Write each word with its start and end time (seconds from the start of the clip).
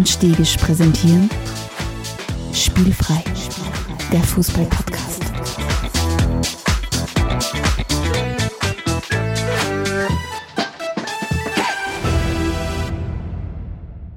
und 0.00 0.08
Stegisch 0.08 0.56
präsentieren 0.56 1.28
Spielfrei, 2.54 3.22
der 4.10 4.20
Fußball-Podcast. 4.20 5.22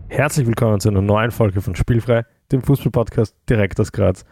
Herzlich 0.07 0.47
willkommen 0.47 0.79
zu 0.79 0.87
einer 0.87 1.01
neuen 1.01 1.31
Folge 1.31 1.59
von 1.59 1.75
Spielfrei, 1.75 2.23
dem 2.53 2.61
Fußball-Podcast 2.61 3.35
direkt 3.49 3.77
aus 3.81 3.91
Graz. 3.91 4.23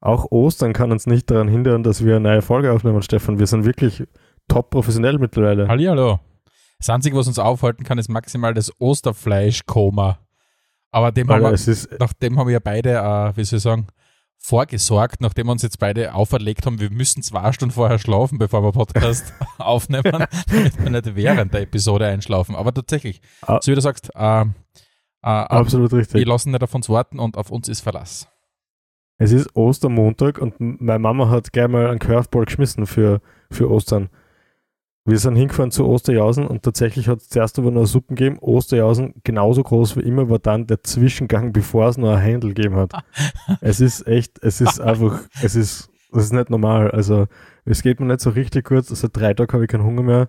Auch 0.00 0.30
Ostern 0.30 0.72
kann 0.72 0.92
uns 0.92 1.08
nicht 1.08 1.28
daran 1.28 1.48
hindern, 1.48 1.82
dass 1.82 2.04
wir 2.04 2.14
eine 2.14 2.28
neue 2.28 2.42
Folge 2.42 2.72
aufnehmen, 2.72 3.02
Stefan. 3.02 3.40
Wir 3.40 3.48
sind 3.48 3.64
wirklich 3.64 4.04
top 4.46 4.70
professionell 4.70 5.18
mittlerweile. 5.18 5.66
Hallihallo. 5.66 6.20
Das 6.78 6.88
Einzige, 6.88 7.16
was 7.16 7.26
uns 7.26 7.40
aufhalten 7.40 7.82
kann, 7.82 7.98
ist 7.98 8.08
maximal 8.08 8.54
das 8.54 8.72
Osterfleischkoma. 8.80 10.20
Aber 10.90 11.12
dem 11.12 11.28
Aber 11.30 11.36
haben 11.46 11.50
wir, 11.52 11.52
ist, 11.52 11.88
nach 11.98 12.12
dem 12.12 12.38
haben 12.38 12.46
wir 12.48 12.54
ja 12.54 12.58
beide, 12.62 12.94
äh, 12.94 13.36
wie 13.36 13.44
soll 13.44 13.58
ich 13.58 13.62
sagen, 13.62 13.86
vorgesorgt, 14.42 15.20
nachdem 15.20 15.46
wir 15.46 15.52
uns 15.52 15.62
jetzt 15.62 15.78
beide 15.78 16.14
auferlegt 16.14 16.64
haben, 16.66 16.80
wir 16.80 16.90
müssen 16.90 17.22
zwei 17.22 17.52
Stunden 17.52 17.74
vorher 17.74 17.98
schlafen, 17.98 18.38
bevor 18.38 18.62
wir 18.64 18.72
Podcast 18.72 19.32
aufnehmen, 19.58 20.02
damit 20.04 20.78
wir 20.82 20.90
nicht 20.90 21.14
während 21.16 21.52
der 21.54 21.60
Episode 21.62 22.06
einschlafen. 22.06 22.56
Aber 22.56 22.72
tatsächlich, 22.72 23.20
Ah. 23.42 23.58
so 23.62 23.70
wie 23.70 23.74
du 23.76 23.80
sagst, 23.82 24.10
äh, 24.14 24.40
äh, 24.42 24.46
absolut 25.22 25.92
wir 25.92 25.98
richtig. 25.98 26.26
lassen 26.26 26.50
nicht 26.52 26.62
auf 26.62 26.74
uns 26.74 26.88
warten 26.88 27.18
und 27.18 27.36
auf 27.36 27.50
uns 27.50 27.68
ist 27.68 27.80
Verlass. 27.82 28.28
Es 29.18 29.32
ist 29.32 29.54
Ostermontag 29.54 30.38
und 30.38 30.54
meine 30.58 30.98
Mama 30.98 31.28
hat 31.28 31.52
gleich 31.52 31.68
mal 31.68 31.88
einen 31.90 31.98
Curveball 31.98 32.46
geschmissen 32.46 32.86
für, 32.86 33.20
für 33.50 33.70
Ostern. 33.70 34.08
Wir 35.06 35.18
sind 35.18 35.34
hingefahren 35.34 35.70
zu 35.70 35.86
Osterjausen 35.86 36.46
und 36.46 36.62
tatsächlich 36.62 37.08
hat 37.08 37.20
es 37.20 37.28
zuerst 37.30 37.58
aber 37.58 37.70
noch 37.70 37.86
Suppen 37.86 38.16
gegeben. 38.16 38.38
Osterjausen 38.38 39.14
genauso 39.24 39.62
groß 39.62 39.96
wie 39.96 40.00
immer 40.00 40.28
war 40.28 40.38
dann 40.38 40.66
der 40.66 40.82
Zwischengang, 40.82 41.52
bevor 41.52 41.88
es 41.88 41.96
noch 41.96 42.10
ein 42.10 42.20
Händel 42.20 42.52
gegeben 42.52 42.76
hat. 42.76 42.92
es 43.62 43.80
ist 43.80 44.06
echt, 44.06 44.42
es 44.42 44.60
ist 44.60 44.78
einfach, 44.80 45.22
es 45.42 45.56
ist, 45.56 45.90
das 46.12 46.24
ist 46.24 46.32
nicht 46.32 46.50
normal. 46.50 46.90
Also 46.90 47.26
es 47.64 47.82
geht 47.82 47.98
mir 47.98 48.06
nicht 48.06 48.20
so 48.20 48.30
richtig 48.30 48.68
gut. 48.68 48.84
Seit 48.84 49.16
drei 49.16 49.32
Tagen 49.32 49.52
habe 49.52 49.64
ich 49.64 49.70
keinen 49.70 49.84
Hunger 49.84 50.02
mehr. 50.02 50.28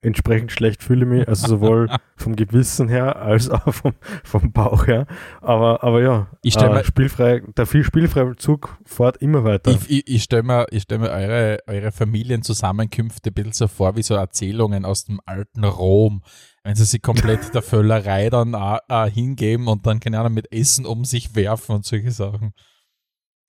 Entsprechend 0.00 0.52
schlecht 0.52 0.84
fühle 0.84 1.04
ich 1.04 1.10
mich, 1.10 1.28
also 1.28 1.48
sowohl 1.48 1.88
vom 2.16 2.36
Gewissen 2.36 2.88
her 2.88 3.16
als 3.16 3.50
auch 3.50 3.72
vom, 3.74 3.94
vom 4.22 4.52
Bauch 4.52 4.86
her. 4.86 5.06
Aber, 5.40 5.82
aber 5.82 6.00
ja, 6.00 6.28
Ich 6.42 6.54
stell 6.54 6.70
äh, 6.76 6.84
spielfrei, 6.84 7.42
der 7.56 7.66
viel 7.66 7.82
spielfreie 7.82 8.36
Zug 8.36 8.78
fährt 8.84 9.16
immer 9.16 9.42
weiter. 9.42 9.72
Ich, 9.72 9.90
ich, 9.90 10.06
ich 10.06 10.22
stelle 10.22 10.44
mir, 10.44 10.66
ich 10.70 10.84
stell 10.84 10.98
mir 10.98 11.10
eure, 11.10 11.58
eure 11.66 11.90
Familienzusammenkünfte 11.90 13.30
ein 13.30 13.34
bisschen 13.34 13.52
so 13.52 13.66
vor 13.66 13.96
wie 13.96 14.02
so 14.02 14.14
Erzählungen 14.14 14.84
aus 14.84 15.04
dem 15.04 15.20
alten 15.26 15.64
Rom. 15.64 16.22
Wenn 16.62 16.76
sie 16.76 16.84
sich 16.84 17.02
komplett 17.02 17.40
der 17.54 17.62
Völlerei 17.62 18.30
dann 18.30 18.54
auch 18.54 19.06
hingeben 19.06 19.66
und 19.66 19.84
dann, 19.84 19.98
keine 19.98 20.20
Ahnung, 20.20 20.34
mit 20.34 20.52
Essen 20.52 20.86
um 20.86 21.04
sich 21.04 21.34
werfen 21.34 21.74
und 21.74 21.84
solche 21.84 22.12
Sachen. 22.12 22.52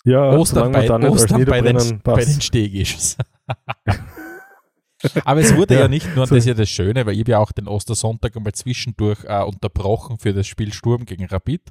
ja, 0.04 0.32
Ostern, 0.32 0.72
bei, 0.72 0.90
Ostern 0.90 1.46
bei, 1.46 1.62
den, 1.62 2.02
bei 2.02 2.24
den 2.24 2.36
passt. 2.36 3.18
Aber 5.26 5.40
es 5.40 5.56
wurde 5.56 5.76
ja, 5.76 5.80
Ja, 5.82 5.88
nicht 5.88 6.16
nur, 6.16 6.28
so- 6.28 6.36
das 6.36 6.44
ist 6.44 6.48
ja 6.48 6.54
das 6.54 6.70
Schöne, 6.70 7.06
weil 7.06 7.20
ich 7.20 7.28
ja 7.28 7.40
auch 7.40 7.52
den 7.52 7.68
Ostersonntag 7.68 8.36
einmal 8.36 8.54
zwischendurch 8.54 9.24
äh, 9.26 9.42
unterbrochen 9.44 10.18
für 10.20 10.34
das 10.34 10.48
Spiel 10.48 10.74
Sturm 10.74 11.06
gegen 11.06 11.26
Rapid. 11.26 11.62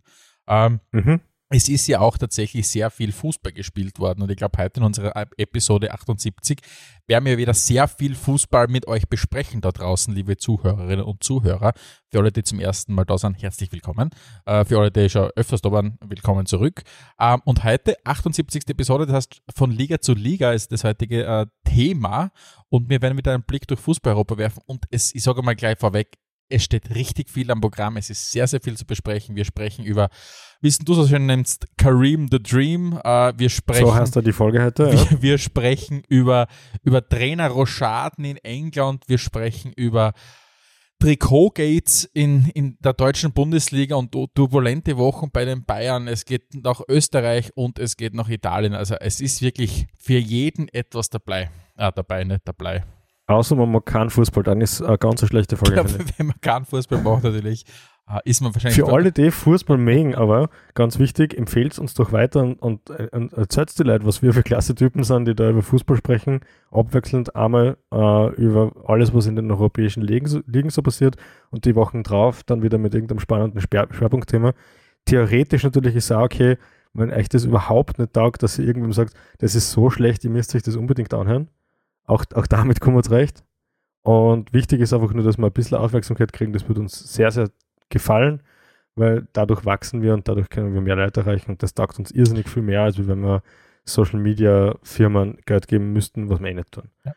Ähm, 0.47 0.81
Mhm. 0.93 1.21
Es 1.51 1.69
ist 1.69 1.87
ja 1.87 2.01
auch 2.01 2.19
tatsächlich 2.19 2.69
sehr 2.69 2.91
viel 2.91 3.11
Fußball 3.11 3.53
gespielt 3.53 3.99
worden 3.99 4.23
und 4.23 4.31
ich 4.31 4.37
glaube, 4.37 4.59
heute 4.59 4.81
in 4.81 4.85
unserer 4.87 5.17
Ep- 5.17 5.33
Episode 5.39 5.93
78 5.93 6.61
werden 7.07 7.25
wir 7.25 7.39
wieder 7.39 7.55
sehr 7.55 7.89
viel 7.89 8.15
Fußball 8.15 8.69
mit 8.69 8.87
euch 8.87 9.09
besprechen 9.09 9.63
da 9.63 9.71
draußen, 9.71 10.15
liebe 10.15 10.37
Zuhörerinnen 10.37 11.05
und 11.05 11.25
Zuhörer. 11.25 11.73
Für 12.11 12.19
alle, 12.19 12.33
die 12.33 12.43
zum 12.43 12.61
ersten 12.61 12.93
Mal 12.93 13.05
da 13.07 13.17
sind, 13.17 13.41
herzlich 13.43 13.73
willkommen. 13.73 14.11
Äh, 14.45 14.67
für 14.67 14.79
alle, 14.79 14.91
die 14.91 15.09
schon 15.09 15.31
öfters 15.37 15.63
da 15.63 15.73
waren, 15.73 15.99
willkommen 16.05 16.45
zurück. 16.45 16.83
Ähm, 17.19 17.41
und 17.47 17.65
heute, 17.65 17.97
78. 18.05 18.69
Episode, 18.69 19.07
das 19.07 19.15
heißt, 19.15 19.43
von 19.55 19.71
Liga 19.71 20.01
zu 20.01 20.13
Liga 20.15 20.53
ist 20.53 20.71
das 20.71 20.85
heutige 20.85 21.25
äh, 21.25 21.47
Thema 21.65 22.31
und 22.69 22.91
wir 22.91 23.01
werden 23.01 23.17
wieder 23.17 23.33
einen 23.33 23.43
Blick 23.45 23.67
durch 23.67 23.81
Fußball-Europa 23.81 24.37
werfen 24.37 24.63
und 24.67 24.85
es, 24.91 25.15
ich 25.15 25.23
sage 25.23 25.43
mal 25.43 25.57
gleich 25.57 25.79
vorweg, 25.79 26.19
es 26.49 26.65
steht 26.65 26.95
richtig 26.95 27.29
viel 27.31 27.51
am 27.51 27.61
Programm. 27.61 27.97
Es 27.97 28.11
ist 28.11 28.31
sehr, 28.33 28.47
sehr 28.47 28.61
viel 28.61 28.77
zu 28.77 28.85
besprechen. 28.87 29.37
Wir 29.37 29.45
sprechen 29.45 29.85
über, 29.85 30.09
wie 30.61 30.69
es 30.69 30.79
du 30.79 30.95
so 30.95 31.07
schön 31.07 31.27
nennst, 31.27 31.67
Kareem 31.77 32.29
the 32.31 32.43
Dream. 32.43 32.99
Äh, 33.05 33.33
wir 33.37 33.49
sprechen, 33.51 33.87
So 33.87 33.95
heißt 33.95 34.17
da 34.17 34.21
die 34.23 34.33
Folge 34.33 34.63
heute. 34.63 34.85
Ja. 34.91 35.11
wir, 35.11 35.23
wir 35.23 35.39
sprechen 35.39 36.03
über, 36.09 36.47
über 36.83 37.07
Trainer 37.07 37.49
Rochaden 37.49 38.25
in 38.25 38.37
England. 38.39 39.05
Wir 39.09 39.19
sprechen 39.19 39.73
über 39.75 40.13
Trikotgates 41.01 42.05
in, 42.13 42.49
in 42.55 42.77
der 42.81 42.93
deutschen 42.93 43.33
Bundesliga 43.33 43.95
und 43.95 44.11
tu- 44.11 44.27
turbulente 44.27 44.97
Wochen 44.97 45.31
bei 45.31 45.45
den 45.45 45.65
Bayern. 45.65 46.09
Es 46.09 46.25
geht 46.25 46.55
nach 46.65 46.81
Österreich 46.89 47.51
und 47.55 47.79
es 47.79 47.97
geht 47.97 48.15
nach 48.15 48.29
Italien. 48.29 48.75
Also 48.75 48.97
es 48.97 49.21
ist 49.21 49.41
wirklich 49.41 49.87
für 49.97 50.19
jeden 50.19 50.67
etwas 50.69 51.09
dabei. 51.09 51.51
Ah, 51.77 51.93
dabei, 51.93 52.25
nicht 52.25 52.41
dabei. 52.45 52.85
Außer 53.29 53.55
man 53.57 53.71
mag 53.71 53.87
keinen 53.87 54.11
Fußball, 54.11 54.43
dann 54.43 54.61
ist 54.61 54.83
eine 54.83 54.99
ganz 54.99 55.25
schlechte 55.27 55.57
Folge. 55.57 55.85
ich. 55.87 56.19
Wenn 56.19 56.27
man 56.29 56.41
keinen 56.41 56.65
Fußball 56.65 57.03
macht, 57.03 57.25
natürlich, 57.25 57.67
äh, 58.11 58.19
ist 58.25 58.41
man 58.41 58.55
wahrscheinlich. 58.55 58.77
Für 58.81 58.91
alle, 58.91 59.13
die 59.13 59.31
Fußball 59.31 59.77
mögen, 59.77 60.15
aber 60.15 60.49
ganz 60.75 60.99
wichtig, 60.99 61.37
empfehlt 61.37 61.79
uns 61.79 61.93
doch 61.93 62.11
weiter 62.11 62.41
und, 62.41 62.59
und, 62.63 62.89
und 63.13 63.33
erzählt 63.35 63.79
die 63.79 63.83
Leute, 63.83 64.07
was 64.07 64.23
wir 64.23 64.33
für 64.33 64.43
klasse 64.43 64.75
Typen 64.75 65.05
sind, 65.05 65.27
die 65.29 65.35
da 65.35 65.51
über 65.51 65.61
Fußball 65.61 65.99
sprechen, 65.99 66.41
abwechselnd 66.71 67.37
einmal 67.37 67.77
äh, 67.93 68.35
über 68.37 68.73
alles, 68.87 69.13
was 69.13 69.27
in 69.27 69.37
den 69.37 69.51
europäischen 69.51 70.03
Ligen, 70.03 70.27
so- 70.27 70.41
Ligen 70.47 70.71
so 70.71 70.81
passiert 70.81 71.17
und 71.51 71.67
die 71.67 71.75
Wochen 71.75 72.03
drauf 72.03 72.43
dann 72.45 72.63
wieder 72.63 72.79
mit 72.79 72.95
irgendeinem 72.95 73.21
spannenden 73.21 73.61
Sper 73.61 73.89
Schwerpunktthema. 73.91 74.55
Theoretisch 75.05 75.65
natürlich 75.65 75.95
ist 75.97 76.07
es 76.07 76.13
auch 76.13 76.23
okay, 76.25 76.57
wenn 76.95 77.13
euch 77.13 77.29
das 77.29 77.45
überhaupt 77.45 77.99
nicht 77.99 78.15
taugt, 78.15 78.43
dass 78.43 78.59
ihr 78.59 78.65
irgendwem 78.67 78.95
sagt, 78.95 79.13
das 79.39 79.55
ist 79.55 79.71
so 79.71 79.91
schlecht, 79.91 80.25
ihr 80.25 80.31
müsst 80.31 80.55
euch 80.55 80.63
das 80.63 80.77
unbedingt 80.77 81.13
anhören. 81.13 81.49
Auch, 82.09 82.25
auch 82.35 82.47
damit 82.47 82.81
kommen 82.81 82.97
wir 82.97 83.03
zurecht. 83.03 83.45
Und 84.03 84.53
wichtig 84.53 84.81
ist 84.81 84.93
einfach 84.93 85.13
nur, 85.13 85.25
dass 85.25 85.39
wir 85.39 85.47
ein 85.47 85.53
bisschen 85.53 85.79
Aufmerksamkeit 85.79 86.33
kriegen. 86.33 86.53
Das 86.53 86.67
wird 86.67 86.79
uns 86.79 86.99
sehr, 87.13 87.31
sehr 87.31 87.51
gefallen, 87.91 88.43
weil 88.97 89.29
dadurch 89.33 89.65
wachsen 89.65 90.03
wir 90.03 90.15
und 90.15 90.27
dadurch 90.27 90.49
können 90.49 90.73
wir 90.73 90.81
mehr 90.81 90.97
Leute 90.97 91.21
erreichen 91.21 91.53
und 91.53 91.63
das 91.63 91.75
taugt 91.75 91.99
uns 91.99 92.11
irrsinnig 92.11 92.49
viel 92.49 92.63
mehr, 92.63 92.83
als 92.83 93.07
wenn 93.07 93.21
wir 93.21 93.43
Social 93.85 94.21
Media 94.21 94.77
Firmen 94.83 95.39
Geld 95.47 95.69
geben 95.69 95.93
müssten, 95.93 96.29
was 96.29 96.41
wir 96.41 96.49
eh 96.49 96.55
nicht 96.55 96.73
tun. 96.73 96.91
Ja. 97.05 97.13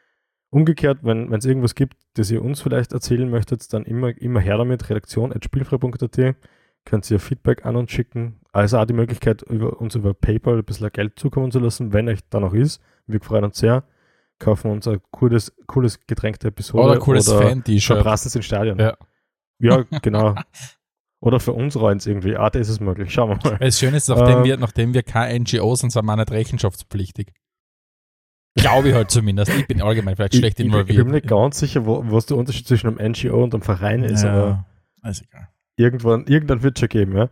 Umgekehrt, 0.49 0.99
wenn 1.03 1.31
es 1.33 1.45
irgendwas 1.45 1.75
gibt, 1.75 1.95
das 2.15 2.29
ihr 2.29 2.43
uns 2.43 2.61
vielleicht 2.61 2.91
erzählen 2.91 3.29
möchtet, 3.29 3.71
dann 3.73 3.83
immer, 3.83 4.09
immer 4.21 4.41
her 4.41 4.57
damit, 4.57 4.89
redaktion.spielfrei.at, 4.89 6.35
könnt 6.83 7.11
ihr 7.11 7.19
Feedback 7.19 7.65
an 7.65 7.77
uns 7.77 7.91
schicken, 7.91 8.41
also 8.51 8.77
auch 8.77 8.85
die 8.85 8.93
Möglichkeit, 8.93 9.43
über, 9.43 9.79
uns 9.79 9.95
über 9.95 10.13
PayPal 10.13 10.57
ein 10.57 10.65
bisschen 10.65 10.91
Geld 10.91 11.17
zukommen 11.17 11.51
zu 11.51 11.59
lassen, 11.59 11.93
wenn 11.93 12.09
euch 12.09 12.19
da 12.29 12.41
noch 12.41 12.53
ist. 12.53 12.81
Wir 13.07 13.21
freuen 13.21 13.45
uns 13.45 13.59
sehr. 13.59 13.83
Kaufen 14.41 14.71
uns 14.71 14.87
ein 14.87 14.99
cooles, 15.11 15.53
cooles 15.67 15.99
Getränk 16.07 16.39
der 16.39 16.49
Episode 16.49 16.83
oder 16.83 16.99
cooles 16.99 17.31
Fan-T-Shirt. 17.31 17.97
verprassen 17.97 18.35
ins 18.35 18.45
Stadion. 18.45 18.79
Ja. 18.79 18.97
Ja, 19.59 19.83
genau. 20.01 20.35
Oder 21.23 21.39
für 21.39 21.53
uns 21.53 21.79
Reins 21.79 22.07
irgendwie. 22.07 22.35
Ah, 22.35 22.49
das 22.49 22.67
ist 22.67 22.79
möglich. 22.79 23.13
Schauen 23.13 23.29
wir 23.43 23.51
mal. 23.51 23.59
Das 23.59 23.77
Schöne 23.77 23.97
ist, 23.97 24.09
nachdem, 24.09 24.39
Ähm. 24.39 24.43
wir, 24.43 24.57
nachdem 24.57 24.95
wir 24.95 25.03
kein 25.03 25.43
NGO 25.43 25.75
sind, 25.75 25.91
sind 25.91 26.03
wir 26.03 26.15
nicht 26.15 26.31
rechenschaftspflichtig. 26.31 27.31
Glaube 28.55 28.89
ich 28.89 28.95
halt 28.95 29.11
zumindest. 29.11 29.51
Ich 29.55 29.67
bin 29.67 29.83
allgemein 29.83 30.15
vielleicht 30.15 30.33
schlecht 30.35 30.59
ich, 30.59 30.65
involviert. 30.65 30.89
ich 30.89 30.97
bin 30.97 31.07
mir 31.07 31.13
nicht 31.13 31.27
ganz 31.27 31.59
sicher, 31.59 31.85
wo, 31.85 32.03
was 32.11 32.25
der 32.25 32.37
Unterschied 32.37 32.67
zwischen 32.67 32.87
einem 32.97 33.11
NGO 33.11 33.43
und 33.43 33.53
einem 33.53 33.61
Verein 33.61 34.03
ist, 34.03 34.25
aber 34.25 34.65
ja, 35.03 35.09
ist 35.11 35.21
egal. 35.21 35.47
irgendwann, 35.77 36.25
irgendwann 36.25 36.63
wird 36.63 36.75
es 36.77 36.79
schon 36.79 36.89
geben, 36.89 37.15
ja. 37.15 37.29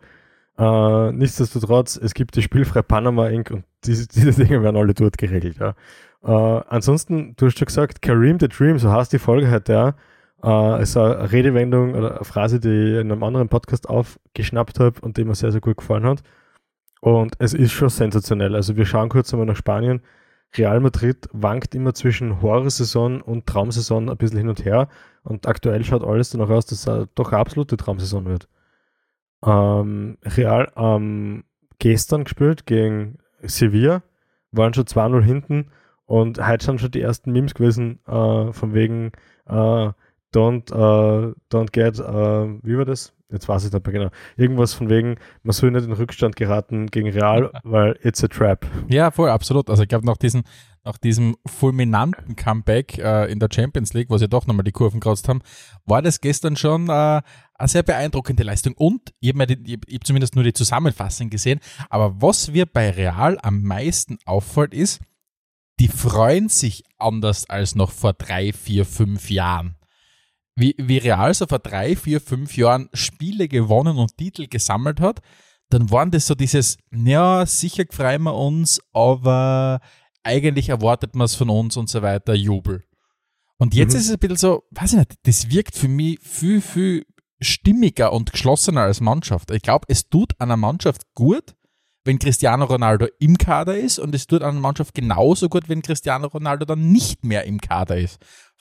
Äh, 0.56 1.12
nichtsdestotrotz, 1.12 1.96
es 1.96 2.14
gibt 2.14 2.36
die 2.36 2.42
Spielfrei 2.42 2.82
Panama 2.82 3.28
Inc. 3.28 3.50
und 3.50 3.64
diese, 3.84 4.06
diese 4.06 4.32
Dinge 4.32 4.62
werden 4.62 4.76
alle 4.76 4.94
dort 4.94 5.18
geregelt, 5.18 5.58
ja. 5.58 5.74
Äh, 6.22 6.30
ansonsten, 6.30 7.34
du 7.36 7.46
hast 7.46 7.58
schon 7.58 7.66
gesagt, 7.66 8.02
Kareem 8.02 8.38
the 8.38 8.48
Dream, 8.48 8.78
so 8.78 8.90
heißt 8.90 9.12
die 9.12 9.18
Folge 9.18 9.50
heute, 9.50 9.72
ja. 9.72 9.94
Äh, 10.42 10.82
ist 10.82 10.96
eine 10.96 11.32
Redewendung 11.32 11.94
oder 11.94 12.16
eine 12.16 12.24
Phrase, 12.24 12.60
die 12.60 12.68
ich 12.68 13.00
in 13.00 13.12
einem 13.12 13.22
anderen 13.22 13.48
Podcast 13.48 13.88
aufgeschnappt 13.88 14.80
habe 14.80 15.00
und 15.00 15.16
die 15.16 15.24
mir 15.24 15.34
sehr, 15.34 15.52
sehr 15.52 15.60
gut 15.60 15.78
gefallen 15.78 16.06
hat. 16.06 16.22
Und 17.00 17.34
es 17.38 17.54
ist 17.54 17.72
schon 17.72 17.88
sensationell. 17.90 18.54
Also 18.54 18.76
wir 18.76 18.86
schauen 18.86 19.08
kurz 19.08 19.32
einmal 19.32 19.46
nach 19.46 19.56
Spanien. 19.56 20.02
Real 20.56 20.80
Madrid 20.80 21.28
wankt 21.32 21.74
immer 21.74 21.94
zwischen 21.94 22.42
Horrorsaison 22.42 23.20
und 23.20 23.46
Traumsaison 23.46 24.08
ein 24.10 24.16
bisschen 24.16 24.38
hin 24.38 24.48
und 24.48 24.64
her. 24.64 24.88
Und 25.22 25.46
aktuell 25.46 25.84
schaut 25.84 26.04
alles 26.04 26.30
danach 26.30 26.50
aus, 26.50 26.66
dass 26.66 26.86
es 26.86 27.08
doch 27.14 27.32
eine 27.32 27.40
absolute 27.40 27.76
Traumsaison 27.76 28.24
wird. 28.26 28.48
Ähm, 29.44 30.18
Real 30.24 30.70
ähm, 30.76 31.44
gestern 31.78 32.24
gespielt 32.24 32.66
gegen 32.66 33.18
Sevilla, 33.42 34.02
waren 34.52 34.74
schon 34.74 34.84
2-0 34.84 35.22
hinten 35.22 35.66
und 36.10 36.44
heute 36.44 36.64
sind 36.64 36.80
schon 36.80 36.90
die 36.90 37.02
ersten 37.02 37.30
Memes 37.30 37.54
gewesen, 37.54 38.00
äh, 38.08 38.52
von 38.52 38.74
wegen 38.74 39.12
äh, 39.46 39.90
don't, 40.34 40.72
äh, 40.72 41.34
don't 41.52 41.70
get, 41.70 42.00
äh, 42.00 42.66
wie 42.66 42.76
war 42.76 42.84
das? 42.84 43.14
Jetzt 43.30 43.48
weiß 43.48 43.64
ich 43.64 43.72
nicht 43.72 43.86
mehr 43.86 43.92
genau. 43.92 44.10
Irgendwas 44.36 44.74
von 44.74 44.90
wegen, 44.90 45.18
man 45.44 45.52
soll 45.52 45.70
nicht 45.70 45.86
in 45.86 45.92
Rückstand 45.92 46.34
geraten 46.34 46.88
gegen 46.88 47.10
Real, 47.10 47.52
weil 47.62 47.96
it's 48.02 48.24
a 48.24 48.26
trap. 48.26 48.66
Ja, 48.88 49.12
voll, 49.12 49.30
absolut. 49.30 49.70
Also 49.70 49.84
ich 49.84 49.88
glaube, 49.88 50.04
nach, 50.04 50.16
diesem 50.16 50.42
nach 50.84 50.98
diesem 50.98 51.36
fulminanten 51.46 52.34
Comeback 52.34 52.98
äh, 52.98 53.30
in 53.30 53.38
der 53.38 53.48
Champions 53.52 53.92
League, 53.92 54.10
wo 54.10 54.18
sie 54.18 54.28
doch 54.28 54.48
nochmal 54.48 54.64
die 54.64 54.72
Kurven 54.72 54.98
gekratzt 54.98 55.28
haben, 55.28 55.42
war 55.86 56.02
das 56.02 56.20
gestern 56.20 56.56
schon 56.56 56.88
äh, 56.88 56.90
eine 56.90 57.22
sehr 57.66 57.84
beeindruckende 57.84 58.42
Leistung. 58.42 58.74
Und 58.74 59.12
ich 59.20 59.32
habe 59.32 59.44
hab 59.44 60.04
zumindest 60.04 60.34
nur 60.34 60.42
die 60.42 60.54
Zusammenfassung 60.54 61.30
gesehen. 61.30 61.60
Aber 61.88 62.20
was 62.20 62.50
mir 62.50 62.66
bei 62.66 62.90
Real 62.90 63.38
am 63.42 63.62
meisten 63.62 64.18
auffällt, 64.24 64.74
ist, 64.74 65.00
die 65.80 65.88
freuen 65.88 66.50
sich 66.50 66.84
anders 66.98 67.48
als 67.48 67.74
noch 67.74 67.90
vor 67.90 68.12
drei, 68.12 68.52
vier, 68.52 68.84
fünf 68.84 69.30
Jahren. 69.30 69.76
Wie, 70.54 70.74
wie 70.78 70.98
Real 70.98 71.32
so 71.32 71.46
vor 71.46 71.58
drei, 71.58 71.96
vier, 71.96 72.20
fünf 72.20 72.54
Jahren 72.56 72.90
Spiele 72.92 73.48
gewonnen 73.48 73.96
und 73.96 74.18
Titel 74.18 74.46
gesammelt 74.46 75.00
hat, 75.00 75.20
dann 75.70 75.90
waren 75.90 76.10
das 76.10 76.26
so 76.26 76.34
dieses, 76.34 76.76
ja, 76.92 77.46
sicher 77.46 77.84
freuen 77.90 78.24
wir 78.24 78.34
uns, 78.34 78.80
aber 78.92 79.80
eigentlich 80.22 80.68
erwartet 80.68 81.14
man 81.14 81.24
es 81.24 81.34
von 81.34 81.48
uns 81.48 81.78
und 81.78 81.88
so 81.88 82.02
weiter, 82.02 82.34
Jubel. 82.34 82.84
Und 83.56 83.74
jetzt 83.74 83.94
mhm. 83.94 84.00
ist 84.00 84.06
es 84.06 84.12
ein 84.12 84.18
bisschen 84.18 84.36
so, 84.36 84.64
weiß 84.72 84.92
ich 84.92 84.98
nicht, 84.98 85.14
das 85.22 85.50
wirkt 85.50 85.76
für 85.76 85.88
mich 85.88 86.18
viel, 86.20 86.60
viel 86.60 87.06
stimmiger 87.40 88.12
und 88.12 88.32
geschlossener 88.32 88.82
als 88.82 89.00
Mannschaft. 89.00 89.50
Ich 89.50 89.62
glaube, 89.62 89.86
es 89.88 90.10
tut 90.10 90.38
einer 90.38 90.58
Mannschaft 90.58 91.14
gut, 91.14 91.54
wenn 92.04 92.18
Cristiano 92.18 92.64
Ronaldo 92.64 93.06
im 93.18 93.36
Kader 93.36 93.76
ist 93.76 93.98
und 93.98 94.14
es 94.14 94.26
tut 94.26 94.42
einer 94.42 94.58
Mannschaft 94.58 94.94
genauso 94.94 95.48
gut, 95.48 95.68
wenn 95.68 95.82
Cristiano 95.82 96.28
Ronaldo 96.28 96.64
dann 96.64 96.90
nicht 96.90 97.24
mehr 97.24 97.44
im 97.44 97.60
Kader 97.60 97.98
ist 97.98 98.18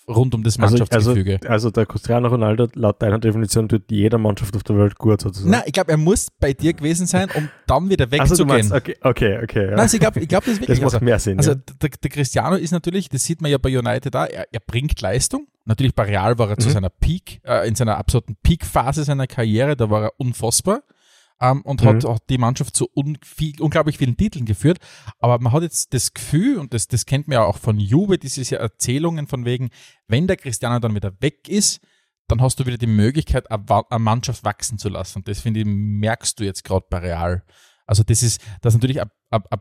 rund 0.10 0.34
um 0.34 0.44
das 0.44 0.60
also, 0.60 0.78
Mannschaftsgefüge. 0.78 1.40
Also, 1.42 1.50
also, 1.50 1.72
der 1.72 1.86
Cristiano 1.86 2.28
Ronaldo, 2.28 2.68
laut 2.74 3.02
deiner 3.02 3.20
Definition, 3.20 3.70
tut 3.70 3.92
jeder 3.92 4.18
Mannschaft 4.18 4.56
auf 4.56 4.64
der 4.64 4.78
Welt 4.78 4.98
gut 4.98 5.22
sozusagen. 5.22 5.52
Nein, 5.52 5.64
ich 5.66 5.74
glaube, 5.74 5.92
er 5.92 5.98
muss 5.98 6.28
bei 6.40 6.54
dir 6.54 6.74
gewesen 6.74 7.06
sein, 7.06 7.30
um 7.36 7.50
dann 7.68 7.90
wieder 7.90 8.10
wegzugehen. 8.12 8.52
Also 8.52 8.76
okay, 8.76 8.96
okay, 9.02 9.40
okay. 9.44 9.66
Ja. 9.66 9.72
Nein, 9.72 9.80
also 9.80 9.96
ich 9.96 10.02
glaube, 10.02 10.20
ich 10.20 10.28
glaub, 10.28 10.44
das 10.44 10.54
ist 10.54 10.62
wirklich. 10.62 10.80
Das 10.80 10.86
macht 10.86 10.94
also, 10.96 11.06
mehr 11.06 11.20
Sinn. 11.20 11.38
Also 11.38 11.52
ja. 11.52 11.58
der, 11.82 11.90
der, 11.90 12.10
Cristiano 12.10 12.56
ist 12.56 12.72
natürlich, 12.72 13.10
das 13.10 13.24
sieht 13.24 13.42
man 13.42 13.52
ja 13.52 13.58
bei 13.58 13.78
United 13.78 14.14
da, 14.14 14.26
er, 14.26 14.48
er 14.52 14.60
bringt 14.60 15.00
Leistung. 15.02 15.48
Natürlich 15.66 15.94
bei 15.94 16.04
Real 16.04 16.40
war 16.40 16.50
er 16.50 16.56
mhm. 16.56 16.62
zu 16.62 16.70
seiner 16.70 16.90
Peak, 16.90 17.42
äh, 17.44 17.68
in 17.68 17.76
seiner 17.76 17.98
absoluten 17.98 18.36
Peak-Phase 18.42 19.04
seiner 19.04 19.28
Karriere, 19.28 19.76
da 19.76 19.90
war 19.90 20.04
er 20.04 20.14
unfassbar 20.18 20.82
ähm, 21.42 21.62
und 21.62 21.84
mhm. 21.84 21.88
hat 21.88 22.06
auch 22.06 22.20
die 22.30 22.38
Mannschaft 22.38 22.76
zu 22.76 22.90
un 22.96 23.18
viel, 23.24 23.60
unglaublich 23.62 23.98
vielen 23.98 24.18
Titeln 24.18 24.46
geführt. 24.46 24.80
Aber 25.20 25.40
man 25.40 25.54
hat 25.54 25.64
jetzt 25.64 25.94
das 25.94 26.14
Gefühl, 26.14 26.58
und 26.58 26.74
das, 26.74 26.88
das 26.88 27.06
kennt 27.06 27.28
man 27.28 27.36
ja 27.36 27.44
auch 27.44 27.58
von 27.58 27.80
Juve, 27.80 28.18
diese 28.18 28.58
Erzählungen 28.58 29.28
von 29.28 29.46
wegen, 29.46 29.70
wenn 30.08 30.28
der 30.28 30.38
Cristiano 30.38 30.80
dann 30.80 30.96
wieder 30.96 31.14
weg 31.22 31.48
ist, 31.48 31.82
dann 32.28 32.42
hast 32.42 32.60
du 32.60 32.66
wieder 32.66 32.78
die 32.78 32.88
Möglichkeit, 32.88 33.50
eine 33.50 34.00
Mannschaft 34.00 34.44
wachsen 34.44 34.78
zu 34.78 34.90
lassen. 34.90 35.20
Und 35.20 35.28
das, 35.28 35.40
finde 35.40 35.62
ich, 35.62 35.66
merkst 35.66 36.40
du 36.40 36.44
jetzt 36.44 36.64
gerade 36.64 36.86
bei 36.90 37.00
Real. 37.00 37.44
Also 37.88 38.04
das 38.04 38.22
ist, 38.22 38.40
dass 38.62 38.76
natürlich 38.76 39.02
ein 39.02 39.10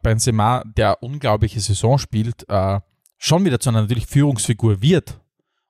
Benzema, 0.03 0.63
der 0.65 1.03
unglaubliche 1.03 1.61
Saison 1.61 1.99
spielt, 1.99 2.47
äh, 2.49 2.81
schon 3.17 3.45
wieder 3.45 3.59
zu 3.59 3.71
einer 3.71 3.83
natürlich 3.83 4.07
Führungsfigur 4.07 4.83
wird. 4.83 5.19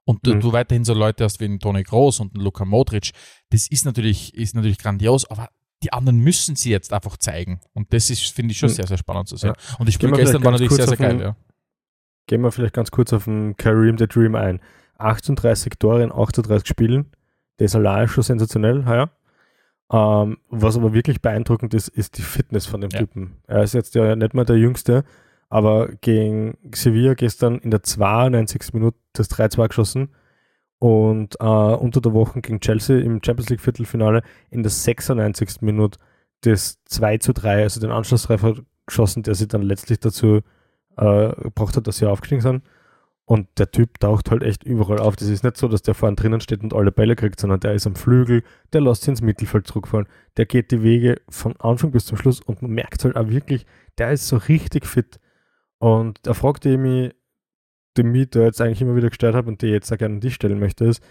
Und 0.04 0.26
mhm. 0.26 0.40
du 0.40 0.52
weiterhin 0.52 0.84
so 0.84 0.94
Leute 0.94 1.22
hast 1.22 1.38
wie 1.38 1.58
Toni 1.58 1.82
Groß 1.82 2.20
und 2.20 2.36
Luka 2.36 2.64
Modric, 2.64 3.12
das 3.50 3.68
ist 3.68 3.84
natürlich, 3.84 4.34
ist 4.34 4.54
natürlich 4.54 4.78
grandios, 4.78 5.30
aber 5.30 5.50
die 5.82 5.92
anderen 5.92 6.18
müssen 6.18 6.56
sie 6.56 6.70
jetzt 6.70 6.92
einfach 6.92 7.16
zeigen. 7.16 7.60
Und 7.72 7.92
das 7.92 8.10
ist, 8.10 8.34
finde 8.34 8.52
ich, 8.52 8.58
schon 8.58 8.68
hm. 8.68 8.76
sehr, 8.76 8.86
sehr 8.86 8.98
spannend 8.98 9.28
zu 9.28 9.36
sehen. 9.36 9.54
Ja. 9.56 9.78
Und 9.78 9.86
das 9.86 9.94
Spiel 9.94 10.10
gestern 10.10 10.44
war 10.44 10.52
natürlich 10.52 10.72
sehr, 10.72 10.88
sehr 10.88 10.96
geil, 10.96 11.20
ja. 11.20 11.36
Gehen 12.26 12.42
wir 12.42 12.52
vielleicht 12.52 12.74
ganz 12.74 12.90
kurz 12.90 13.12
auf 13.12 13.24
den 13.24 13.56
Kareem 13.56 13.96
the 13.96 14.06
Dream 14.06 14.34
ein. 14.34 14.60
38 14.98 15.74
Tore 15.78 16.02
in 16.02 16.12
38 16.12 16.66
Spielen. 16.66 17.12
Das 17.56 17.74
allein 17.74 18.08
schon 18.08 18.22
sensationell, 18.22 18.84
ja. 18.86 19.10
Ähm, 19.90 20.38
was 20.50 20.76
aber 20.76 20.92
wirklich 20.92 21.22
beeindruckend 21.22 21.72
ist, 21.72 21.88
ist 21.88 22.18
die 22.18 22.22
Fitness 22.22 22.66
von 22.66 22.80
dem 22.80 22.90
ja. 22.90 22.98
Typen. 22.98 23.38
Er 23.46 23.62
ist 23.62 23.72
jetzt 23.72 23.94
ja 23.94 24.14
nicht 24.16 24.34
mal 24.34 24.44
der 24.44 24.58
Jüngste, 24.58 25.04
aber 25.48 25.88
gegen 26.00 26.58
Sevilla 26.74 27.14
gestern 27.14 27.58
in 27.58 27.70
der 27.70 27.82
92. 27.82 28.74
Minute 28.74 28.98
das 29.14 29.30
3-2 29.30 29.68
geschossen 29.68 30.10
und 30.78 31.36
äh, 31.40 31.44
unter 31.44 32.00
der 32.00 32.12
Woche 32.12 32.40
gegen 32.40 32.60
Chelsea 32.60 32.98
im 32.98 33.20
Champions 33.22 33.50
League 33.50 33.60
Viertelfinale 33.60 34.22
in 34.50 34.62
der 34.62 34.70
96. 34.70 35.60
Minute 35.60 35.98
das 36.42 36.78
2 36.84 37.18
zu 37.18 37.32
3, 37.32 37.64
also 37.64 37.80
den 37.80 37.90
Anschlusstreffer 37.90 38.54
geschossen, 38.86 39.22
der 39.22 39.34
sie 39.34 39.48
dann 39.48 39.62
letztlich 39.62 39.98
dazu 39.98 40.40
äh, 40.96 41.28
gebracht 41.42 41.76
hat, 41.76 41.86
dass 41.86 41.98
sie 41.98 42.06
aufgestiegen 42.06 42.42
sind. 42.42 42.62
Und 43.24 43.46
der 43.58 43.70
Typ 43.70 44.00
taucht 44.00 44.30
halt 44.30 44.42
echt 44.42 44.64
überall 44.64 45.00
auf. 45.00 45.14
Das 45.14 45.28
ist 45.28 45.44
nicht 45.44 45.58
so, 45.58 45.68
dass 45.68 45.82
der 45.82 45.92
vorne 45.92 46.16
drinnen 46.16 46.40
steht 46.40 46.62
und 46.62 46.72
alle 46.72 46.90
Bälle 46.90 47.14
kriegt, 47.14 47.38
sondern 47.38 47.60
der 47.60 47.74
ist 47.74 47.86
am 47.86 47.94
Flügel, 47.94 48.42
der 48.72 48.80
lässt 48.80 49.02
sich 49.02 49.10
ins 49.10 49.20
Mittelfeld 49.20 49.66
zurückfallen. 49.66 50.06
Der 50.38 50.46
geht 50.46 50.70
die 50.70 50.82
Wege 50.82 51.20
von 51.28 51.54
Anfang 51.58 51.90
bis 51.90 52.06
zum 52.06 52.16
Schluss 52.16 52.40
und 52.40 52.62
man 52.62 52.70
merkt 52.70 53.04
halt 53.04 53.16
auch 53.16 53.28
wirklich, 53.28 53.66
der 53.98 54.12
ist 54.12 54.28
so 54.28 54.38
richtig 54.38 54.86
fit. 54.86 55.20
Und 55.76 56.20
da 56.22 56.32
fragte 56.32 56.78
mich 56.78 57.14
die 57.98 58.02
mich 58.04 58.30
da 58.30 58.40
jetzt 58.40 58.60
eigentlich 58.60 58.80
immer 58.80 58.96
wieder 58.96 59.08
gestört 59.08 59.34
habe 59.34 59.48
und 59.48 59.60
die 59.60 59.66
jetzt 59.66 59.92
auch 59.92 59.98
gerne 59.98 60.14
an 60.14 60.20
dich 60.20 60.34
stellen 60.34 60.58
möchte, 60.58 60.84
ist, 60.84 61.02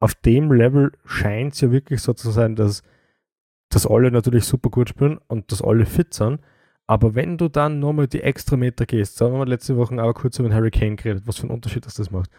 auf 0.00 0.14
dem 0.14 0.52
Level 0.52 0.92
scheint 1.06 1.54
es 1.54 1.60
ja 1.60 1.70
wirklich 1.70 2.02
so 2.02 2.12
zu 2.12 2.30
sein, 2.30 2.56
dass, 2.56 2.82
dass 3.70 3.86
alle 3.86 4.10
natürlich 4.10 4.44
super 4.44 4.68
gut 4.68 4.90
spielen 4.90 5.18
und 5.28 5.50
dass 5.50 5.62
alle 5.62 5.86
fit 5.86 6.12
sind. 6.12 6.40
Aber 6.86 7.14
wenn 7.14 7.38
du 7.38 7.48
dann 7.48 7.78
nochmal 7.78 8.08
die 8.08 8.22
extra 8.22 8.56
Meter 8.56 8.84
gehst, 8.84 9.16
sagen 9.16 9.32
wir 9.32 9.38
mal 9.38 9.48
letzte 9.48 9.76
Woche 9.76 10.02
auch 10.02 10.12
kurz 10.12 10.38
über 10.38 10.48
den 10.48 10.54
Hurricane 10.54 10.96
geredet, 10.96 11.26
was 11.26 11.36
für 11.36 11.44
einen 11.44 11.52
Unterschied 11.52 11.86
das, 11.86 11.94
das 11.94 12.10
macht. 12.10 12.30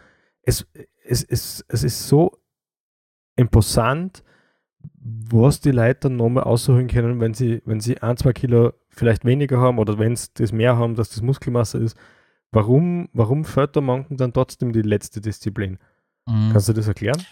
Es, 0.42 0.64
es, 1.04 1.24
es, 1.24 1.64
es 1.66 1.82
ist 1.82 2.06
so 2.06 2.38
imposant, 3.34 4.22
was 5.02 5.60
die 5.60 5.72
Leute 5.72 6.02
dann 6.02 6.16
nochmal 6.16 6.44
ausholen 6.44 6.86
können, 6.86 7.20
wenn 7.20 7.34
sie, 7.34 7.62
wenn 7.64 7.80
sie 7.80 8.00
ein, 8.00 8.16
zwei 8.16 8.32
Kilo 8.32 8.72
vielleicht 8.88 9.24
weniger 9.24 9.58
haben 9.58 9.78
oder 9.78 9.98
wenn 9.98 10.14
sie 10.14 10.28
das 10.34 10.52
mehr 10.52 10.76
haben, 10.76 10.94
dass 10.94 11.08
das 11.10 11.22
Muskelmasse 11.22 11.78
ist 11.78 11.96
Warum, 12.52 13.08
warum 13.12 13.44
fällt 13.44 13.74
der 13.74 13.82
manchen 13.82 14.16
dann 14.16 14.32
trotzdem 14.32 14.72
die 14.72 14.82
letzte 14.82 15.20
Disziplin? 15.20 15.78
Mhm. 16.26 16.50
Kannst 16.52 16.68
du 16.68 16.72
das 16.72 16.88
erklären? 16.88 17.24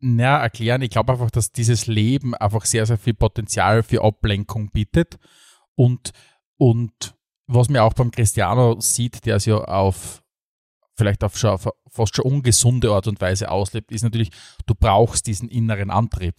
Na, 0.00 0.38
erklären. 0.38 0.82
Ich 0.82 0.90
glaube 0.90 1.12
einfach, 1.12 1.30
dass 1.30 1.52
dieses 1.52 1.86
Leben 1.86 2.34
einfach 2.34 2.64
sehr, 2.64 2.86
sehr 2.86 2.98
viel 2.98 3.14
Potenzial 3.14 3.82
für 3.82 4.04
Ablenkung 4.04 4.70
bietet. 4.70 5.18
Und, 5.74 6.12
und 6.56 7.16
was 7.46 7.68
man 7.68 7.80
auch 7.82 7.94
beim 7.94 8.10
Cristiano 8.10 8.80
sieht, 8.80 9.26
der 9.26 9.36
es 9.36 9.46
ja 9.46 9.56
auf 9.56 10.22
vielleicht 10.98 11.24
auf, 11.24 11.38
schon, 11.38 11.50
auf 11.50 11.68
fast 11.88 12.16
schon 12.16 12.24
ungesunde 12.24 12.90
Art 12.90 13.06
und 13.06 13.20
Weise 13.20 13.50
auslebt, 13.50 13.92
ist 13.92 14.02
natürlich, 14.02 14.30
du 14.66 14.74
brauchst 14.74 15.26
diesen 15.26 15.48
inneren 15.48 15.90
Antrieb. 15.90 16.34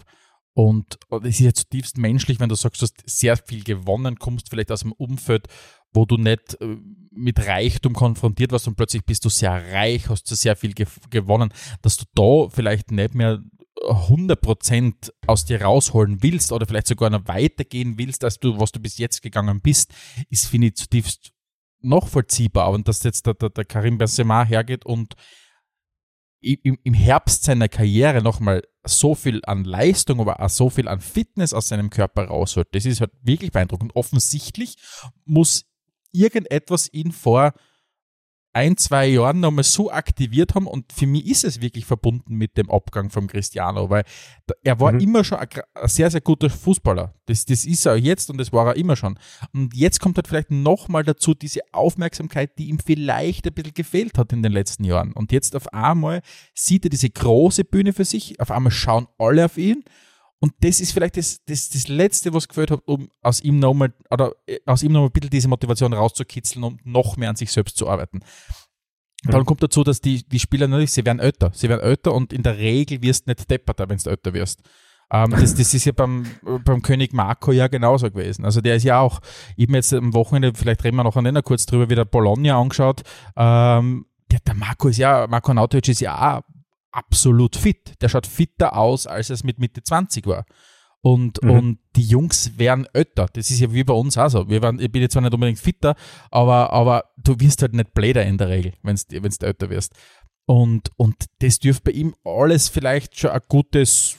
Und 0.53 0.97
es 1.23 1.39
ist 1.39 1.39
ja 1.39 1.53
zutiefst 1.53 1.97
menschlich, 1.97 2.39
wenn 2.39 2.49
du 2.49 2.55
sagst, 2.55 2.81
du 2.81 2.83
hast 2.85 3.03
sehr 3.05 3.37
viel 3.37 3.63
gewonnen, 3.63 4.17
kommst 4.17 4.49
vielleicht 4.49 4.71
aus 4.71 4.83
einem 4.83 4.93
Umfeld, 4.93 5.47
wo 5.93 6.05
du 6.05 6.17
nicht 6.17 6.59
äh, 6.61 6.77
mit 7.11 7.45
Reichtum 7.45 7.93
konfrontiert 7.93 8.51
warst 8.51 8.67
und 8.67 8.75
plötzlich 8.75 9.05
bist 9.05 9.25
du 9.25 9.29
sehr 9.29 9.51
reich, 9.73 10.09
hast 10.09 10.29
du 10.29 10.35
sehr 10.35 10.55
viel 10.55 10.73
gewonnen, 11.09 11.53
dass 11.81 11.97
du 11.97 12.05
da 12.13 12.49
vielleicht 12.49 12.91
nicht 12.91 13.15
mehr 13.15 13.41
100% 13.81 15.11
aus 15.25 15.45
dir 15.45 15.61
rausholen 15.61 16.21
willst 16.21 16.51
oder 16.51 16.65
vielleicht 16.65 16.87
sogar 16.87 17.09
noch 17.09 17.27
weitergehen 17.27 17.97
willst, 17.97 18.23
als 18.23 18.39
du, 18.39 18.59
was 18.59 18.71
du 18.71 18.79
bis 18.79 18.97
jetzt 18.97 19.21
gegangen 19.21 19.61
bist, 19.61 19.93
ist, 20.29 20.47
finde 20.47 20.67
ich, 20.67 20.75
zutiefst 20.75 21.31
noch 21.81 22.07
vollziehbar. 22.07 22.71
Und 22.71 22.87
dass 22.87 23.03
jetzt 23.03 23.25
der, 23.25 23.35
der, 23.35 23.49
der 23.49 23.65
Karim 23.65 23.97
Benzema 23.97 24.43
hergeht 24.43 24.85
und 24.85 25.15
im, 26.41 26.93
Herbst 26.93 27.43
seiner 27.43 27.67
Karriere 27.67 28.21
nochmal 28.21 28.63
so 28.85 29.15
viel 29.15 29.41
an 29.45 29.63
Leistung, 29.63 30.19
aber 30.21 30.39
auch 30.39 30.49
so 30.49 30.69
viel 30.69 30.87
an 30.87 31.01
Fitness 31.01 31.53
aus 31.53 31.67
seinem 31.67 31.89
Körper 31.89 32.25
rausholt, 32.25 32.67
das 32.71 32.85
ist 32.85 33.01
halt 33.01 33.11
wirklich 33.21 33.51
beeindruckend. 33.51 33.95
Offensichtlich 33.95 34.77
muss 35.25 35.65
irgendetwas 36.11 36.91
ihn 36.91 37.11
vor 37.11 37.53
ein, 38.53 38.77
zwei 38.77 39.07
Jahren 39.07 39.39
nochmal 39.39 39.63
so 39.63 39.91
aktiviert 39.91 40.55
haben 40.55 40.67
und 40.67 40.91
für 40.91 41.05
mich 41.05 41.27
ist 41.27 41.43
es 41.43 41.61
wirklich 41.61 41.85
verbunden 41.85 42.35
mit 42.35 42.57
dem 42.57 42.69
Abgang 42.69 43.09
von 43.09 43.27
Cristiano, 43.27 43.89
weil 43.89 44.03
er 44.63 44.79
war 44.79 44.91
mhm. 44.91 44.99
immer 44.99 45.23
schon 45.23 45.37
ein, 45.37 45.47
sehr, 45.85 46.09
sehr 46.09 46.21
guter 46.21 46.49
Fußballer. 46.49 47.13
Das, 47.27 47.45
das 47.45 47.65
ist 47.65 47.85
er 47.85 47.95
jetzt 47.95 48.29
und 48.29 48.37
das 48.37 48.51
war 48.51 48.67
er 48.67 48.75
immer 48.75 48.95
schon. 48.95 49.19
Und 49.53 49.75
jetzt 49.75 49.99
kommt 49.99 50.17
halt 50.17 50.27
vielleicht 50.27 50.51
nochmal 50.51 51.03
dazu 51.03 51.33
diese 51.33 51.61
Aufmerksamkeit, 51.71 52.57
die 52.57 52.69
ihm 52.69 52.79
vielleicht 52.79 53.45
ein 53.45 53.53
bisschen 53.53 53.73
gefehlt 53.73 54.17
hat 54.17 54.33
in 54.33 54.41
den 54.41 54.51
letzten 54.51 54.83
Jahren. 54.83 55.13
Und 55.13 55.31
jetzt 55.31 55.55
auf 55.55 55.71
einmal 55.71 56.21
sieht 56.53 56.85
er 56.85 56.89
diese 56.89 57.09
große 57.09 57.63
Bühne 57.63 57.93
für 57.93 58.05
sich, 58.05 58.39
auf 58.39 58.49
einmal 58.51 58.71
schauen 58.71 59.07
alle 59.17 59.45
auf 59.45 59.57
ihn 59.57 59.83
und 60.41 60.53
das 60.61 60.79
ist 60.79 60.93
vielleicht 60.93 61.17
das, 61.17 61.43
das, 61.45 61.69
das 61.69 61.87
Letzte, 61.87 62.33
was 62.33 62.47
gefällt 62.47 62.71
hat, 62.71 62.81
um 62.85 63.09
aus 63.21 63.41
ihm 63.41 63.59
nochmal, 63.59 63.93
oder 64.09 64.33
äh, 64.47 64.59
aus 64.65 64.83
ihm 64.83 64.93
nochmal 64.93 65.09
ein 65.09 65.11
bisschen 65.11 65.29
diese 65.29 65.47
Motivation 65.49 65.93
rauszukitzeln 65.93 66.63
und 66.63 66.85
noch 66.85 67.17
mehr 67.17 67.29
an 67.29 67.35
sich 67.35 67.51
selbst 67.51 67.77
zu 67.77 67.89
arbeiten. 67.89 68.19
Mhm. 69.23 69.31
Dann 69.31 69.45
kommt 69.45 69.61
dazu, 69.61 69.83
dass 69.83 69.99
die, 69.99 70.27
die 70.27 70.39
Spieler 70.39 70.67
natürlich, 70.67 70.91
sie 70.91 71.05
werden 71.05 71.19
älter. 71.19 71.51
Sie 71.53 71.67
werden 71.67 71.81
älter 71.81 72.13
und 72.13 72.31
in 72.31 72.43
der 72.43 72.57
Regel 72.57 73.01
wirst 73.01 73.27
du 73.27 73.31
nicht 73.31 73.51
depperter, 73.51 73.89
wenn 73.89 73.97
du 73.97 74.09
älter 74.09 74.33
wirst. 74.33 74.61
Ähm, 75.11 75.31
das, 75.31 75.55
das 75.55 75.73
ist 75.73 75.83
ja 75.83 75.91
beim, 75.91 76.25
beim 76.63 76.81
König 76.81 77.11
Marco 77.11 77.51
ja 77.51 77.67
genauso 77.67 78.09
gewesen. 78.09 78.45
Also 78.45 78.61
der 78.61 78.77
ist 78.77 78.83
ja 78.83 79.01
auch, 79.01 79.19
ich 79.57 79.63
habe 79.63 79.73
mir 79.73 79.77
jetzt 79.79 79.93
am 79.93 80.13
Wochenende, 80.13 80.53
vielleicht 80.55 80.85
reden 80.85 80.95
wir 80.95 81.03
noch 81.03 81.17
an 81.17 81.43
kurz 81.43 81.65
drüber, 81.65 81.89
wieder 81.89 82.05
Bologna 82.05 82.59
angeschaut. 82.59 83.01
Ähm, 83.35 84.05
der, 84.31 84.39
der 84.39 84.55
Marco 84.55 84.87
ist 84.87 84.97
ja, 84.97 85.27
Marco 85.27 85.53
Nautovic 85.53 85.89
ist 85.89 85.99
ja 85.99 86.37
auch 86.37 86.43
absolut 86.91 87.55
fit. 87.55 87.93
Der 88.01 88.09
schaut 88.09 88.27
fitter 88.27 88.77
aus, 88.77 89.07
als 89.07 89.29
es 89.29 89.43
mit 89.43 89.59
Mitte 89.59 89.83
20 89.83 90.25
war. 90.27 90.45
Und, 91.01 91.41
mhm. 91.41 91.51
und 91.51 91.79
die 91.95 92.03
Jungs 92.03 92.57
werden 92.57 92.85
älter. 92.93 93.27
Das 93.31 93.49
ist 93.49 93.59
ja 93.59 93.71
wie 93.73 93.83
bei 93.83 93.93
uns 93.93 94.17
auch 94.17 94.29
so. 94.29 94.49
Wir 94.49 94.61
werden, 94.61 94.79
ich 94.79 94.91
bin 94.91 95.01
jetzt 95.01 95.13
zwar 95.13 95.21
nicht 95.21 95.33
unbedingt 95.33 95.59
fitter, 95.59 95.95
aber, 96.29 96.73
aber 96.73 97.05
du 97.17 97.39
wirst 97.39 97.61
halt 97.61 97.73
nicht 97.73 97.93
bläder 97.93 98.25
in 98.25 98.37
der 98.37 98.49
Regel, 98.49 98.73
wenn 98.83 98.97
du 99.07 99.45
älter 99.45 99.69
wirst. 99.69 99.93
Und, 100.45 100.89
und 100.97 101.25
das 101.39 101.59
dürfte 101.59 101.83
bei 101.85 101.91
ihm 101.91 102.15
alles 102.25 102.67
vielleicht 102.67 103.17
schon 103.17 103.31
ein 103.31 103.41
gutes 103.47 104.17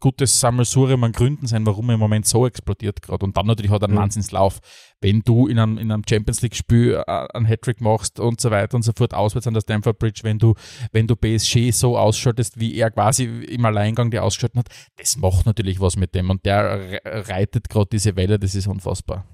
gutes 0.00 0.40
Sammelsurium 0.40 1.04
an 1.04 1.12
Gründen 1.12 1.46
sein, 1.46 1.66
warum 1.66 1.88
er 1.90 1.94
im 1.94 2.00
Moment 2.00 2.26
so 2.26 2.46
explodiert 2.46 3.02
gerade. 3.02 3.24
Und 3.24 3.36
dann 3.36 3.46
natürlich 3.46 3.70
hat 3.70 3.82
er 3.82 3.88
einen 3.88 3.94
mhm. 3.94 4.00
Wahnsinnslauf. 4.00 4.60
Wenn 5.00 5.20
du 5.20 5.48
in 5.48 5.58
einem, 5.58 5.78
in 5.78 5.90
einem 5.90 6.02
Champions 6.08 6.42
League-Spiel 6.42 7.02
äh, 7.06 7.26
einen 7.34 7.46
Hattrick 7.46 7.80
machst 7.80 8.20
und 8.20 8.40
so 8.40 8.50
weiter 8.50 8.76
und 8.76 8.82
so 8.82 8.92
fort, 8.96 9.14
auswärts 9.14 9.46
an 9.46 9.54
der 9.54 9.60
Stamford 9.60 9.98
Bridge, 9.98 10.20
wenn 10.22 10.38
du, 10.38 10.54
wenn 10.92 11.06
du 11.06 11.16
PSG 11.16 11.72
so 11.72 11.98
ausschaltest, 11.98 12.60
wie 12.60 12.74
er 12.76 12.90
quasi 12.90 13.24
im 13.24 13.64
Alleingang 13.64 14.10
die 14.10 14.18
ausgeschaltet 14.18 14.58
hat, 14.58 14.68
das 14.96 15.16
macht 15.16 15.46
natürlich 15.46 15.80
was 15.80 15.96
mit 15.96 16.14
dem. 16.14 16.30
Und 16.30 16.44
der 16.44 17.00
reitet 17.04 17.68
gerade 17.68 17.88
diese 17.92 18.16
Welle, 18.16 18.38
das 18.38 18.54
ist 18.54 18.66
unfassbar. 18.66 19.26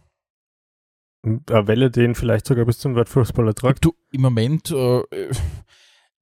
Eine 1.24 1.66
Welle, 1.66 1.90
den 1.90 2.14
vielleicht 2.14 2.46
sogar 2.46 2.64
bis 2.64 2.78
zum 2.78 2.94
Weltfußballer 2.94 3.54
tragt. 3.54 3.84
Du, 3.84 3.92
im 4.12 4.22
Moment, 4.22 4.70
äh, 4.70 5.02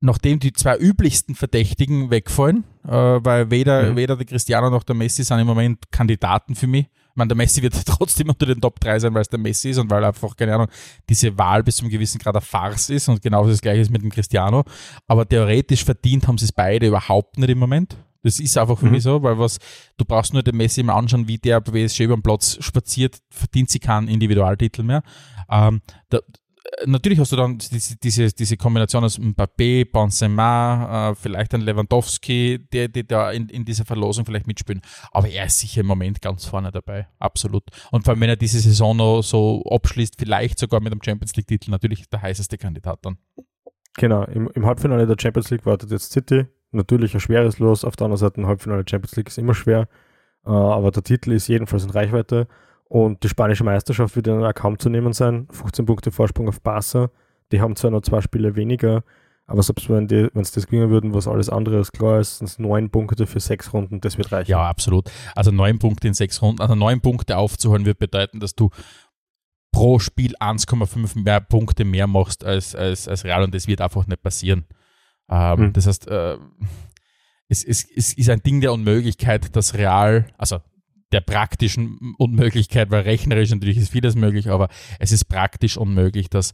nachdem 0.00 0.38
die 0.38 0.52
zwei 0.52 0.76
üblichsten 0.76 1.34
Verdächtigen 1.34 2.10
wegfallen, 2.10 2.64
äh, 2.84 2.90
weil 2.90 3.50
weder, 3.50 3.92
mhm. 3.92 3.96
weder 3.96 4.16
der 4.16 4.26
Cristiano 4.26 4.70
noch 4.70 4.82
der 4.82 4.94
Messi 4.94 5.24
sind 5.24 5.38
im 5.38 5.46
Moment 5.46 5.90
Kandidaten 5.90 6.54
für 6.54 6.66
mich. 6.66 6.86
Ich 6.86 7.16
meine, 7.18 7.28
der 7.28 7.36
Messi 7.36 7.62
wird 7.62 7.74
trotzdem 7.86 8.28
unter 8.28 8.46
den 8.46 8.60
Top 8.60 8.78
3 8.78 8.98
sein, 8.98 9.14
weil 9.14 9.22
es 9.22 9.28
der 9.28 9.38
Messi 9.38 9.70
ist 9.70 9.78
und 9.78 9.90
weil 9.90 10.04
einfach, 10.04 10.36
keine 10.36 10.54
Ahnung, 10.54 10.68
diese 11.08 11.36
Wahl 11.38 11.62
bis 11.62 11.76
zum 11.76 11.88
gewissen 11.88 12.18
Grad 12.18 12.34
eine 12.34 12.42
Farce 12.42 12.90
ist 12.90 13.08
und 13.08 13.22
genauso 13.22 13.50
das 13.50 13.62
gleiche 13.62 13.80
ist 13.80 13.90
mit 13.90 14.02
dem 14.02 14.10
Cristiano. 14.10 14.64
Aber 15.06 15.26
theoretisch 15.26 15.84
verdient 15.84 16.28
haben 16.28 16.36
sie 16.36 16.44
es 16.44 16.52
beide 16.52 16.86
überhaupt 16.86 17.38
nicht 17.38 17.48
im 17.48 17.58
Moment. 17.58 17.96
Das 18.22 18.40
ist 18.40 18.58
einfach 18.58 18.78
für 18.78 18.86
mhm. 18.86 18.92
mich 18.92 19.04
so, 19.04 19.22
weil 19.22 19.38
was, 19.38 19.58
du 19.96 20.04
brauchst 20.04 20.32
nur 20.32 20.42
den 20.42 20.56
Messi 20.56 20.82
mal 20.82 20.96
anschauen, 20.98 21.28
wie 21.28 21.38
der 21.38 21.60
bei 21.60 21.86
PSG 21.86 22.00
über 22.00 22.16
den 22.16 22.22
Platz 22.22 22.58
spaziert, 22.60 23.18
verdient 23.30 23.70
sie 23.70 23.78
keinen 23.78 24.08
Individualtitel 24.08 24.82
mehr. 24.82 25.02
Ähm, 25.48 25.80
da, 26.08 26.18
natürlich 26.84 27.18
hast 27.18 27.32
du 27.32 27.36
dann 27.36 27.58
diese, 27.58 27.96
diese, 27.96 28.28
diese 28.28 28.56
Kombination 28.56 29.04
aus 29.04 29.18
Mbappé, 29.18 29.90
Benzema, 29.90 31.10
äh, 31.10 31.14
vielleicht 31.14 31.54
ein 31.54 31.60
Lewandowski, 31.60 32.66
die, 32.72 32.90
die 32.90 33.06
da 33.06 33.30
in, 33.30 33.48
in 33.48 33.64
dieser 33.64 33.84
Verlosung 33.84 34.24
vielleicht 34.24 34.46
mitspielen. 34.46 34.82
Aber 35.12 35.28
er 35.28 35.46
ist 35.46 35.58
sicher 35.58 35.80
im 35.80 35.86
Moment 35.86 36.20
ganz 36.20 36.44
vorne 36.44 36.70
dabei. 36.72 37.08
Absolut. 37.18 37.64
Und 37.90 38.04
vor 38.04 38.12
allem, 38.12 38.20
wenn 38.20 38.30
er 38.30 38.36
diese 38.36 38.60
Saison 38.60 38.96
noch 38.96 39.22
so 39.22 39.62
abschließt, 39.70 40.16
vielleicht 40.18 40.58
sogar 40.58 40.80
mit 40.80 40.92
dem 40.92 41.02
Champions 41.02 41.34
League-Titel, 41.36 41.70
natürlich 41.70 42.08
der 42.08 42.22
heißeste 42.22 42.58
Kandidat 42.58 43.00
dann. 43.02 43.18
Genau. 43.96 44.24
Im, 44.24 44.50
Im 44.54 44.66
Halbfinale 44.66 45.06
der 45.06 45.16
Champions 45.20 45.50
League 45.50 45.66
wartet 45.66 45.90
jetzt 45.90 46.12
City. 46.12 46.46
Natürlich 46.72 47.14
ein 47.14 47.20
schweres 47.20 47.58
Los. 47.58 47.84
Auf 47.84 47.96
der 47.96 48.06
anderen 48.06 48.20
Seite 48.20 48.40
ein 48.40 48.46
Halbfinale 48.46 48.84
der 48.84 48.90
Champions 48.90 49.16
League 49.16 49.28
ist 49.28 49.38
immer 49.38 49.54
schwer. 49.54 49.88
Äh, 50.44 50.50
aber 50.50 50.90
der 50.90 51.02
Titel 51.02 51.32
ist 51.32 51.48
jedenfalls 51.48 51.84
in 51.84 51.90
Reichweite. 51.90 52.48
Und 52.88 53.22
die 53.24 53.28
spanische 53.28 53.64
Meisterschaft 53.64 54.14
wird 54.14 54.28
dann 54.28 54.44
auch 54.44 54.54
kaum 54.54 54.78
zu 54.78 54.88
nehmen 54.88 55.12
sein. 55.12 55.48
15 55.50 55.86
Punkte 55.86 56.12
Vorsprung 56.12 56.48
auf 56.48 56.60
Barca. 56.60 57.10
Die 57.52 57.60
haben 57.60 57.76
zwar 57.76 57.90
noch 57.90 58.02
zwei 58.02 58.20
Spiele 58.20 58.56
weniger, 58.56 59.04
aber 59.46 59.62
selbst 59.62 59.88
wenn 59.88 60.08
die, 60.08 60.28
wenn 60.32 60.42
es 60.42 60.50
das 60.50 60.66
gewinnen 60.66 60.90
würden, 60.90 61.14
was 61.14 61.28
alles 61.28 61.48
andere 61.48 61.78
ist 61.78 61.92
klar 61.92 62.18
ist, 62.18 62.38
sind 62.38 62.48
es 62.48 62.58
neun 62.58 62.90
Punkte 62.90 63.26
für 63.26 63.38
sechs 63.38 63.72
Runden, 63.72 64.00
das 64.00 64.18
wird 64.18 64.32
reichen. 64.32 64.50
Ja, 64.50 64.68
absolut. 64.68 65.10
Also 65.36 65.52
neun 65.52 65.78
Punkte 65.78 66.08
in 66.08 66.14
sechs 66.14 66.42
Runden, 66.42 66.60
also 66.60 66.74
neun 66.74 67.00
Punkte 67.00 67.36
aufzuholen, 67.36 67.86
wird 67.86 67.98
bedeuten, 67.98 68.40
dass 68.40 68.56
du 68.56 68.70
pro 69.70 70.00
Spiel 70.00 70.34
1,5 70.36 71.22
mehr 71.22 71.40
Punkte 71.40 71.84
mehr 71.84 72.08
machst 72.08 72.44
als, 72.44 72.74
als, 72.74 73.06
als 73.06 73.24
Real 73.24 73.44
und 73.44 73.54
das 73.54 73.68
wird 73.68 73.80
einfach 73.80 74.06
nicht 74.06 74.22
passieren. 74.22 74.64
Ähm, 75.28 75.60
mhm. 75.60 75.72
Das 75.72 75.86
heißt, 75.86 76.08
äh, 76.08 76.38
es, 77.48 77.62
es, 77.62 77.86
es 77.94 78.14
ist 78.14 78.30
ein 78.30 78.42
Ding 78.42 78.60
der 78.60 78.72
Unmöglichkeit, 78.72 79.54
dass 79.54 79.74
Real, 79.74 80.26
also 80.38 80.58
der 81.12 81.20
praktischen 81.20 82.14
Unmöglichkeit, 82.18 82.90
weil 82.90 83.02
rechnerisch 83.02 83.50
natürlich 83.50 83.76
ist 83.76 83.92
vieles 83.92 84.16
möglich, 84.16 84.50
aber 84.50 84.68
es 84.98 85.12
ist 85.12 85.26
praktisch 85.26 85.76
unmöglich, 85.76 86.28
dass 86.28 86.52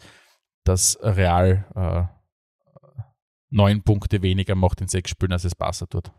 das 0.65 0.99
Real 1.03 1.65
äh, 1.75 3.03
neun 3.51 3.83
Punkte 3.83 4.23
weniger 4.23 4.55
macht 4.55 4.81
in 4.81 4.89
sechs 4.89 5.11
Spielen, 5.11 5.33
als 5.33 5.45
es 5.45 5.55
Barca 5.55 5.87
tut. 5.87 6.13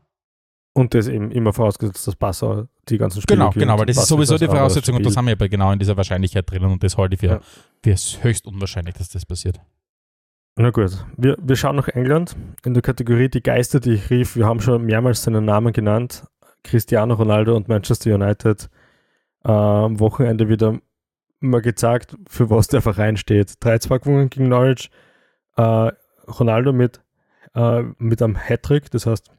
Und 0.75 0.96
das 0.96 1.08
eben 1.08 1.32
immer 1.32 1.54
vorausgesetzt, 1.54 2.08
dass 2.08 2.16
Barca 2.16 2.68
die 2.90 2.98
ganzen 2.98 3.22
Spiele 3.22 3.38
Genau, 3.38 3.52
genau, 3.52 3.78
weil 3.78 3.86
das 3.86 3.98
ist 3.98 4.08
sowieso 4.08 4.38
die 4.38 4.48
Voraussetzung 4.48 4.96
und 4.96 5.06
das 5.06 5.16
haben 5.16 5.28
wir 5.28 5.34
aber 5.34 5.48
genau 5.48 5.72
in 5.72 5.78
dieser 5.78 5.96
Wahrscheinlichkeit 5.96 6.50
drinnen 6.50 6.72
und 6.72 6.84
das 6.84 6.98
halte 6.98 7.13
ich 7.13 7.20
für, 7.20 7.28
ja. 7.28 7.42
für 7.84 8.24
höchst 8.24 8.48
unwahrscheinlich, 8.48 8.96
dass 8.96 9.10
das 9.10 9.25
passiert. 9.25 9.60
Na 10.56 10.70
gut, 10.70 11.04
wir, 11.18 11.36
wir 11.42 11.56
schauen 11.56 11.75
nach 11.75 11.88
England 11.88 12.36
in 12.63 12.74
der 12.74 12.84
Kategorie 12.84 13.28
Die 13.28 13.42
Geister, 13.42 13.80
die 13.80 13.94
ich 13.94 14.10
rief. 14.12 14.36
Wir 14.36 14.46
haben 14.46 14.62
schon 14.62 14.84
mehrmals 14.84 15.24
seinen 15.24 15.46
Namen 15.46 15.74
genannt, 15.74 16.25
Cristiano 16.63 17.13
Ronaldo 17.13 17.55
und 17.55 17.67
Manchester 17.67 18.15
United 18.15 18.70
am 19.43 20.00
Wochenende 20.00 20.48
wieder 20.48 20.79
mal 21.39 21.62
gezeigt, 21.62 22.15
für 22.27 22.50
was 22.50 22.67
der 22.67 22.82
Verein 22.82 23.17
steht. 23.17 23.50
3-2 23.62 24.00
gewonnen 24.00 24.29
gegen 24.29 24.48
Norwich. 24.48 24.89
Äh, 25.58 25.91
Ronaldo 26.27 26.72
mit, 26.72 27.01
äh, 27.53 27.84
mit 27.98 28.22
einem 28.22 28.38
Hattrick, 28.38 28.89
das 28.91 29.05
heißt, 29.05 29.29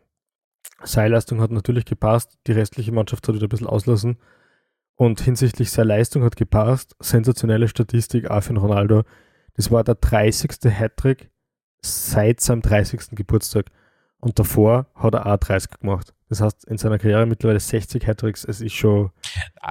seine 0.83 1.14
Leistung 1.14 1.40
hat 1.40 1.50
natürlich 1.50 1.87
gepasst, 1.87 2.37
die 2.47 2.52
restliche 2.52 2.93
Mannschaft 2.93 3.26
hat 3.26 3.35
wieder 3.35 3.47
ein 3.47 3.49
bisschen 3.49 3.66
auslassen. 3.66 4.19
Und 4.97 5.21
hinsichtlich 5.21 5.71
seiner 5.71 5.88
Leistung 5.88 6.23
hat 6.23 6.37
gepasst, 6.37 6.95
sensationelle 7.00 7.69
Statistik 7.69 8.31
auch 8.31 8.43
für 8.43 8.54
Ronaldo. 8.54 9.02
Das 9.54 9.71
war 9.71 9.83
der 9.83 9.97
30. 9.97 10.50
Hattrick 10.66 11.31
seit 11.81 12.40
seinem 12.40 12.62
30. 12.62 13.11
Geburtstag. 13.12 13.66
Und 14.25 14.38
davor 14.38 14.87
hat 14.95 15.12
er 15.12 15.26
auch 15.26 15.37
30 15.37 15.81
gemacht. 15.81 16.14
Das 16.31 16.40
heißt, 16.40 16.64
in 16.64 16.78
seiner 16.78 16.99
Karriere 16.99 17.26
mittlerweile 17.26 17.61
60 17.61 18.07
Hattricks. 18.07 18.43
Es 18.43 18.62
ist 18.62 18.73
schon 18.73 19.11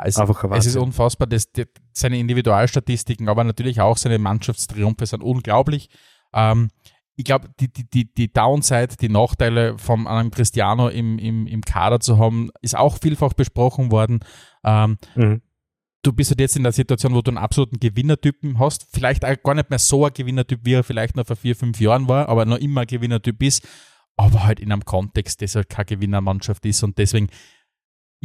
es, 0.03 0.17
einfach 0.17 0.43
ein 0.43 0.51
Es 0.51 0.67
ist 0.67 0.75
unfassbar. 0.75 1.25
Das, 1.25 1.51
die, 1.51 1.65
seine 1.91 2.19
Individualstatistiken, 2.19 3.29
aber 3.29 3.43
natürlich 3.43 3.81
auch 3.81 3.97
seine 3.97 4.19
Mannschaftstriumphe 4.19 5.07
sind 5.07 5.23
unglaublich. 5.23 5.89
Ähm, 6.33 6.69
ich 7.15 7.25
glaube, 7.25 7.49
die, 7.59 7.73
die, 7.73 7.89
die, 7.89 8.13
die 8.13 8.31
Downside, 8.31 8.89
die 9.01 9.09
Nachteile 9.09 9.75
von 9.79 10.05
einem 10.05 10.29
Cristiano 10.29 10.87
im, 10.87 11.17
im, 11.17 11.47
im 11.47 11.61
Kader 11.61 11.99
zu 11.99 12.19
haben, 12.19 12.51
ist 12.61 12.77
auch 12.77 12.99
vielfach 12.99 13.33
besprochen 13.33 13.91
worden. 13.91 14.19
Ähm, 14.63 14.99
mhm. 15.15 15.41
Du 16.03 16.13
bist 16.13 16.29
halt 16.29 16.41
jetzt 16.41 16.57
in 16.57 16.63
der 16.63 16.73
Situation, 16.73 17.15
wo 17.15 17.23
du 17.23 17.31
einen 17.31 17.39
absoluten 17.39 17.79
Gewinnertypen 17.79 18.59
hast. 18.59 18.85
Vielleicht 18.91 19.23
gar 19.23 19.55
nicht 19.55 19.71
mehr 19.71 19.79
so 19.79 20.05
ein 20.05 20.13
Gewinnertyp, 20.13 20.59
wie 20.61 20.73
er 20.73 20.83
vielleicht 20.83 21.15
noch 21.15 21.25
vor 21.25 21.37
vier, 21.37 21.55
fünf 21.55 21.79
Jahren 21.79 22.07
war, 22.07 22.29
aber 22.29 22.45
noch 22.45 22.57
immer 22.57 22.81
ein 22.81 22.87
Gewinnertyp 22.87 23.41
ist 23.41 23.67
aber 24.17 24.43
halt 24.43 24.59
in 24.59 24.71
einem 24.71 24.85
Kontext, 24.85 25.41
das 25.41 25.55
halt 25.55 25.69
keine 25.69 25.85
Gewinnermannschaft 25.85 26.65
ist 26.65 26.83
und 26.83 26.97
deswegen 26.97 27.29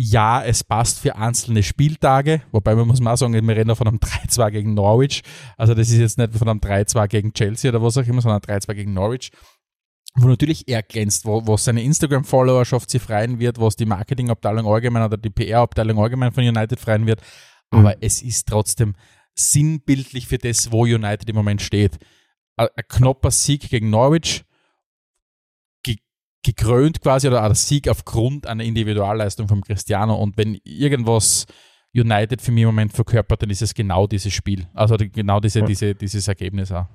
ja, 0.00 0.44
es 0.44 0.62
passt 0.62 1.00
für 1.00 1.16
einzelne 1.16 1.64
Spieltage, 1.64 2.42
wobei 2.52 2.76
man 2.76 2.86
muss 2.86 3.00
mal 3.00 3.16
sagen, 3.16 3.32
wir 3.32 3.56
reden 3.56 3.74
von 3.74 3.88
einem 3.88 3.96
3-2 3.98 4.50
gegen 4.52 4.74
Norwich, 4.74 5.22
also 5.56 5.74
das 5.74 5.90
ist 5.90 5.98
jetzt 5.98 6.18
nicht 6.18 6.34
von 6.34 6.48
einem 6.48 6.60
3-2 6.60 7.08
gegen 7.08 7.32
Chelsea 7.32 7.68
oder 7.68 7.82
was 7.82 7.98
auch 7.98 8.06
immer, 8.06 8.22
sondern 8.22 8.40
3-2 8.40 8.74
gegen 8.74 8.94
Norwich, 8.94 9.32
wo 10.14 10.28
natürlich 10.28 10.68
er 10.68 10.84
glänzt, 10.84 11.24
wo, 11.24 11.44
wo 11.48 11.56
seine 11.56 11.82
Instagram-Followerschaft 11.82 12.88
sie 12.88 13.00
freien 13.00 13.40
wird, 13.40 13.58
was 13.58 13.74
die 13.74 13.86
Marketingabteilung 13.86 14.68
allgemein 14.68 15.02
oder 15.02 15.16
die 15.16 15.30
PR-Abteilung 15.30 15.98
allgemein 15.98 16.30
von 16.30 16.44
United 16.44 16.78
freien 16.78 17.06
wird, 17.06 17.20
aber 17.70 17.96
mhm. 17.96 18.00
es 18.00 18.22
ist 18.22 18.46
trotzdem 18.46 18.94
sinnbildlich 19.34 20.28
für 20.28 20.38
das, 20.38 20.70
wo 20.70 20.82
United 20.82 21.28
im 21.28 21.34
Moment 21.34 21.60
steht. 21.60 21.98
Ein 22.56 22.68
knapper 22.88 23.32
Sieg 23.32 23.68
gegen 23.68 23.90
Norwich, 23.90 24.44
gekrönt 26.54 27.00
quasi 27.00 27.28
oder 27.28 27.42
ein 27.42 27.54
Sieg 27.54 27.88
aufgrund 27.88 28.46
einer 28.46 28.64
Individualleistung 28.64 29.48
von 29.48 29.60
Cristiano. 29.60 30.14
Und 30.14 30.36
wenn 30.36 30.58
irgendwas 30.64 31.46
United 31.94 32.40
für 32.40 32.52
mich 32.52 32.62
im 32.62 32.68
Moment 32.68 32.92
verkörpert, 32.92 33.42
dann 33.42 33.50
ist 33.50 33.62
es 33.62 33.74
genau 33.74 34.06
dieses 34.06 34.32
Spiel. 34.32 34.66
Also 34.74 34.96
genau 34.98 35.40
diese, 35.40 35.60
ja. 35.60 35.66
diese, 35.66 35.94
dieses 35.94 36.26
Ergebnis 36.28 36.72
auch. 36.72 36.86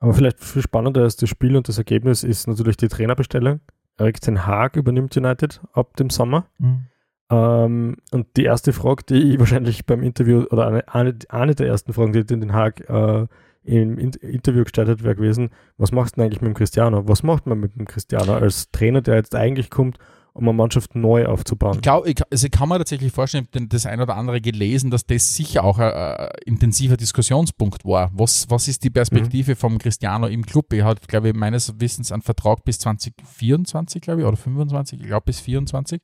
Aber 0.00 0.12
vielleicht 0.12 0.42
viel 0.42 0.62
spannender 0.62 1.02
als 1.02 1.16
das 1.16 1.28
Spiel 1.28 1.56
und 1.56 1.68
das 1.68 1.78
Ergebnis 1.78 2.24
ist 2.24 2.46
natürlich 2.48 2.76
die 2.76 2.88
Trainerbestellung. 2.88 3.60
Erik 3.96 4.20
Ten 4.20 4.44
Haag 4.44 4.76
übernimmt 4.76 5.16
United 5.16 5.60
ab 5.72 5.96
dem 5.96 6.10
Sommer. 6.10 6.46
Mhm. 6.58 6.86
Ähm, 7.30 7.96
und 8.10 8.26
die 8.36 8.44
erste 8.44 8.72
Frage, 8.72 9.04
die 9.08 9.34
ich 9.34 9.38
wahrscheinlich 9.38 9.86
beim 9.86 10.02
Interview, 10.02 10.44
oder 10.50 10.66
eine, 10.66 10.88
eine, 10.92 11.16
eine 11.28 11.54
der 11.54 11.68
ersten 11.68 11.92
Fragen, 11.92 12.12
die 12.12 12.24
Den 12.24 12.52
Haag 12.52 12.80
äh, 12.88 13.26
im 13.64 13.98
Interview 13.98 14.62
gestartet 14.62 15.02
wäre 15.02 15.16
gewesen, 15.16 15.50
was 15.78 15.90
machst 15.90 16.14
du 16.14 16.20
denn 16.20 16.26
eigentlich 16.26 16.42
mit 16.42 16.50
dem 16.50 16.54
Cristiano? 16.54 17.08
Was 17.08 17.22
macht 17.22 17.46
man 17.46 17.58
mit 17.58 17.76
dem 17.76 17.86
Cristiano 17.86 18.34
als 18.34 18.70
Trainer, 18.70 19.00
der 19.00 19.16
jetzt 19.16 19.34
eigentlich 19.34 19.70
kommt, 19.70 19.98
um 20.34 20.44
eine 20.44 20.52
Mannschaft 20.52 20.94
neu 20.94 21.26
aufzubauen? 21.26 21.76
Ich 21.76 21.82
glaube, 21.82 22.10
ich, 22.10 22.16
also 22.30 22.46
ich 22.46 22.52
kann 22.52 22.68
mir 22.68 22.76
tatsächlich 22.76 23.12
vorstellen, 23.12 23.48
ich 23.50 23.56
habe 23.58 23.68
das 23.68 23.86
ein 23.86 24.00
oder 24.00 24.16
andere 24.16 24.42
gelesen, 24.42 24.90
dass 24.90 25.06
das 25.06 25.34
sicher 25.34 25.64
auch 25.64 25.78
ein, 25.78 25.92
ein 25.92 26.28
intensiver 26.44 26.98
Diskussionspunkt 26.98 27.86
war. 27.86 28.10
Was, 28.12 28.50
was 28.50 28.68
ist 28.68 28.84
die 28.84 28.90
Perspektive 28.90 29.52
mhm. 29.52 29.56
vom 29.56 29.78
Cristiano 29.78 30.26
im 30.26 30.44
Club? 30.44 30.72
Er 30.74 30.84
hat, 30.84 31.08
glaube 31.08 31.28
ich, 31.28 31.34
meines 31.34 31.80
Wissens 31.80 32.12
einen 32.12 32.22
Vertrag 32.22 32.64
bis 32.64 32.78
2024, 32.80 34.02
glaube 34.02 34.20
ich, 34.20 34.26
oder 34.26 34.36
25, 34.36 35.00
ich 35.00 35.06
glaube 35.06 35.24
bis 35.24 35.40
24. 35.40 36.02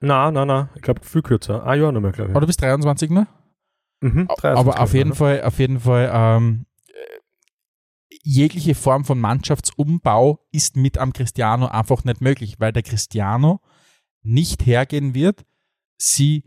Nein, 0.00 0.34
nein, 0.34 0.46
nein, 0.46 0.68
ich 0.74 0.82
glaube 0.82 1.00
viel 1.02 1.22
kürzer. 1.22 1.66
Ah 1.66 1.74
ja, 1.74 1.90
noch 1.90 2.00
mehr, 2.00 2.12
glaube 2.12 2.30
ich. 2.30 2.36
Oder 2.36 2.46
bis 2.46 2.58
23, 2.58 3.10
ne? 3.10 3.26
Mhm, 4.00 4.28
23, 4.28 4.42
aber 4.44 4.80
auf 4.80 4.94
jeden, 4.94 5.14
Fall, 5.14 5.42
auf 5.42 5.58
jeden 5.58 5.80
Fall, 5.80 6.10
ähm, 6.12 6.66
jegliche 8.22 8.74
Form 8.74 9.04
von 9.04 9.20
Mannschaftsumbau 9.20 10.46
ist 10.52 10.76
mit 10.76 10.98
am 10.98 11.12
Cristiano 11.12 11.66
einfach 11.66 12.04
nicht 12.04 12.20
möglich, 12.20 12.56
weil 12.58 12.72
der 12.72 12.82
Cristiano 12.82 13.60
nicht 14.22 14.66
hergehen 14.66 15.14
wird, 15.14 15.44
sie 15.96 16.44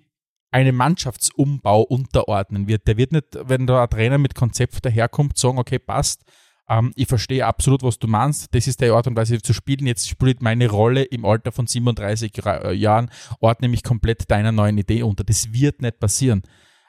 einem 0.51 0.75
Mannschaftsumbau 0.75 1.81
unterordnen 1.81 2.67
wird. 2.67 2.87
Der 2.87 2.97
wird 2.97 3.13
nicht, 3.13 3.37
wenn 3.43 3.67
da 3.67 3.83
ein 3.83 3.89
Trainer 3.89 4.17
mit 4.17 4.35
Konzept 4.35 4.85
daherkommt, 4.85 5.37
sagen, 5.37 5.59
okay, 5.59 5.79
passt, 5.79 6.23
Ähm, 6.69 6.93
ich 6.95 7.07
verstehe 7.07 7.45
absolut, 7.45 7.83
was 7.83 7.99
du 7.99 8.07
meinst. 8.07 8.55
Das 8.55 8.65
ist 8.65 8.79
die 8.79 8.89
Art 8.89 9.07
und 9.07 9.17
Weise 9.17 9.41
zu 9.41 9.53
spielen. 9.53 9.87
Jetzt 9.87 10.07
spielt 10.07 10.41
meine 10.41 10.69
Rolle 10.69 11.03
im 11.03 11.25
Alter 11.25 11.51
von 11.51 11.67
37 11.67 12.45
äh, 12.45 12.73
Jahren, 12.73 13.09
ordne 13.41 13.67
mich 13.67 13.83
komplett 13.83 14.29
deiner 14.31 14.53
neuen 14.53 14.77
Idee 14.77 15.03
unter. 15.03 15.25
Das 15.25 15.51
wird 15.51 15.81
nicht 15.81 15.99
passieren. 15.99 16.43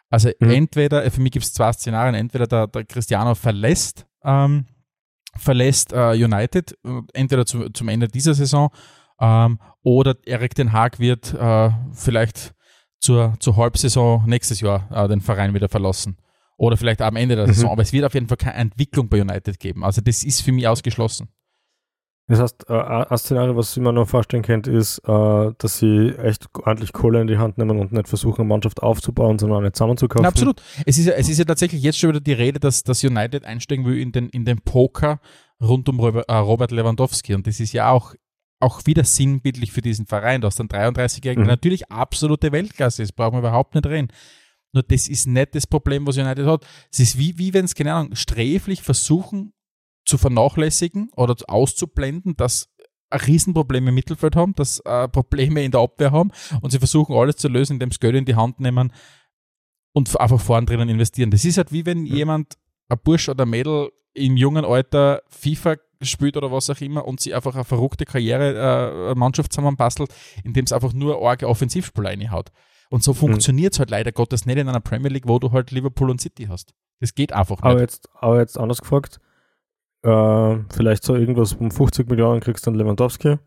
Also 0.09 0.31
mhm. 0.39 0.51
entweder, 0.51 1.11
für 1.11 1.21
mich 1.21 1.33
gibt 1.33 1.45
es 1.45 1.53
zwei 1.53 1.73
Szenarien, 1.73 2.15
entweder 2.15 2.47
der, 2.47 2.67
der 2.69 2.85
Cristiano 2.85 3.35
verlässt, 3.35 4.07
ähm, 4.23 4.67
verlässt 5.37 5.93
äh, 5.93 6.13
United, 6.13 6.73
äh, 6.85 7.01
entweder 7.13 7.47
zu, 7.47 7.71
zum 7.71 7.89
Ende 7.89 8.09
dieser 8.09 8.35
Saison 8.35 8.71
ähm, 9.21 9.59
oder 9.83 10.17
Erik 10.27 10.55
Den 10.55 10.73
Haag 10.73 10.99
wird 10.99 11.33
äh, 11.35 11.71
vielleicht 11.93 12.55
zur, 12.99 13.35
zur 13.41 13.57
Halbsaison 13.57 14.25
nächstes 14.27 14.61
Jahr 14.61 14.89
äh, 14.93 15.09
den 15.09 15.21
Verein 15.21 15.55
wieder 15.55 15.69
verlassen. 15.69 16.17
Oder 16.57 16.77
vielleicht 16.77 17.03
am 17.03 17.17
Ende 17.17 17.35
der 17.35 17.47
mhm. 17.47 17.53
Saison. 17.53 17.71
Aber 17.71 17.83
es 17.83 17.93
wird 17.93 18.05
auf 18.05 18.15
jeden 18.15 18.29
Fall 18.29 18.37
keine 18.37 18.55
Entwicklung 18.55 19.09
bei 19.09 19.21
United 19.21 19.59
geben. 19.59 19.85
Also 19.85 20.01
das 20.01 20.23
ist 20.23 20.43
für 20.43 20.53
mich 20.53 20.69
ausgeschlossen. 20.69 21.29
Das 22.29 22.41
heißt, 22.41 22.71
äh, 22.71 22.75
ein 22.75 23.19
Szenario, 23.19 23.57
was 23.57 23.77
ich 23.77 23.83
mir 23.83 23.93
noch 23.93 24.09
vorstellen 24.09 24.43
könnte, 24.43 24.71
ist, 24.71 24.99
äh, 25.01 25.53
dass 25.59 25.79
sie 25.79 26.15
echt 26.17 26.47
ordentlich 26.55 26.93
Kohle 26.93 27.21
in 27.21 27.27
die 27.27 27.39
Hand 27.39 27.59
nehmen 27.59 27.79
und 27.79 27.93
nicht 27.93 28.09
versuchen, 28.09 28.43
eine 28.43 28.49
Mannschaft 28.49 28.83
aufzubauen, 28.83 29.39
sondern 29.39 29.59
eine 29.59 29.73
zusammenzukaufen. 29.73 30.23
Na, 30.23 30.29
absolut. 30.29 30.63
Es 30.87 30.99
ist, 30.99 31.07
ja, 31.07 31.15
es 31.15 31.29
ist 31.29 31.39
ja 31.39 31.45
tatsächlich 31.45 31.83
jetzt 31.83 31.99
schon 31.99 32.11
wieder 32.11 32.21
die 32.21 32.33
Rede, 32.33 32.61
dass, 32.61 32.85
dass 32.85 33.03
United 33.03 33.45
einsteigen 33.45 33.85
will 33.85 33.99
in 33.99 34.13
den, 34.13 34.29
in 34.29 34.45
den 34.45 34.61
Poker 34.61 35.21
rund 35.61 35.89
um 35.89 36.01
Robert 36.01 36.71
Lewandowski. 36.71 37.35
Und 37.35 37.47
das 37.47 37.61
ist 37.61 37.73
ja 37.73 37.91
auch 37.91 38.15
auch 38.63 38.87
wieder 38.87 39.03
sinnbildlich 39.03 39.73
für 39.73 39.83
diesen 39.83 40.07
Verein. 40.07 40.43
Hast 40.45 40.61
einen 40.61 40.69
33-Jährigen, 40.69 41.43
mhm. 41.43 41.49
natürlich 41.49 41.91
absolute 41.91 42.53
Weltklasse 42.53 43.03
ist, 43.03 43.13
brauchen 43.13 43.35
wir 43.35 43.41
überhaupt 43.41 43.75
nicht 43.75 43.87
reden. 43.87 44.09
Nur 44.73 44.85
das 44.85 45.09
ist 45.09 45.27
nicht 45.27 45.55
das 45.55 45.67
Problem, 45.67 46.07
was 46.07 46.17
United 46.17 46.47
hat. 46.47 46.65
Es 46.91 47.01
ist 47.01 47.19
wie, 47.19 47.37
wie 47.39 47.53
wenn 47.53 47.65
es, 47.65 47.75
keine 47.75 47.93
Ahnung, 47.93 48.15
sträflich 48.15 48.83
versuchen 48.83 49.53
zu 50.13 50.19
vernachlässigen 50.19 51.09
oder 51.17 51.35
auszublenden, 51.49 52.37
dass 52.37 52.69
Riesenprobleme 53.11 53.89
im 53.89 53.95
Mittelfeld 53.95 54.37
haben, 54.37 54.55
dass 54.55 54.81
äh, 54.81 55.09
Probleme 55.09 55.65
in 55.65 55.71
der 55.71 55.81
Abwehr 55.81 56.13
haben 56.13 56.33
und 56.61 56.71
sie 56.71 56.79
versuchen 56.79 57.17
alles 57.17 57.37
zu 57.37 57.49
lösen, 57.49 57.75
indem 57.75 57.91
sie 57.91 57.99
Geld 57.99 58.15
in 58.15 58.27
die 58.27 58.35
Hand 58.35 58.61
nehmen 58.61 58.93
und 59.95 60.21
einfach 60.21 60.41
vorn 60.41 60.67
drinnen 60.67 60.91
investieren. 60.91 61.31
Das 61.31 61.47
ist 61.47 61.57
halt 61.57 61.73
wie 61.73 61.87
wenn 61.87 62.01
mhm. 62.01 62.07
jemand, 62.07 62.59
ein 62.91 62.99
Bursch 63.03 63.31
oder 63.31 63.45
ein 63.47 63.51
Mädel 63.51 63.91
im 64.13 64.37
jungen 64.37 64.67
Alter 64.67 65.23
FIFA 65.31 65.77
spielt 66.03 66.37
oder 66.37 66.53
was 66.53 66.69
auch 66.69 66.81
immer 66.83 67.07
und 67.07 67.21
sie 67.21 67.33
einfach 67.33 67.55
eine 67.55 67.65
verrückte 67.65 68.05
Karriere 68.05 69.13
äh, 69.13 69.15
Mannschaft 69.15 69.55
zusammenbastelt, 69.55 70.13
indem 70.45 70.67
es 70.67 70.73
einfach 70.73 70.93
nur 70.93 71.27
arge 71.27 71.49
Offensivspieler 71.49 72.11
reinhaut. 72.11 72.51
Und 72.91 73.03
so 73.03 73.15
funktioniert 73.15 73.73
es 73.73 73.79
mhm. 73.79 73.81
halt 73.81 73.91
leider 73.91 74.13
Gottes 74.13 74.45
nicht 74.45 74.59
in 74.59 74.69
einer 74.69 74.81
Premier 74.81 75.09
League, 75.09 75.27
wo 75.27 75.39
du 75.39 75.53
halt 75.53 75.71
Liverpool 75.71 76.11
und 76.11 76.21
City 76.21 76.49
hast. 76.51 76.75
Das 77.01 77.15
geht 77.15 77.33
einfach 77.33 77.57
nicht. 77.57 77.65
Aber 77.65 77.81
jetzt, 77.81 78.11
aber 78.21 78.41
jetzt 78.41 78.59
anders 78.59 78.83
gefragt, 78.83 79.19
äh, 80.03 80.57
vielleicht 80.73 81.05
so 81.05 81.15
irgendwas 81.15 81.55
um 81.55 81.71
50 81.71 82.09
Millionen 82.09 82.41
kriegst 82.41 82.67
du 82.67 82.71
dann 82.71 82.79
Lewandowski, 82.79 83.39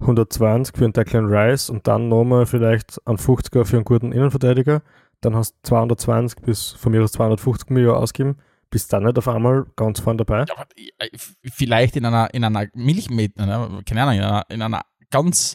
120 0.00 0.76
für 0.76 0.84
einen 0.84 0.92
Declan 0.92 1.26
Rice 1.26 1.70
und 1.70 1.86
dann 1.86 2.08
nochmal 2.08 2.46
vielleicht 2.46 3.00
einen 3.06 3.18
50er 3.18 3.64
für 3.64 3.76
einen 3.76 3.84
guten 3.84 4.12
Innenverteidiger, 4.12 4.82
dann 5.20 5.34
hast 5.34 5.52
du 5.52 5.58
220 5.68 6.42
bis 6.42 6.70
von 6.72 6.92
mir 6.92 7.02
aus 7.02 7.12
250 7.12 7.70
Millionen 7.70 7.98
ausgeben 7.98 8.36
bist 8.70 8.92
dann 8.92 9.04
nicht 9.04 9.18
auf 9.18 9.28
einmal 9.28 9.66
ganz 9.76 10.00
vorne 10.00 10.18
dabei? 10.18 10.44
Ja, 10.48 10.66
äh, 10.98 11.08
vielleicht 11.50 11.96
in 11.96 12.04
einer, 12.04 12.32
in 12.34 12.44
einer 12.44 12.66
Milchmet, 12.74 13.36
keine 13.36 13.54
Ahnung, 13.54 13.82
in 13.86 13.98
einer, 13.98 14.46
in 14.50 14.62
einer 14.62 14.82
ganz 15.10 15.54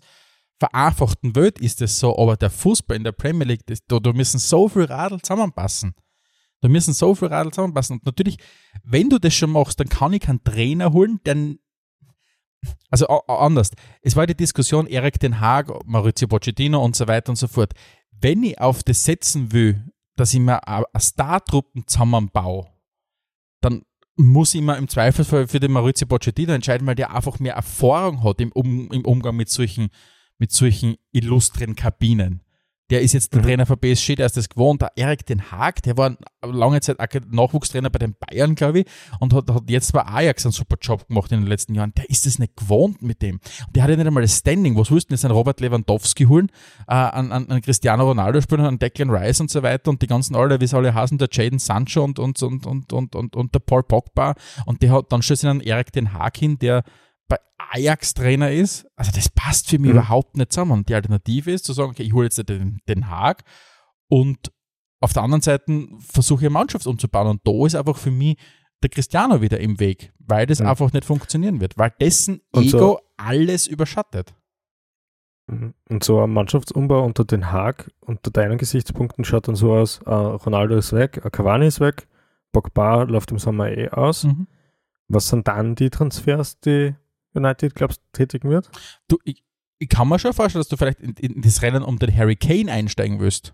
vereinfachten 0.60 1.36
Welt 1.36 1.60
ist 1.60 1.82
es 1.82 2.00
so, 2.00 2.18
aber 2.18 2.38
der 2.38 2.50
Fußball 2.50 2.96
in 2.98 3.04
der 3.04 3.12
Premier 3.12 3.46
League, 3.46 3.66
das, 3.66 3.80
da, 3.88 4.00
da 4.00 4.14
müssen 4.14 4.40
so 4.40 4.70
viel 4.70 4.86
Radl 4.86 5.20
zusammenpassen. 5.22 5.94
Da 6.64 6.70
müssen 6.70 6.94
so 6.94 7.14
viel 7.14 7.28
Radl 7.28 7.52
zusammenpassen. 7.52 7.98
Und 7.98 8.06
natürlich, 8.06 8.38
wenn 8.86 9.10
du 9.10 9.20
das 9.20 9.34
schon 9.34 9.52
machst, 9.52 9.82
dann 9.82 9.90
kann 9.90 10.14
ich 10.14 10.22
keinen 10.22 10.42
Trainer 10.46 10.94
holen, 10.94 11.20
der 11.26 11.56
also 12.90 13.06
anders. 13.08 13.72
Es 14.02 14.16
war 14.16 14.26
die 14.26 14.34
Diskussion 14.34 14.88
Erik 14.88 15.20
Den 15.20 15.42
Haag, 15.42 15.86
Maurizio 15.86 16.26
Pochettino 16.30 16.82
und 16.82 16.96
so 16.96 17.06
weiter 17.10 17.32
und 17.32 17.36
so 17.36 17.50
fort. 17.50 17.74
Wenn 18.12 18.44
ich 18.44 18.62
auf 18.62 18.82
das 18.82 19.04
setzen 19.04 19.52
will, 19.52 19.84
dass 20.16 20.34
ich 20.34 20.40
mir 20.40 20.66
eine 20.66 20.86
Star-Truppen 20.98 21.86
zusammenbaue, 21.86 22.70
dann 23.60 23.82
muss 24.16 24.56
ich 24.56 24.62
mir 24.62 24.78
im 24.78 24.88
Zweifelsfall 24.88 25.50
für 25.50 25.60
den 25.60 25.74
Maurizio 25.74 26.08
Pochettino 26.08 26.54
entscheiden, 26.54 26.88
weil 26.88 26.96
der 26.96 27.14
einfach 27.14 27.40
mehr 27.40 27.56
Erfahrung 27.56 28.24
hat 28.24 28.40
im, 28.40 28.54
um, 28.54 28.90
im 28.90 29.04
Umgang 29.04 29.36
mit 29.36 29.50
solchen, 29.50 29.90
mit 30.38 30.54
solchen 30.54 30.96
illustren 31.12 31.76
Kabinen 31.76 32.40
der 32.90 33.02
ist 33.02 33.14
jetzt 33.14 33.34
der 33.34 33.42
mhm. 33.42 33.46
Trainer 33.46 33.66
von 33.66 33.78
PSG, 33.80 34.16
der 34.16 34.26
ist 34.26 34.38
das 34.38 34.50
gewohnt. 34.50 34.82
Der 34.82 34.92
Erik 34.96 35.26
Den 35.26 35.52
Haag, 35.52 35.82
der 35.84 35.98
war 35.98 36.16
lange 36.42 36.82
Zeit 36.82 36.98
Nachwuchstrainer 37.32 37.90
bei 37.90 38.00
den 38.00 38.16
Bayern, 38.16 38.56
glaube 38.56 38.82
ich, 38.82 38.86
und 39.20 39.34
hat, 39.34 39.50
hat 39.50 39.70
jetzt 39.70 39.94
bei 39.94 40.06
Ajax 40.06 40.46
einen 40.46 40.52
super 40.52 40.76
Job 40.82 41.08
gemacht 41.08 41.32
in 41.32 41.42
den 41.42 41.48
letzten 41.48 41.76
Jahren. 41.76 41.94
Der 41.96 42.10
ist 42.10 42.26
das 42.26 42.40
nicht 42.40 42.56
gewohnt 42.56 43.02
mit 43.02 43.22
dem. 43.22 43.40
Und 43.68 43.76
der 43.76 43.84
hat 43.84 43.90
ja 43.90 43.96
nicht 43.96 44.06
einmal 44.06 44.24
das 44.24 44.38
Standing. 44.38 44.78
Was 44.78 44.92
willst 44.92 45.10
du 45.10 45.14
jetzt 45.14 45.24
einen 45.26 45.34
Robert 45.34 45.62
Lewandowski 45.62 46.26
holen, 46.26 46.50
äh, 46.88 46.94
an, 46.94 47.32
an, 47.32 47.50
an 47.50 47.62
Cristiano 47.62 48.04
Ronaldo 48.04 48.42
spielen, 48.42 48.62
an 48.62 48.80
Declan 48.80 49.10
Rice 49.10 49.42
und 49.42 49.50
so 49.50 49.64
weiter 49.64 49.90
und 49.90 50.02
die 50.02 50.08
ganzen 50.08 50.36
alle, 50.36 50.60
wie 50.60 50.68
sie 50.68 50.76
alle 50.76 50.94
heißen, 50.94 51.18
der 51.18 51.30
Jaden 51.32 51.60
Sancho 51.60 52.04
und, 52.04 52.20
und, 52.20 52.42
und, 52.44 52.66
und, 52.66 52.94
und, 52.94 53.16
und, 53.16 53.36
und 53.36 53.56
der 53.56 53.60
Paul 53.60 53.84
Pogba. 53.84 54.36
Und 54.66 54.82
der 54.82 54.92
hat, 54.92 55.12
dann 55.12 55.22
stellt 55.22 55.40
sich 55.40 55.50
einen 55.50 55.62
Erik 55.62 55.92
Den 55.94 56.14
Haag 56.14 56.38
hin, 56.38 56.60
der 56.60 56.84
bei 57.28 57.38
Ajax 57.58 58.14
Trainer 58.14 58.52
ist, 58.52 58.86
also 58.96 59.12
das 59.14 59.30
passt 59.30 59.70
für 59.70 59.80
mich 59.80 59.92
mhm. 59.92 59.98
überhaupt 59.98 60.38
nicht 60.38 60.52
zusammen. 60.52 60.72
Und 60.72 60.90
die 60.90 60.96
Alternative 60.96 61.52
ist 61.52 61.66
zu 61.66 61.74
sagen, 61.74 61.92
okay, 61.92 62.04
ich 62.04 62.14
hole 62.14 62.26
jetzt 62.26 62.38
den, 62.50 62.80
den 62.88 63.10
Haag 63.10 63.44
und 64.08 64.52
auf 65.00 65.12
der 65.12 65.24
anderen 65.24 65.42
Seite 65.42 65.88
versuche 66.00 66.42
ich 66.42 66.46
eine 66.46 66.54
Mannschaft 66.54 66.88
umzubauen. 66.88 67.28
Und 67.28 67.42
da 67.46 67.66
ist 67.66 67.76
einfach 67.76 67.98
für 67.98 68.12
mich 68.12 68.38
der 68.82 68.90
Cristiano 68.90 69.42
wieder 69.42 69.60
im 69.60 69.80
Weg, 69.80 70.14
weil 70.20 70.46
das 70.46 70.60
mhm. 70.60 70.68
einfach 70.68 70.94
nicht 70.94 71.06
funktionieren 71.06 71.60
wird, 71.60 71.78
weil 71.78 71.92
dessen 72.00 72.42
und 72.52 72.64
Ego 72.66 72.78
so, 72.78 73.00
alles 73.18 73.68
überschattet. 73.68 74.34
Mhm. 75.48 75.74
Und 75.90 76.04
so 76.04 76.22
ein 76.22 76.32
Mannschaftsumbau 76.32 77.04
unter 77.04 77.26
den 77.26 77.52
Haag, 77.52 77.92
unter 78.00 78.32
deinen 78.32 78.58
Gesichtspunkten 78.58 79.26
schaut 79.26 79.48
dann 79.48 79.56
so 79.56 79.74
aus, 79.74 80.00
uh, 80.06 80.36
Ronaldo 80.36 80.78
ist 80.78 80.94
weg, 80.94 81.22
uh, 81.26 81.30
Cavani 81.30 81.68
ist 81.68 81.80
weg, 81.80 82.08
Pogba 82.54 83.04
läuft 83.04 83.32
im 83.32 83.40
Sommer 83.40 83.72
eh 83.72 83.90
aus. 83.90 84.24
Mhm. 84.24 84.48
Was 85.10 85.28
sind 85.28 85.48
dann 85.48 85.76
die 85.76 85.90
Transfers, 85.90 86.60
die 86.62 86.96
United, 87.34 87.76
glaubst 87.76 88.02
du, 88.02 88.06
tätigen 88.14 88.50
wird? 88.50 88.70
Du, 89.08 89.18
ich, 89.24 89.44
ich, 89.80 89.90
kann 89.90 90.08
mir 90.08 90.20
schon 90.20 90.34
vorstellen, 90.34 90.62
dass 90.62 90.70
du 90.70 90.78
vielleicht 90.78 91.00
in, 91.00 91.14
in, 91.14 91.42
das 91.42 91.62
Rennen 91.62 91.84
um 91.84 92.00
den 92.00 92.16
Harry 92.16 92.36
Kane 92.36 92.72
einsteigen 92.72 93.20
wirst. 93.20 93.54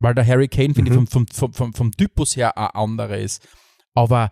Weil 0.00 0.14
der 0.14 0.26
Harry 0.26 0.48
Kane, 0.48 0.74
finde 0.74 0.92
mhm. 0.92 1.04
ich, 1.04 1.10
vom, 1.10 1.26
vom, 1.26 1.52
vom, 1.52 1.74
vom 1.74 1.92
Typus 1.92 2.36
her 2.36 2.56
ein 2.56 2.68
anderer 2.68 3.18
ist. 3.18 3.46
Aber 3.94 4.30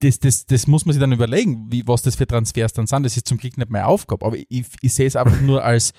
das, 0.00 0.18
das, 0.18 0.46
das 0.46 0.66
muss 0.66 0.84
man 0.84 0.92
sich 0.92 1.00
dann 1.00 1.12
überlegen, 1.12 1.70
wie, 1.70 1.86
was 1.86 2.02
das 2.02 2.16
für 2.16 2.26
Transfers 2.26 2.72
dann 2.72 2.86
sind. 2.86 3.04
Das 3.04 3.16
ist 3.16 3.28
zum 3.28 3.38
Glück 3.38 3.56
nicht 3.56 3.70
meine 3.70 3.86
Aufgabe. 3.86 4.26
Aber 4.26 4.36
ich, 4.36 4.66
ich 4.80 4.94
sehe 4.94 5.06
es 5.06 5.16
einfach 5.16 5.40
nur 5.40 5.64
als, 5.64 5.92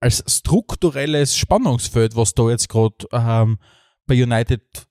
als 0.00 0.24
strukturelles 0.26 1.36
Spannungsfeld, 1.36 2.16
was 2.16 2.34
da 2.34 2.48
jetzt 2.48 2.68
gerade 2.68 3.06
ähm, 3.12 3.58
bei 4.06 4.22
United 4.22 4.88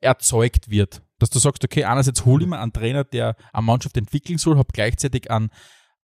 erzeugt 0.00 0.70
wird 0.70 1.02
dass 1.20 1.30
du 1.30 1.38
sagst, 1.38 1.64
okay, 1.64 1.84
einerseits 1.84 2.24
hole 2.24 2.44
ich 2.44 2.50
mir 2.50 2.58
einen 2.58 2.72
Trainer, 2.72 3.04
der 3.04 3.36
eine 3.52 3.62
Mannschaft 3.62 3.96
entwickeln 3.96 4.38
soll, 4.38 4.58
habe 4.58 4.72
gleichzeitig 4.72 5.30
an 5.30 5.50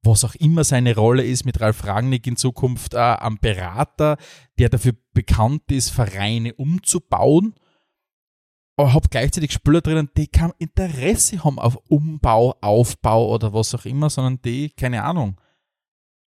was 0.07 0.25
auch 0.25 0.35
immer 0.37 0.65
seine 0.65 0.95
Rolle 0.95 1.25
ist, 1.25 1.45
mit 1.45 1.61
Ralf 1.61 1.85
Rangnick 1.85 2.27
in 2.27 2.37
Zukunft 2.37 2.95
äh, 2.95 2.99
am 2.99 3.39
Berater, 3.39 4.17
der 4.59 4.69
dafür 4.69 4.95
bekannt 5.13 5.63
ist, 5.71 5.91
Vereine 5.91 6.55
umzubauen. 6.55 7.55
Aber 8.77 8.93
habe 8.93 9.09
gleichzeitig 9.11 9.53
Spieler 9.53 9.81
drinnen, 9.81 10.11
die 10.17 10.29
kein 10.29 10.53
Interesse 10.59 11.43
haben 11.43 11.59
auf 11.59 11.77
Umbau, 11.89 12.57
Aufbau 12.61 13.35
oder 13.35 13.53
was 13.53 13.75
auch 13.75 13.85
immer, 13.87 14.11
sondern 14.11 14.41
die, 14.43 14.71
keine 14.71 15.03
Ahnung, 15.03 15.41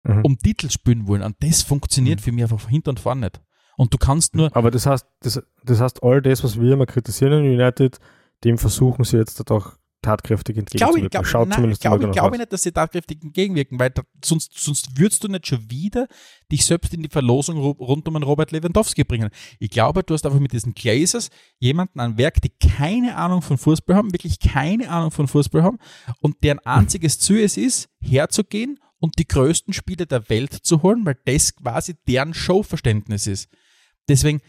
mhm. 0.04 0.22
um 0.24 0.38
Titel 0.38 0.70
spielen 0.70 1.08
wollen. 1.08 1.22
Und 1.22 1.36
das 1.42 1.62
funktioniert 1.62 2.20
mhm. 2.20 2.24
für 2.24 2.32
mich 2.32 2.44
einfach 2.44 2.68
hinter 2.68 2.90
und 2.90 3.00
vorne 3.00 3.22
nicht. 3.22 3.42
Und 3.78 3.94
du 3.94 3.98
kannst 3.98 4.36
nur. 4.36 4.56
Aber 4.56 4.72
das 4.72 4.86
heißt, 4.86 5.06
das, 5.22 5.42
das 5.64 5.80
heißt, 5.80 6.04
all 6.04 6.22
das, 6.22 6.44
was 6.44 6.60
wir 6.60 6.74
immer 6.74 6.88
kritisieren 6.88 7.46
in 7.46 7.54
United, 7.54 8.00
dem 8.44 8.58
versuchen 8.58 9.04
sie 9.04 9.18
jetzt 9.18 9.50
auch 9.52 9.74
tatkräftig 10.02 10.58
entgegenzuwirken. 10.58 11.10
Glaube 11.10 11.26
ich, 11.26 11.32
glaub, 11.32 11.48
nein, 11.48 11.72
ich 11.72 11.80
glaube 11.80 12.10
glaub 12.10 12.32
nicht, 12.36 12.52
dass 12.52 12.64
sie 12.64 12.72
tatkräftig 12.72 13.22
entgegenwirken, 13.22 13.80
weil 13.80 13.92
da, 13.92 14.02
sonst, 14.24 14.58
sonst 14.58 14.98
würdest 14.98 15.24
du 15.24 15.28
nicht 15.28 15.48
schon 15.48 15.70
wieder 15.70 16.08
dich 16.52 16.66
selbst 16.66 16.94
in 16.94 17.04
die 17.04 17.10
Verlosung 17.10 17.58
rund 17.58 18.08
um 18.08 18.16
einen 18.16 18.24
Robert 18.24 18.52
Lewandowski 18.52 19.04
bringen. 19.04 19.30
Ich 19.60 19.70
glaube, 19.70 20.04
du 20.04 20.14
hast 20.14 20.26
einfach 20.26 20.40
mit 20.40 20.54
diesen 20.54 20.74
Glazers 20.74 21.30
jemanden 21.60 22.00
an 22.00 22.18
Werk, 22.18 22.42
die 22.42 22.50
keine 22.50 23.16
Ahnung 23.16 23.42
von 23.42 23.58
Fußball 23.58 23.96
haben, 23.96 24.12
wirklich 24.12 24.40
keine 24.40 24.90
Ahnung 24.90 25.12
von 25.12 25.28
Fußball 25.28 25.64
haben 25.64 25.78
und 26.20 26.44
deren 26.44 26.60
einziges 26.60 27.20
Ziel 27.20 27.44
es 27.44 27.58
ist, 27.58 27.90
herzugehen 28.02 28.80
und 29.00 29.18
die 29.20 29.28
größten 29.28 29.74
Spiele 29.74 30.08
der 30.08 30.30
Welt 30.30 30.54
zu 30.54 30.82
holen, 30.82 31.06
weil 31.06 31.18
das 31.26 31.56
quasi 31.56 31.96
deren 32.08 32.34
Showverständnis 32.34 33.28
ist. 33.28 33.50
Deswegen, 34.08 34.42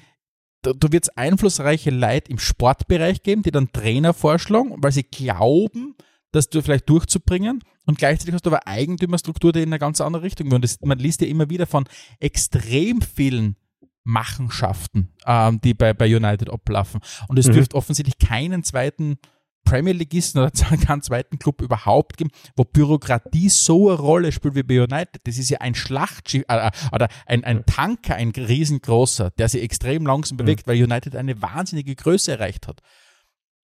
da, 0.63 0.93
wird 0.93 1.05
es 1.05 1.09
einflussreiche 1.11 1.91
Leute 1.91 2.31
im 2.31 2.39
Sportbereich 2.39 3.23
geben, 3.23 3.43
die 3.43 3.51
dann 3.51 3.73
Trainer 3.73 4.15
vorschlagen, 4.15 4.75
weil 4.79 4.93
sie 4.93 5.03
glauben, 5.03 5.97
das 6.31 6.49
du 6.49 6.63
vielleicht 6.63 6.89
durchzubringen. 6.89 7.63
Und 7.85 7.99
gleichzeitig 7.99 8.35
hast 8.35 8.47
du 8.47 8.51
aber 8.51 8.67
Eigentümerstruktur, 8.67 9.53
die 9.53 9.63
in 9.63 9.69
eine 9.69 9.79
ganz 9.79 10.01
andere 10.01 10.23
Richtung 10.23 10.47
geht. 10.49 10.55
Und 10.55 10.65
das, 10.65 10.81
man 10.81 10.99
liest 10.99 11.21
ja 11.21 11.27
immer 11.27 11.51
wieder 11.51 11.67
von 11.67 11.85
extrem 12.21 13.03
vielen 13.03 13.57
Machenschaften, 14.05 15.13
ähm, 15.27 15.61
die 15.61 15.75
bei, 15.75 15.93
bei 15.93 16.07
United 16.07 16.51
ablaufen. 16.51 17.01
Und 17.29 17.39
es 17.39 17.49
mhm. 17.49 17.53
dürfte 17.53 17.77
offensichtlich 17.77 18.19
keinen 18.19 18.65
zweiten 18.65 19.19
Premier 19.65 19.93
Leagueisten 19.93 20.39
oder 20.39 20.51
keinen 20.51 21.03
zweiten 21.03 21.39
Club 21.39 21.63
überhaupt 21.63 22.17
geben, 22.17 22.31
wo 22.57 22.65
Bürokratie 22.65 23.49
so 23.49 23.91
eine 23.91 23.99
Rolle 23.99 24.33
spielt 24.33 24.55
wie 24.55 24.63
bei 24.63 24.83
United. 24.83 25.21
Das 25.25 25.39
ist 25.39 25.51
ja 25.51 25.61
ein 25.61 25.75
Schlachtschiff 25.75 26.45
äh, 26.49 26.69
äh 26.69 26.71
oder 26.93 27.09
ein, 27.27 27.45
ein 27.45 27.65
Tanker, 27.67 28.17
ein 28.17 28.31
riesengroßer, 28.31 29.31
der 29.31 29.49
sich 29.49 29.63
extrem 29.63 30.07
langsam 30.07 30.37
bewegt, 30.37 30.67
mhm. 30.67 30.71
weil 30.71 30.83
United 30.83 31.17
eine 31.17 31.41
wahnsinnige 31.41 31.95
Größe 31.95 32.33
erreicht 32.33 32.69
hat. 32.69 32.81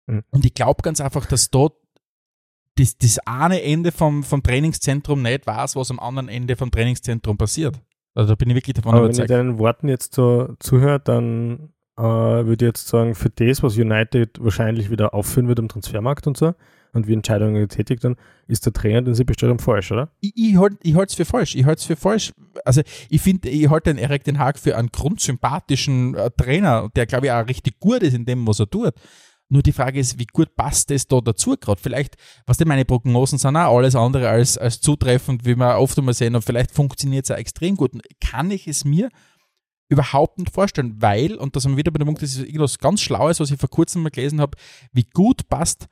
Mhm. 0.07 0.23
Und 0.31 0.45
ich 0.45 0.55
glaube 0.55 0.83
ganz 0.83 1.01
einfach, 1.01 1.27
dass 1.27 1.51
dort 1.51 1.75
das, 2.77 2.99
das 2.99 3.19
eine 3.27 3.63
Ende 3.63 3.93
vom, 3.93 4.25
vom 4.25 4.43
Trainingszentrum 4.43 5.23
nicht 5.23 5.47
weiß, 5.47 5.77
was 5.77 5.91
am 5.91 6.01
anderen 6.01 6.29
Ende 6.29 6.57
vom 6.57 6.71
Trainingszentrum 6.71 7.39
passiert. 7.39 7.81
Also 8.15 8.31
da 8.31 8.35
bin 8.37 8.51
ich 8.51 8.57
wirklich 8.57 8.75
davon 8.75 8.95
Aber 8.95 9.05
überzeugt. 9.05 9.29
Wenn 9.29 9.37
ich 9.37 9.47
deinen 9.47 9.59
Worten 9.59 9.89
jetzt 9.89 10.15
so 10.15 10.55
zuhöre, 10.61 11.01
dann 11.01 11.74
äh, 11.97 12.03
würde 12.03 12.65
ich 12.65 12.69
jetzt 12.69 12.89
sagen, 12.89 13.15
für 13.15 13.31
das, 13.31 13.63
was 13.63 13.77
United 13.77 14.43
wahrscheinlich 14.43 14.91
wieder 14.91 15.15
aufführen 15.15 15.49
wird 15.49 15.59
am 15.59 15.69
Transfermarkt 15.69 16.27
und 16.27 16.37
so, 16.37 16.55
und 16.95 17.09
wie 17.09 17.13
Entscheidungen 17.13 17.55
getätigt 17.55 18.05
dann, 18.05 18.17
ist 18.47 18.65
der 18.67 18.73
Trainer, 18.73 19.03
den 19.03 19.15
sie 19.15 19.25
bestellt 19.25 19.51
haben, 19.51 19.59
falsch, 19.59 19.91
oder? 19.91 20.11
Ich, 20.21 20.33
ich 20.37 20.57
halte 20.57 20.79
es 21.09 21.15
für 21.15 21.25
falsch. 21.25 21.57
Ich 21.57 21.65
halte 21.65 21.81
es 21.81 21.85
für 21.85 21.97
falsch. 21.97 22.33
Also 22.65 22.83
ich 23.11 23.21
finde, 23.21 23.49
ich 23.49 23.69
halte 23.69 23.93
den 23.93 23.99
Erik 23.99 24.25
Den 24.25 24.39
Haag 24.39 24.59
für 24.59 24.77
einen 24.77 24.89
grundsympathischen 24.89 26.15
äh, 26.15 26.31
Trainer, 26.31 26.89
der 26.95 27.07
glaube 27.07 27.27
ich 27.27 27.33
auch 27.33 27.47
richtig 27.49 27.81
gut 27.81 28.03
ist 28.03 28.15
in 28.15 28.25
dem, 28.25 28.47
was 28.47 28.61
er 28.61 28.71
tut. 28.71 28.95
Nur 29.51 29.63
die 29.63 29.73
Frage 29.73 30.01
ist, 30.01 30.19
wie 30.19 30.27
gut 30.27 30.57
passt 30.57 30.91
das 30.91 31.07
da 31.07 31.21
dazu 31.21 31.55
gerade? 31.61 31.81
Vielleicht, 31.81 32.17
was 32.47 32.57
denn 32.57 32.69
meine 32.69 32.85
Prognosen 32.85 33.39
sind, 33.39 33.57
auch 33.57 33.77
alles 33.77 33.95
andere 33.95 34.29
als, 34.29 34.57
als 34.57 34.81
zutreffend, 34.81 35.45
wie 35.45 35.57
wir 35.57 35.79
oft 35.79 35.99
einmal 35.99 36.15
sehen, 36.15 36.35
und 36.35 36.43
vielleicht 36.43 36.71
funktioniert 36.71 37.25
es 37.25 37.31
auch 37.31 37.37
extrem 37.37 37.77
gut. 37.77 37.91
Kann 38.21 38.51
ich 38.51 38.67
es 38.67 38.85
mir 38.85 39.11
überhaupt 39.89 40.39
nicht 40.39 40.53
vorstellen, 40.53 41.01
weil, 41.01 41.35
und 41.37 41.55
da 41.55 41.61
sind 41.61 41.73
wir 41.73 41.79
wieder 41.79 41.91
bei 41.91 41.99
dem 41.99 42.07
Punkt, 42.07 42.23
das 42.23 42.31
ist 42.31 42.39
irgendwas 42.39 42.79
ganz 42.79 43.01
Schlaues, 43.01 43.41
was 43.41 43.51
ich 43.51 43.61
vor 43.61 43.71
kurzem 43.71 44.03
mal 44.03 44.11
gelesen 44.11 44.41
habe, 44.41 44.57
wie 44.93 45.05
gut 45.13 45.49
passt 45.49 45.89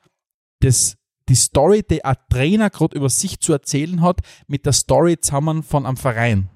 das, 0.59 0.97
die 1.29 1.35
Story, 1.35 1.83
die 1.89 2.03
ein 2.03 2.15
Trainer 2.29 2.69
gerade 2.69 2.97
über 2.97 3.09
sich 3.09 3.39
zu 3.39 3.53
erzählen 3.53 4.01
hat, 4.01 4.21
mit 4.47 4.65
der 4.65 4.73
Story 4.73 5.17
zusammen 5.19 5.63
von 5.63 5.85
einem 5.85 5.97
Verein. 5.97 6.49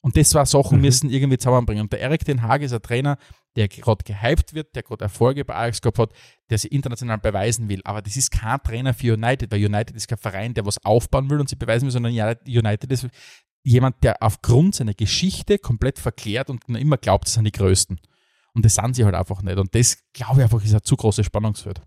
Und 0.00 0.18
das 0.18 0.34
war 0.34 0.44
Sachen 0.44 0.76
mhm. 0.76 0.82
müssen 0.82 1.10
irgendwie 1.10 1.38
zusammenbringen. 1.38 1.82
Und 1.82 1.92
der 1.92 2.00
Erik 2.00 2.26
Den 2.26 2.42
Haag 2.42 2.60
ist 2.60 2.74
ein 2.74 2.82
Trainer, 2.82 3.16
der 3.56 3.68
gerade 3.68 4.04
gehypt 4.04 4.52
wird, 4.52 4.74
der 4.74 4.82
gerade 4.82 5.04
Erfolge 5.04 5.46
bei 5.46 5.54
Ajax 5.54 5.80
gehabt 5.80 5.98
hat, 5.98 6.12
der 6.50 6.58
sich 6.58 6.72
international 6.72 7.18
beweisen 7.18 7.70
will. 7.70 7.80
Aber 7.84 8.02
das 8.02 8.16
ist 8.16 8.30
kein 8.30 8.60
Trainer 8.62 8.92
für 8.92 9.14
United, 9.14 9.50
weil 9.50 9.64
United 9.64 9.96
ist 9.96 10.08
kein 10.08 10.18
Verein, 10.18 10.52
der 10.52 10.66
was 10.66 10.84
aufbauen 10.84 11.30
will 11.30 11.40
und 11.40 11.48
sie 11.48 11.56
beweisen 11.56 11.84
will, 11.84 11.92
sondern 11.92 12.12
United 12.12 12.92
ist 12.92 13.08
jemand, 13.64 14.04
der 14.04 14.22
aufgrund 14.22 14.76
seiner 14.76 14.94
Geschichte 14.94 15.58
komplett 15.58 15.98
verklärt 15.98 16.50
und 16.50 16.68
immer 16.68 16.98
glaubt, 16.98 17.24
das 17.24 17.34
sind 17.34 17.44
die 17.44 17.52
Größten. 17.52 17.98
Und 18.52 18.64
das 18.64 18.76
sind 18.76 18.94
sie 18.94 19.04
halt 19.04 19.16
einfach 19.16 19.42
nicht. 19.42 19.58
Und 19.58 19.74
das, 19.74 19.98
glaube 20.12 20.36
ich, 20.36 20.44
einfach 20.44 20.62
ist 20.62 20.74
ein 20.74 20.82
zu 20.84 20.96
großes 20.96 21.26
Spannungsfeld. 21.26 21.82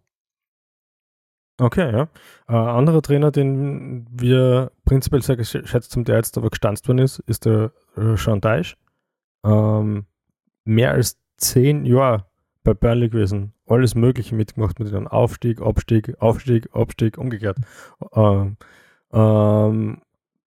Okay, 1.60 1.92
ja. 1.92 2.10
Ein 2.48 2.56
anderer 2.56 3.02
Trainer, 3.02 3.32
den 3.32 4.06
wir 4.12 4.72
prinzipiell 4.86 5.22
sehr 5.24 5.38
geschätzt 5.38 5.96
haben, 5.96 6.04
der 6.04 6.18
jetzt 6.18 6.38
aber 6.38 6.50
gestanzt 6.50 6.88
worden 6.88 7.00
ist, 7.00 7.20
ist 7.20 7.46
der 7.46 7.72
äh, 7.96 8.16
Sean 8.18 8.42
Deich. 8.42 8.76
Ähm, 9.44 10.06
mehr 10.66 10.92
als 10.92 11.18
zehn 11.38 11.86
Jahre 11.86 12.26
bei 12.63 12.74
Burnley 12.74 13.10
gewesen. 13.10 13.54
Alles 13.66 13.96
Mögliche 13.96 14.36
mitgemacht 14.36 14.80
mit 14.80 14.92
dem 14.92 15.08
Aufstieg, 15.08 15.62
Abstieg, 15.62 16.22
Aufstieg, 16.22 16.70
Abstieg, 16.74 17.18
umgekehrt. 17.18 17.58
Ähm, 18.13 18.58
ähm, 19.12 20.02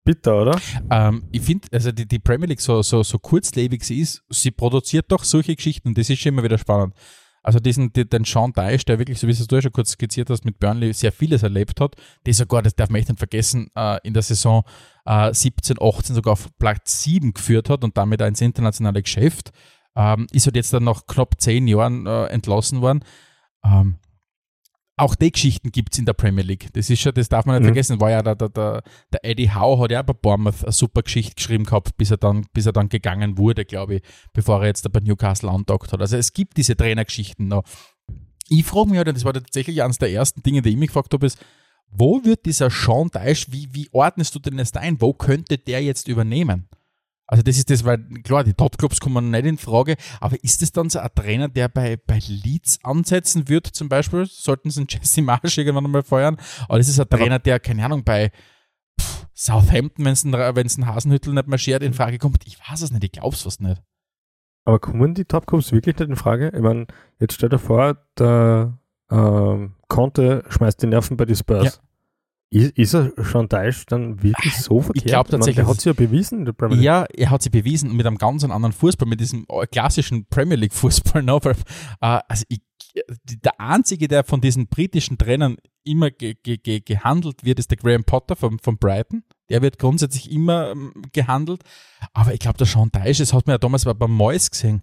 bitter, 0.05 0.43
oder? 0.43 0.61
Ähm, 0.91 1.25
ich 1.33 1.43
finde, 1.43 1.69
also 1.73 1.93
die, 1.93 2.07
die, 2.07 2.19
Premier 2.19 2.49
League, 2.49 2.61
so, 2.61 2.83
so, 2.83 3.03
so 3.03 3.19
kurzlebig 3.19 3.85
sie 3.85 4.01
ist, 4.01 4.23
sie 4.31 4.51
produziert 4.51 5.07
doch 5.09 5.25
solche 5.25 5.55
Geschichten 5.55 5.95
das 5.95 6.11
ist 6.11 6.21
schon 6.21 6.33
immer 6.33 6.43
wieder 6.43 6.59
spannend. 6.59 6.95
Also 7.43 7.59
diesen, 7.59 7.91
den 7.93 8.25
Sean 8.25 8.53
Dyche, 8.53 8.85
der 8.85 8.99
wirklich, 8.99 9.19
so 9.19 9.27
wie 9.27 9.33
du 9.33 9.55
ja 9.55 9.63
schon 9.63 9.73
kurz 9.73 9.93
skizziert 9.93 10.29
hast, 10.29 10.45
mit 10.45 10.59
Burnley 10.59 10.93
sehr 10.93 11.11
vieles 11.11 11.43
erlebt 11.43 11.81
hat, 11.81 11.97
der 12.27 12.35
sogar, 12.35 12.61
das 12.61 12.75
darf 12.75 12.91
man 12.91 13.01
echt 13.01 13.09
nicht 13.09 13.19
vergessen, 13.19 13.71
äh, 13.75 13.99
in 14.03 14.13
der 14.13 14.23
Saison 14.23 14.63
17, 15.07 15.79
äh, 15.79 15.81
18 15.83 16.15
sogar 16.15 16.35
auf 16.35 16.49
Platz 16.59 17.03
7 17.03 17.33
geführt 17.33 17.71
hat 17.71 17.83
und 17.83 17.97
damit 17.97 18.23
auch 18.23 18.27
ins 18.27 18.43
internationale 18.43 19.03
Geschäft. 19.03 19.53
Ähm, 19.97 20.27
ist 20.33 20.47
halt 20.47 20.57
jetzt 20.57 20.73
dann 20.73 20.85
nach 20.85 21.07
knapp 21.07 21.41
zehn 21.41 21.67
Jahren 21.67 22.07
äh, 22.07 22.27
entlassen 22.27 22.81
worden. 22.83 23.05
Ähm, 23.65 23.97
auch 25.01 25.15
die 25.15 25.33
Geschichten 25.33 25.73
gibt 25.73 25.93
es 25.93 25.99
in 25.99 26.05
der 26.05 26.13
Premier 26.13 26.45
League. 26.45 26.69
Das 26.75 26.91
ist 26.91 27.01
schon, 27.01 27.15
das 27.15 27.29
darf 27.29 27.47
man 27.47 27.57
nicht 27.57 27.63
mhm. 27.63 27.67
vergessen. 27.69 28.01
War 28.01 28.11
ja 28.11 28.23
der, 28.23 28.35
der, 28.35 28.49
der, 28.51 28.83
der 29.13 29.25
Eddie 29.25 29.51
Howe 29.51 29.83
hat 29.83 29.91
ja 29.91 30.03
bei 30.03 30.13
Bournemouth 30.13 30.63
eine 30.63 30.73
super 30.73 31.03
Geschichte 31.03 31.35
geschrieben 31.35 31.65
gehabt, 31.65 31.97
bis 31.97 32.11
er 32.11 32.19
dann, 32.19 32.47
bis 32.53 32.67
er 32.67 32.73
dann 32.73 32.89
gegangen 32.89 33.39
wurde, 33.39 33.65
glaube 33.65 33.97
ich, 33.97 34.03
bevor 34.33 34.61
er 34.61 34.69
jetzt 34.69 34.91
bei 34.93 35.01
Newcastle 35.01 35.51
andockt 35.51 35.93
hat. 35.93 36.01
Also 36.01 36.17
es 36.17 36.33
gibt 36.33 36.57
diese 36.57 36.77
Trainergeschichten 36.77 37.49
noch. 37.49 37.65
Ich 38.49 38.65
frage 38.65 38.91
mich 38.91 38.99
halt, 38.99 39.09
und 39.09 39.17
das 39.17 39.25
war 39.25 39.33
tatsächlich 39.33 39.83
eines 39.83 39.99
der 39.99 40.11
ersten 40.11 40.43
Dinge, 40.43 40.61
die 40.61 40.71
ich 40.71 40.77
mich 40.77 40.89
gefragt 40.89 41.15
habe, 41.15 41.27
ist, 41.27 41.39
wo 41.91 42.23
wird 42.25 42.47
dieser 42.47 42.71
Sean 42.71 43.11
Dyche, 43.11 43.53
wie, 43.53 43.69
wie 43.73 43.89
ordnest 43.93 44.35
du 44.35 44.39
denn 44.39 44.59
das 44.59 44.73
ein? 44.75 45.01
Wo 45.01 45.13
könnte 45.13 45.59
der 45.59 45.83
jetzt 45.83 46.09
übernehmen? 46.09 46.69
Also 47.31 47.45
das 47.45 47.59
ist 47.59 47.71
das, 47.71 47.85
weil 47.85 47.99
klar, 48.25 48.43
die 48.43 48.55
Top-Clubs 48.55 48.99
kommen 48.99 49.31
nicht 49.31 49.47
in 49.47 49.57
Frage, 49.57 49.95
aber 50.21 50.43
ist 50.43 50.63
es 50.63 50.73
dann 50.73 50.91
so 50.91 50.99
ein 50.99 51.09
Trainer, 51.15 51.49
der 51.49 51.69
bei, 51.69 51.97
bei 51.97 52.19
Leeds 52.27 52.81
ansetzen 52.83 53.49
wird 53.49 53.69
zum 53.69 53.89
Beispiel? 53.89 54.27
Sollten 54.27 54.69
sie 54.69 54.81
einen 54.81 54.89
Jesse 54.91 55.23
Marsh 55.23 55.57
irgendwann 55.57 55.85
einmal 55.85 56.03
feuern? 56.03 56.39
Oder 56.69 56.81
ist 56.81 56.89
es 56.89 56.99
ein 56.99 57.09
Trainer, 57.09 57.39
der, 57.39 57.61
keine 57.61 57.85
Ahnung, 57.85 58.03
bei 58.03 58.33
pff, 59.01 59.29
Southampton, 59.33 60.05
wenn 60.05 60.13
es 60.13 60.25
ein, 60.25 60.35
ein 60.35 60.87
Hasenhüttel 60.87 61.33
nicht 61.33 61.47
marschiert, 61.47 61.85
in 61.85 61.95
Frage 61.95 62.19
kommt? 62.19 62.45
Ich 62.49 62.59
weiß 62.69 62.83
es 62.83 62.91
nicht, 62.91 63.05
ich 63.05 63.13
glaube 63.13 63.37
es 63.37 63.43
fast 63.43 63.61
nicht. 63.61 63.81
Aber 64.65 64.81
kommen 64.81 65.15
die 65.15 65.25
Top-Clubs 65.25 65.71
wirklich 65.71 66.01
nicht 66.01 66.11
in 66.11 66.17
Frage? 66.17 66.51
Ich 66.53 66.63
meine, 66.63 66.89
jetzt 67.21 67.35
stell 67.35 67.49
dir 67.49 67.61
vor, 67.61 67.97
der 68.19 68.77
ähm, 69.09 69.77
Conte 69.87 70.43
schmeißt 70.49 70.83
die 70.83 70.89
Nerven 70.89 71.17
bei 71.17 71.27
die 71.27 71.37
Spurs. 71.37 71.65
Ja. 71.65 71.90
Ist, 72.53 72.77
ist 72.77 72.95
er 72.95 73.13
schon 73.23 73.49
Teich 73.49 73.87
dann 73.87 74.23
wirklich 74.23 74.57
so 74.57 74.81
verkehrt? 74.81 75.05
Ich 75.05 75.11
glaube 75.11 75.31
tatsächlich. 75.31 75.65
Er 75.65 75.69
hat 75.69 75.77
sich 75.77 75.85
ja 75.85 75.93
bewiesen, 75.93 76.45
der 76.45 76.53
Premier 76.53 76.77
League. 76.77 76.85
Ja, 76.85 77.05
er 77.05 77.31
hat 77.31 77.43
sich 77.43 77.53
bewiesen 77.53 77.97
mit 77.97 78.05
einem 78.07 78.19
ganz 78.19 78.43
anderen 78.43 78.73
Fußball, 78.73 79.09
mit 79.09 79.21
diesem 79.21 79.47
klassischen 79.71 80.27
Premier 80.27 80.57
League 80.57 80.75
Fußball. 80.75 81.23
No, 81.31 81.39
äh, 81.39 81.55
also 82.01 82.45
ich, 82.49 82.61
der 83.25 83.61
einzige, 83.61 84.09
der 84.09 84.25
von 84.25 84.41
diesen 84.41 84.67
britischen 84.67 85.17
Trainern 85.17 85.59
immer 85.85 86.11
ge, 86.11 86.35
ge, 86.43 86.57
ge, 86.57 86.81
gehandelt 86.81 87.45
wird, 87.45 87.61
ist 87.61 87.71
der 87.71 87.79
Graham 87.79 88.03
Potter 88.03 88.35
von, 88.35 88.59
von 88.59 88.79
Brighton. 88.79 89.23
Der 89.49 89.63
wird 89.63 89.79
grundsätzlich 89.79 90.33
immer 90.33 90.71
ähm, 90.73 90.93
gehandelt. 91.13 91.63
Aber 92.13 92.35
ich 92.35 92.41
glaube, 92.41 92.59
der 92.59 92.67
Sean 92.67 92.91
Dyche, 92.91 93.23
das 93.23 93.33
hat 93.33 93.47
man 93.47 93.55
ja 93.55 93.59
damals 93.59 93.85
beim 93.85 94.11
Moyes 94.11 94.51
gesehen, 94.51 94.83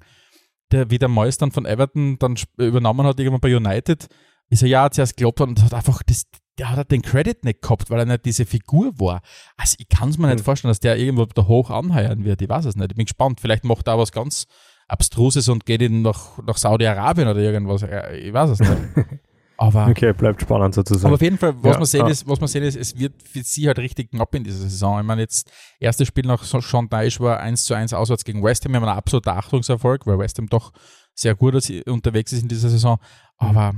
der, 0.71 0.89
wie 0.89 0.99
der 0.99 1.09
Moyes 1.09 1.37
dann 1.37 1.51
von 1.51 1.65
Everton 1.65 2.17
dann 2.19 2.35
übernommen 2.57 3.05
hat, 3.05 3.19
irgendwann 3.19 3.41
bei 3.41 3.55
United, 3.55 4.07
ist 4.49 4.61
er 4.61 4.69
ja 4.69 4.89
zuerst 4.89 5.17
geglaubt 5.17 5.41
und 5.41 5.61
hat 5.63 5.73
einfach 5.73 6.01
das, 6.03 6.23
der 6.57 6.69
hat 6.69 6.77
halt 6.77 6.91
den 6.91 7.01
Credit 7.01 7.43
nicht 7.43 7.61
gehabt, 7.61 7.89
weil 7.89 7.99
er 7.99 8.05
nicht 8.05 8.25
diese 8.25 8.45
Figur 8.45 8.99
war. 8.99 9.21
Also 9.57 9.75
ich 9.79 9.89
kann 9.89 10.09
es 10.09 10.17
mir 10.17 10.27
nicht 10.27 10.39
hm. 10.39 10.45
vorstellen, 10.45 10.69
dass 10.69 10.79
der 10.79 10.97
irgendwo 10.97 11.25
da 11.25 11.47
hoch 11.47 11.69
anheuern 11.69 12.23
wird. 12.23 12.41
Ich 12.41 12.49
weiß 12.49 12.65
es 12.65 12.75
nicht. 12.75 12.91
Ich 12.91 12.97
bin 12.97 13.05
gespannt. 13.05 13.39
Vielleicht 13.39 13.63
macht 13.63 13.87
er 13.87 13.97
was 13.97 14.11
ganz 14.11 14.47
Abstruses 14.87 15.49
und 15.49 15.65
geht 15.65 15.81
ihn 15.81 16.01
nach, 16.01 16.37
nach 16.45 16.57
Saudi-Arabien 16.57 17.27
oder 17.27 17.39
irgendwas. 17.39 17.83
Ich 17.83 18.33
weiß 18.33 18.51
es 18.51 18.59
nicht. 18.59 18.71
Aber, 19.59 19.87
okay, 19.87 20.13
bleibt 20.13 20.41
spannend 20.41 20.75
sozusagen. 20.75 21.07
Aber 21.07 21.15
auf 21.15 21.21
jeden 21.21 21.39
Fall, 21.39 21.55
was 21.63 21.73
ja, 21.73 21.77
man 21.79 21.85
sehen 21.85 22.05
ja. 22.05 22.11
ist, 22.11 22.27
was 22.27 22.39
man 22.39 22.47
sehen 22.47 22.63
ist, 22.63 22.75
es 22.75 22.97
wird 22.97 23.23
für 23.23 23.41
sie 23.41 23.65
halt 23.65 23.79
richtig 23.79 24.11
knapp 24.11 24.33
in 24.35 24.43
dieser 24.43 24.59
Saison. 24.59 24.99
Ich 24.99 25.05
meine, 25.05 25.21
jetzt, 25.21 25.51
erstes 25.79 26.07
Spiel 26.07 26.27
nach 26.27 26.43
Sean 26.43 26.89
Dyche 26.89 27.19
war 27.21 27.39
1 27.39 27.65
zu 27.65 27.73
1 27.73 27.93
auswärts 27.93 28.23
gegen 28.23 28.43
West 28.43 28.65
Ham. 28.65 28.73
Wir 28.73 28.77
haben 28.77 28.87
einen 28.87 28.97
absoluten 28.97 29.29
Achtungserfolg, 29.29 30.05
weil 30.05 30.19
West 30.19 30.37
Ham 30.37 30.47
doch 30.47 30.73
sehr 31.15 31.33
gut 31.33 31.55
unterwegs 31.87 32.31
ist 32.33 32.43
in 32.43 32.47
dieser 32.47 32.69
Saison. 32.69 32.99
Aber 33.37 33.73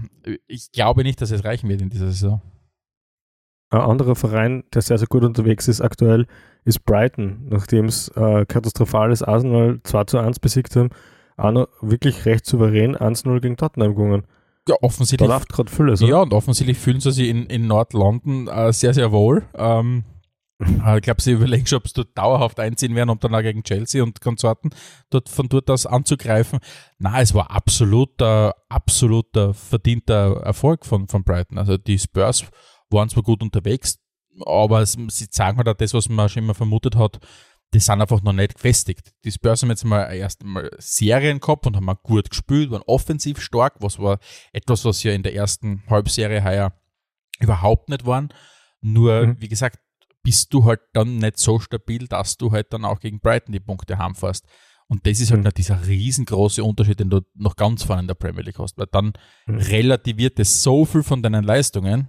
ich 0.48 0.70
glaube 0.74 1.04
nicht, 1.04 1.22
dass 1.22 1.32
es 1.32 1.46
reichen 1.46 1.70
wird 1.70 1.82
in 1.82 1.90
dieser 1.90 2.08
Saison. 2.08 2.42
Ein 3.72 3.82
anderer 3.82 4.16
Verein, 4.16 4.64
der 4.74 4.82
sehr, 4.82 4.98
sehr 4.98 5.08
gut 5.08 5.24
unterwegs 5.24 5.68
ist 5.68 5.82
aktuell, 5.82 6.26
ist 6.66 6.86
Brighton, 6.86 7.48
nachdem 7.50 7.86
es 7.86 8.10
äh, 8.10 8.46
katastrophales 8.46 9.22
Arsenal 9.22 9.80
2 9.84 10.04
zu 10.06 10.18
1 10.18 10.40
besiegt 10.40 10.76
haben, 10.76 10.90
auch 11.38 11.52
noch 11.52 11.68
wirklich 11.82 12.26
recht 12.26 12.46
souverän 12.46 12.98
1-0 12.98 13.40
gegen 13.40 13.58
Tottenheim 13.58 13.96
gegangen. 13.96 14.24
Ja, 14.68 14.76
offensichtlich. 14.82 15.28
Da 15.28 15.36
läuft 15.36 15.50
gerade 15.50 15.72
vieles. 15.72 16.02
Ja, 16.02 16.22
und 16.22 16.34
offensichtlich 16.34 16.78
fühlen 16.78 17.00
sie 17.00 17.12
sich 17.12 17.30
in, 17.30 17.46
in 17.46 17.68
Nord-London 17.68 18.48
äh, 18.48 18.74
sehr, 18.74 18.94
sehr 18.94 19.12
wohl. 19.12 19.44
Ähm, 19.56 20.04
äh, 20.60 20.98
ich 20.98 21.02
glaube, 21.02 21.22
sie 21.22 21.32
überlegen 21.32 21.66
schon, 21.66 21.78
ob 21.78 21.88
sie 21.88 21.94
dort 21.94 22.18
dauerhaft 22.18 22.60
einziehen 22.60 22.96
werden, 22.96 23.10
um 23.10 23.20
dann 23.20 23.34
auch 23.34 23.42
gegen 23.42 23.64
Chelsea 23.64 24.04
und 24.04 24.20
Konsorten 24.22 24.72
dort 25.10 25.30
von 25.30 25.48
dort 25.48 25.70
aus 25.70 25.86
anzugreifen. 25.86 26.60
Na, 26.98 27.22
es 27.22 27.34
war 27.34 27.52
absoluter, 27.52 28.56
absoluter 28.68 29.54
verdienter 29.54 30.42
Erfolg 30.42 30.86
von, 30.86 31.08
von 31.08 31.24
Brighton. 31.24 31.58
Also 31.58 31.78
die 31.78 31.98
Spurs 31.98 32.46
waren 32.90 33.10
zwar 33.10 33.24
gut 33.24 33.42
unterwegs, 33.42 34.00
aber 34.46 34.86
sie 34.86 35.30
zeigen 35.30 35.58
halt 35.58 35.68
auch 35.68 35.74
das, 35.76 35.94
was 35.94 36.10
man 36.10 36.30
schon 36.30 36.44
immer 36.44 36.54
vermutet 36.56 36.96
hat, 36.96 37.20
die 37.74 37.80
sind 37.80 38.02
einfach 38.02 38.22
noch 38.24 38.34
nicht 38.34 38.56
gefestigt. 38.56 39.14
Die 39.24 39.32
Spurs 39.32 39.62
haben 39.62 39.70
jetzt 39.70 39.86
mal 39.86 40.06
erst 40.12 40.44
mal 40.44 40.72
Serien 40.80 41.40
gehabt 41.40 41.68
und 41.68 41.76
haben 41.76 41.86
mal 41.86 41.94
gut 42.02 42.30
gespielt, 42.32 42.72
waren 42.72 42.82
offensiv 42.88 43.40
stark, 43.42 43.76
was 43.80 44.00
war 44.00 44.18
etwas, 44.54 44.86
was 44.86 45.04
ja 45.04 45.12
in 45.14 45.22
der 45.24 45.36
ersten 45.36 45.84
Halbserie 45.88 46.44
heuer 46.44 46.74
überhaupt 47.40 47.90
nicht 47.90 48.06
waren. 48.06 48.30
Nur, 48.82 49.28
mhm. 49.28 49.42
wie 49.42 49.48
gesagt, 49.50 49.80
bist 50.24 50.54
du 50.54 50.66
halt 50.66 50.82
dann 50.94 51.18
nicht 51.18 51.38
so 51.38 51.60
stabil, 51.60 52.08
dass 52.08 52.38
du 52.38 52.52
halt 52.52 52.74
dann 52.74 52.86
auch 52.86 53.00
gegen 53.00 53.20
Brighton 53.20 53.54
die 53.54 53.60
Punkte 53.60 53.98
heimfährst. 53.98 54.46
Und 54.88 55.06
das 55.06 55.20
ist 55.20 55.30
halt 55.30 55.42
Mhm. 55.42 55.46
noch 55.46 55.52
dieser 55.52 55.86
riesengroße 55.86 56.64
Unterschied, 56.64 57.00
den 57.00 57.10
du 57.12 57.22
noch 57.36 57.56
ganz 57.56 57.84
vorne 57.84 58.02
in 58.02 58.08
der 58.08 58.16
Premier 58.16 58.42
League 58.42 58.58
hast, 58.58 58.78
weil 58.80 58.88
dann 58.92 59.14
Mhm. 59.46 59.58
relativiert 59.58 60.40
es 60.40 60.64
so 60.64 60.86
viel 60.86 61.04
von 61.04 61.22
deinen 61.22 61.44
Leistungen, 61.44 62.08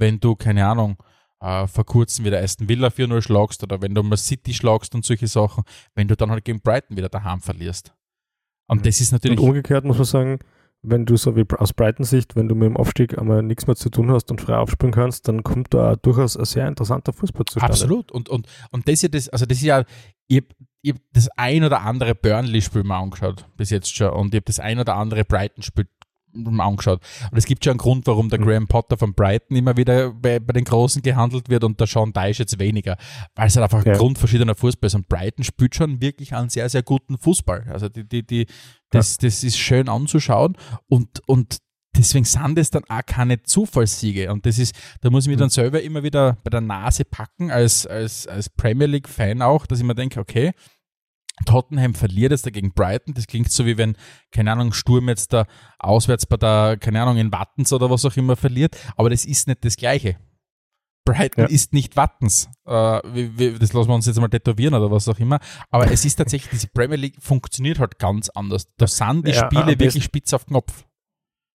wenn 0.00 0.18
du, 0.18 0.34
keine 0.34 0.66
Ahnung, 0.66 0.96
äh, 1.40 1.66
vor 1.66 1.86
kurzem 1.86 2.24
wieder 2.24 2.42
Aston 2.42 2.68
Villa 2.68 2.88
4-0 2.88 3.22
schlagst 3.22 3.62
oder 3.62 3.80
wenn 3.80 3.94
du 3.94 4.02
mal 4.02 4.16
City 4.16 4.52
schlagst 4.52 4.94
und 4.94 5.04
solche 5.04 5.26
Sachen, 5.26 5.64
wenn 5.94 6.08
du 6.08 6.16
dann 6.16 6.30
halt 6.30 6.44
gegen 6.44 6.60
Brighton 6.60 6.96
wieder 6.96 7.08
daheim 7.08 7.40
verlierst. 7.40 7.94
Und 8.66 8.78
Mhm. 8.78 8.82
das 8.82 9.00
ist 9.00 9.12
natürlich, 9.12 9.38
Und 9.38 9.46
umgekehrt 9.48 9.84
muss 9.84 9.96
man 9.96 10.04
sagen, 10.06 10.38
wenn 10.82 11.04
du 11.04 11.16
so 11.16 11.36
wie 11.36 11.44
aus 11.58 11.72
Brighton-Sicht, 11.72 12.36
wenn 12.36 12.48
du 12.48 12.54
mit 12.54 12.66
dem 12.66 12.76
Aufstieg 12.76 13.18
einmal 13.18 13.42
nichts 13.42 13.66
mehr 13.66 13.76
zu 13.76 13.90
tun 13.90 14.10
hast 14.10 14.30
und 14.30 14.40
frei 14.40 14.56
aufspielen 14.56 14.92
kannst, 14.92 15.28
dann 15.28 15.42
kommt 15.42 15.74
da 15.74 15.96
durchaus 15.96 16.36
ein 16.36 16.44
sehr 16.46 16.66
interessanter 16.68 17.12
Fußball 17.12 17.44
zustande. 17.44 17.72
absolut. 17.72 18.10
Und, 18.12 18.28
und, 18.28 18.46
und 18.70 18.88
das 18.88 18.94
ist 18.94 19.02
ja 19.02 19.08
das, 19.10 19.28
also 19.28 19.44
das 19.44 19.58
ist 19.58 19.64
ja, 19.64 19.84
ich 20.28 20.38
hab, 20.38 20.44
ich 20.82 20.92
hab 20.92 21.00
das 21.12 21.28
ein 21.36 21.64
oder 21.64 21.82
andere 21.82 22.14
Burnley-Spiel 22.14 22.82
mal 22.84 23.00
angeschaut, 23.00 23.46
bis 23.56 23.68
jetzt 23.70 23.94
schon, 23.94 24.10
und 24.10 24.32
ich 24.34 24.38
habe 24.38 24.44
das 24.46 24.58
ein 24.60 24.78
oder 24.78 24.96
andere 24.96 25.24
Brighton-Spiel 25.24 25.86
angeschaut. 26.60 27.00
Und 27.30 27.38
es 27.38 27.44
gibt 27.46 27.64
schon 27.64 27.72
einen 27.72 27.78
Grund, 27.78 28.06
warum 28.06 28.28
der 28.28 28.40
Mhm. 28.40 28.44
Graham 28.44 28.66
Potter 28.68 28.96
von 28.96 29.14
Brighton 29.14 29.56
immer 29.56 29.76
wieder 29.76 30.10
bei, 30.12 30.38
bei 30.38 30.52
den 30.52 30.64
Großen 30.64 31.02
gehandelt 31.02 31.48
wird 31.48 31.64
und 31.64 31.78
der 31.80 31.86
Sean 31.86 32.12
Dyche 32.12 32.42
jetzt 32.42 32.58
weniger, 32.58 32.96
weil 33.34 33.46
es 33.48 33.56
halt 33.56 33.64
einfach 33.64 33.84
Ja. 33.84 33.92
ein 33.92 33.98
grundverschiedener 33.98 34.54
Fußball 34.54 34.86
ist. 34.88 34.94
Und 34.94 35.08
Brighton 35.08 35.44
spielt 35.44 35.74
schon 35.74 36.00
wirklich 36.00 36.34
einen 36.34 36.48
sehr, 36.48 36.68
sehr 36.68 36.82
guten 36.82 37.18
Fußball. 37.18 37.66
Also 37.70 37.88
die, 37.88 38.08
die, 38.08 38.26
die, 38.26 38.46
das, 38.90 39.18
das 39.18 39.44
ist 39.44 39.58
schön 39.58 39.88
anzuschauen 39.88 40.56
und, 40.88 41.20
und 41.26 41.58
deswegen 41.96 42.24
sind 42.24 42.58
es 42.58 42.70
dann 42.70 42.84
auch 42.88 43.04
keine 43.04 43.42
Zufallssiege. 43.42 44.32
Und 44.32 44.46
das 44.46 44.58
ist, 44.58 44.74
da 45.00 45.10
muss 45.10 45.24
ich 45.24 45.28
mich 45.28 45.36
Mhm. 45.36 45.40
dann 45.40 45.50
selber 45.50 45.82
immer 45.82 46.02
wieder 46.02 46.38
bei 46.44 46.50
der 46.50 46.60
Nase 46.60 47.04
packen, 47.04 47.50
als, 47.50 47.86
als, 47.86 48.26
als 48.26 48.48
Premier 48.48 48.86
League-Fan 48.86 49.42
auch, 49.42 49.66
dass 49.66 49.80
ich 49.80 49.84
mir 49.84 49.94
denke, 49.94 50.20
okay, 50.20 50.52
Tottenham 51.46 51.94
verliert 51.94 52.32
jetzt 52.32 52.46
dagegen 52.46 52.72
Brighton. 52.72 53.14
Das 53.14 53.26
klingt 53.26 53.50
so 53.50 53.66
wie 53.66 53.78
wenn, 53.78 53.96
keine 54.32 54.52
Ahnung, 54.52 54.72
Sturm 54.72 55.08
jetzt 55.08 55.32
da 55.32 55.46
auswärts 55.78 56.26
bei 56.26 56.36
der, 56.36 56.76
keine 56.78 57.02
Ahnung, 57.02 57.16
in 57.16 57.32
Wattens 57.32 57.72
oder 57.72 57.90
was 57.90 58.04
auch 58.04 58.16
immer 58.16 58.36
verliert. 58.36 58.76
Aber 58.96 59.10
das 59.10 59.24
ist 59.24 59.48
nicht 59.48 59.64
das 59.64 59.76
Gleiche. 59.76 60.16
Brighton 61.06 61.44
Ja. 61.44 61.50
ist 61.50 61.72
nicht 61.72 61.96
Wattens. 61.96 62.48
Äh, 62.66 62.72
wie- 63.14 63.38
wie- 63.38 63.58
das 63.58 63.72
lassen 63.72 63.88
wir 63.88 63.94
uns 63.94 64.06
jetzt 64.06 64.20
mal 64.20 64.28
tätowieren 64.28 64.74
oder 64.74 64.90
was 64.90 65.08
auch 65.08 65.18
immer. 65.18 65.40
Aber 65.70 65.90
es 65.90 66.04
ist 66.04 66.16
tatsächlich, 66.16 66.50
diese 66.50 66.68
Premier 66.68 66.96
League 66.98 67.16
funktioniert 67.20 67.78
halt 67.78 67.98
ganz 67.98 68.28
anders. 68.28 68.66
Da 68.76 68.86
sind 68.86 69.26
die 69.26 69.32
Ja, 69.32 69.46
Spiele 69.46 69.66
wirklich 69.66 69.78
besten- 69.94 70.02
spitz 70.02 70.34
auf 70.34 70.46
Knopf. 70.46 70.84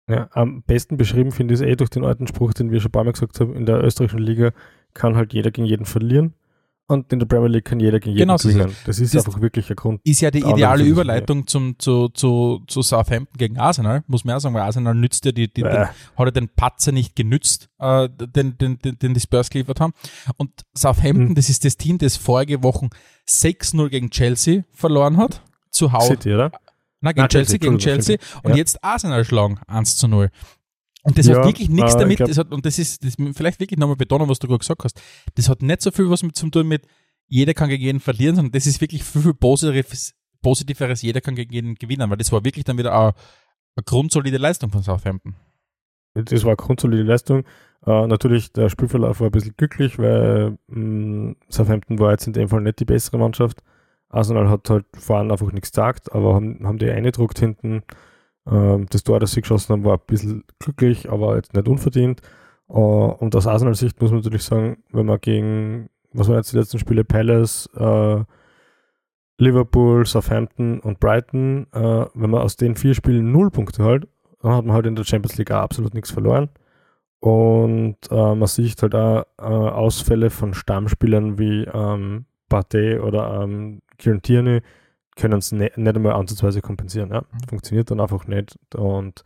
Ja, 0.10 0.30
am 0.34 0.62
besten 0.64 0.98
beschrieben 0.98 1.32
finde 1.32 1.54
ich 1.54 1.62
es 1.62 1.66
eh 1.66 1.76
durch 1.76 1.90
den 1.90 2.04
alten 2.06 2.28
Spruch, 2.28 2.54
den 2.54 2.72
wir 2.72 2.80
schon 2.80 2.90
ein 2.90 2.92
paar 2.92 3.04
Mal 3.04 3.12
gesagt 3.14 3.40
haben, 3.40 3.56
in 3.56 3.66
der 3.66 3.84
österreichischen 3.84 4.20
Liga 4.20 4.52
kann 4.94 5.16
halt 5.16 5.34
jeder 5.34 5.52
gegen 5.52 5.66
jeden 5.68 5.86
verlieren 5.86 6.34
und 6.88 7.12
in 7.12 7.20
der 7.20 7.26
Premier 7.26 7.48
League 7.50 7.66
kann 7.66 7.80
jeder 7.80 8.00
gegen 8.00 8.16
jeden 8.16 8.28
Genau 8.28 8.38
so. 8.38 8.50
Das 8.86 9.00
ist 9.00 9.14
Das- 9.16 9.26
einfach 9.26 9.42
wirklich 9.42 9.70
ein 9.70 9.76
Grund. 9.76 10.02
Ist 10.04 10.22
ja 10.22 10.30
die 10.32 10.40
ideale 10.40 10.84
Überleitung 10.84 11.48
zum, 11.48 11.80
zu, 11.80 12.10
zu, 12.10 12.62
zu 12.68 12.82
Southampton 12.82 13.38
gegen 13.38 13.58
Arsenal, 13.58 14.04
muss 14.08 14.24
man 14.24 14.36
auch 14.36 14.40
sagen, 14.40 14.54
weil 14.56 14.62
Arsenal 14.62 14.94
nützt 14.96 15.26
ja 15.26 15.32
die, 15.32 15.48
die, 15.52 15.64
den, 15.64 15.72
Äh, 15.72 15.86
hat 15.88 16.26
er 16.28 16.32
den 16.32 16.50
Patzer 16.50 16.92
nicht 16.92 17.16
genützt, 17.16 17.70
äh, 17.80 18.08
den, 18.10 18.58
den, 18.58 18.78
den, 18.80 19.00
den 19.00 19.14
die 19.14 19.20
Spurs 19.20 19.50
geliefert 19.50 19.80
haben. 19.80 19.94
Und 20.38 20.52
Southampton, 20.76 21.30
Mhm. 21.30 21.36
das 21.36 21.50
ist 21.50 21.66
das 21.66 21.78
Team, 21.78 21.98
das 21.98 22.18
vorige 22.18 22.62
Wochen 22.64 22.90
6-0 23.28 23.90
gegen 23.90 24.10
Chelsea 24.10 24.64
verloren 24.72 25.18
hat. 25.18 25.42
Zu 25.72 25.92
Hause. 25.92 26.08
City, 26.14 26.34
oder? 26.34 26.52
Nein, 27.02 27.14
gegen 27.16 27.26
Ah, 27.26 27.28
Chelsea, 27.28 27.58
gegen 27.58 27.78
Chelsea. 27.78 28.18
Und 28.44 28.52
Ja. 28.52 28.58
jetzt 28.58 28.84
Arsenal 28.84 29.26
schlagen 29.26 29.60
1 29.68 29.98
zu 29.98 30.08
0. 30.08 30.30
Und 31.06 31.18
das 31.18 31.28
Ja, 31.28 31.38
hat 31.38 31.46
wirklich 31.46 31.70
nichts 31.70 31.96
äh, 31.96 32.00
damit, 32.00 32.20
das 32.20 32.38
hat, 32.38 32.52
und 32.52 32.66
das 32.66 32.80
ist, 32.80 33.04
das 33.06 33.16
vielleicht 33.36 33.60
wirklich 33.60 33.80
nochmal 33.80 33.96
betonen, 33.96 34.28
was 34.28 34.40
du 34.40 34.48
gerade 34.48 34.60
gesagt 34.60 34.84
hast. 34.84 35.00
Das 35.36 35.50
hat 35.50 35.62
nicht 35.62 35.82
so 35.82 35.92
viel 35.92 36.10
was 36.10 36.24
mit 36.24 36.36
zu 36.36 36.50
tun 36.50 36.68
mit, 36.68 36.88
jeder 37.28 37.54
kann 37.54 37.70
gegen 37.70 37.84
jeden 37.84 38.00
verlieren, 38.00 38.36
sondern 38.36 38.52
das 38.52 38.66
ist 38.68 38.82
wirklich 38.82 39.04
viel, 39.04 39.22
viel 39.22 39.34
positiveres, 39.34 40.14
positiveres, 40.42 41.02
jeder 41.02 41.22
kann 41.22 41.36
gegen 41.36 41.54
jeden 41.54 41.76
gewinnen, 41.76 42.10
weil 42.10 42.18
das 42.18 42.32
war 42.32 42.44
wirklich 42.44 42.66
dann 42.66 42.78
wieder 42.78 42.92
eine, 42.94 43.14
eine 43.76 43.84
grundsolide 43.86 44.38
Leistung 44.38 44.72
von 44.72 44.84
Southampton. 44.84 45.36
Das 46.16 46.44
war 46.44 46.52
eine 46.52 46.58
grundsolide 46.58 47.04
Leistung. 47.04 47.44
Äh, 47.86 48.08
natürlich, 48.08 48.52
der 48.54 48.70
Spielverlauf 48.70 49.20
war 49.20 49.28
ein 49.28 49.32
bisschen 49.32 49.56
glücklich, 49.58 50.00
weil 50.00 50.58
mh, 50.68 51.36
Southampton 51.50 52.00
war 52.00 52.12
jetzt 52.12 52.26
in 52.26 52.34
dem 52.34 52.50
Fall 52.50 52.62
nicht 52.62 52.80
die 52.80 52.86
bessere 52.86 53.18
Mannschaft. 53.18 53.62
Arsenal 54.10 54.50
hat 54.50 54.70
halt 54.70 54.86
vorhin 54.98 55.32
einfach 55.32 55.52
nichts 55.52 55.72
gesagt, 55.72 56.14
aber 56.14 56.34
haben, 56.36 56.66
haben 56.66 56.78
die 56.78 56.90
eingedruckt 56.90 57.38
hinten. 57.40 57.84
Ähm, 58.50 58.88
das 58.90 59.04
Tor, 59.04 59.20
das 59.20 59.32
sie 59.32 59.42
geschossen 59.42 59.74
haben, 59.74 59.84
war 59.84 59.98
ein 59.98 60.06
bisschen 60.08 60.44
glücklich, 60.60 61.10
aber 61.10 61.36
jetzt 61.36 61.54
nicht 61.54 61.68
unverdient. 61.68 62.22
Äh, 62.70 62.74
und 62.74 63.36
aus 63.36 63.48
Arsenal-Sicht 63.48 64.02
muss 64.02 64.12
man 64.12 64.22
natürlich 64.22 64.44
sagen, 64.44 64.78
wenn 64.92 65.06
man 65.06 65.20
gegen, 65.20 65.90
was 66.14 66.28
waren 66.28 66.38
jetzt 66.38 66.54
die 66.54 66.58
letzten 66.58 66.80
Spiele, 66.80 67.04
Palace, 67.04 67.70
äh, 67.76 68.24
Liverpool, 69.38 70.06
Southampton 70.06 70.80
und 70.80 71.00
Brighton, 71.00 71.68
äh, 71.74 72.06
wenn 72.14 72.30
man 72.30 72.42
aus 72.42 72.56
den 72.56 72.76
vier 72.76 72.94
Spielen 72.94 73.32
null 73.32 73.52
Punkte 73.52 73.84
halt, 73.84 74.08
dann 74.42 74.54
hat 74.54 74.66
man 74.66 74.76
halt 74.76 74.86
in 74.86 74.96
der 74.96 75.04
Champions 75.04 75.38
League 75.38 75.52
auch 75.52 75.62
absolut 75.62 75.94
nichts 75.94 76.12
verloren. 76.12 76.50
Und 77.20 77.98
äh, 78.12 78.36
man 78.36 78.48
sieht 78.48 78.82
halt 78.82 78.94
auch 78.94 79.26
äh, 79.40 79.44
Ausfälle 79.44 80.30
von 80.30 80.54
Stammspielern 80.54 81.40
wie 81.40 81.64
ähm, 81.64 82.26
Partey 82.50 83.00
oder 83.00 83.42
ähm, 83.42 83.82
Kieran 83.98 84.22
Tierney 84.22 84.62
können 85.16 85.40
es 85.40 85.52
ne, 85.52 85.72
nicht 85.76 85.96
einmal 85.96 86.14
ansatzweise 86.14 86.62
kompensieren. 86.62 87.10
Ja? 87.12 87.22
Mhm. 87.22 87.50
Funktioniert 87.50 87.92
dann 87.92 88.00
einfach 88.00 88.28
nicht. 88.28 88.58
Und 88.76 89.24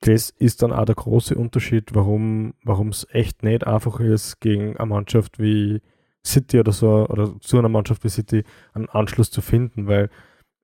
das 0.00 0.30
ist 0.30 0.62
dann 0.62 0.72
auch 0.72 0.84
der 0.84 0.96
große 0.96 1.36
Unterschied, 1.36 1.94
warum 1.94 2.54
es 2.64 3.06
echt 3.10 3.42
nicht 3.42 3.66
einfach 3.66 4.00
ist, 4.00 4.40
gegen 4.40 4.76
eine 4.76 4.86
Mannschaft 4.86 5.38
wie 5.38 5.80
City 6.26 6.58
oder 6.58 6.72
so, 6.72 7.06
oder 7.08 7.38
zu 7.40 7.58
einer 7.58 7.68
Mannschaft 7.68 8.04
wie 8.04 8.08
City 8.08 8.44
einen 8.72 8.88
Anschluss 8.88 9.30
zu 9.30 9.40
finden, 9.40 9.86
weil 9.86 10.10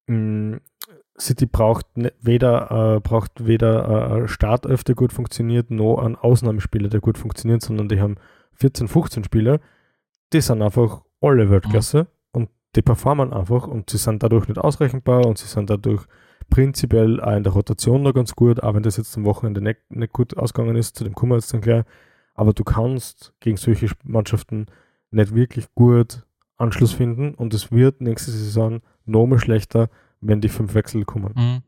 mh, 0.06 0.58
City 1.20 1.46
braucht 1.46 1.96
ne, 1.96 2.12
weder, 2.20 2.96
äh, 2.96 3.00
braucht 3.00 3.46
weder 3.46 4.22
äh, 4.24 4.28
Startelf, 4.28 4.84
der 4.84 4.94
gut 4.94 5.12
funktioniert, 5.12 5.70
noch 5.70 5.98
einen 5.98 6.16
Ausnahmespieler, 6.16 6.88
der 6.88 7.00
gut 7.00 7.18
funktioniert, 7.18 7.62
sondern 7.62 7.88
die 7.88 8.00
haben 8.00 8.16
14, 8.54 8.88
15 8.88 9.24
Spieler, 9.24 9.60
die 10.32 10.40
sind 10.40 10.62
einfach 10.62 11.02
alle 11.20 11.50
Weltklasse 11.50 12.00
und 12.00 12.08
die 12.76 12.82
performen 12.82 13.32
einfach 13.32 13.66
und 13.66 13.90
sie 13.90 13.98
sind 13.98 14.22
dadurch 14.22 14.48
nicht 14.48 14.58
ausrechenbar 14.58 15.26
und 15.26 15.38
sie 15.38 15.46
sind 15.46 15.70
dadurch 15.70 16.04
prinzipiell 16.50 17.20
auch 17.20 17.36
in 17.36 17.42
der 17.44 17.52
Rotation 17.52 18.02
noch 18.02 18.14
ganz 18.14 18.34
gut, 18.34 18.62
auch 18.62 18.74
wenn 18.74 18.82
das 18.82 18.96
jetzt 18.96 19.16
am 19.16 19.24
Wochenende 19.24 19.60
nicht, 19.60 19.80
nicht 19.90 20.12
gut 20.12 20.36
ausgegangen 20.36 20.76
ist, 20.76 20.96
zu 20.96 21.04
dem 21.04 21.14
kommen 21.14 21.32
wir 21.32 21.36
jetzt 21.36 21.52
dann 21.52 21.60
gleich. 21.60 21.84
Aber 22.34 22.52
du 22.52 22.64
kannst 22.64 23.34
gegen 23.40 23.56
solche 23.56 23.88
Mannschaften 24.04 24.66
nicht 25.10 25.34
wirklich 25.34 25.66
gut 25.74 26.24
Anschluss 26.56 26.92
finden 26.92 27.34
und 27.34 27.52
es 27.54 27.70
wird 27.72 28.00
nächste 28.00 28.30
Saison 28.30 28.80
noch 29.04 29.26
mal 29.26 29.38
schlechter, 29.38 29.88
wenn 30.20 30.40
die 30.40 30.48
fünf 30.48 30.74
Wechsel 30.74 31.04
kommen. 31.04 31.32
Mhm. 31.36 31.62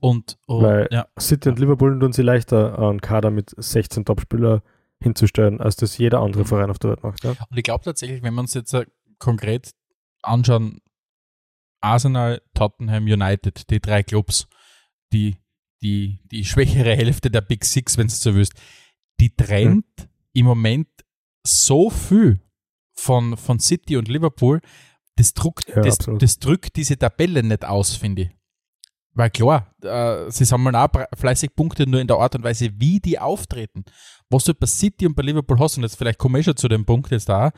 Und, 0.00 0.38
und 0.46 0.62
Weil- 0.62 0.88
ja, 0.90 1.06
City 1.18 1.48
und 1.48 1.58
Liverpool 1.58 1.98
tun 1.98 2.12
sie 2.12 2.22
leichter, 2.22 2.78
einen 2.78 3.00
Kader 3.00 3.30
mit 3.30 3.54
16 3.56 4.04
Topspieler 4.04 4.62
hinzustellen, 5.00 5.60
als 5.60 5.76
das 5.76 5.96
jeder 5.98 6.20
andere 6.20 6.42
Mhm. 6.42 6.46
Verein 6.46 6.70
auf 6.70 6.78
der 6.78 6.90
Welt 6.90 7.02
macht. 7.02 7.24
Ja? 7.24 7.30
Und 7.30 7.56
ich 7.56 7.62
glaube 7.62 7.84
tatsächlich, 7.84 8.22
wenn 8.22 8.34
wir 8.34 8.40
uns 8.40 8.54
jetzt 8.54 8.72
äh, 8.74 8.86
konkret 9.18 9.70
anschauen, 10.26 10.80
Arsenal, 11.80 12.42
Tottenham, 12.54 13.04
United, 13.04 13.70
die 13.70 13.80
drei 13.80 14.02
Clubs, 14.02 14.46
die, 15.12 15.36
die, 15.82 16.20
die 16.30 16.44
schwächere 16.44 16.96
Hälfte 16.96 17.30
der 17.30 17.42
Big 17.42 17.64
Six, 17.64 17.96
wenn 17.96 18.08
du 18.08 18.14
so 18.14 18.34
willst, 18.34 18.54
die 19.20 19.34
trennt 19.34 20.08
im 20.32 20.46
Moment 20.46 20.88
so 21.46 21.90
viel 21.90 22.40
von, 22.94 23.36
von 23.36 23.60
City 23.60 23.96
und 23.96 24.08
Liverpool, 24.08 24.60
das 25.16 25.32
drückt, 25.32 25.68
Ja, 25.68 25.80
das, 25.80 25.98
das 26.18 26.38
drückt 26.38 26.76
diese 26.76 26.98
Tabelle 26.98 27.42
nicht 27.42 27.64
aus, 27.64 27.94
finde 27.94 28.22
ich. 28.22 28.30
Weil 29.14 29.30
klar, 29.30 29.74
äh, 29.82 30.30
sie 30.30 30.44
sammeln 30.44 30.76
auch 30.76 30.90
fleißig 31.16 31.54
Punkte 31.54 31.86
nur 31.86 32.00
in 32.00 32.06
der 32.06 32.18
Art 32.18 32.34
und 32.34 32.44
Weise, 32.44 32.68
wie 32.74 33.00
die 33.00 33.18
auftreten. 33.18 33.84
Was 34.28 34.44
du 34.44 34.52
bei 34.52 34.66
City 34.66 35.06
und 35.06 35.14
bei 35.14 35.22
Liverpool 35.22 35.58
hast, 35.58 35.78
und 35.78 35.84
jetzt 35.84 35.96
vielleicht 35.96 36.18
komme 36.18 36.38
ich 36.38 36.44
schon 36.44 36.56
zu 36.56 36.68
dem 36.68 36.84
Punkt 36.84 37.10
jetzt 37.10 37.28
da, 37.30 37.52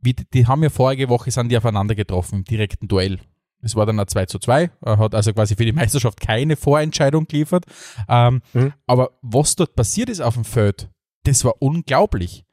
wie, 0.00 0.14
die, 0.14 0.46
haben 0.46 0.62
ja 0.62 0.70
vorige 0.70 1.08
Woche 1.08 1.30
sind 1.30 1.50
die 1.50 1.56
aufeinander 1.56 1.94
getroffen 1.94 2.36
im 2.36 2.44
direkten 2.44 2.88
Duell. 2.88 3.18
Es 3.60 3.74
war 3.74 3.86
dann 3.86 3.98
ein 3.98 4.06
2 4.06 4.26
zu 4.26 4.38
2, 4.38 4.70
er 4.82 4.98
hat 4.98 5.14
also 5.14 5.32
quasi 5.32 5.56
für 5.56 5.64
die 5.64 5.72
Meisterschaft 5.72 6.20
keine 6.20 6.56
Vorentscheidung 6.56 7.26
geliefert. 7.26 7.64
Ähm, 8.08 8.40
Mhm. 8.52 8.72
Aber 8.86 9.18
was 9.22 9.56
dort 9.56 9.74
passiert 9.74 10.08
ist 10.08 10.20
auf 10.20 10.34
dem 10.34 10.44
Feld, 10.44 10.88
das 11.24 11.44
war 11.44 11.60
unglaublich. 11.60 12.44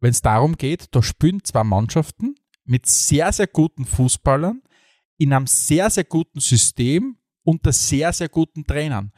Wenn 0.00 0.10
es 0.10 0.22
darum 0.22 0.56
geht, 0.56 0.94
da 0.94 1.02
spielen 1.02 1.44
zwei 1.44 1.64
Mannschaften 1.64 2.36
mit 2.64 2.86
sehr, 2.86 3.32
sehr 3.32 3.46
guten 3.46 3.84
Fußballern 3.84 4.62
in 5.18 5.32
einem 5.32 5.46
sehr, 5.46 5.90
sehr 5.90 6.04
guten 6.04 6.40
System 6.40 7.18
unter 7.42 7.72
sehr, 7.72 8.12
sehr 8.12 8.28
guten 8.28 8.66
Trainern. 8.66 9.12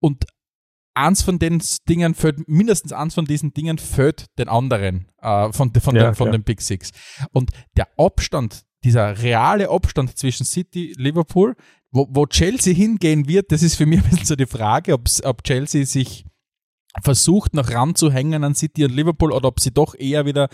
Und 0.00 0.26
eins 0.98 1.22
von 1.22 1.38
den 1.38 1.62
Dingen 1.88 2.14
fällt, 2.14 2.48
mindestens 2.48 2.92
eins 2.92 3.14
von 3.14 3.24
diesen 3.24 3.54
Dingen 3.54 3.78
fällt 3.78 4.26
den 4.38 4.48
anderen 4.48 5.08
äh, 5.20 5.52
von, 5.52 5.72
von, 5.74 5.96
Ja, 5.96 6.04
den, 6.04 6.14
von 6.14 6.32
den 6.32 6.42
Big 6.42 6.60
Six. 6.60 6.90
Und 7.32 7.50
der 7.76 7.88
Abstand, 7.96 8.62
dieser 8.84 9.22
reale 9.22 9.70
Abstand 9.70 10.16
zwischen 10.16 10.44
City, 10.44 10.94
Liverpool, 10.96 11.56
wo, 11.90 12.06
wo 12.10 12.26
Chelsea 12.26 12.74
hingehen 12.74 13.28
wird, 13.28 13.50
das 13.52 13.62
ist 13.62 13.76
für 13.76 13.86
mich 13.86 14.02
ein 14.02 14.10
bisschen 14.10 14.26
so 14.26 14.36
die 14.36 14.46
Frage, 14.46 14.94
ob 14.94 15.44
Chelsea 15.44 15.86
sich 15.86 16.26
versucht, 17.02 17.54
noch 17.54 17.70
ranzuhängen 17.70 18.44
an 18.44 18.54
City 18.54 18.84
und 18.84 18.92
Liverpool 18.92 19.32
oder 19.32 19.48
ob 19.48 19.60
sie 19.60 19.70
doch 19.70 19.94
eher 19.94 20.26
wieder 20.26 20.48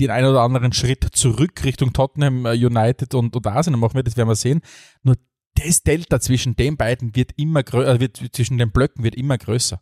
den 0.00 0.10
einen 0.10 0.28
oder 0.28 0.40
anderen 0.40 0.72
Schritt 0.72 1.06
zurück 1.12 1.64
Richtung 1.64 1.92
Tottenham 1.92 2.46
äh, 2.46 2.52
United 2.52 3.14
und, 3.14 3.36
und 3.36 3.46
Arsenal 3.46 3.80
machen 3.80 3.94
wird, 3.94 4.06
das 4.06 4.16
werden 4.16 4.28
wir 4.28 4.36
sehen. 4.36 4.60
Nur 5.02 5.16
das 5.54 5.82
Delta 5.82 6.20
zwischen 6.20 6.56
den 6.56 6.76
beiden 6.76 7.14
wird 7.14 7.32
immer 7.36 7.62
größer, 7.62 8.00
wird, 8.00 8.16
zwischen 8.32 8.58
den 8.58 8.70
Blöcken 8.72 9.04
wird 9.04 9.14
immer 9.14 9.38
größer. 9.38 9.80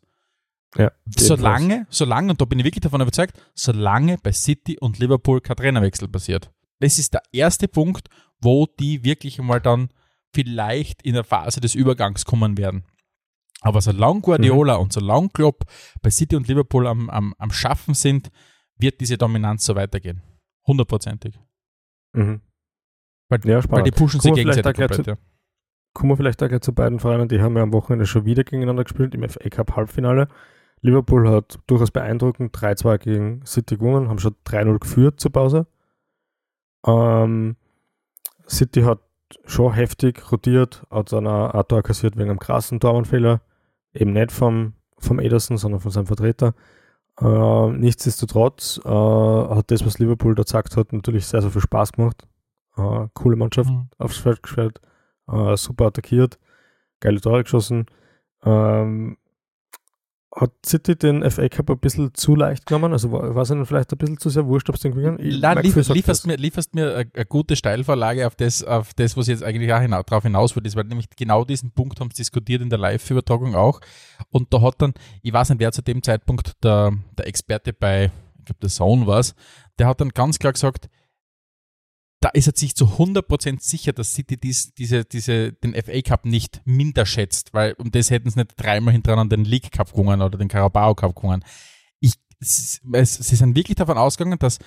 Ja, 0.76 0.92
Solange, 1.16 1.86
solange, 1.90 2.30
und 2.30 2.40
da 2.40 2.44
bin 2.44 2.60
ich 2.60 2.64
wirklich 2.64 2.82
davon 2.82 3.00
überzeugt, 3.00 3.36
solange 3.54 4.18
bei 4.18 4.30
City 4.32 4.78
und 4.78 4.98
Liverpool 4.98 5.40
kein 5.40 5.56
Trainerwechsel 5.56 6.06
passiert. 6.08 6.52
Das 6.78 6.98
ist 6.98 7.12
der 7.12 7.22
erste 7.32 7.66
Punkt, 7.66 8.08
wo 8.40 8.66
die 8.66 9.02
wirklich 9.04 9.38
einmal 9.40 9.60
dann 9.60 9.90
vielleicht 10.32 11.02
in 11.02 11.14
der 11.14 11.24
Phase 11.24 11.60
des 11.60 11.74
Übergangs 11.74 12.24
kommen 12.24 12.56
werden. 12.56 12.84
Aber 13.62 13.80
solange 13.80 14.20
Guardiola 14.20 14.76
Mhm. 14.76 14.82
und 14.82 14.92
solange 14.92 15.28
Klopp 15.30 15.64
bei 16.02 16.10
City 16.10 16.36
und 16.36 16.46
Liverpool 16.48 16.86
am, 16.86 17.10
am, 17.10 17.34
am 17.38 17.50
Schaffen 17.50 17.94
sind, 17.94 18.30
wird 18.76 19.00
diese 19.00 19.18
Dominanz 19.18 19.64
so 19.64 19.74
weitergehen. 19.74 20.22
Hundertprozentig. 20.66 21.38
Mhm. 22.12 22.40
Weil, 23.28 23.40
Ja, 23.44 23.70
weil 23.70 23.82
die 23.82 23.90
pushen 23.90 24.20
sich 24.20 24.32
gegenseitig 24.32 24.74
komplett. 24.76 25.06
Ja. 25.06 25.16
Kommen 25.92 26.10
wir 26.12 26.16
vielleicht 26.16 26.40
da 26.40 26.48
gleich 26.48 26.60
zu 26.60 26.72
beiden 26.72 27.00
Vereinen, 27.00 27.28
die 27.28 27.40
haben 27.42 27.56
ja 27.56 27.62
am 27.62 27.72
Wochenende 27.72 28.06
schon 28.06 28.24
wieder 28.24 28.44
gegeneinander 28.44 28.84
gespielt 28.84 29.14
im 29.14 29.28
FA 29.28 29.48
Cup 29.48 29.76
Halbfinale. 29.76 30.28
Liverpool 30.82 31.28
hat 31.28 31.58
durchaus 31.66 31.90
beeindruckend 31.90 32.56
3-2 32.56 32.98
gegen 32.98 33.46
City 33.46 33.76
gewonnen, 33.76 34.08
haben 34.08 34.18
schon 34.18 34.34
3-0 34.46 34.78
geführt 34.78 35.20
zur 35.20 35.32
Pause. 35.32 35.66
Ähm, 36.86 37.56
City 38.48 38.82
hat 38.82 39.00
schon 39.44 39.72
heftig 39.74 40.30
rotiert, 40.32 40.84
hat 40.90 41.12
dann 41.12 41.26
auch 41.26 41.50
ein 41.50 41.64
Tor 41.68 41.82
kassiert 41.82 42.16
wegen 42.16 42.30
einem 42.30 42.38
krassen 42.38 42.80
Torwandfehler. 42.80 43.40
Eben 43.92 44.12
nicht 44.12 44.32
vom, 44.32 44.74
vom 44.98 45.20
Ederson, 45.20 45.58
sondern 45.58 45.80
von 45.80 45.90
seinem 45.90 46.06
Vertreter. 46.06 46.54
Ähm, 47.20 47.80
nichtsdestotrotz 47.80 48.80
äh, 48.84 48.88
hat 48.88 49.70
das, 49.70 49.84
was 49.84 49.98
Liverpool 49.98 50.34
da 50.34 50.42
gesagt 50.44 50.76
hat, 50.76 50.92
natürlich 50.92 51.26
sehr, 51.26 51.42
sehr 51.42 51.50
viel 51.50 51.60
Spaß 51.60 51.92
gemacht. 51.92 52.26
Äh, 52.76 53.08
coole 53.14 53.36
Mannschaft 53.36 53.70
Mhm. 53.70 53.88
aufs 53.98 54.16
Feld 54.16 54.42
gestellt, 54.42 54.80
äh, 55.32 55.56
super 55.56 55.86
attackiert, 55.86 56.38
geile 57.00 57.20
Tore 57.20 57.42
geschossen. 57.42 57.86
Ähm, 58.44 59.16
hat 60.34 60.52
City 60.64 60.96
den 60.96 61.28
FA 61.28 61.48
Cup 61.48 61.70
ein 61.70 61.78
bisschen 61.78 62.14
zu 62.14 62.36
leicht 62.36 62.66
genommen? 62.66 62.92
Also 62.92 63.10
war 63.10 63.34
war 63.34 63.42
es 63.42 63.50
ihnen 63.50 63.66
vielleicht 63.66 63.92
ein 63.92 63.98
bisschen 63.98 64.18
zu 64.18 64.30
sehr 64.30 64.46
wurscht, 64.46 64.68
ob 64.68 64.76
sie 64.76 64.88
den 64.88 64.94
gewinnen? 64.94 65.16
Nein, 65.18 65.40
mein 65.40 65.56
lief, 65.56 65.74
Gefühl 65.74 65.84
sagt 65.84 65.96
lieferst, 65.96 66.22
das. 66.22 66.26
mir, 66.26 66.36
lieferst 66.36 66.74
mir 66.74 66.94
eine, 66.94 67.10
eine 67.12 67.26
gute 67.26 67.56
Steilvorlage 67.56 68.26
auf 68.26 68.36
das, 68.36 68.62
auf 68.62 68.94
das, 68.94 69.16
was 69.16 69.26
jetzt 69.26 69.42
eigentlich 69.42 69.72
auch 69.72 69.80
hina 69.80 70.00
darauf 70.02 70.22
hinaus 70.22 70.54
wird, 70.54 70.66
ist, 70.66 70.76
weil 70.76 70.84
nämlich 70.84 71.08
genau 71.16 71.44
diesen 71.44 71.72
Punkt 71.72 71.98
haben 71.98 72.10
sie 72.10 72.22
diskutiert 72.22 72.62
in 72.62 72.70
der 72.70 72.78
Live-Übertragung 72.78 73.56
auch. 73.56 73.80
Und 74.30 74.54
da 74.54 74.60
hat 74.60 74.76
dann, 74.78 74.94
ich 75.22 75.32
weiß 75.32 75.50
nicht, 75.50 75.58
wer 75.58 75.72
zu 75.72 75.82
dem 75.82 76.00
Zeitpunkt 76.00 76.52
der, 76.62 76.92
der 77.18 77.26
Experte 77.26 77.72
bei, 77.72 78.12
ich 78.38 78.44
glaube, 78.44 78.60
der 78.62 78.70
Zone 78.70 79.06
war 79.08 79.24
der 79.78 79.88
hat 79.88 80.00
dann 80.00 80.10
ganz 80.10 80.38
klar 80.38 80.52
gesagt, 80.52 80.88
da 82.20 82.28
ist 82.28 82.46
er 82.46 82.52
sich 82.54 82.76
zu 82.76 82.84
100% 82.84 83.60
sicher, 83.60 83.92
dass 83.94 84.12
City 84.12 84.36
dies, 84.36 84.74
diese, 84.74 85.04
diese, 85.04 85.52
den 85.54 85.74
FA 85.74 86.02
Cup 86.02 86.26
nicht 86.26 86.60
minder 86.66 87.06
schätzt, 87.06 87.54
weil 87.54 87.72
um 87.74 87.90
das 87.90 88.10
hätten 88.10 88.28
sie 88.30 88.40
nicht 88.40 88.52
dreimal 88.56 88.92
hintereinander 88.92 89.36
den 89.36 89.46
League 89.46 89.72
Cup 89.72 89.92
gewonnen 89.92 90.20
oder 90.20 90.36
den 90.36 90.48
Carabao 90.48 90.94
Cup 90.94 91.16
gewonnen. 91.16 91.42
Ich, 91.98 92.14
es, 92.38 92.80
es, 92.92 93.14
sie 93.14 93.36
sind 93.36 93.56
wirklich 93.56 93.76
davon 93.76 93.96
ausgegangen, 93.96 94.38
dass 94.38 94.58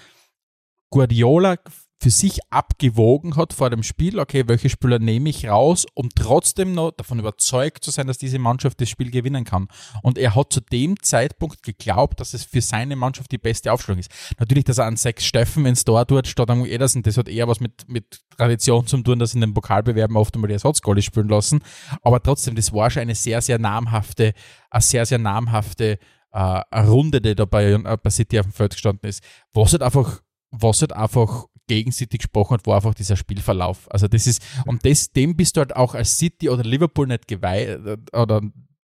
Guardiola 0.90 1.58
für 2.04 2.10
sich 2.10 2.40
abgewogen 2.50 3.38
hat 3.38 3.54
vor 3.54 3.70
dem 3.70 3.82
Spiel, 3.82 4.20
okay, 4.20 4.44
welche 4.48 4.68
Spieler 4.68 5.00
nehme 5.00 5.30
ich 5.30 5.48
raus, 5.48 5.86
um 5.94 6.10
trotzdem 6.14 6.74
noch 6.74 6.92
davon 6.92 7.18
überzeugt 7.18 7.82
zu 7.82 7.92
sein, 7.92 8.08
dass 8.08 8.18
diese 8.18 8.40
Mannschaft 8.40 8.82
das 8.82 8.90
Spiel 8.90 9.10
gewinnen 9.10 9.46
kann. 9.46 9.70
Und 10.02 10.18
er 10.18 10.36
hat 10.36 10.52
zu 10.52 10.60
dem 10.60 11.02
Zeitpunkt 11.02 11.64
geglaubt, 11.64 12.20
dass 12.20 12.34
es 12.34 12.44
für 12.44 12.60
seine 12.60 12.98
Mannschaft 12.98 13.32
die 13.32 13.38
beste 13.38 13.72
Aufstellung 13.72 14.00
ist. 14.00 14.12
Natürlich, 14.38 14.66
dass 14.66 14.80
er 14.80 14.86
an 14.86 14.98
sechs 14.98 15.24
Steffen 15.24 15.66
ins 15.66 15.86
Tor 15.86 16.06
tut, 16.06 16.28
statt 16.28 16.50
an 16.50 16.66
Ederson, 16.66 17.04
das 17.04 17.16
hat 17.16 17.30
eher 17.30 17.48
was 17.48 17.62
mit, 17.62 17.88
mit 17.88 18.20
Tradition 18.36 18.86
zu 18.86 18.98
tun, 18.98 19.20
dass 19.20 19.34
in 19.34 19.40
den 19.40 19.54
Pokalbewerben 19.54 20.18
oft 20.18 20.36
einmal 20.36 20.50
die 20.50 20.56
Ersatzgoalie 20.56 21.04
spielen 21.04 21.30
lassen. 21.30 21.62
Aber 22.02 22.22
trotzdem, 22.22 22.56
das 22.56 22.74
war 22.74 22.90
schon 22.90 23.04
eine 23.04 23.16
sehr, 23.16 23.42
sehr 23.42 23.60
namhafte, 23.60 24.34
eine 24.70 24.82
sehr, 24.82 25.06
sehr 25.06 25.20
namhafte 25.20 26.00
äh, 26.34 26.80
Runde, 26.80 27.22
die 27.22 27.34
da 27.34 27.46
bei, 27.46 27.72
äh, 27.72 27.98
bei 28.04 28.10
City 28.10 28.42
auf 28.42 28.46
dem 28.48 28.52
Feld 28.52 28.74
gestanden 28.74 29.10
ist. 29.10 29.24
Was 29.54 29.72
halt 29.72 29.84
einfach, 29.84 30.20
was 30.52 30.82
halt 30.82 30.92
einfach 30.92 31.46
gegen 31.68 31.92
City 31.92 32.18
gesprochen 32.18 32.56
hat, 32.56 32.68
war 32.68 32.76
einfach 32.78 32.94
dieser 32.94 33.16
Spielverlauf. 33.16 33.90
Also 33.92 34.08
das 34.08 34.28
ist, 34.28 34.42
und 34.66 34.86
das, 34.86 35.12
dem 35.12 35.36
bist 35.36 35.56
du 35.56 35.60
halt 35.62 35.76
auch 35.76 35.96
als 35.96 36.18
City 36.18 36.50
oder 36.50 36.64
Liverpool 36.64 37.08
nicht 37.08 37.28
geweiht 37.28 37.80
oder 38.14 38.42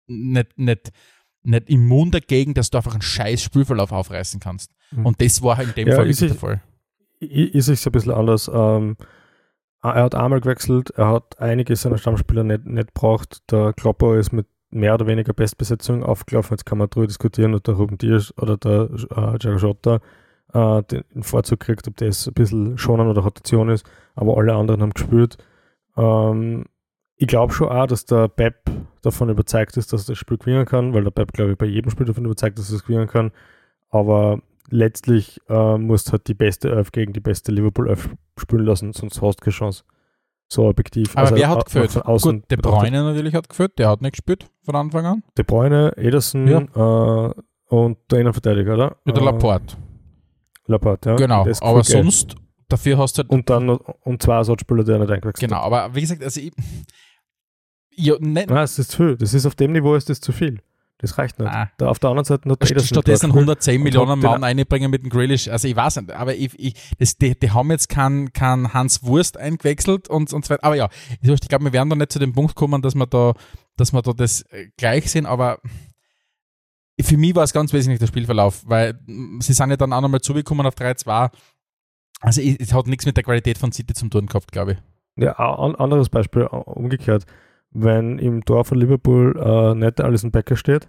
nicht, 0.07 0.59
nicht, 0.59 0.93
nicht 1.43 1.69
immun 1.71 2.11
dagegen, 2.11 2.55
dass 2.55 2.71
du 2.71 2.79
einfach 2.79 2.93
einen 2.93 3.03
scheiß 3.03 3.43
Spielverlauf 3.43 3.93
aufreißen 3.93 4.41
kannst. 4.41 4.71
Mhm. 4.91 5.07
Und 5.07 5.21
das 5.21 5.43
war 5.43 5.57
halt 5.57 5.69
in 5.71 5.75
dem 5.75 5.89
Ja, 5.89 5.97
Fall 5.97 6.09
ist 6.11 6.23
ich- 6.23 6.31
der 6.33 6.39
Fall. 6.39 6.63
Ist 7.21 7.69
es 7.69 7.87
ein 7.87 7.93
bisschen 7.93 8.13
anders. 8.13 8.51
Ähm, 8.53 8.97
er 9.83 10.05
hat 10.05 10.15
einmal 10.15 10.41
gewechselt, 10.41 10.91
er 10.97 11.09
hat 11.09 11.39
einige 11.39 11.77
seiner 11.77 11.99
Stammspieler 11.99 12.45
nicht, 12.45 12.65
nicht 12.67 12.95
braucht. 12.95 13.51
Der 13.51 13.73
Klopper 13.75 14.17
ist 14.19 14.33
mit 14.33 14.47
mehr 14.71 14.95
oder 14.95 15.07
weniger 15.07 15.33
Bestbesetzung 15.35 16.03
aufgelaufen. 16.03 16.55
Jetzt 16.55 16.65
kann 16.65 16.79
man 16.79 16.89
darüber 16.89 17.07
diskutieren, 17.09 17.55
ob 17.55 17.65
der 17.65 17.75
Ruben 17.75 17.99
Dias 17.99 18.33
oder 18.39 18.57
der 18.57 18.89
äh, 19.11 19.37
Jago 19.41 19.57
Jota 19.59 20.01
äh, 20.53 20.83
den 20.85 21.23
Vorzug 21.23 21.61
kriegt, 21.61 21.87
ob 21.89 21.97
das 21.97 22.27
ein 22.27 22.35
bisschen 22.35 22.79
Schonen 22.79 23.09
oder 23.09 23.23
Rotation 23.23 23.69
ist. 23.69 23.89
Aber 24.15 24.37
alle 24.37 24.55
anderen 24.55 24.83
haben 24.83 24.93
gespielt. 24.93 25.37
Ähm, 25.97 26.65
ich 27.17 27.27
glaube 27.27 27.53
schon 27.53 27.69
auch, 27.69 27.87
dass 27.87 28.07
der 28.07 28.29
Pep 28.29 28.71
davon 29.03 29.29
überzeugt 29.29 29.77
ist, 29.77 29.93
dass 29.93 30.05
er 30.09 30.13
das 30.13 30.19
Spiel 30.19 30.39
gewinnen 30.39 30.65
kann, 30.65 30.95
weil 30.95 31.05
der 31.05 31.11
Pep, 31.11 31.33
glaube 31.33 31.53
ich, 31.53 31.59
bei 31.59 31.67
jedem 31.67 31.91
Spiel 31.91 32.07
davon 32.07 32.25
überzeugt 32.25 32.59
ist, 32.59 32.67
dass 32.69 32.73
er 32.73 32.77
es 32.77 32.85
gewinnen 32.85 33.09
kann. 33.09 33.31
Aber 33.91 34.41
letztlich 34.71 35.41
äh, 35.49 35.77
musst 35.79 36.13
halt 36.13 36.29
die 36.29 36.35
beste 36.35 36.71
Elf 36.71 36.93
gegen 36.93 37.13
die 37.13 37.21
beste 37.21 37.53
Liverpool 37.53 37.89
Elf 37.89 38.09
spielen 38.39 38.65
lassen, 38.65 38.93
sonst 38.93 39.21
hast 39.21 39.41
du 39.41 39.45
keine 39.45 39.53
Chance. 39.55 39.85
So 40.49 40.67
objektiv. 40.67 41.11
Aber 41.13 41.21
Also, 41.23 41.37
wer 41.37 41.49
hat 41.49 41.65
geführt? 41.67 41.95
Gut, 41.95 42.25
De 42.51 42.57
betrachtet. 42.57 42.81
Bruyne 42.91 43.03
natürlich 43.05 43.35
hat 43.35 43.49
geführt, 43.49 43.79
der 43.79 43.89
hat 43.89 44.01
nicht 44.01 44.13
gespielt 44.13 44.49
von 44.65 44.75
Anfang 44.75 45.07
an. 45.07 45.23
De 45.37 45.45
Bruyne, 45.45 45.93
Ederson 45.97 46.49
äh, 46.49 47.33
und 47.69 47.99
der 48.11 48.19
Innenverteidiger, 48.21 48.75
oder? 48.75 48.97
Ja, 49.05 49.13
der 49.13 49.23
Äh, 49.23 49.27
Laporte. 49.27 49.77
Laporte, 50.71 51.11
ja. 51.11 51.17
genau. 51.17 51.47
Aber 51.61 51.85
sonst, 51.85 52.37
dafür 52.69 52.99
hast 52.99 53.19
du 53.19 53.23
halt 53.23 53.31
Und 53.31 53.51
dann 53.51 53.69
und 53.71 54.23
zwei 54.23 54.37
Ersatzspieler, 54.37 54.85
die 54.85 54.93
er 54.93 54.99
nicht 54.99 55.11
eingewechselt 55.11 55.49
Genau, 55.49 55.59
hat. 55.59 55.65
aber 55.65 55.95
wie 55.95 56.01
gesagt, 56.01 56.23
also 56.23 56.41
ich, 56.41 56.53
ja, 57.95 58.15
nicht, 58.19 58.49
Nein, 58.49 58.65
es 58.65 58.79
ist 58.79 58.93
zu 58.93 58.97
viel. 58.99 59.17
Das 59.17 59.35
ist 59.35 59.47
auf 59.47 59.55
dem 59.55 59.73
Niveau 59.73 59.95
ist 59.95 60.09
das 60.09 60.21
zu 60.21 60.33
viel. 60.33 60.61
Das 61.01 61.17
reicht 61.17 61.39
nicht. 61.39 61.51
Ah. 61.51 61.71
Da, 61.79 61.89
auf 61.89 61.99
der 61.99 62.11
anderen 62.11 62.27
Seite 62.27 62.51
hat 62.51 62.71
Ederson 62.71 62.87
stattdessen 62.87 63.31
dort 63.33 63.59
gespielt. 63.61 63.73
110 63.73 63.77
und 63.77 63.83
Millionen 63.85 64.21
Mann 64.21 64.45
einbringen 64.45 64.91
mit 64.91 65.03
dem 65.03 65.09
Grealish. 65.09 65.49
Also 65.49 65.67
ich 65.67 65.75
weiß 65.75 65.97
nicht, 65.97 66.13
aber 66.13 66.35
ich, 66.35 66.53
ich, 66.59 66.75
das, 66.99 67.17
die, 67.17 67.39
die 67.39 67.51
haben 67.51 67.71
jetzt 67.71 67.89
keinen 67.89 68.35
kein 68.35 68.75
Hans 68.75 69.03
Wurst 69.03 69.39
eingewechselt 69.39 70.09
und, 70.09 70.31
und 70.33 70.45
so 70.45 70.51
weiter. 70.51 70.63
Aber 70.63 70.77
ja, 70.77 70.91
ich, 71.23 71.31
ich 71.31 71.41
glaube, 71.49 71.65
wir 71.65 71.73
werden 71.73 71.89
da 71.89 71.97
nicht 71.97 72.13
zu 72.13 72.19
dem 72.19 72.35
Punkt 72.35 72.55
kommen, 72.55 72.83
dass 72.83 72.95
wir 72.95 73.07
da, 73.07 73.33
dass 73.77 73.95
wir 73.95 74.03
da 74.03 74.13
das 74.13 74.43
äh, 74.51 74.69
gleich 74.77 75.11
sehen, 75.11 75.25
aber 75.25 75.61
für 77.03 77.17
mich 77.17 77.35
war 77.35 77.45
es 77.45 77.53
ganz 77.53 77.73
wesentlich 77.73 77.99
der 78.01 78.07
Spielverlauf, 78.07 78.63
weil 78.67 78.99
sie 79.41 79.53
sind 79.53 79.71
ja 79.71 79.77
dann 79.77 79.93
auch 79.93 80.01
nochmal 80.01 80.21
zugekommen 80.21 80.67
auf 80.67 80.75
3-2. 80.75 81.31
Also 82.21 82.41
es 82.43 82.73
hat 82.75 82.87
nichts 82.87 83.07
mit 83.07 83.17
der 83.17 83.25
Qualität 83.25 83.59
von 83.59 83.73
City 83.73 83.95
zum 83.95 84.11
tun 84.11 84.27
gehabt, 84.27 84.53
glaube 84.53 84.73
ich. 84.73 84.79
Ja, 85.17 85.35
ein 85.59 85.75
anderes 85.77 86.09
Beispiel, 86.09 86.43
umgekehrt. 86.45 87.25
Wenn 87.71 88.19
im 88.19 88.45
Tor 88.45 88.65
von 88.65 88.79
Liverpool 88.79 89.37
äh, 89.39 89.75
nicht 89.75 89.99
der 89.99 90.07
Alison 90.07 90.31
Becker 90.31 90.57
steht, 90.57 90.89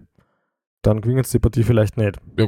dann 0.82 1.02
gewinnen 1.02 1.24
sie 1.24 1.38
die 1.38 1.40
Partie 1.40 1.64
vielleicht 1.64 1.96
nicht. 1.98 2.18
Ja, 2.38 2.48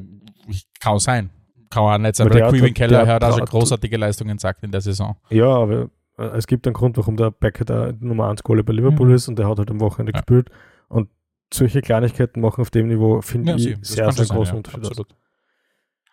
kann 0.79 0.99
sein. 0.99 1.29
Kann 1.69 1.83
auch 1.83 1.97
nicht 1.97 2.15
sein, 2.15 2.25
Weil 2.25 2.31
weil 2.33 2.39
der 2.41 2.47
der 2.49 2.53
hat- 2.57 2.63
Queen 2.65 2.73
Keller 2.73 3.05
der 3.05 3.13
hat 3.13 3.23
auch 3.23 3.31
schon 3.33 3.41
hat- 3.41 3.49
großartige 3.49 3.97
Leistungen 3.97 4.37
gesagt 4.37 4.63
in 4.63 4.71
der 4.71 4.81
Saison. 4.81 5.15
Ja, 5.29 5.47
aber 5.47 5.89
äh, 6.17 6.23
es 6.37 6.47
gibt 6.47 6.65
einen 6.67 6.73
Grund, 6.73 6.97
warum 6.97 7.15
der 7.15 7.31
Becker 7.31 7.63
der 7.65 7.93
Nummer 7.99 8.29
1 8.29 8.43
Goalie 8.43 8.63
bei 8.63 8.73
Liverpool 8.73 9.09
Mhm. 9.09 9.15
ist 9.15 9.27
und 9.27 9.37
der 9.39 9.47
hat 9.47 9.57
halt 9.59 9.69
am 9.71 9.79
Wochenende 9.79 10.11
Ja. 10.13 10.19
gespielt. 10.21 10.49
Und 10.87 11.09
solche 11.53 11.81
Kleinigkeiten 11.81 12.41
machen 12.41 12.61
auf 12.61 12.69
dem 12.71 12.87
Niveau, 12.87 13.21
finde 13.21 13.51
Ja, 13.51 13.57
ich, 13.57 13.63
sie, 13.63 13.75
das 13.75 13.89
sehr, 13.89 14.11
sehr 14.11 14.25
sein, 14.25 14.37
großen 14.37 14.53
ja, 14.53 14.57
Unterschied 14.57 14.81
aus. 14.81 14.87
absolut. 14.89 15.15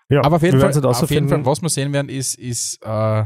Ja, 0.09 0.25
Aber 0.25 0.37
auf 0.37 0.43
jeden, 0.43 0.59
Fall, 0.61 0.85
auf 0.85 1.11
jeden 1.11 1.29
Fall, 1.29 1.47
was 1.47 1.63
wir 1.63 1.69
sehen 1.69 1.93
werden, 1.93 2.09
ist, 2.09 2.35
ist 2.37 2.83
äh, 2.85 3.25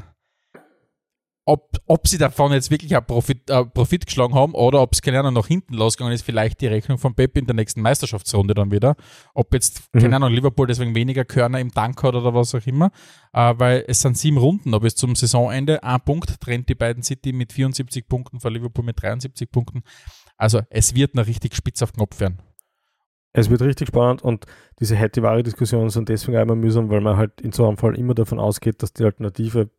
ob, 1.46 1.76
ob 1.86 2.08
sie 2.08 2.16
davon 2.16 2.52
jetzt 2.52 2.70
wirklich 2.70 2.96
einen 2.96 3.04
Profit, 3.04 3.50
äh, 3.50 3.66
Profit 3.66 4.06
geschlagen 4.06 4.34
haben 4.34 4.54
oder 4.54 4.80
ob 4.80 4.94
es 4.94 5.02
keine 5.02 5.20
Ahnung 5.20 5.34
nach 5.34 5.46
hinten 5.46 5.74
losgegangen 5.74 6.14
ist, 6.14 6.22
vielleicht 6.24 6.60
die 6.62 6.66
Rechnung 6.68 6.96
von 6.96 7.14
Pep 7.14 7.36
in 7.36 7.46
der 7.46 7.54
nächsten 7.54 7.82
Meisterschaftsrunde 7.82 8.54
dann 8.54 8.70
wieder. 8.70 8.96
Ob 9.34 9.52
jetzt, 9.52 9.82
Mhm. 9.92 9.98
keine 10.00 10.16
Ahnung, 10.16 10.32
Liverpool 10.32 10.66
deswegen 10.66 10.94
weniger 10.94 11.26
Körner 11.26 11.60
im 11.60 11.70
Tank 11.70 12.02
hat 12.02 12.14
oder 12.14 12.32
was 12.32 12.54
auch 12.54 12.66
immer. 12.66 12.92
Äh, 13.34 13.54
weil 13.58 13.84
es 13.88 14.00
sind 14.00 14.16
sieben 14.16 14.38
Runden, 14.38 14.72
aber 14.72 14.84
bis 14.84 14.94
zum 14.94 15.14
Saisonende 15.16 15.82
ein 15.82 16.00
Punkt 16.00 16.40
trennt 16.40 16.70
die 16.70 16.74
beiden 16.74 17.02
City 17.02 17.32
mit 17.34 17.52
74 17.52 18.08
Punkten 18.08 18.40
vor 18.40 18.50
Liverpool 18.50 18.84
mit 18.84 19.02
73 19.02 19.50
Punkten. 19.50 19.82
Also 20.36 20.60
es 20.70 20.94
wird 20.94 21.14
noch 21.14 21.26
richtig 21.26 21.54
spitz 21.54 21.82
auf 21.82 21.92
Knopf 21.92 22.18
werden. 22.20 22.38
Es 23.32 23.50
wird 23.50 23.62
richtig 23.62 23.88
spannend 23.88 24.22
und 24.22 24.46
diese 24.80 24.94
hätte-wahre-Diskussionen 24.96 25.90
sind 25.90 26.08
deswegen 26.08 26.36
einmal 26.38 26.56
mühsam, 26.56 26.88
weil 26.90 27.00
man 27.00 27.16
halt 27.16 27.40
in 27.40 27.50
so 27.52 27.66
einem 27.66 27.76
Fall 27.76 27.96
immer 27.98 28.14
davon 28.14 28.38
ausgeht, 28.38 28.82
dass 28.82 28.92
die 28.92 29.04
Alternative 29.04 29.70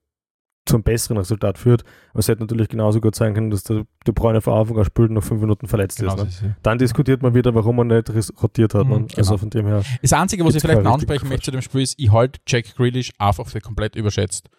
zum 0.68 0.82
besseren 0.84 1.18
Resultat 1.18 1.58
führt. 1.58 1.84
Aber 2.10 2.20
es 2.20 2.28
hätte 2.28 2.41
natürlich 2.41 2.68
genauso 2.70 2.99
gut 2.99 3.16
sein 3.16 3.34
können, 3.34 3.51
dass 3.51 3.64
der 3.64 3.86
De 4.08 4.14
Bruyne 4.14 4.41
von 4.41 4.53
Anfang 4.56 4.78
an 4.80 4.84
spielt 4.86 5.10
und 5.10 5.16
nach 5.16 5.24
fünf 5.24 5.39
Minuten 5.39 5.68
verletzt 5.68 5.99
Genau, 5.99 6.16
ist. 6.16 6.41
Ne? 6.41 6.49
ist- 6.49 6.56
Dann 6.64 6.78
diskutiert 6.80 7.22
man 7.22 7.34
wieder, 7.36 7.53
warum 7.56 7.76
man 7.78 7.88
nicht 7.88 8.10
rotiert 8.41 8.74
hat. 8.74 8.86
Mhm, 8.88 8.91
ne? 8.91 9.08
Also 9.16 9.32
genau. 9.32 9.38
von 9.38 9.49
dem 9.51 9.68
her. 9.68 9.84
Das 10.01 10.12
Einzige, 10.14 10.43
was 10.43 10.56
ich 10.56 10.62
vielleicht 10.62 10.82
noch 10.82 10.93
ansprechen 10.95 11.30
möchte 11.30 11.45
zu 11.45 11.51
dem 11.51 11.62
Spiel 11.62 11.82
ist, 11.82 11.95
ich 11.99 12.12
halte 12.12 12.39
Jack 12.47 12.76
Grealish 12.76 13.12
einfach 13.20 13.47
für 13.47 13.62
komplett 13.62 13.95
überschätzt. 13.95 14.49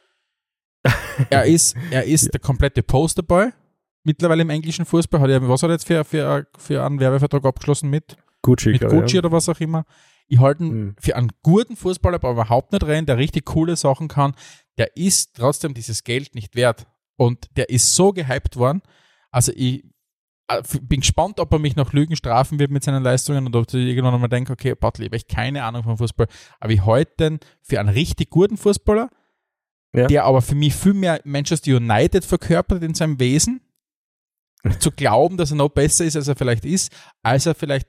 er 1.31 1.45
ist, 1.47 1.77
er 1.91 2.05
ist 2.05 2.25
Ja. 2.27 2.31
der 2.31 2.41
komplette 2.41 2.83
Posterboy, 2.83 3.51
mittlerweile 4.07 4.43
im 4.43 4.51
englischen 4.51 4.85
Fußball. 4.87 5.21
Hat 5.21 5.29
er, 5.31 5.47
was 5.49 5.63
hat 5.63 5.71
er 5.71 5.75
jetzt 5.75 5.87
für, 5.87 6.05
für, 6.05 6.47
für 6.57 6.85
einen 6.85 6.99
Werbevertrag 7.01 7.45
abgeschlossen 7.45 7.91
mit? 7.91 8.17
Gucci, 8.43 8.71
mit 8.71 8.89
Gucci 8.89 9.17
ja. 9.17 9.21
oder 9.21 9.33
was 9.33 9.49
auch 9.49 9.61
immer. 9.61 9.85
Ich 10.29 10.39
halte 10.41 10.65
ihn 10.65 10.75
Mhm. 10.87 10.97
für 10.99 11.17
einen 11.17 11.31
guten 11.43 11.77
Fußballer, 11.77 12.17
aber 12.17 12.31
überhaupt 12.33 12.73
nicht 12.73 12.85
rein, 12.85 13.07
der 13.07 13.17
richtig 13.19 13.45
coole 13.45 13.77
Sachen 13.77 14.09
kann. 14.09 14.35
Der 14.79 14.97
ist 14.97 15.35
trotzdem 15.37 15.75
dieses 15.75 16.05
Geld 16.05 16.35
nicht 16.35 16.57
wert. 16.57 16.87
Und 17.17 17.49
der 17.57 17.69
ist 17.71 17.95
so 17.95 18.13
gehypt 18.13 18.57
worden. 18.57 18.83
Also 19.31 19.53
ich 19.55 19.85
äh, 20.49 20.63
bin 20.83 21.01
gespannt, 21.01 21.41
ob 21.41 21.53
er 21.53 21.59
mich 21.59 21.75
noch 21.77 21.93
Lügen 21.93 22.15
strafen 22.17 22.59
wird 22.59 22.71
mit 22.71 22.85
seinen 22.85 23.03
Leistungen 23.03 23.47
und 23.47 23.57
ob 23.57 23.67
ich 23.69 23.75
irgendwann 23.75 24.15
einmal 24.15 24.29
denke, 24.29 24.53
okay, 24.53 24.75
Bartley, 24.75 25.07
habe 25.07 25.17
ich 25.17 25.27
keine 25.27 25.65
Ahnung 25.65 25.83
vom 25.83 25.97
Fußball. 25.99 26.27
Aber 26.61 26.73
ich 26.73 26.85
halte 26.85 27.15
den 27.19 27.41
für 27.63 27.81
einen 27.81 27.89
richtig 27.89 28.31
guten 28.31 28.57
Fußballer, 28.57 29.09
Ja. 29.95 30.07
der 30.07 30.25
aber 30.25 30.43
für 30.43 30.55
mich 30.55 30.75
viel 30.75 30.95
mehr 30.95 31.21
Manchester 31.25 31.75
United 31.77 32.25
verkörpert 32.25 32.83
in 32.83 32.95
seinem 32.95 33.19
Wesen. 33.19 33.61
Zu 34.79 34.91
glauben, 34.91 35.37
dass 35.37 35.51
er 35.51 35.57
noch 35.57 35.69
besser 35.69 36.05
ist, 36.05 36.17
als 36.17 36.29
er 36.29 36.37
vielleicht 36.37 36.65
ist, 36.65 36.93
als 37.23 37.47
er 37.47 37.55
vielleicht 37.55 37.89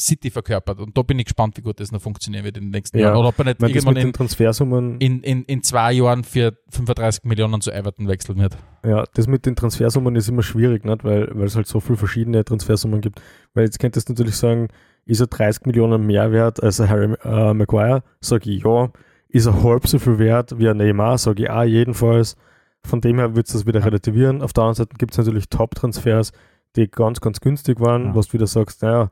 City 0.00 0.30
verkörpert. 0.30 0.80
Und 0.80 0.96
da 0.96 1.02
bin 1.02 1.18
ich 1.18 1.26
gespannt, 1.26 1.56
wie 1.58 1.60
gut 1.60 1.78
das 1.78 1.92
noch 1.92 2.00
funktionieren 2.00 2.44
wird 2.44 2.56
in 2.56 2.64
den 2.64 2.70
nächsten 2.70 2.98
Ja. 2.98 3.08
Jahren. 3.08 3.18
Oder 3.18 3.28
ob 3.28 3.38
er 3.38 3.44
nicht 3.44 3.56
Ich 3.56 3.60
meine, 3.60 3.74
irgendwann 3.74 3.96
in, 3.98 4.12
Transfersummen, 4.12 4.98
in, 5.00 5.22
in, 5.22 5.44
in 5.44 5.62
zwei 5.62 5.92
Jahren 5.92 6.24
für 6.24 6.56
35 6.70 7.24
Millionen 7.24 7.60
zu 7.60 7.70
Everton 7.70 8.08
wechseln 8.08 8.38
wird. 8.38 8.56
ja, 8.84 9.04
das 9.14 9.26
mit 9.26 9.44
den 9.44 9.54
Transfersummen 9.54 10.16
ist 10.16 10.28
immer 10.28 10.42
schwierig, 10.42 10.84
nicht? 10.84 11.04
Weil, 11.04 11.28
weil 11.34 11.44
es 11.44 11.56
halt 11.56 11.66
so 11.66 11.78
viele 11.78 11.98
verschiedene 11.98 12.42
Transfersummen 12.44 13.00
gibt. 13.02 13.20
Weil 13.54 13.64
jetzt 13.64 13.78
könntest 13.78 14.08
du 14.08 14.14
natürlich 14.14 14.36
sagen, 14.36 14.68
ist 15.04 15.20
er 15.20 15.26
30 15.26 15.66
Millionen 15.66 16.06
mehr 16.06 16.32
wert 16.32 16.62
als 16.62 16.80
ein 16.80 16.88
Harry 16.88 17.14
äh, 17.24 17.52
Maguire? 17.52 18.02
Sag 18.20 18.46
ich 18.46 18.64
ja. 18.64 18.90
Ist 19.28 19.46
er 19.46 19.62
halb 19.62 19.86
so 19.86 19.98
viel 19.98 20.18
wert 20.18 20.58
wie 20.58 20.68
ein 20.68 20.76
Neymar? 20.78 21.18
Sag 21.18 21.38
ich 21.38 21.50
auch 21.50 21.64
jedenfalls. 21.64 22.36
Von 22.84 23.00
dem 23.00 23.18
her 23.18 23.34
wird 23.36 23.46
es 23.46 23.52
das 23.52 23.66
wieder 23.66 23.80
Ja. 23.80 23.86
relativieren. 23.86 24.42
Auf 24.42 24.52
der 24.52 24.64
anderen 24.64 24.76
Seite 24.76 24.96
gibt 24.98 25.12
es 25.12 25.18
natürlich 25.18 25.48
Top-Transfers, 25.48 26.32
die 26.76 26.90
ganz, 26.90 27.20
ganz 27.20 27.40
günstig 27.40 27.80
waren, 27.80 28.06
Ja. 28.06 28.14
was 28.14 28.28
du 28.28 28.32
wieder 28.34 28.46
sagst, 28.46 28.82
naja, 28.82 29.10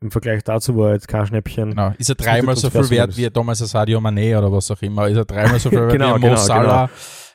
im 0.00 0.10
Vergleich 0.10 0.42
dazu 0.42 0.76
war 0.76 0.88
er 0.88 0.94
jetzt 0.94 1.06
kein 1.06 1.26
Schnäppchen. 1.26 1.70
Genau. 1.70 1.92
Ist 1.98 2.08
er 2.08 2.16
dreimal 2.16 2.56
so 2.56 2.68
der 2.68 2.82
viel 2.84 2.96
wert 2.96 3.16
wie 3.16 3.30
damals 3.30 3.60
Sadio 3.60 4.00
Mané 4.00 4.36
oder 4.36 4.50
was 4.50 4.68
auch 4.72 4.82
immer? 4.82 5.06
Ist 5.08 5.16
er 5.16 5.24
dreimal 5.24 5.60
so 5.60 5.70
viel 5.70 5.78
wert 5.80 5.92
Genau, 5.92 6.16
wie 6.16 6.20
Mo 6.20 6.26
genau, 6.26 6.36
Salah? 6.36 6.90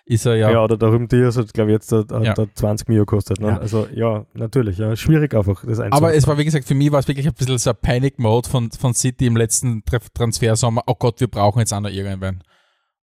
Ist 0.10 0.26
er 0.26 0.36
ja. 0.36 0.52
Ja, 0.52 0.64
oder 0.64 0.78
der 0.78 0.90
Rüm 0.90 1.08
Diaz 1.10 1.36
hat, 1.38 1.54
glaube 1.54 1.72
ich, 1.72 1.76
jetzt 1.76 1.92
hat, 1.92 2.12
Ja. 2.12 2.36
hat 2.38 2.50
20 2.56 2.88
Mio 2.88 3.02
gekostet. 3.06 3.40
Ne? 3.42 3.48
Ja. 3.50 3.58
Also 3.58 3.88
ja, 3.94 4.26
natürlich, 4.34 4.78
ja. 4.78 4.96
Schwierig 4.96 5.34
einfach, 5.34 5.62
das 5.66 5.80
einzuordnen. 5.80 5.94
Aber 5.94 6.14
es 6.14 6.26
war, 6.28 6.38
wie 6.38 6.46
gesagt, 6.46 6.66
für 6.66 6.76
mich 6.76 6.92
war 6.94 7.00
es 7.00 7.08
wirklich 7.10 7.28
ein 7.28 7.34
bisschen 7.34 7.58
so 7.58 7.70
ein 7.72 7.76
Panic-Mode 7.82 8.48
von, 8.50 8.72
von 8.72 8.94
City 8.94 9.26
im 9.28 9.36
letzten 9.36 9.84
Transfersommer. 10.14 10.84
Oh 10.88 10.96
Gott, 10.98 11.20
wir 11.20 11.28
brauchen 11.28 11.60
jetzt 11.60 11.74
auch 11.74 11.82
noch 11.82 11.90
irgendwen. 11.90 12.42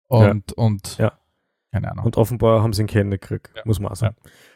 Und, 0.07 0.53
und 0.53 0.97
Ja. 0.97 1.13
Keine 1.73 1.91
Ahnung. 1.91 2.05
Und 2.05 2.15
offenbar 2.17 2.63
haben 2.63 2.71
sie 2.71 2.83
ihn 2.83 2.87
kennengekriegt, 2.87 3.51
Ja. 3.55 3.63
muss 3.65 3.79
man 3.81 3.91
auch 3.91 3.95
sagen. 3.97 4.15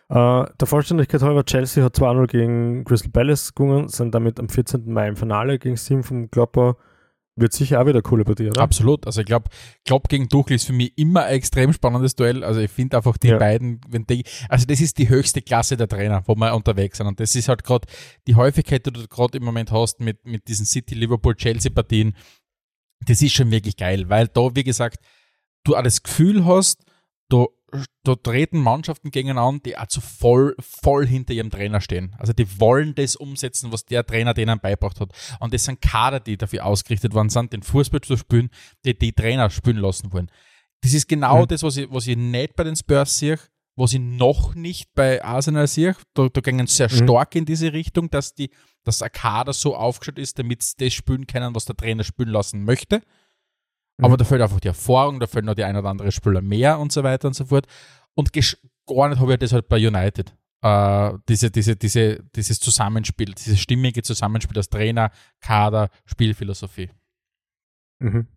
Äh, 0.09 0.45
der 0.59 0.67
Vollständigkeit 0.67 1.21
halber, 1.21 1.43
Chelsea 1.43 1.83
hat 1.83 1.95
2-0 1.97 2.27
gegen 2.27 2.85
Crystal 2.85 3.11
Palace 3.11 3.53
gewonnen, 3.53 3.89
sind 3.89 4.15
damit 4.15 4.39
am 4.39 4.47
14. 4.47 4.93
Mai 4.93 5.09
im 5.09 5.17
Finale 5.17 5.59
gegen 5.59 5.75
das 5.75 5.83
Team 5.85 6.03
vom 6.03 6.31
Klopper. 6.31 6.77
Wird 7.39 7.53
sicher 7.53 7.79
auch 7.81 7.85
wieder 7.85 8.01
coole 8.01 8.23
Partie, 8.23 8.47
oder? 8.49 8.61
Absolut. 8.61 9.05
Also 9.05 9.19
ich 9.21 9.27
glaube, 9.27 9.49
Klopp 9.85 10.09
gegen 10.09 10.27
Tuchel 10.27 10.55
ist 10.55 10.65
für 10.65 10.73
mich 10.73 10.97
immer 10.97 11.25
ein 11.25 11.35
extrem 11.35 11.71
spannendes 11.71 12.15
Duell. 12.15 12.43
Also 12.43 12.61
ich 12.61 12.71
finde 12.71 12.97
einfach 12.97 13.15
die 13.17 13.27
Ja. 13.27 13.37
beiden, 13.37 13.79
wenn 13.89 14.07
die, 14.07 14.23
also 14.49 14.65
das 14.65 14.79
ist 14.81 14.97
die 14.97 15.07
höchste 15.09 15.43
Klasse 15.43 15.77
der 15.77 15.87
Trainer, 15.87 16.23
wo 16.25 16.33
wir 16.35 16.55
unterwegs 16.55 16.97
sind. 16.97 17.05
Und 17.05 17.19
das 17.19 17.35
ist 17.35 17.47
halt 17.47 17.63
gerade 17.63 17.87
die 18.25 18.33
Häufigkeit, 18.35 18.85
die 18.87 18.91
du 18.91 19.07
gerade 19.07 19.37
im 19.37 19.43
Moment 19.43 19.71
hast 19.71 19.99
mit, 19.99 20.25
mit 20.25 20.47
diesen 20.47 20.65
City, 20.65 20.95
Liverpool, 20.95 21.35
Chelsea-Partien. 21.35 22.15
Das 23.05 23.21
ist 23.21 23.33
schon 23.33 23.51
wirklich 23.51 23.77
geil, 23.77 24.09
weil 24.09 24.27
da, 24.29 24.55
wie 24.55 24.63
gesagt, 24.63 24.97
du 25.63 25.75
auch 25.75 25.83
das 25.83 26.01
Gefühl 26.01 26.43
hast, 26.45 26.83
da, 27.29 27.45
da 28.03 28.15
treten 28.15 28.59
Mannschaften 28.59 29.11
gegeneinander, 29.11 29.61
die 29.65 29.77
auch 29.77 29.87
zu 29.87 29.99
voll, 30.01 30.55
voll 30.59 31.05
hinter 31.05 31.33
ihrem 31.33 31.49
Trainer 31.49 31.81
stehen. 31.81 32.15
Also 32.17 32.31
die 32.33 32.59
wollen 32.59 32.95
das 32.95 33.15
umsetzen, 33.15 33.71
was 33.71 33.85
der 33.85 34.05
Trainer 34.05 34.33
denen 34.33 34.59
beibracht 34.59 34.99
hat. 34.99 35.11
Und 35.39 35.53
das 35.53 35.65
sind 35.65 35.81
Kader, 35.81 36.19
die 36.19 36.37
dafür 36.37 36.65
ausgerichtet 36.65 37.13
worden 37.13 37.29
sind, 37.29 37.51
den 37.53 37.63
Fußball 37.63 38.01
zu 38.01 38.15
spielen, 38.17 38.49
die 38.85 38.97
die 38.97 39.11
Trainer 39.13 39.49
spielen 39.49 39.77
lassen 39.77 40.13
wollen. 40.13 40.31
Das 40.81 40.93
ist 40.93 41.07
genau 41.07 41.41
Mhm. 41.41 41.47
das, 41.47 41.63
was 41.63 41.75
ich, 41.77 41.91
was 41.91 42.07
ich 42.07 42.15
nicht 42.15 42.55
bei 42.55 42.63
den 42.63 42.75
Spurs 42.75 43.17
sehe, 43.19 43.39
was 43.75 43.93
ich 43.93 43.99
noch 43.99 44.55
nicht 44.55 44.93
bei 44.95 45.23
Arsenal 45.23 45.67
sehe. 45.67 45.95
Da, 46.13 46.29
da 46.29 46.41
gehen 46.41 46.65
sie 46.67 46.73
sehr 46.75 46.89
Mhm. 46.91 47.03
stark 47.03 47.35
in 47.35 47.45
diese 47.45 47.73
Richtung, 47.73 48.09
dass 48.09 48.33
die, 48.33 48.49
dass 48.85 49.01
ein 49.01 49.11
Kader 49.11 49.51
so 49.53 49.75
aufgestellt 49.75 50.19
ist, 50.19 50.39
damit 50.39 50.63
sie 50.63 50.75
das 50.77 50.93
spielen 50.93 51.27
können, 51.27 51.53
was 51.53 51.65
der 51.65 51.75
Trainer 51.75 52.03
spielen 52.05 52.29
lassen 52.29 52.63
möchte. 52.63 53.01
Aber 53.99 54.09
Mhm. 54.13 54.17
da 54.17 54.25
fehlt 54.25 54.41
einfach 54.41 54.59
die 54.59 54.67
Erfahrung, 54.67 55.19
da 55.19 55.27
fehlt 55.27 55.45
noch 55.45 55.55
die 55.55 55.63
ein 55.63 55.75
oder 55.75 55.89
andere 55.89 56.11
Spieler 56.11 56.41
mehr 56.41 56.79
und 56.79 56.91
so 56.91 57.03
weiter 57.03 57.27
und 57.27 57.33
so 57.33 57.45
fort. 57.45 57.65
Und 58.15 58.31
gar 58.33 59.09
nicht 59.09 59.19
habe 59.19 59.33
ich 59.33 59.39
das 59.39 59.53
halt 59.53 59.67
bei 59.67 59.77
United. 59.85 60.35
Äh, 60.61 61.13
diese, 61.29 61.51
diese, 61.51 61.75
diese, 61.75 62.23
dieses 62.35 62.59
Zusammenspiel, 62.59 63.33
dieses 63.33 63.59
stimmige 63.59 64.01
Zusammenspiel 64.01 64.57
aus 64.57 64.69
Trainer, 64.69 65.11
Kader, 65.39 65.89
Spielphilosophie. 66.05 66.89
Mhm. 67.99 68.27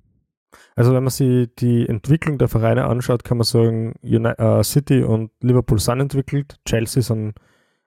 Also 0.75 0.93
wenn 0.95 1.05
man 1.05 1.11
sich 1.11 1.49
die 1.59 1.89
Entwicklung 1.89 2.37
der 2.39 2.49
Vereine 2.49 2.87
anschaut, 2.87 3.23
kann 3.25 3.37
man 3.39 3.45
sagen, 3.45 3.95
Uni 4.03 4.29
äh, 4.29 4.65
City 4.65 5.03
und 5.03 5.31
Liverpool 5.41 5.79
sind 5.79 6.01
entwickelt, 6.01 6.59
Chelsea 6.67 7.03
sind 7.03 7.35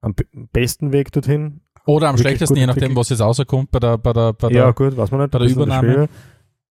am 0.02 0.14
be- 0.16 0.26
besten 0.52 0.94
Weg 0.94 1.12
dorthin. 1.12 1.62
Oder 1.86 2.08
am 2.10 2.18
schlechtesten, 2.18 2.56
je 2.56 2.66
nachdem, 2.66 2.96
was 2.96 3.10
jetzt 3.10 3.20
rauskommt 3.20 3.70
bei 3.72 3.80
der, 3.80 3.98
bei 3.98 4.14
der, 4.14 4.32
bei 4.34 4.48
der 4.48 4.58
ja 4.58 4.72
gut, 4.72 4.96
weiß 4.96 5.12
man 5.12 5.22
nicht. 5.22 5.32
bei 5.32 5.40
der 5.40 5.50
Übernahme. 5.50 6.08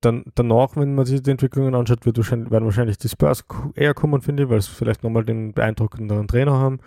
Dann, 0.03 0.25
danach, 0.35 0.77
wenn 0.77 0.95
man 0.95 1.07
sich 1.07 1.23
die 1.23 1.31
Entwicklungen 1.31 1.75
anschaut, 1.75 2.05
wird 2.05 2.19
wahrscheinlich, 2.19 2.51
werden 2.51 2.65
wahrscheinlich 2.67 2.99
die 2.99 3.09
Spurs 3.09 3.45
eher 3.75 3.95
kommen, 3.95 4.21
finde 4.21 4.43
ich, 4.43 4.49
weil 4.51 4.61
sie 4.61 4.71
vielleicht 4.71 5.03
nochmal 5.03 5.25
den 5.25 5.55
beeindruckenderen 5.55 6.29
Trainer 6.29 6.53
haben. 6.53 6.81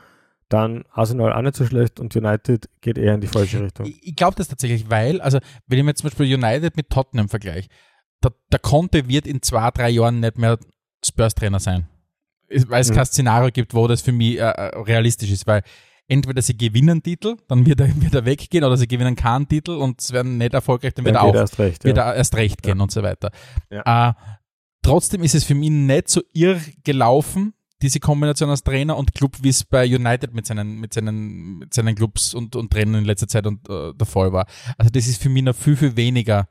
Dann 0.50 0.84
Arsenal 0.92 1.34
auch 1.34 1.42
nicht 1.42 1.56
so 1.56 1.66
schlecht 1.66 2.00
und 2.00 2.16
United 2.16 2.70
geht 2.82 3.00
eher 3.00 3.16
in 3.16 3.22
die 3.22 3.28
falsche 3.28 3.64
Richtung. 3.64 3.88
Ich, 3.88 4.16
glaube 4.16 4.36
das 4.36 4.48
tatsächlich, 4.48 4.90
weil, 4.92 5.20
also 5.22 5.40
wenn 5.66 5.80
ich 5.80 5.86
mir 5.86 5.96
zum 5.96 6.10
Beispiel 6.10 6.32
United 6.32 6.78
mit 6.78 6.92
Tottenham 6.92 7.30
vergleiche, 7.30 7.68
der, 8.24 8.32
der 8.52 8.60
Conte 8.60 9.08
wird 9.08 9.26
in 9.26 9.42
zwei, 9.42 9.72
drei 9.72 9.90
Jahren 9.90 10.20
nicht 10.20 10.38
mehr 10.38 10.60
Spurs-Trainer 11.04 11.60
sein. 11.60 11.88
Weil 12.68 12.82
es 12.82 12.92
Mhm. 12.92 12.96
kein 12.96 13.06
Szenario 13.06 13.50
gibt, 13.52 13.74
wo 13.74 13.88
das 13.88 14.02
für 14.02 14.12
mich 14.12 14.38
äh, 14.38 14.42
äh, 14.42 14.78
realistisch 14.80 15.32
ist, 15.32 15.48
weil 15.48 15.64
entweder 16.08 16.42
sie 16.42 16.56
gewinnen 16.58 17.02
Titel, 17.02 17.38
dann 17.48 17.66
wird 17.66 17.80
er, 17.80 17.90
wird 18.02 18.14
er 18.14 18.26
weggehen, 18.26 18.64
oder 18.64 18.78
sie 18.78 18.88
gewinnen 18.88 19.16
keinen 19.16 19.48
Titel 19.48 19.72
und 19.72 20.02
es 20.02 20.12
werden 20.12 20.38
nicht 20.38 20.54
erfolgreich, 20.54 20.94
dann 20.94 21.06
wird 21.06 21.16
Dann 21.16 21.24
er 21.26 21.30
auch 21.30 21.36
erst 21.36 21.60
recht. 21.60 21.84
wird 21.84 21.98
Ja. 21.98 22.12
er 22.12 22.16
erst 22.16 22.36
recht 22.36 22.62
gehen 22.64 22.80
und 22.82 22.92
so 22.92 23.02
weiter. 23.04 23.32
Ja. 23.70 24.10
Äh, 24.10 24.14
trotzdem 24.82 25.24
ist 25.24 25.36
es 25.36 25.44
für 25.44 25.56
mich 25.56 25.70
nicht 25.72 26.10
so 26.10 26.22
irr 26.34 26.60
gelaufen, 26.84 27.54
diese 27.82 28.00
Kombination 28.00 28.50
aus 28.50 28.64
Trainer 28.64 28.96
und 28.98 29.14
Club, 29.14 29.38
wie 29.42 29.50
es 29.50 29.64
bei 29.66 29.86
United 29.86 30.34
mit 30.34 30.46
seinen, 30.48 30.80
mit 30.80 30.94
seinen, 30.94 31.58
mit 31.58 31.74
seinen 31.74 31.94
Clubs 31.96 32.34
und, 32.34 32.56
und 32.56 32.72
Trainern 32.72 32.96
in 33.02 33.06
letzter 33.06 33.28
Zeit 33.28 33.46
und, 33.46 33.68
äh, 33.70 33.94
der 33.94 34.08
Fall 34.08 34.32
war. 34.32 34.48
Also 34.78 34.90
das 34.90 35.08
ist 35.08 35.22
für 35.22 35.30
mich 35.30 35.44
noch 35.44 35.56
viel, 35.56 35.76
viel 35.76 35.96
weniger 35.96 36.48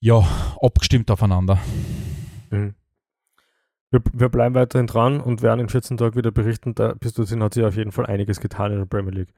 ja, 0.00 0.24
abgestimmt 0.60 1.10
aufeinander. 1.10 1.58
Mhm. 2.50 2.74
Wir, 3.90 4.02
wir 4.12 4.28
bleiben 4.28 4.54
weiterhin 4.54 4.86
dran 4.86 5.20
und 5.20 5.42
werden 5.42 5.60
in 5.60 5.68
14 5.68 5.96
Tagen 5.96 6.16
wieder 6.16 6.32
berichten. 6.32 6.74
Da, 6.74 6.94
bis 6.94 7.14
dorthin 7.14 7.42
hat 7.42 7.54
sich 7.54 7.64
auf 7.64 7.76
jeden 7.76 7.92
Fall 7.92 8.06
einiges 8.06 8.40
getan 8.40 8.72
in 8.72 8.78
der 8.78 8.86
Premier 8.86 9.12
League. 9.12 9.32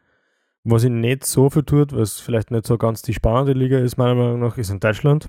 Was 0.64 0.82
sich 0.82 0.90
nicht 0.90 1.24
so 1.24 1.50
viel 1.50 1.62
tut, 1.62 1.92
weil 1.92 2.02
es 2.02 2.20
vielleicht 2.20 2.50
nicht 2.50 2.66
so 2.66 2.78
ganz 2.78 3.02
die 3.02 3.14
spannende 3.14 3.52
Liga 3.52 3.78
ist, 3.78 3.96
meiner 3.96 4.14
Meinung 4.14 4.40
nach, 4.40 4.58
ist 4.58 4.70
in 4.70 4.80
Deutschland. 4.80 5.28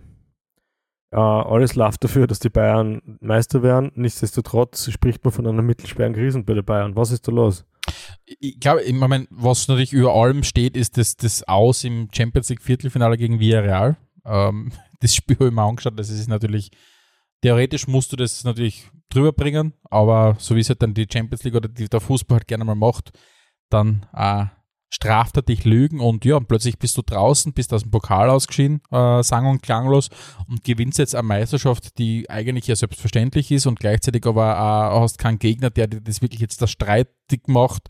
Äh, 1.11 1.17
alles 1.17 1.75
läuft 1.75 2.03
dafür, 2.03 2.27
dass 2.27 2.39
die 2.39 2.49
Bayern 2.49 3.17
Meister 3.19 3.63
werden. 3.63 3.91
Nichtsdestotrotz 3.95 4.91
spricht 4.91 5.23
man 5.23 5.33
von 5.33 5.47
einer 5.47 5.61
mittelschweren 5.61 6.13
Krise 6.13 6.43
bei 6.43 6.53
den 6.53 6.65
Bayern. 6.65 6.95
Was 6.95 7.11
ist 7.11 7.27
da 7.27 7.31
los? 7.31 7.65
Ich 8.25 8.59
glaube, 8.59 8.83
ich 8.83 8.93
meine, 8.93 9.27
was 9.31 9.67
natürlich 9.67 9.93
über 9.93 10.13
allem 10.13 10.43
steht, 10.43 10.77
ist 10.77 10.97
das, 10.97 11.15
das 11.17 11.47
Aus 11.47 11.83
im 11.83 12.09
Champions 12.11 12.49
League 12.49 12.61
Viertelfinale 12.61 13.17
gegen 13.17 13.39
Villarreal. 13.39 13.97
Ähm, 14.25 14.71
das 14.99 15.15
Spiel 15.15 15.37
habe 15.37 15.47
ich 15.47 15.53
mir 15.53 15.63
angeschaut, 15.63 15.97
das 15.97 16.09
ist 16.09 16.27
natürlich, 16.27 16.71
theoretisch 17.41 17.87
musst 17.87 18.11
du 18.11 18.15
das 18.15 18.43
natürlich 18.43 18.89
drüber 19.09 19.31
bringen, 19.31 19.73
aber 19.89 20.35
so 20.39 20.55
wie 20.55 20.59
es 20.59 20.69
halt 20.69 20.81
dann 20.81 20.93
die 20.93 21.07
Champions 21.11 21.43
League 21.43 21.55
oder 21.55 21.67
die, 21.67 21.89
der 21.89 21.99
Fußball 21.99 22.39
halt 22.39 22.47
gerne 22.47 22.65
mal 22.65 22.75
macht, 22.75 23.11
dann 23.69 24.05
äh, 24.13 24.45
straft 24.89 25.47
dich 25.47 25.65
Lügen 25.65 25.99
und 25.99 26.25
ja, 26.25 26.39
plötzlich 26.39 26.79
bist 26.79 26.97
du 26.97 27.01
draußen, 27.03 27.53
bist 27.53 27.73
aus 27.73 27.83
dem 27.83 27.91
Pokal 27.91 28.29
ausgeschieden, 28.29 28.81
äh, 28.91 29.21
sang- 29.23 29.45
und 29.45 29.61
klanglos 29.61 30.09
und 30.47 30.63
gewinnst 30.63 30.97
jetzt 30.97 31.15
eine 31.15 31.27
Meisterschaft, 31.27 31.97
die 31.99 32.29
eigentlich 32.29 32.67
ja 32.67 32.75
selbstverständlich 32.75 33.51
ist 33.51 33.67
und 33.67 33.79
gleichzeitig 33.79 34.25
aber 34.25 34.91
auch 34.91 35.01
hast 35.01 35.19
keinen 35.19 35.37
Gegner, 35.37 35.69
der 35.69 35.87
dir 35.87 36.01
das 36.01 36.21
wirklich 36.21 36.41
jetzt 36.41 36.61
das 36.61 36.71
streitig 36.71 37.47
macht, 37.47 37.83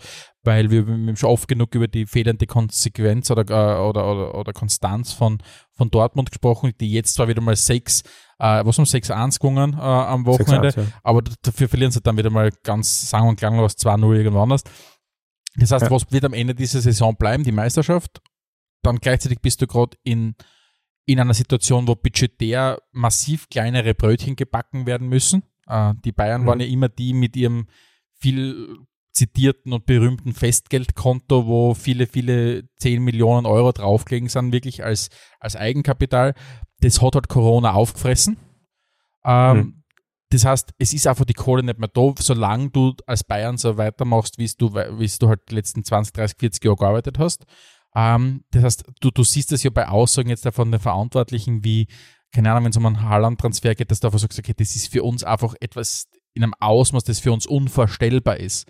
weil 0.43 0.71
wir 0.71 1.15
schon 1.15 1.29
oft 1.29 1.47
genug 1.47 1.73
über 1.73 1.87
die 1.87 2.05
fehlende 2.05 2.45
Konsequenz 2.45 3.31
oder, 3.31 3.43
äh, 3.49 3.81
oder, 3.81 4.11
oder, 4.11 4.35
oder 4.35 4.53
Konstanz 4.53 5.13
von, 5.13 5.37
von 5.71 5.89
Dortmund 5.89 6.31
gesprochen, 6.31 6.73
die 6.81 6.91
jetzt 6.91 7.13
zwar 7.13 7.29
wieder 7.29 7.41
mal 7.41 7.55
sechs, 7.55 8.01
äh, 8.39 8.65
was 8.65 8.77
haben 8.77 8.85
6-1 8.85 9.39
gewonnen 9.39 9.73
äh, 9.73 9.81
am 9.81 10.25
Wochenende, 10.25 10.69
6-1, 10.69 10.77
ja. 10.77 10.87
aber 11.03 11.23
dafür 11.41 11.69
verlieren 11.69 11.91
sie 11.91 12.01
dann 12.01 12.17
wieder 12.17 12.29
mal 12.29 12.51
ganz 12.63 13.09
sang- 13.09 13.29
und 13.29 13.37
klanglos 13.37 13.77
2-0 13.77 14.15
irgendwann 14.15 14.43
anders. 14.43 14.63
Das 15.60 15.72
heißt, 15.72 15.86
Ja. 15.86 15.91
was 15.91 16.12
wird 16.12 16.26
am 16.26 16.34
Ende 16.34 16.55
dieser 16.55 16.82
Saison 16.82 17.16
bleiben? 17.16 17.43
Die 17.43 17.51
Meisterschaft. 17.51 18.22
Dann 18.82 18.97
gleichzeitig 18.97 19.39
bist 19.41 19.62
du 19.62 19.68
gerade 19.68 19.97
in, 20.03 20.36
in 21.05 21.20
einer 21.20 21.34
Situation, 21.34 21.88
wo 21.88 21.95
budgetär 21.95 22.80
massiv 22.91 23.49
kleinere 23.49 23.93
Brötchen 23.93 24.36
gebacken 24.36 24.86
werden 24.86 25.10
müssen. 25.10 25.43
Äh, 25.68 25.93
die 26.05 26.12
Bayern 26.12 26.43
Mhm. 26.43 26.45
waren 26.47 26.60
ja 26.62 26.68
immer 26.68 26.89
die 26.89 27.14
mit 27.14 27.36
ihrem 27.36 27.68
viel 28.20 28.78
zitierten 29.12 29.74
und 29.74 29.86
berühmten 29.86 30.34
Festgeldkonto, 30.34 31.45
wo 31.47 31.74
viele, 31.74 32.07
viele 32.07 32.70
10 32.78 33.03
Millionen 33.03 33.45
Euro 33.45 33.72
draufgelegen 33.72 34.30
sind, 34.30 34.53
wirklich 34.53 34.84
als, 34.84 35.10
als 35.39 35.55
Eigenkapital. 35.55 36.36
Das 36.80 37.01
hat 37.01 37.16
halt 37.16 37.28
Corona 37.28 37.74
aufgefressen. 37.74 38.38
Ähm, 39.26 39.57
mhm. 39.57 39.78
Das 40.32 40.45
heißt, 40.45 40.73
es 40.77 40.93
ist 40.93 41.07
einfach 41.07 41.25
die 41.25 41.34
Kohle 41.34 41.63
nicht 41.63 41.80
mehr 41.80 41.89
da, 41.91 42.13
solange 42.19 42.69
du 42.69 42.93
als 43.07 43.23
Bayern 43.23 43.57
so 43.57 43.77
weitermachst, 43.77 44.38
wie 44.38 44.49
du, 44.57 44.73
wie 44.73 45.11
du 45.19 45.27
halt 45.27 45.41
die 45.49 45.55
letzten 45.55 45.84
20, 45.84 46.13
30, 46.13 46.38
40 46.39 46.63
Jahre 46.63 46.77
gearbeitet 46.77 47.17
hast. 47.17 47.45
Ähm, 47.95 48.43
das 48.51 48.63
heißt, 48.63 48.84
du, 49.01 49.09
du 49.09 49.23
siehst 49.23 49.51
das 49.51 49.63
ja 49.63 49.71
bei 49.71 49.88
Aussagen 49.88 50.30
jetzt 50.30 50.47
von 50.53 50.71
den 50.71 50.80
Verantwortlichen, 50.80 51.63
wie, 51.63 51.88
keine 52.32 52.51
Ahnung, 52.51 52.65
wenn 52.65 52.71
es 52.71 52.77
um 52.77 52.86
einen 52.86 53.01
Haaland-Transfer 53.01 53.73
geht, 53.73 53.89
dass 53.89 53.99
du 53.99 54.07
einfach 54.07 54.19
sagst, 54.19 54.38
okay, 54.38 54.53
das 54.55 54.75
ist 54.75 54.91
für 54.91 55.03
uns 55.03 55.23
einfach 55.23 55.55
etwas 55.59 56.07
in 56.34 56.43
einem 56.43 56.53
Ausmaß, 56.59 57.03
das 57.03 57.19
für 57.19 57.32
uns 57.32 57.47
unvorstellbar 57.47 58.38
ist. 58.38 58.67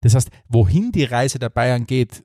Das 0.00 0.14
heißt, 0.14 0.30
wohin 0.48 0.90
die 0.90 1.04
Reise 1.04 1.38
der 1.38 1.50
Bayern 1.50 1.86
geht, 1.86 2.24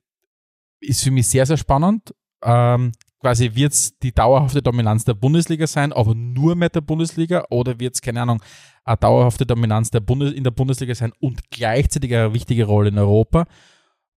ist 0.80 1.04
für 1.04 1.12
mich 1.12 1.28
sehr, 1.28 1.46
sehr 1.46 1.56
spannend. 1.56 2.14
Ähm, 2.42 2.92
quasi 3.20 3.54
wird 3.54 3.72
es 3.72 3.98
die 3.98 4.12
dauerhafte 4.12 4.62
Dominanz 4.62 5.04
der 5.04 5.14
Bundesliga 5.14 5.66
sein, 5.66 5.92
aber 5.92 6.14
nur 6.14 6.56
mit 6.56 6.74
der 6.74 6.80
Bundesliga 6.80 7.44
oder 7.50 7.78
wird 7.78 7.94
es, 7.94 8.00
keine 8.00 8.22
Ahnung, 8.22 8.42
eine 8.84 8.96
dauerhafte 8.96 9.46
Dominanz 9.46 9.90
der 9.90 10.00
Bundes 10.00 10.32
in 10.32 10.44
der 10.44 10.50
Bundesliga 10.50 10.94
sein 10.94 11.12
und 11.20 11.50
gleichzeitig 11.50 12.14
eine 12.14 12.34
wichtige 12.34 12.64
Rolle 12.64 12.88
in 12.88 12.98
Europa? 12.98 13.46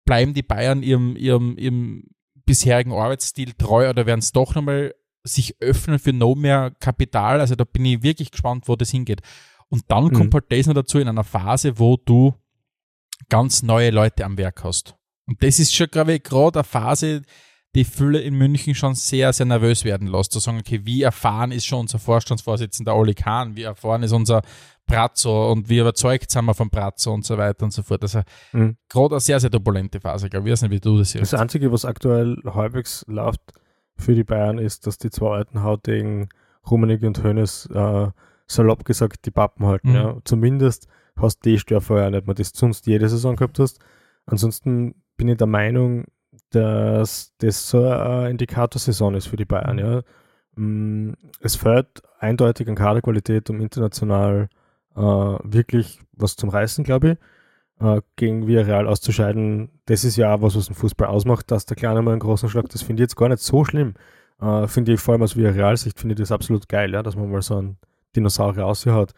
Bleiben 0.05 0.35
die 0.35 0.43
Bayern 0.43 0.83
ihrem, 0.83 1.17
ihrem, 1.17 1.59
ihrem 1.59 2.05
bisherigen 2.47 2.93
Arbeitsstil 2.93 3.53
treu 3.53 3.91
oder 3.91 4.07
werden 4.07 4.21
es 4.21 4.33
doch 4.33 4.55
nochmal 4.55 4.95
sich 5.25 5.61
öffnen 5.61 5.99
für 5.99 6.13
noch 6.13 6.35
mehr 6.35 6.73
Kapital? 6.81 7.41
Also 7.41 7.55
da 7.55 7.65
bin 7.65 7.85
ich 7.85 8.03
wirklich 8.03 8.31
gespannt, 8.31 8.69
wo 8.69 8.77
das 8.77 8.91
hingeht. 8.91 9.21
Und 9.69 9.85
dann 9.89 10.05
mhm. 10.05 10.13
kommt 10.13 10.35
halt 10.35 10.51
das 10.51 10.67
noch 10.67 10.75
dazu 10.75 10.99
in 10.99 11.09
einer 11.09 11.25
Phase, 11.25 11.79
wo 11.79 11.97
du 11.97 12.35
ganz 13.29 13.63
neue 13.63 13.91
Leute 13.91 14.25
am 14.25 14.37
Werk 14.39 14.65
hast. 14.65 14.97
Und 15.27 15.43
das 15.43 15.59
ist 15.59 15.75
schon, 15.75 15.89
glaube 15.89 16.15
ich, 16.15 16.23
gerade 16.23 16.61
eine 16.61 16.65
Phase, 16.65 17.23
die 17.75 17.85
Fülle 17.85 18.21
in 18.21 18.35
München 18.35 18.75
schon 18.75 18.95
sehr, 18.95 19.33
sehr 19.33 19.47
nervös 19.47 19.85
werden 19.85 20.07
lässt. 20.07 20.33
Zu 20.33 20.41
sagen, 20.41 20.59
okay, 20.59 20.81
wie 20.85 21.03
erfahren 21.03 21.53
ist 21.53 21.65
schon 21.65 21.81
unser 21.81 21.99
Vorstandsvorsitzender 21.99 22.95
Oli 22.95 23.15
Kahn, 23.15 23.57
wie 23.57 23.63
erfahren 23.63 24.03
ist 24.03 24.13
unser 24.13 24.43
Brazzo 24.87 25.51
und 25.51 25.69
wie 25.69 25.79
überzeugt 25.79 26.31
sind 26.31 26.45
wir 26.45 26.55
von 26.55 26.69
Brazzo 26.69 27.15
und 27.15 27.25
so 27.25 27.39
weiter 27.39 27.65
und 27.65 27.73
so 27.73 27.83
fort. 27.83 28.03
Also 28.03 28.23
mhm. 28.53 28.77
gerade 28.89 29.15
eine 29.15 29.21
sehr, 29.21 29.41
sehr 29.41 29.51
turbulente 29.51 30.01
Phase, 30.01 30.29
glaube 30.29 30.49
ich. 30.49 30.53
weiß 30.53 30.63
nicht, 30.63 30.73
wie 30.73 30.81
du 30.81 30.99
das 30.99 31.13
siehst. 31.13 31.33
Das 31.33 31.41
Einzige, 31.41 31.73
was 31.73 31.85
aktuell 31.85 32.37
halbwegs 32.45 33.05
läuft 33.09 33.41
für 33.97 34.15
die 34.15 34.25
Bayern, 34.25 34.59
ist, 34.59 34.87
dass 34.87 34.99
die 34.99 35.11
zwei 35.11 35.37
alten 35.37 35.63
Hautigen 35.63 36.29
Rummenigge 36.71 37.07
und 37.07 37.23
Hönes 37.23 37.67
äh, 37.73 38.09
salopp 38.47 38.85
gesagt 38.85 39.25
die 39.25 39.31
Pappen 39.31 39.67
halten. 39.67 39.91
Mhm. 39.91 39.95
Ja. 39.95 40.17
Zumindest 40.25 40.89
hast 41.17 41.39
du 41.45 41.51
die 41.51 41.59
Störfeuer 41.59 42.11
nicht 42.11 42.27
mehr, 42.27 42.35
das 42.35 42.53
du 42.53 42.59
sonst 42.59 42.87
jede 42.87 43.09
Saison 43.09 43.37
gehabt 43.37 43.59
hast. 43.59 43.79
Ansonsten 44.27 44.95
bin 45.17 45.29
ich 45.29 45.39
der 45.39 45.47
Meinung, 45.47 46.05
dass 46.55 47.35
das 47.39 47.69
so 47.69 47.85
eine 47.87 48.31
Indikatorsaison 48.31 49.15
ist 49.15 49.27
für 49.27 49.37
die 49.37 49.45
Bayern. 49.45 49.79
Ja. 49.79 50.03
Mm, 50.57 51.15
es 51.41 51.57
fehlt 51.57 52.03
eindeutig 52.19 52.69
an 52.69 52.75
Kaderqualität, 52.77 53.51
um 53.51 53.61
international 53.61 54.49
äh, 54.95 55.01
wirklich 55.01 56.01
was 56.13 56.37
zum 56.37 56.51
Reißen, 56.51 56.85
glaube 56.85 57.19
ich. 57.81 57.85
Äh, 57.85 58.03
gegen 58.17 58.47
Villarreal 58.47 58.87
auszuscheiden, 58.87 59.71
das 59.87 60.05
ist 60.05 60.17
ja 60.17 60.35
auch 60.35 60.43
was, 60.43 60.57
was 60.57 60.67
den 60.67 60.75
Fußball 60.75 61.09
ausmacht, 61.09 61.51
dass 61.51 61.67
der 61.67 61.77
Kleine 61.77 62.03
mal 62.03 62.13
einen 62.13 62.21
großen 62.21 62.49
Schlag, 62.49 62.69
das 62.69 62.83
finde 62.83 63.03
ich 63.03 63.09
jetzt 63.09 63.17
gar 63.17 63.29
nicht 63.29 63.43
so 63.43 63.65
schlimm. 63.65 63.95
Äh, 64.41 64.69
finde 64.69 64.93
ich 64.93 65.01
vor 65.01 65.13
allem 65.13 65.23
aus 65.23 65.37
Villarreal-Sicht, 65.37 65.99
finde 65.99 66.15
ich 66.15 66.21
das 66.21 66.33
absolut 66.33 66.69
geil, 66.69 66.93
ja, 66.93 67.03
dass 67.03 67.17
man 67.17 67.31
mal 67.31 67.43
so 67.43 67.57
einen 67.57 67.79
Dinosaurier 68.15 68.67
ausgehört. 68.67 69.13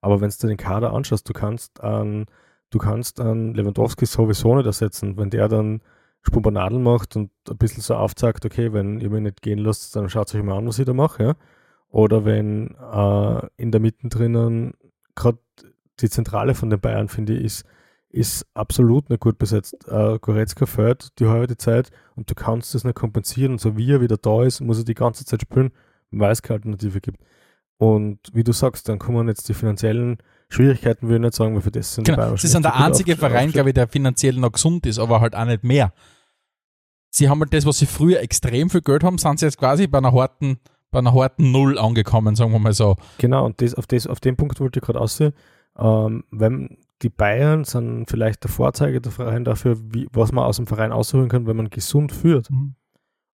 Aber 0.00 0.20
wenn 0.20 0.30
du 0.30 0.46
den 0.46 0.56
Kader 0.56 0.92
anschaust, 0.92 1.28
du 1.28 1.32
kannst 1.32 1.80
an, 1.82 2.26
du 2.70 2.78
kannst 2.78 3.20
an 3.20 3.54
Lewandowski 3.54 4.06
sowieso 4.06 4.56
nicht 4.56 4.66
ersetzen. 4.66 5.16
Wenn 5.16 5.30
der 5.30 5.48
dann 5.48 5.82
Spumpernadeln 6.22 6.82
macht 6.82 7.16
und 7.16 7.30
ein 7.48 7.56
bisschen 7.56 7.82
so 7.82 7.94
aufzeigt, 7.94 8.44
okay, 8.44 8.72
wenn 8.72 9.00
ihr 9.00 9.10
mich 9.10 9.22
nicht 9.22 9.42
gehen 9.42 9.58
lasst, 9.58 9.96
dann 9.96 10.08
schaut 10.08 10.34
euch 10.34 10.42
mal 10.42 10.58
an, 10.58 10.66
was 10.66 10.78
ich 10.78 10.84
da 10.84 10.92
mache, 10.92 11.22
ja. 11.22 11.34
Oder 11.88 12.24
wenn 12.24 12.76
äh, 12.76 13.46
in 13.56 13.72
der 13.72 13.80
Mitte 13.80 14.08
drinnen 14.08 14.74
gerade 15.14 15.38
die 16.00 16.10
Zentrale 16.10 16.54
von 16.54 16.70
den 16.70 16.80
Bayern, 16.80 17.08
finde 17.08 17.34
ich, 17.34 17.44
ist, 17.44 17.64
ist 18.10 18.46
absolut 18.54 19.10
nicht 19.10 19.20
gut 19.20 19.38
besetzt. 19.38 19.76
Äh, 19.88 20.18
Goretzka 20.20 20.66
fällt 20.66 21.18
die 21.18 21.26
halbe 21.26 21.56
Zeit 21.56 21.90
und 22.16 22.30
du 22.30 22.34
kannst 22.34 22.74
das 22.74 22.84
nicht 22.84 22.96
kompensieren. 22.96 23.52
Und 23.52 23.60
so 23.60 23.76
wie 23.76 23.92
er 23.92 24.00
wieder 24.00 24.16
da 24.16 24.44
ist, 24.44 24.60
muss 24.60 24.78
er 24.78 24.84
die 24.84 24.94
ganze 24.94 25.24
Zeit 25.24 25.42
spielen, 25.42 25.72
weil 26.10 26.32
es 26.32 26.42
keine 26.42 26.56
Alternative 26.56 27.00
gibt. 27.00 27.20
Und 27.76 28.18
wie 28.32 28.44
du 28.44 28.52
sagst, 28.52 28.88
dann 28.88 28.98
kommen 28.98 29.28
jetzt 29.28 29.48
die 29.48 29.54
finanziellen 29.54 30.18
Schwierigkeiten, 30.50 31.06
würde 31.06 31.16
ich 31.16 31.20
nicht 31.22 31.34
sagen, 31.34 31.54
weil 31.54 31.62
für 31.62 31.70
das 31.70 31.94
sind 31.94 32.04
genau. 32.04 32.16
die 32.16 32.22
Bayern. 32.22 32.36
Sie 32.36 32.48
sind 32.48 32.64
der 32.64 32.76
einzige 32.76 33.16
Verein, 33.16 33.52
glaube 33.52 33.70
ich, 33.70 33.74
der 33.74 33.88
finanziell 33.88 34.34
noch 34.34 34.52
gesund 34.52 34.84
ist, 34.86 34.98
aber 34.98 35.20
halt 35.20 35.34
auch 35.34 35.44
nicht 35.44 35.64
mehr. 35.64 35.92
Sie 37.10 37.28
haben 37.28 37.40
halt 37.40 37.52
das, 37.54 37.66
was 37.66 37.78
sie 37.78 37.86
früher 37.86 38.20
extrem 38.20 38.70
viel 38.70 38.82
Geld 38.82 39.04
haben, 39.04 39.18
sind 39.18 39.38
sie 39.38 39.46
jetzt 39.46 39.58
quasi 39.58 39.86
bei 39.86 39.98
einer 39.98 40.12
harten, 40.12 40.58
bei 40.90 40.98
einer 40.98 41.14
harten 41.14 41.52
Null 41.52 41.78
angekommen, 41.78 42.34
sagen 42.36 42.52
wir 42.52 42.58
mal 42.58 42.72
so. 42.72 42.96
Genau, 43.18 43.46
und 43.46 43.60
das, 43.60 43.74
auf, 43.74 43.86
das, 43.86 44.06
auf 44.06 44.20
den 44.20 44.36
Punkt 44.36 44.60
wollte 44.60 44.80
ich 44.80 44.84
gerade 44.84 45.00
aussehen. 45.00 45.32
Ähm, 45.78 46.24
wenn 46.30 46.78
die 47.02 47.08
Bayern 47.08 47.64
sind 47.64 48.06
vielleicht 48.08 48.42
der 48.44 48.50
Vorzeige 48.50 49.00
der 49.00 49.12
Verein 49.12 49.44
dafür, 49.44 49.78
wie, 49.92 50.08
was 50.12 50.32
man 50.32 50.44
aus 50.44 50.56
dem 50.56 50.66
Verein 50.66 50.92
ausholen 50.92 51.28
kann, 51.28 51.46
wenn 51.46 51.56
man 51.56 51.70
gesund 51.70 52.12
führt. 52.12 52.50
Mhm. 52.50 52.74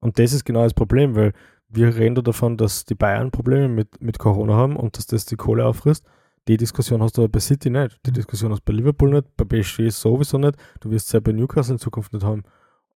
Und 0.00 0.18
das 0.18 0.32
ist 0.32 0.44
genau 0.44 0.62
das 0.62 0.74
Problem, 0.74 1.16
weil 1.16 1.32
wir 1.68 1.96
reden 1.96 2.14
da 2.14 2.22
davon, 2.22 2.56
dass 2.56 2.84
die 2.84 2.94
Bayern 2.94 3.30
Probleme 3.30 3.68
mit, 3.68 4.00
mit 4.00 4.18
Corona 4.18 4.54
haben 4.54 4.76
und 4.76 4.96
dass 4.96 5.06
das 5.06 5.26
die 5.26 5.36
Kohle 5.36 5.66
auffrisst. 5.66 6.06
Die 6.48 6.56
Diskussion 6.56 7.02
hast 7.02 7.16
du 7.16 7.22
aber 7.22 7.32
bei 7.32 7.40
City 7.40 7.70
nicht. 7.70 7.98
Die 8.06 8.12
Diskussion 8.12 8.52
hast 8.52 8.60
du 8.60 8.72
bei 8.72 8.72
Liverpool 8.72 9.10
nicht, 9.10 9.36
bei 9.36 9.44
PSG 9.44 9.90
sowieso 9.90 10.38
nicht. 10.38 10.56
Du 10.80 10.90
wirst 10.90 11.06
es 11.06 11.12
ja 11.12 11.20
bei 11.20 11.32
Newcastle 11.32 11.74
in 11.74 11.78
Zukunft 11.78 12.12
nicht 12.12 12.24
haben. 12.24 12.44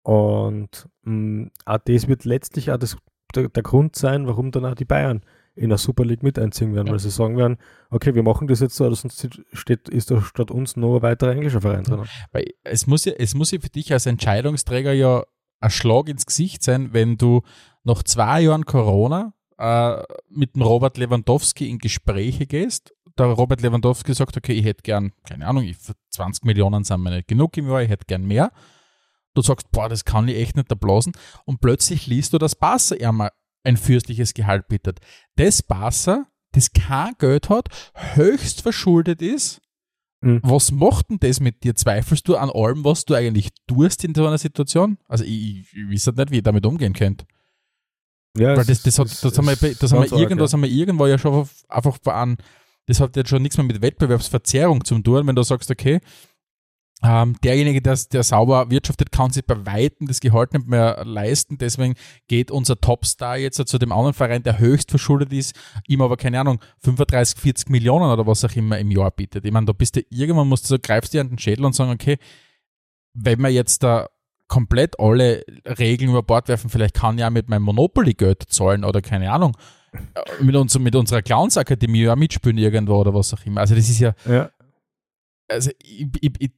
Und 0.03 0.87
mh, 1.03 1.13
mm, 1.13 1.51
auch 1.65 1.79
das 1.83 2.07
wird 2.07 2.25
letztlich 2.25 2.71
auch 2.71 2.77
das, 2.77 2.97
der, 3.35 3.49
der, 3.49 3.63
Grund 3.63 3.95
sein, 3.95 4.27
warum 4.27 4.51
dann 4.51 4.65
auch 4.65 4.75
die 4.75 4.85
Bayern 4.85 5.21
in 5.55 5.69
der 5.69 5.77
Super 5.77 6.05
League 6.05 6.23
mit 6.23 6.39
einziehen 6.39 6.73
werden, 6.73 6.87
ja. 6.87 6.93
weil 6.93 6.99
sie 6.99 7.09
sagen 7.09 7.37
werden, 7.37 7.57
okay, 7.89 8.15
wir 8.15 8.23
machen 8.23 8.47
das 8.47 8.61
jetzt 8.61 8.75
so, 8.75 8.91
sonst 8.93 9.39
steht, 9.51 9.89
ist 9.89 10.09
da 10.09 10.21
statt 10.21 10.51
uns 10.51 10.77
noch 10.77 10.97
ein 10.97 11.01
weiterer 11.01 11.31
englischer 11.31 11.61
Verein 11.61 11.83
drin. 11.83 12.05
Weil 12.31 12.45
es 12.63 12.87
muss 12.87 13.05
ja, 13.05 13.13
es 13.13 13.35
muss 13.35 13.51
ja 13.51 13.59
für 13.59 13.69
dich 13.69 13.91
als 13.91 14.05
Entscheidungsträger 14.05 14.93
ja 14.93 15.23
ein 15.59 15.69
Schlag 15.69 16.07
ins 16.07 16.25
Gesicht 16.25 16.63
sein, 16.63 16.93
wenn 16.93 17.17
du 17.17 17.41
nach 17.83 18.03
zwei 18.03 18.41
Jahren 18.41 18.65
Corona 18.65 19.33
äh, 19.57 20.01
mit 20.29 20.55
dem 20.55 20.61
Robert 20.61 20.97
Lewandowski 20.97 21.69
in 21.69 21.79
Gespräche 21.79 22.47
gehst. 22.47 22.95
Der 23.19 23.27
Robert 23.27 23.61
Lewandowski 23.61 24.13
sagt, 24.13 24.37
okay, 24.37 24.53
ich 24.53 24.65
hätte 24.65 24.81
gern, 24.81 25.11
keine 25.27 25.45
Ahnung, 25.45 25.69
20 26.09 26.45
Millionen 26.45 26.83
sind 26.83 27.01
mir 27.01 27.11
nicht 27.11 27.27
genug 27.27 27.55
im 27.57 27.67
Jahr, 27.67 27.81
ich 27.81 27.89
hätte 27.89 28.05
gern 28.05 28.23
mehr. 28.25 28.51
Du 29.33 29.41
sagst, 29.41 29.69
boah, 29.71 29.89
das 29.89 30.05
kann 30.05 30.27
ich 30.27 30.37
echt 30.37 30.55
nicht 30.55 30.69
erblasen. 30.69 31.13
Und 31.45 31.61
plötzlich 31.61 32.07
liest 32.07 32.33
du, 32.33 32.37
dass 32.37 32.55
Barca 32.55 32.95
einmal 32.95 33.31
ein 33.63 33.77
fürstliches 33.77 34.33
Gehalt 34.33 34.67
bittet. 34.67 34.99
Das 35.35 35.61
Barca, 35.61 36.25
das 36.53 36.71
kein 36.71 37.13
Geld 37.19 37.49
hat, 37.49 37.67
höchst 38.15 38.61
verschuldet 38.61 39.21
ist, 39.21 39.61
Mhm. 40.21 40.41
Was 40.43 40.71
macht 40.71 41.09
denn 41.09 41.19
das 41.19 41.39
mit 41.39 41.63
dir? 41.63 41.75
Zweifelst 41.75 42.27
du 42.27 42.35
an 42.35 42.49
allem, 42.49 42.83
was 42.83 43.05
du 43.05 43.13
eigentlich 43.13 43.49
tust 43.67 44.03
in 44.03 44.13
so 44.13 44.27
einer 44.27 44.37
Situation? 44.37 44.97
Also 45.07 45.23
ich, 45.23 45.31
ich, 45.31 45.73
ich 45.73 45.89
weiß 45.89 46.07
halt 46.07 46.17
nicht, 46.17 46.31
wie 46.31 46.35
ihr 46.37 46.43
damit 46.43 46.65
umgehen 46.65 46.93
könnt. 46.93 47.25
Ja, 48.37 48.55
Weil 48.55 48.65
das, 48.65 48.83
das, 48.83 48.99
hat, 48.99 49.07
das, 49.07 49.37
haben 49.37 49.47
wir, 49.47 49.75
das 49.75 49.91
haben 49.91 50.03
wir 50.03 50.17
irgendwas 50.17 50.53
haben 50.53 50.61
wir 50.61 50.69
irgendwo 50.69 51.07
ja 51.07 51.17
schon 51.17 51.49
einfach 51.67 51.97
an, 52.05 52.37
das 52.89 52.99
hat 52.99 53.15
jetzt 53.15 53.29
schon 53.29 53.43
nichts 53.43 53.55
mehr 53.55 53.67
mit 53.67 53.83
Wettbewerbsverzerrung 53.83 54.83
zu 54.83 54.97
tun, 54.99 55.27
wenn 55.27 55.35
du 55.35 55.43
sagst, 55.43 55.69
okay, 55.69 55.99
ähm, 57.03 57.35
derjenige, 57.43 57.83
der, 57.83 57.97
der 58.11 58.23
sauber 58.23 58.71
wirtschaftet, 58.71 59.11
kann 59.11 59.31
sich 59.31 59.45
bei 59.45 59.63
Weitem 59.63 60.07
das 60.07 60.19
Gehalt 60.19 60.53
nicht 60.53 60.67
mehr 60.67 61.05
leisten. 61.05 61.59
Deswegen 61.59 61.93
geht 62.27 62.49
unser 62.49 62.81
Topstar 62.81 63.37
jetzt 63.37 63.65
zu 63.65 63.77
dem 63.77 63.91
anderen 63.91 64.15
Verein, 64.15 64.41
der 64.41 64.57
höchst 64.57 64.89
verschuldet 64.89 65.31
ist, 65.31 65.55
ihm 65.87 66.01
aber 66.01 66.17
keine 66.17 66.39
Ahnung, 66.39 66.59
35, 66.79 67.39
40 67.39 67.69
Millionen 67.69 68.11
oder 68.11 68.25
was 68.25 68.43
auch 68.43 68.55
immer 68.55 68.79
im 68.79 68.89
Jahr 68.89 69.11
bietet. 69.11 69.45
Ich 69.45 69.51
meine, 69.51 69.67
da 69.67 69.73
bist 69.73 69.95
du 69.95 70.01
irgendwann, 70.09 70.47
musst 70.47 70.65
du 70.65 70.69
so, 70.69 70.77
greifst 70.81 71.13
dir 71.13 71.21
an 71.21 71.29
den 71.29 71.37
Schädel 71.37 71.65
und 71.65 71.75
sagen, 71.75 71.91
okay, 71.91 72.17
wenn 73.13 73.39
wir 73.39 73.49
jetzt 73.49 73.83
da 73.83 74.09
komplett 74.47 74.99
alle 74.99 75.45
Regeln 75.77 76.09
über 76.09 76.23
Bord 76.23 76.47
werfen, 76.47 76.71
vielleicht 76.71 76.95
kann 76.95 77.15
ich 77.15 77.21
ja 77.21 77.29
mit 77.29 77.49
meinem 77.49 77.63
Monopoly 77.63 78.15
Geld 78.15 78.43
zahlen 78.49 78.83
oder 78.83 79.01
keine 79.01 79.31
Ahnung. 79.31 79.55
Mit, 80.41 80.55
uns, 80.55 80.77
mit 80.77 80.95
unserer 80.95 81.21
Clowns-Akademie 81.21 82.03
ja 82.03 82.15
mitspielen 82.15 82.57
irgendwo 82.57 82.95
oder 82.95 83.13
was 83.13 83.33
auch 83.33 83.45
immer. 83.45 83.61
Also 83.61 83.75
das 83.75 83.89
ist 83.89 83.99
ja, 83.99 84.13
ja. 84.25 84.49
also 85.47 85.71
ich, 85.81 86.07
ich, 86.21 86.31
ich 86.39 86.51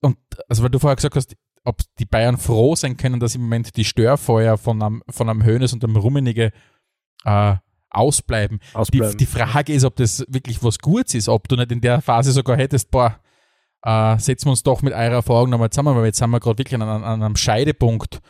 und 0.00 0.16
also 0.48 0.62
weil 0.62 0.70
du 0.70 0.78
vorher 0.78 0.96
gesagt 0.96 1.16
hast, 1.16 1.36
ob 1.64 1.80
die 1.98 2.04
Bayern 2.04 2.38
froh 2.38 2.76
sein 2.76 2.96
können, 2.96 3.18
dass 3.18 3.34
im 3.34 3.42
Moment 3.42 3.76
die 3.76 3.84
Störfeuer 3.84 4.56
von 4.56 4.80
einem, 4.80 5.02
von 5.10 5.28
einem 5.28 5.44
Hönes 5.44 5.72
und 5.72 5.82
einem 5.82 5.96
Rummenige 5.96 6.52
äh, 7.24 7.56
ausbleiben. 7.90 8.60
ausbleiben. 8.72 9.10
Die, 9.12 9.16
die, 9.16 9.26
Frage 9.26 9.72
ist, 9.72 9.84
ob 9.84 9.96
das 9.96 10.24
wirklich 10.28 10.62
was 10.62 10.78
Gutes 10.78 11.14
ist, 11.14 11.28
ob 11.28 11.48
du 11.48 11.56
nicht 11.56 11.72
in 11.72 11.80
der 11.80 12.00
Phase 12.00 12.32
sogar 12.32 12.56
hättest, 12.56 12.90
boah, 12.90 13.18
äh, 13.82 14.18
setzen 14.18 14.46
wir 14.46 14.50
uns 14.50 14.62
doch 14.62 14.82
mit 14.82 14.92
eurer 14.92 15.14
Erfahrung 15.14 15.50
nochmal 15.50 15.70
zusammen, 15.70 15.96
weil 15.96 16.06
jetzt 16.06 16.18
sind 16.18 16.30
wir 16.30 16.40
gerade 16.40 16.58
wirklich 16.58 16.80
an, 16.80 16.88
an, 16.88 17.22
einem 17.22 17.36
Scheidepunkt 17.36 18.20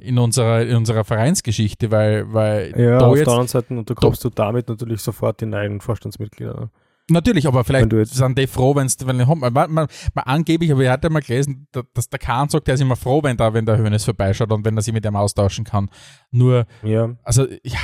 in, 0.00 0.18
unserer, 0.18 0.62
in 0.62 0.76
unserer 0.76 1.04
Vereinsgeschichte, 1.04 1.90
weil, 1.90 2.32
weil 2.32 2.72
ja, 2.76 2.98
da 2.98 3.06
auf 3.06 3.16
jetzt, 3.16 3.26
der 3.26 3.32
anderen 3.32 3.48
Seite, 3.48 3.74
und 3.74 3.88
du 3.90 3.94
kommst 3.94 4.24
du 4.24 4.30
damit 4.30 4.68
natürlich 4.68 5.00
sofort 5.02 5.40
die 5.40 5.46
neuen 5.46 5.80
Vorstandsmitglieder. 5.80 6.70
Natürlich, 7.12 7.48
aber 7.48 7.64
vielleicht 7.64 7.90
Wenn 7.90 8.04
sind 8.04 8.38
die 8.38 8.46
froh, 8.46 8.76
wenn's, 8.76 8.96
wenn 9.04 9.16
man, 9.16 9.52
man, 9.52 9.72
man, 9.72 9.88
angeblich, 10.14 10.70
aber 10.70 10.82
ich 10.82 10.88
hatte 10.88 11.10
mal 11.10 11.20
gelesen, 11.20 11.66
da- 11.72 11.82
dass 11.92 12.08
der 12.08 12.20
Kahn 12.20 12.48
sagt, 12.48 12.68
er 12.68 12.74
ist 12.74 12.80
immer 12.82 12.94
froh, 12.94 13.20
wenn 13.24 13.36
da, 13.36 13.52
wenn 13.52 13.66
der 13.66 13.78
Hönes 13.78 14.04
vorbeischaut 14.04 14.52
und 14.52 14.64
wenn 14.64 14.76
er 14.76 14.82
sich 14.82 14.94
mit 14.94 15.04
dem 15.04 15.16
austauschen 15.16 15.64
kann. 15.64 15.90
Nur, 16.30 16.66
Ja, 16.84 17.10
also, 17.24 17.46
ja, 17.64 17.78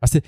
du, 0.00 0.20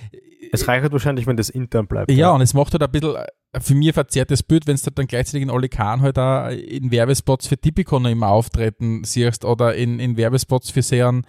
es 0.52 0.68
reicht 0.68 0.82
halt 0.82 0.92
wahrscheinlich, 0.92 1.26
wenn 1.26 1.36
das 1.36 1.48
intern 1.50 1.88
bleibt. 1.88 2.12
ja, 2.12 2.30
und 2.30 2.42
es 2.42 2.54
macht 2.54 2.72
halt 2.74 2.82
ein 2.84 2.90
bisschen 2.92 3.16
äh, 3.16 3.24
für 3.60 3.74
mich 3.74 3.88
ein 3.88 3.94
verzerrtes 3.94 4.42
Bild, 4.42 4.66
wenn 4.66 4.76
du 4.76 4.90
dann 4.90 5.06
gleichzeitig 5.06 5.42
in 5.42 5.50
Oli 5.50 5.68
Kahn 5.68 6.02
halt 6.02 6.18
auch 6.18 6.48
in 6.48 6.90
Werbespots 6.90 7.46
für 7.46 7.58
Tipico 7.58 7.98
noch 7.98 8.10
immer 8.10 8.28
auftreten 8.28 9.04
siehst 9.04 9.44
oder 9.44 9.74
in, 9.74 9.98
in 10.00 10.16
Werbespots 10.16 10.70
für 10.70 10.82
sehr 10.82 11.22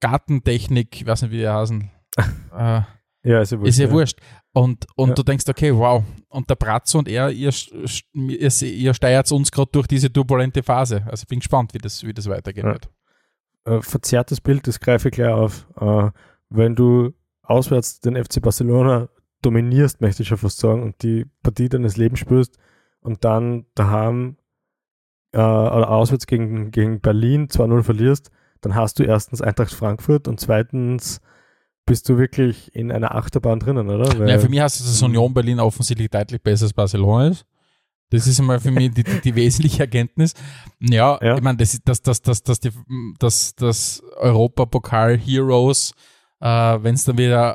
Gartentechnik, 0.00 1.00
ich 1.00 1.06
weiß 1.06 1.22
nicht, 1.22 1.30
wie 1.32 1.38
die 1.38 1.48
heißen. 1.48 1.90
äh, 2.56 2.80
ja 3.26 3.40
ist 3.40 3.52
ja 3.52 3.58
wurscht. 3.58 3.68
ist 3.68 3.78
ja 3.78 3.90
wurscht. 3.90 4.18
Und, 4.52 4.86
und 4.96 5.08
Ja. 5.10 5.14
du 5.14 5.22
denkst, 5.22 5.44
okay, 5.48 5.74
wow. 5.74 6.04
Und 6.28 6.48
der 6.50 6.56
Bratzo 6.56 6.98
und 6.98 7.08
er, 7.08 7.30
ihr, 7.30 7.50
ihr, 8.12 8.50
ihr 8.62 8.94
steuert 8.94 9.32
uns 9.32 9.50
gerade 9.50 9.70
durch 9.72 9.86
diese 9.86 10.12
turbulente 10.12 10.62
Phase. 10.62 11.02
Also 11.06 11.22
ich 11.22 11.28
bin 11.28 11.40
gespannt, 11.40 11.72
wie 11.74 11.78
das, 11.78 12.02
wie 12.04 12.12
das 12.12 12.28
weitergehen 12.28 12.76
Ja. 13.66 13.72
äh, 13.76 13.82
verzerrtes 13.82 14.40
Bild, 14.40 14.66
das 14.66 14.78
greife 14.78 15.08
ich 15.08 15.14
gleich 15.14 15.32
auf. 15.32 15.66
Äh, 15.80 16.10
wenn 16.50 16.74
du 16.76 17.14
auswärts 17.42 18.00
den 18.00 18.22
FC 18.22 18.40
Barcelona 18.42 19.08
dominierst, 19.44 20.00
möchte 20.00 20.22
ich 20.22 20.28
schon 20.28 20.38
fast 20.38 20.58
sagen, 20.58 20.82
und 20.82 21.02
die 21.02 21.26
Partie 21.42 21.68
deines 21.68 21.96
Lebens 21.96 22.20
spürst 22.20 22.58
und 23.00 23.24
dann 23.24 23.66
daheim 23.74 24.36
äh, 25.32 25.38
oder 25.38 25.90
auswärts 25.90 26.26
gegen, 26.26 26.70
gegen 26.70 27.00
Berlin 27.00 27.48
2-0 27.48 27.82
verlierst, 27.82 28.30
dann 28.60 28.74
hast 28.74 28.98
du 28.98 29.02
erstens 29.02 29.42
Eintracht 29.42 29.72
Frankfurt 29.72 30.28
und 30.28 30.40
zweitens 30.40 31.20
bist 31.86 32.08
du 32.08 32.16
wirklich 32.16 32.74
in 32.74 32.90
einer 32.90 33.14
Achterbahn 33.14 33.60
drinnen, 33.60 33.90
oder? 33.90 34.18
Weil, 34.18 34.30
Ja, 34.30 34.38
für 34.38 34.48
mich 34.48 34.60
heißt 34.60 34.80
es, 34.80 34.86
dass. 34.86 35.02
Union 35.02 35.34
Berlin 35.34 35.60
offensichtlich 35.60 36.08
deutlich 36.08 36.42
besser 36.42 36.64
als 36.64 36.72
Barcelona 36.72 37.28
ist. 37.28 37.44
Das 38.10 38.26
ist 38.26 38.38
einmal 38.40 38.60
für 38.60 38.70
mich 38.70 38.92
die, 38.92 39.02
die, 39.02 39.20
die 39.20 39.34
wesentliche 39.34 39.80
Erkenntnis. 39.82 40.34
Ja, 40.80 41.18
Ja. 41.20 41.36
ich 41.36 41.42
meine, 41.42 41.58
das, 41.58 41.78
das, 41.84 42.00
das, 42.00 42.22
das, 42.22 42.42
das, 42.42 42.60
die, 42.60 42.70
das, 43.18 43.54
das 43.56 44.02
Europapokal 44.16 45.18
Heroes, 45.18 45.92
äh, 46.40 46.46
wenn 46.46 46.94
es 46.94 47.04
dann 47.04 47.18
wieder 47.18 47.54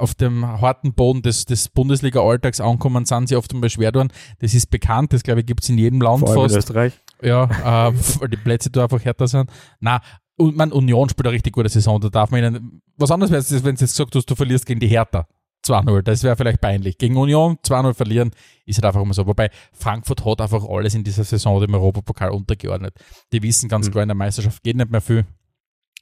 auf 0.00 0.14
dem 0.14 0.46
harten 0.46 0.92
Boden 0.94 1.22
des, 1.22 1.44
des 1.44 1.68
Bundesliga-Alltags 1.68 2.60
ankommen, 2.60 3.04
sind 3.04 3.28
sie 3.28 3.36
oft 3.36 3.52
einmal 3.52 3.70
schwer 3.70 3.92
tun. 3.92 4.08
Das 4.40 4.54
ist 4.54 4.66
bekannt, 4.70 5.12
das 5.12 5.22
glaube 5.22 5.40
ich 5.40 5.46
gibt 5.46 5.62
es 5.62 5.68
in 5.68 5.78
jedem 5.78 6.00
Land 6.00 6.20
vor 6.20 6.30
allem 6.30 6.38
in 6.38 6.44
fast. 6.44 6.56
Österreich. 6.56 6.92
Ja, 7.22 7.44
äh, 7.88 7.92
weil 8.20 8.28
die 8.28 8.36
Plätze 8.36 8.70
da 8.70 8.84
einfach 8.84 9.04
härter 9.04 9.28
sind. 9.28 9.50
Na, 9.80 10.00
und 10.36 10.56
man 10.56 10.72
Union 10.72 11.08
spielt 11.08 11.26
eine 11.26 11.34
richtig 11.34 11.52
gute 11.52 11.68
Saison. 11.68 12.00
Da 12.00 12.08
darf 12.08 12.30
man 12.30 12.42
ihnen. 12.42 12.82
Was 12.96 13.10
anderes 13.10 13.30
wäre 13.30 13.40
es, 13.40 13.50
wenn 13.52 13.74
du 13.76 13.80
jetzt 13.82 13.92
gesagt 13.92 14.14
hast, 14.14 14.24
du 14.30 14.34
verlierst 14.34 14.66
gegen 14.66 14.80
die 14.80 14.88
Hertha. 14.88 15.26
2-0, 15.66 16.00
das 16.00 16.22
wäre 16.22 16.36
vielleicht 16.36 16.62
peinlich. 16.62 16.96
Gegen 16.96 17.18
Union 17.18 17.58
2-0 17.58 17.92
verlieren, 17.92 18.30
ist 18.64 18.76
halt 18.78 18.86
einfach 18.86 19.02
immer 19.02 19.12
so. 19.12 19.26
Wobei 19.26 19.50
Frankfurt 19.74 20.24
hat 20.24 20.40
einfach 20.40 20.64
alles 20.66 20.94
in 20.94 21.04
dieser 21.04 21.22
Saison 21.24 21.60
dem 21.60 21.74
Europapokal 21.74 22.30
untergeordnet. 22.30 22.94
Die 23.30 23.42
wissen 23.42 23.68
ganz 23.68 23.86
Mhm. 23.88 23.90
klar, 23.92 24.02
in 24.04 24.08
der 24.08 24.14
Meisterschaft 24.16 24.62
geht 24.62 24.76
nicht 24.76 24.90
mehr 24.90 25.02
viel. 25.02 25.26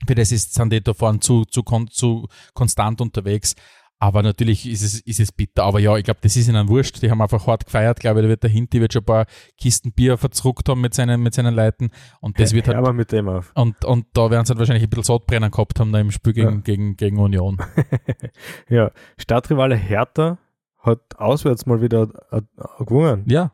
Für 0.06 0.14
das 0.14 0.30
ist, 0.30 0.54
sind 0.54 0.72
die 0.72 0.80
da 0.80 0.94
vorne 0.94 1.18
zu, 1.18 1.44
zu, 1.44 1.64
kon, 1.64 1.88
zu 1.88 2.28
konstant 2.54 3.00
unterwegs. 3.00 3.56
Aber 4.00 4.22
natürlich 4.22 4.68
ist 4.68 4.82
es, 4.82 5.00
ist 5.00 5.18
es 5.18 5.32
bitter. 5.32 5.64
Aber 5.64 5.80
ja, 5.80 5.96
ich 5.96 6.04
glaube, 6.04 6.20
das 6.22 6.36
ist 6.36 6.48
ihnen 6.48 6.68
wurscht. 6.68 7.02
Die 7.02 7.10
haben 7.10 7.20
einfach 7.20 7.46
hart 7.48 7.64
gefeiert. 7.66 7.98
glaube 7.98 8.20
ich, 8.20 8.24
da 8.24 8.28
wird 8.28 8.42
der 8.44 8.50
Hinti 8.50 8.80
wird 8.80 8.92
schon 8.92 9.02
ein 9.02 9.06
paar 9.06 9.26
Kisten 9.60 9.92
Bier 9.92 10.16
verzruckt 10.16 10.68
haben 10.68 10.80
mit 10.80 10.94
seinen, 10.94 11.20
mit 11.20 11.34
seinen 11.34 11.54
Leuten. 11.54 11.90
Und 12.20 12.38
das 12.38 12.52
wird 12.52 12.68
halt, 12.68 12.80
mal 12.80 12.92
mit 12.92 13.10
dem 13.10 13.28
auf. 13.28 13.50
und, 13.54 13.84
und 13.84 14.06
da 14.12 14.30
werden 14.30 14.44
sie 14.46 14.50
halt 14.50 14.58
wahrscheinlich 14.60 14.84
ein 14.84 14.90
bisschen 14.90 15.04
Sodbrennen 15.04 15.50
gehabt 15.50 15.80
haben 15.80 15.92
da 15.92 15.98
im 15.98 16.12
Spiel 16.12 16.32
gegen, 16.32 16.48
Ja. 16.48 16.60
gegen, 16.60 16.96
gegen 16.96 17.18
Union. 17.18 17.58
ja, 18.68 18.92
Stadtrivale 19.16 19.74
Hertha 19.76 20.38
hat 20.78 21.00
auswärts 21.16 21.66
mal 21.66 21.82
wieder 21.82 22.08
äh, 22.30 22.36
äh, 22.38 22.84
gewonnen. 22.84 23.24
Ja, 23.26 23.50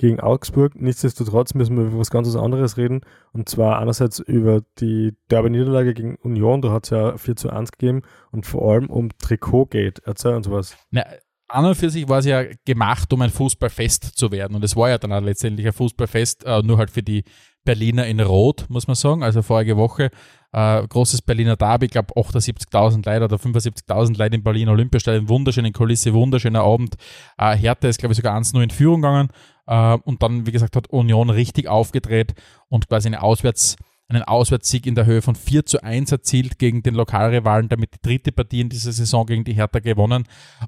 gegen 0.00 0.18
Augsburg. 0.18 0.80
Nichtsdestotrotz 0.80 1.52
müssen 1.52 1.76
wir 1.76 1.84
über 1.84 1.98
was 1.98 2.10
ganz 2.10 2.34
anderes 2.34 2.78
reden. 2.78 3.02
Und 3.32 3.50
zwar 3.50 3.78
einerseits 3.78 4.18
über 4.18 4.62
die 4.78 5.14
Derby-Niederlage 5.30 5.92
gegen 5.92 6.16
Union. 6.16 6.62
Da 6.62 6.72
hat 6.72 6.84
es 6.84 6.90
ja 6.90 7.18
4 7.18 7.36
zu 7.36 7.50
1 7.50 7.72
gegeben. 7.72 8.02
Und 8.30 8.46
vor 8.46 8.72
allem 8.72 8.88
um 8.88 9.10
Trikotgate. 9.18 10.00
Erzähl 10.06 10.34
uns 10.34 10.50
was. 10.50 10.74
Na, 10.90 11.04
an 11.48 11.66
und 11.66 11.74
für 11.74 11.90
sich 11.90 12.08
war 12.08 12.20
es 12.20 12.24
ja 12.24 12.44
gemacht, 12.64 13.12
um 13.12 13.20
ein 13.20 13.28
Fußballfest 13.30 14.16
zu 14.16 14.32
werden. 14.32 14.56
Und 14.56 14.64
es 14.64 14.74
war 14.74 14.88
ja 14.88 14.96
dann 14.96 15.12
auch 15.12 15.20
letztendlich 15.20 15.66
ein 15.66 15.74
Fußballfest, 15.74 16.44
äh, 16.44 16.62
nur 16.62 16.78
halt 16.78 16.90
für 16.90 17.02
die 17.02 17.24
Berliner 17.64 18.06
in 18.06 18.20
Rot, 18.20 18.66
muss 18.68 18.86
man 18.86 18.96
sagen. 18.96 19.22
Also 19.22 19.42
vorige 19.42 19.76
Woche 19.76 20.10
äh, 20.52 20.86
großes 20.86 21.22
Berliner 21.22 21.56
Derby, 21.56 21.86
ich 21.86 21.92
glaube 21.92 22.12
78.000 22.14 23.06
Leute 23.06 23.24
oder 23.24 23.36
75.000 23.36 24.18
Leute 24.18 24.36
im 24.36 24.42
Berlin 24.42 24.68
Olympiastadion, 24.68 25.28
wunderschöne 25.28 25.72
Kulisse, 25.72 26.12
wunderschöner 26.12 26.62
Abend. 26.62 26.96
Äh, 27.38 27.56
Hertha 27.56 27.88
ist, 27.88 27.98
glaube 27.98 28.12
ich, 28.12 28.16
sogar 28.16 28.36
1-0 28.36 28.60
in 28.60 28.70
Führung 28.70 29.02
gegangen. 29.02 29.28
Äh, 29.66 29.96
und 30.04 30.22
dann, 30.22 30.46
wie 30.46 30.52
gesagt, 30.52 30.76
hat 30.76 30.88
Union 30.90 31.30
richtig 31.30 31.68
aufgedreht 31.68 32.34
und 32.68 32.88
quasi 32.88 33.08
eine 33.08 33.22
Auswärts, 33.22 33.76
einen 34.08 34.24
Auswärtssieg 34.24 34.86
in 34.86 34.96
der 34.96 35.06
Höhe 35.06 35.22
von 35.22 35.36
4 35.36 35.66
zu 35.66 35.82
1 35.84 36.10
erzielt 36.10 36.58
gegen 36.58 36.82
den 36.82 36.94
Lokalrivalen, 36.94 37.68
damit 37.68 37.94
die 37.94 38.02
dritte 38.02 38.32
Partie 38.32 38.60
in 38.60 38.68
dieser 38.68 38.90
Saison 38.90 39.26
gegen 39.26 39.44
die 39.44 39.54
Hertha 39.54 39.78
gewonnen. 39.78 40.24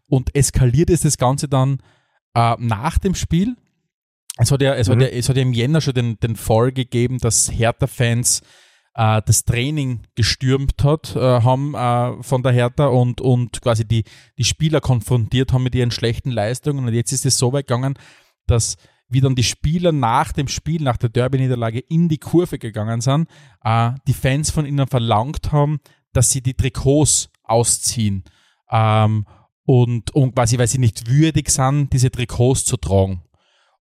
Und 0.06 0.34
eskaliert 0.36 0.90
ist 0.90 1.04
das 1.04 1.18
Ganze 1.18 1.48
dann 1.48 1.78
äh, 2.34 2.54
nach 2.58 2.98
dem 2.98 3.16
Spiel. 3.16 3.56
Es 4.38 4.50
hat 4.50 4.62
ja, 4.62 4.74
es, 4.74 4.88
Mhm. 4.88 4.92
hat 4.92 5.00
ja, 5.02 5.08
es 5.08 5.28
hat 5.28 5.36
ja 5.36 5.42
im 5.42 5.52
Jänner 5.52 5.80
schon 5.80 5.94
den, 5.94 6.18
den 6.20 6.36
Fall 6.36 6.72
gegeben, 6.72 7.18
dass 7.18 7.50
Hertha-Fans 7.52 8.40
äh, 8.94 9.22
das 9.24 9.44
Training 9.44 10.02
gestürmt 10.14 10.82
hat, 10.84 11.14
äh, 11.16 11.20
haben 11.20 11.74
äh, 11.74 12.22
von 12.22 12.42
der 12.42 12.52
Hertha 12.52 12.86
und, 12.86 13.20
und 13.20 13.60
quasi 13.62 13.86
die, 13.86 14.04
die 14.38 14.44
Spieler 14.44 14.80
konfrontiert 14.80 15.52
haben 15.52 15.62
mit 15.62 15.74
ihren 15.74 15.90
schlechten 15.90 16.30
Leistungen. 16.30 16.86
Und 16.86 16.94
jetzt 16.94 17.12
ist 17.12 17.26
es 17.26 17.38
so 17.38 17.52
weit 17.52 17.66
gegangen, 17.66 17.94
dass 18.46 18.76
wie 19.08 19.20
dann 19.20 19.34
die 19.34 19.42
Spieler 19.42 19.92
nach 19.92 20.32
dem 20.32 20.48
Spiel, 20.48 20.82
nach 20.82 20.96
der 20.96 21.10
Derby-Niederlage 21.10 21.80
in 21.80 22.08
die 22.08 22.16
Kurve 22.18 22.58
gegangen 22.58 23.02
sind, 23.02 23.28
äh, 23.62 23.92
die 24.08 24.14
Fans 24.14 24.50
von 24.50 24.64
ihnen 24.64 24.86
verlangt 24.86 25.52
haben, 25.52 25.80
dass 26.14 26.30
sie 26.30 26.42
die 26.42 26.54
Trikots 26.54 27.28
ausziehen. 27.42 28.24
Ähm, 28.70 29.26
und, 29.64 30.14
und 30.14 30.34
quasi, 30.34 30.58
weil 30.58 30.66
sie 30.66 30.78
nicht 30.78 31.08
würdig 31.08 31.50
sind, 31.50 31.92
diese 31.92 32.10
Trikots 32.10 32.64
zu 32.64 32.78
tragen. 32.78 33.22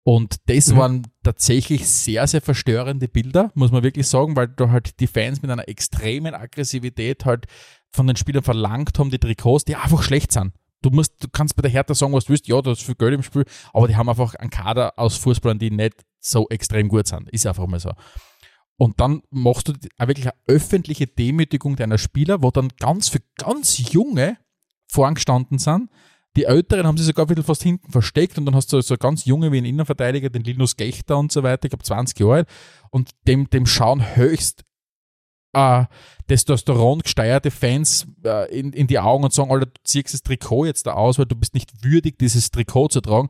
Und 0.08 0.36
das 0.46 0.68
Mhm. 0.68 0.76
waren 0.76 1.06
tatsächlich 1.24 1.88
sehr, 1.88 2.28
sehr 2.28 2.40
verstörende 2.40 3.08
Bilder, 3.08 3.50
muss 3.56 3.72
man 3.72 3.82
wirklich 3.82 4.06
sagen, 4.06 4.36
weil 4.36 4.46
da 4.46 4.70
halt 4.70 5.00
die 5.00 5.08
Fans 5.08 5.42
mit 5.42 5.50
einer 5.50 5.68
extremen 5.68 6.32
Aggressivität 6.32 7.24
halt 7.24 7.46
von 7.90 8.06
den 8.06 8.14
Spielern 8.14 8.44
verlangt 8.44 8.96
haben, 9.00 9.10
die 9.10 9.18
Trikots, 9.18 9.64
die 9.64 9.74
einfach 9.74 10.04
schlecht 10.04 10.30
sind. 10.30 10.52
Du 10.80 10.90
musst, 10.90 11.24
du 11.24 11.26
kannst 11.28 11.56
bei 11.56 11.62
der 11.62 11.72
Hertha 11.72 11.92
sagen, 11.92 12.12
was 12.12 12.26
du 12.26 12.28
willst, 12.30 12.46
ja, 12.46 12.62
da 12.62 12.70
ist 12.70 12.84
viel 12.84 12.94
Geld 12.94 13.14
im 13.14 13.24
Spiel, 13.24 13.46
aber 13.72 13.88
die 13.88 13.96
haben 13.96 14.08
einfach 14.08 14.36
einen 14.36 14.50
Kader 14.50 14.96
aus 14.96 15.16
Fußballern, 15.16 15.58
die 15.58 15.72
nicht 15.72 15.96
so 16.20 16.48
extrem 16.50 16.86
gut 16.86 17.08
sind. 17.08 17.28
Ist 17.30 17.44
einfach 17.44 17.66
mal 17.66 17.80
so. 17.80 17.90
Und 18.76 19.00
dann 19.00 19.22
machst 19.30 19.66
du 19.66 19.72
wirklich 19.98 20.26
eine 20.26 20.36
öffentliche 20.46 21.08
Demütigung 21.08 21.74
deiner 21.74 21.98
Spieler, 21.98 22.44
wo 22.44 22.52
dann 22.52 22.68
ganz 22.78 23.08
für 23.08 23.22
ganz 23.38 23.90
junge 23.92 24.36
vorgestanden 24.86 25.58
sind. 25.58 25.90
Die 26.36 26.44
Älteren 26.44 26.86
haben 26.86 26.98
sich 26.98 27.06
sogar 27.06 27.24
ein 27.24 27.28
bisschen 27.28 27.44
fast 27.44 27.62
hinten 27.62 27.90
versteckt 27.90 28.36
und 28.38 28.44
dann 28.44 28.54
hast 28.54 28.72
du 28.72 28.80
so 28.82 28.96
ganz 28.96 29.24
junge 29.24 29.52
wie 29.52 29.58
ein 29.58 29.64
Innenverteidiger, 29.64 30.28
den 30.28 30.44
Linus 30.44 30.76
Gechter 30.76 31.18
und 31.18 31.32
so 31.32 31.42
weiter, 31.42 31.64
ich 31.64 31.70
glaube 31.70 31.84
20 31.84 32.18
Jahre 32.20 32.34
alt, 32.34 32.48
und 32.90 33.10
dem, 33.26 33.48
dem 33.48 33.66
schauen 33.66 34.16
höchst 34.16 34.64
äh, 35.56 35.86
Testosteron 36.28 37.00
gesteuerte 37.00 37.50
Fans 37.50 38.06
äh, 38.24 38.54
in, 38.56 38.72
in 38.72 38.86
die 38.86 38.98
Augen 38.98 39.24
und 39.24 39.32
sagen, 39.32 39.50
Alter, 39.50 39.66
du 39.66 39.80
ziehst 39.84 40.12
das 40.12 40.22
Trikot 40.22 40.66
jetzt 40.66 40.86
da 40.86 40.92
aus, 40.92 41.18
weil 41.18 41.26
du 41.26 41.36
bist 41.36 41.54
nicht 41.54 41.82
würdig, 41.82 42.18
dieses 42.18 42.50
Trikot 42.50 42.88
zu 42.88 43.00
tragen. 43.00 43.28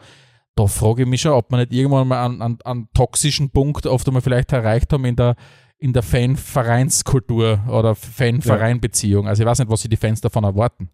Da 0.56 0.66
frage 0.66 1.02
ich 1.02 1.08
mich 1.08 1.20
schon, 1.20 1.32
ob 1.32 1.52
man 1.52 1.60
nicht 1.60 1.72
irgendwann 1.72 2.08
mal 2.08 2.24
einen, 2.24 2.42
einen, 2.42 2.58
einen 2.62 2.88
toxischen 2.94 3.50
Punkt 3.50 3.86
oft 3.86 4.08
einmal 4.08 4.22
vielleicht 4.22 4.52
erreicht 4.52 4.92
haben 4.92 5.04
in 5.04 5.14
der, 5.14 5.36
in 5.78 5.92
der 5.92 6.02
Fan-Vereinskultur 6.02 7.60
oder 7.68 7.94
Fan-Verein-Beziehung. 7.94 9.28
Also 9.28 9.42
ich 9.42 9.46
weiß 9.46 9.60
nicht, 9.60 9.70
was 9.70 9.82
sich 9.82 9.90
die 9.90 9.96
Fans 9.96 10.20
davon 10.20 10.44
erwarten. 10.44 10.90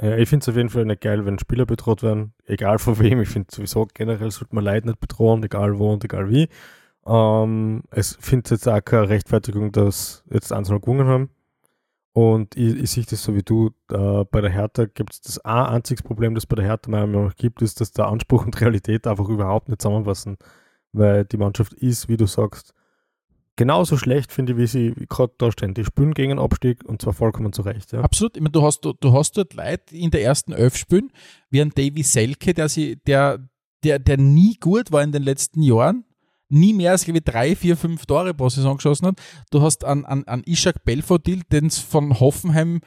Ja, 0.00 0.16
ich 0.16 0.28
finde 0.28 0.42
es 0.42 0.48
auf 0.48 0.56
jeden 0.56 0.70
Fall 0.70 0.84
nicht 0.86 1.02
geil, 1.02 1.24
wenn 1.24 1.38
Spieler 1.38 1.66
bedroht 1.66 2.02
werden, 2.02 2.34
egal 2.46 2.78
von 2.78 2.98
wem. 2.98 3.20
Ich 3.20 3.28
finde 3.28 3.48
sowieso 3.50 3.86
generell 3.94 4.30
sollte 4.30 4.54
man 4.54 4.64
Leute 4.64 4.88
nicht 4.88 5.00
bedrohen, 5.00 5.42
egal 5.44 5.78
wo 5.78 5.92
und 5.92 6.04
egal 6.04 6.30
wie. 6.30 6.48
Ähm, 7.06 7.84
es 7.90 8.16
findet 8.20 8.50
jetzt 8.50 8.68
auch 8.68 8.84
keine 8.84 9.08
Rechtfertigung, 9.08 9.72
dass 9.72 10.24
jetzt 10.30 10.52
einzelne 10.52 10.80
gewonnen 10.80 11.06
haben. 11.06 11.30
Und 12.12 12.56
ich, 12.56 12.76
ich 12.76 12.90
sehe 12.92 13.04
das 13.08 13.22
so 13.24 13.34
wie 13.34 13.42
du. 13.42 13.70
Äh, 13.90 14.24
bei 14.30 14.40
der 14.40 14.50
Hertha 14.50 14.86
gibt 14.86 15.12
es 15.14 15.20
das 15.20 15.38
ein 15.40 15.66
einziges 15.66 16.02
Problem, 16.02 16.34
das 16.34 16.46
bei 16.46 16.56
der 16.56 16.64
Hertha 16.64 16.90
meiner 16.90 17.06
Meinung 17.06 17.26
nach 17.26 17.36
gibt, 17.36 17.62
ist, 17.62 17.80
dass 17.80 17.92
der 17.92 18.06
Anspruch 18.06 18.46
und 18.46 18.60
Realität 18.60 19.06
einfach 19.06 19.28
überhaupt 19.28 19.68
nicht 19.68 19.82
zusammenpassen. 19.82 20.38
Weil 20.92 21.24
die 21.24 21.36
Mannschaft 21.36 21.74
ist, 21.74 22.08
wie 22.08 22.16
du 22.16 22.26
sagst, 22.26 22.74
genauso 23.56 23.96
schlecht, 23.96 24.32
finde 24.32 24.52
ich, 24.52 24.58
wie 24.58 24.66
sie 24.66 24.94
gerade 25.08 25.32
da 25.38 25.52
stehen. 25.52 25.74
Die 25.74 25.84
spielen 25.84 26.14
gegen 26.14 26.30
den 26.30 26.38
Abstieg 26.38 26.84
und 26.84 27.00
zwar 27.02 27.12
vollkommen 27.12 27.52
zu 27.52 27.62
Recht. 27.62 27.92
Ja. 27.92 28.00
Absolut. 28.00 28.36
Ich 28.36 28.42
meine, 28.42 28.52
du 28.52 28.62
hast, 28.62 28.80
du, 28.80 28.92
du 28.92 29.12
hast 29.12 29.36
dort 29.36 29.54
Leute 29.54 29.96
in 29.96 30.10
der 30.10 30.22
ersten 30.22 30.52
Elf 30.52 30.76
spielen, 30.76 31.10
wie 31.50 31.60
ein 31.60 31.70
Davy 31.70 32.02
Selke, 32.02 32.54
der, 32.54 32.68
sie, 32.68 32.96
der, 33.06 33.48
der, 33.84 33.98
der 33.98 34.18
nie 34.18 34.56
gut 34.58 34.92
war 34.92 35.02
in 35.02 35.12
den 35.12 35.22
letzten 35.22 35.62
Jahren, 35.62 36.04
nie 36.48 36.72
mehr 36.72 36.92
als 36.92 37.04
glaube 37.04 37.18
ich, 37.18 37.24
drei, 37.24 37.56
vier, 37.56 37.76
fünf 37.76 38.06
Tore 38.06 38.34
pro 38.34 38.48
Saison 38.48 38.76
geschossen 38.76 39.06
hat. 39.08 39.20
Du 39.50 39.62
hast 39.62 39.84
an, 39.84 40.04
an, 40.04 40.24
an 40.24 40.42
Ishak 40.46 40.84
Belfodil, 40.84 41.42
den 41.50 41.66
es 41.66 41.78
von 41.78 42.18
Hoffenheim 42.20 42.80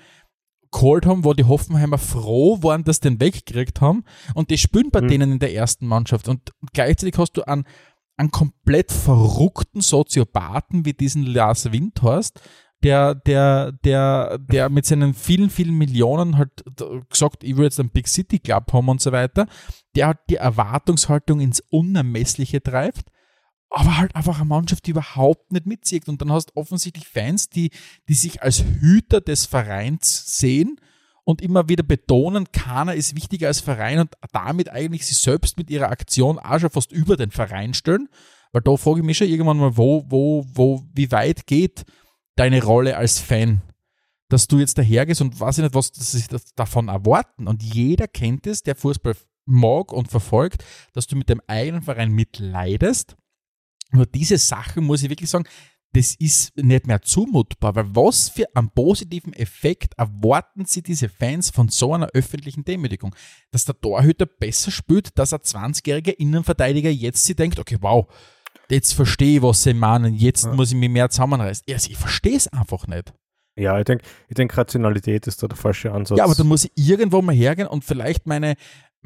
geholt 0.72 1.06
haben, 1.06 1.24
wo 1.24 1.34
die 1.34 1.46
Hoffenheimer 1.46 1.98
froh 1.98 2.62
waren, 2.62 2.84
dass 2.84 2.98
sie 2.98 3.04
den 3.04 3.22
weggekriegt 3.22 3.80
haben 3.80 4.04
und 4.36 4.50
die 4.52 4.58
spielen 4.58 4.92
bei 4.92 5.02
Mhm. 5.02 5.08
denen 5.08 5.32
in 5.34 5.40
der 5.40 5.54
ersten 5.54 5.88
Mannschaft 5.88 6.28
und 6.28 6.52
gleichzeitig 6.74 7.18
hast 7.18 7.38
du 7.38 7.44
einen, 7.48 7.64
einen 8.18 8.32
komplett 8.32 8.92
verrückten 8.92 9.82
Soziopathen 9.82 10.86
wie 10.86 10.94
diesen 10.94 11.24
Lars 11.24 11.72
Windhorst, 11.72 12.42
der, 12.84 13.16
der, 13.16 13.72
der, 13.72 14.38
der 14.38 14.70
mit 14.70 14.86
seinen 14.86 15.14
vielen, 15.14 15.50
vielen 15.50 15.78
Millionen 15.78 16.38
halt 16.38 16.64
gesagt, 17.10 17.44
ich 17.44 17.58
will 17.58 17.66
jetzt 17.66 17.80
einen 17.80 17.90
Big 17.90 18.08
City 18.08 18.40
Club 18.40 18.72
haben 18.74 18.90
und 18.90 19.02
so 19.02 19.12
weiter, 19.12 19.48
der 19.96 20.08
halt 20.08 20.20
die 20.30 20.36
Erwartungshaltung 20.36 21.40
ins 21.40 21.60
Unermessliche 21.70 22.62
treibt, 22.62 23.10
aber 23.70 23.98
halt 23.98 24.16
einfach 24.16 24.38
eine 24.38 24.46
Mannschaft, 24.46 24.86
die 24.86 24.92
überhaupt 24.92 25.52
nicht 25.52 25.66
mitzieht. 25.66 26.08
Und 26.08 26.22
dann 26.22 26.32
hast 26.32 26.48
du 26.48 26.56
offensichtlich 26.56 27.08
Fans, 27.08 27.50
die, 27.50 27.72
die 28.08 28.14
sich 28.14 28.44
als 28.44 28.64
Hüter 28.64 29.22
des 29.22 29.46
Vereins 29.46 30.38
sehen 30.38 30.80
und 31.28 31.42
immer 31.42 31.68
wieder 31.68 31.84
betonen, 31.84 32.54
keiner 32.54 32.96
ist 32.96 33.14
wichtiger 33.18 33.50
als 33.50 33.60
Verein 33.60 34.00
und 34.00 34.14
damit 34.32 34.70
eigentlich 34.70 35.06
sich 35.06 35.18
selbst 35.18 35.58
mit 35.58 35.70
ihrer 35.70 35.90
Aktion 35.90 36.40
auch 36.40 36.58
schon 36.58 36.70
fast 36.70 36.94
über 36.94 37.18
den 37.18 37.32
Verein 37.32 37.74
stellen. 37.74 38.08
Weil 38.54 38.62
da 38.62 38.78
frage 38.78 39.02
ich 39.02 39.06
mich 39.06 39.18
schon 39.18 39.28
irgendwann 39.28 39.58
mal, 39.58 39.76
wo, 39.76 40.06
wo, 40.08 40.46
wo, 40.54 40.86
wie 40.94 41.12
weit 41.12 41.46
geht 41.46 41.84
deine 42.38 42.64
Rolle 42.64 42.96
als 42.96 43.20
Fan? 43.20 43.62
Dass 44.30 44.48
du 44.48 44.60
jetzt 44.60 44.78
dahergehst 44.78 45.20
und 45.20 45.38
weiß 45.38 45.58
ich 45.58 45.64
nicht, 45.66 45.76
was 45.76 45.92
sie 45.94 46.24
davon 46.56 46.88
erwarten. 46.88 47.50
Und 47.50 47.62
jeder 47.62 48.08
kennt 48.08 48.48
es, 48.48 48.64
der 48.64 48.78
Fußball 48.78 49.18
mag 49.46 49.92
und 49.92 50.08
verfolgt, 50.08 50.64
dass 50.94 51.08
du 51.08 51.18
mit 51.18 51.28
dem 51.28 51.42
eigenen 51.46 51.82
Verein 51.82 52.12
mitleidest. 52.12 53.18
Nur 53.92 54.06
diese 54.06 54.38
Sachen, 54.38 54.86
muss 54.86 55.04
ich 55.04 55.10
wirklich 55.10 55.30
sagen, 55.30 55.48
das 55.94 56.16
ist 56.20 56.56
nicht 56.58 56.86
mehr 56.86 57.02
zumutbar, 57.02 57.76
weil 57.76 57.96
was 57.96 58.30
für 58.30 58.46
einen 58.56 58.70
positiven 58.70 59.34
Effekt 59.34 59.94
erwarten 59.98 60.66
sie 60.66 60.82
diese 60.84 61.10
Fans 61.10 61.50
von 61.50 61.70
so 61.70 61.94
einer 61.94 62.08
öffentlichen 62.14 62.64
Demütigung? 62.66 63.16
Dass 63.52 63.66
der 63.66 63.80
Torhüter 63.80 64.26
besser 64.26 64.70
spielt, 64.72 65.18
dass 65.18 65.34
ein 65.34 65.40
20-jähriger 65.40 66.14
Innenverteidiger 66.18 66.90
jetzt 66.90 67.24
sich 67.24 67.36
denkt, 67.36 67.58
okay, 67.60 67.78
wow, 67.82 68.06
jetzt 68.70 68.94
verstehe 68.94 69.38
ich, 69.38 69.42
was 69.42 69.64
sie 69.64 69.74
meinen, 69.74 70.14
jetzt 70.14 70.46
Ja. 70.46 70.54
muss 70.54 70.70
ich 70.72 70.78
mich 70.78 70.90
mehr 70.90 71.10
zusammenreißen. 71.10 71.64
Also 71.72 71.90
ich 71.90 71.98
verstehe 71.98 72.36
es 72.38 72.48
einfach 72.48 72.86
nicht. 72.88 73.14
Ja, 73.60 73.80
ich 73.80 73.86
denke, 73.86 74.06
ich 74.28 74.36
denk, 74.36 74.56
Rationalität 74.56 75.26
ist 75.26 75.42
da 75.42 75.48
der 75.48 75.58
falsche 75.58 75.92
Ansatz. 75.92 76.20
Ja, 76.20 76.26
aber 76.26 76.36
dann 76.36 76.46
muss 76.46 76.66
ich 76.66 76.72
irgendwo 76.76 77.24
mal 77.24 77.34
hergehen 77.34 77.68
und 77.68 77.84
vielleicht 77.84 78.28
meine, 78.28 78.56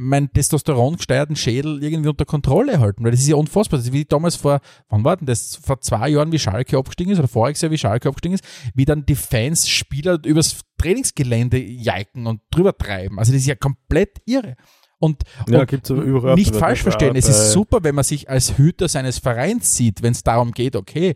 meinen 0.02 0.34
Testosteron 0.34 0.97
gesteuerten 0.97 1.36
Schädel 1.36 1.84
irgendwie 1.84 2.10
unter 2.10 2.26
Kontrolle 2.26 2.80
halten, 2.80 3.04
weil 3.04 3.12
das 3.12 3.22
ist 3.22 3.28
ja 3.28 3.36
unfassbar. 3.36 3.78
Das 3.78 3.88
ist 3.88 3.93
wie 3.93 4.06
damals 4.06 4.36
vor, 4.36 4.60
wann 4.89 5.04
war 5.04 5.16
denn 5.16 5.28
das? 5.28 5.58
Vor 5.58 5.80
zwei 5.82 6.10
Jahren, 6.10 6.32
wie 6.32 6.39
Schalke 6.39 6.78
abgestiegen 6.78 7.14
ist, 7.14 7.20
oder 7.20 7.28
voriges 7.28 7.62
Jahr, 7.62 7.72
wie 7.72 7.78
Schalke 7.78 8.10
abgestiegen 8.10 8.36
ist, 8.36 8.43
wie 8.74 8.86
dann 8.86 9.06
die 9.06 9.16
Fans 9.16 9.70
Spieler 9.70 10.20
übers 10.26 10.62
Trainingsgelände 10.78 11.58
jeiken 11.60 12.26
und 12.26 12.41
drüber 12.49 12.76
treiben. 12.76 13.20
Also 13.20 13.32
das 13.32 13.41
ist 13.41 13.47
ja 13.47 13.56
komplett 13.56 14.22
irre. 14.26 14.56
Und, 14.97 15.24
Ja, 15.47 15.60
und 15.62 16.36
nicht 16.36 16.56
falsch 16.56 16.84
verstehen, 16.84 17.16
es 17.16 17.28
ist 17.28 17.52
super, 17.52 17.84
wenn 17.84 17.95
man 17.95 18.04
sich 18.04 18.30
als 18.30 18.58
Hüter 18.58 18.88
seines 18.88 19.18
Vereins 19.18 19.76
sieht, 19.76 20.04
wenn 20.04 20.12
es 20.12 20.24
darum 20.24 20.52
geht, 20.52 20.76
okay, 20.76 21.16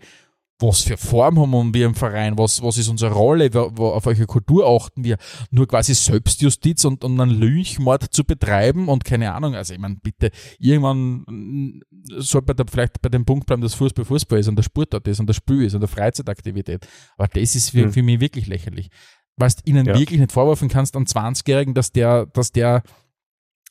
was 0.60 0.82
für 0.84 0.96
Form 0.96 1.38
haben 1.40 1.74
wir 1.74 1.86
im 1.86 1.96
Verein, 1.96 2.38
was, 2.38 2.62
was 2.62 2.78
ist 2.78 2.88
unsere 2.88 3.14
Rolle, 3.14 3.50
auf 3.54 4.06
welche 4.06 4.26
Kultur 4.26 4.66
achten 4.68 5.04
wir, 5.04 5.18
nur 5.52 5.68
quasi 5.68 5.94
Selbstjustiz 5.94 6.86
und, 6.86 7.04
und 7.04 7.20
einen 7.20 7.32
Lynchmord 7.32 8.14
zu 8.14 8.24
betreiben 8.24 8.88
und 8.88 9.04
keine 9.04 9.34
Ahnung, 9.34 9.54
also 9.56 9.74
ich 9.74 9.80
meine, 9.80 9.98
bitte, 10.02 10.32
irgendwann 10.60 11.24
mm, 11.28 11.82
sollte 12.18 12.48
man 12.48 12.56
da 12.58 12.64
vielleicht 12.72 13.02
bei 13.02 13.10
dem 13.10 13.26
Punkt 13.26 13.46
bleiben, 13.48 13.62
dass 13.62 13.74
Fußball 13.74 14.06
Fußball 14.06 14.40
ist 14.40 14.48
und 14.48 14.56
der 14.56 14.64
Sportart 14.64 15.06
ist 15.08 15.20
und 15.20 15.28
das 15.28 15.36
Spiel 15.36 15.64
ist 15.64 15.74
und 15.74 15.82
der 15.82 15.90
Freizeitaktivität, 15.90 16.88
aber 17.18 17.28
das 17.28 17.56
ist 17.56 17.72
für, 17.72 17.84
Hm. 17.84 17.94
für 17.94 18.04
mich 18.04 18.20
wirklich 18.22 18.48
lächerlich. 18.48 18.90
Weil 19.38 19.50
du 19.50 19.56
ihnen 19.70 19.86
Ja. 19.86 20.00
wirklich 20.00 20.20
nicht 20.22 20.32
vorwerfen 20.32 20.70
kannst, 20.70 20.96
an 20.96 21.06
20-Jährigen, 21.06 21.74
dass 21.74 21.92
der, 21.92 22.28
dass 22.28 22.54
der 22.54 22.84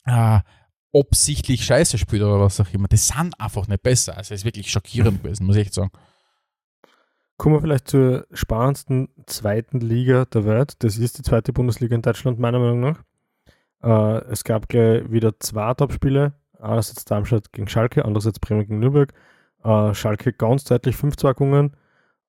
äh, 0.05 0.41
absichtlich 0.93 1.65
Scheiße 1.65 1.97
spielt 1.99 2.23
oder 2.23 2.41
was 2.41 2.61
auch 2.61 2.71
immer. 2.73 2.89
Das 2.89 3.09
sind 3.09 3.41
einfach 3.41 3.67
nicht 3.67 3.83
besser. 3.83 4.17
Also 4.17 4.35
es 4.35 4.43
ist 4.43 4.45
wirklich 4.45 4.71
schockierend 4.71 5.23
gewesen, 5.23 5.47
muss 5.47 5.57
ich 5.57 5.63
echt 5.63 5.75
sagen. 5.75 5.91
Kommen 7.37 7.57
wir 7.57 7.61
vielleicht 7.61 7.89
zur 7.89 8.27
spannendsten 8.33 9.09
zweiten 9.27 9.81
Liga 9.81 10.25
der 10.27 10.45
Welt. 10.45 10.75
Das 10.85 10.99
ist 10.99 11.19
die 11.19 11.23
zweite 11.23 11.53
Bundesliga 11.53 11.95
in 11.95 12.03
Deutschland, 12.03 12.39
meiner 12.39 12.61
Meinung 12.61 12.81
nach. 12.81 13.03
Äh, 13.83 14.25
es 14.31 14.45
gab 14.45 14.69
gleich 14.69 15.11
wieder 15.11 15.39
zwei 15.41 15.75
Topspiele. 15.75 16.35
Einerseits 16.61 17.05
Darmstadt 17.05 17.53
gegen 17.53 17.69
Schalke, 17.69 18.05
andererseits 18.05 18.39
Bremen 18.39 18.61
gegen 18.61 18.79
Nürnberg. 18.79 19.13
Äh, 19.65 19.95
Schalke 19.95 20.33
ganz 20.33 20.65
deutlich 20.65 20.95
5-2 20.95 21.35
gewonnen. 21.35 21.77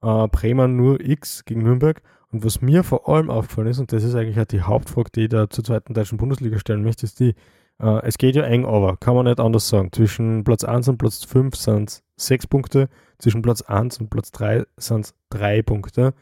Äh, 0.02 0.28
Bremen 0.28 0.76
nur 0.76 1.00
X 1.00 1.46
gegen 1.46 1.62
Nürnberg. 1.62 2.02
Und 2.32 2.44
was 2.44 2.62
mir 2.62 2.84
vor 2.84 3.08
allem 3.08 3.30
aufgefallen 3.30 3.68
ist, 3.68 3.80
und 3.80 3.94
das 3.94 4.04
ist 4.04 4.16
eigentlich 4.16 4.40
auch 4.40 4.46
die 4.46 4.62
Hauptfrage, 4.62 5.12
die 5.14 5.22
ich 5.24 5.30
da 5.30 5.50
zur 5.50 5.64
zweiten 5.64 5.94
deutschen 5.94 6.18
Bundesliga 6.18 6.60
stellen 6.60 6.84
möchte, 6.84 7.06
ist 7.06 7.20
die, 7.20 7.36
äh, 7.80 8.02
es 8.04 8.18
geht 8.18 8.36
ja 8.36 8.44
eng 8.44 8.66
aber, 8.66 8.98
kann 8.98 9.16
man 9.16 9.26
nicht 9.26 9.40
anders 9.40 9.70
sagen. 9.70 9.92
Zwischen 9.92 10.44
Platz 10.44 10.64
1 10.64 10.90
und 10.90 10.98
Platz 10.98 11.24
5 11.24 11.56
sind 11.56 11.90
es 11.90 12.04
6 12.18 12.48
Punkte, 12.48 12.90
zwischen 13.20 13.42
Platz 13.42 13.62
1 13.62 14.00
und 14.00 14.10
Platz 14.10 14.32
3 14.32 14.66
sind 14.78 15.06
es 15.06 15.16
3 15.30 15.62
Punkte. 15.62 16.14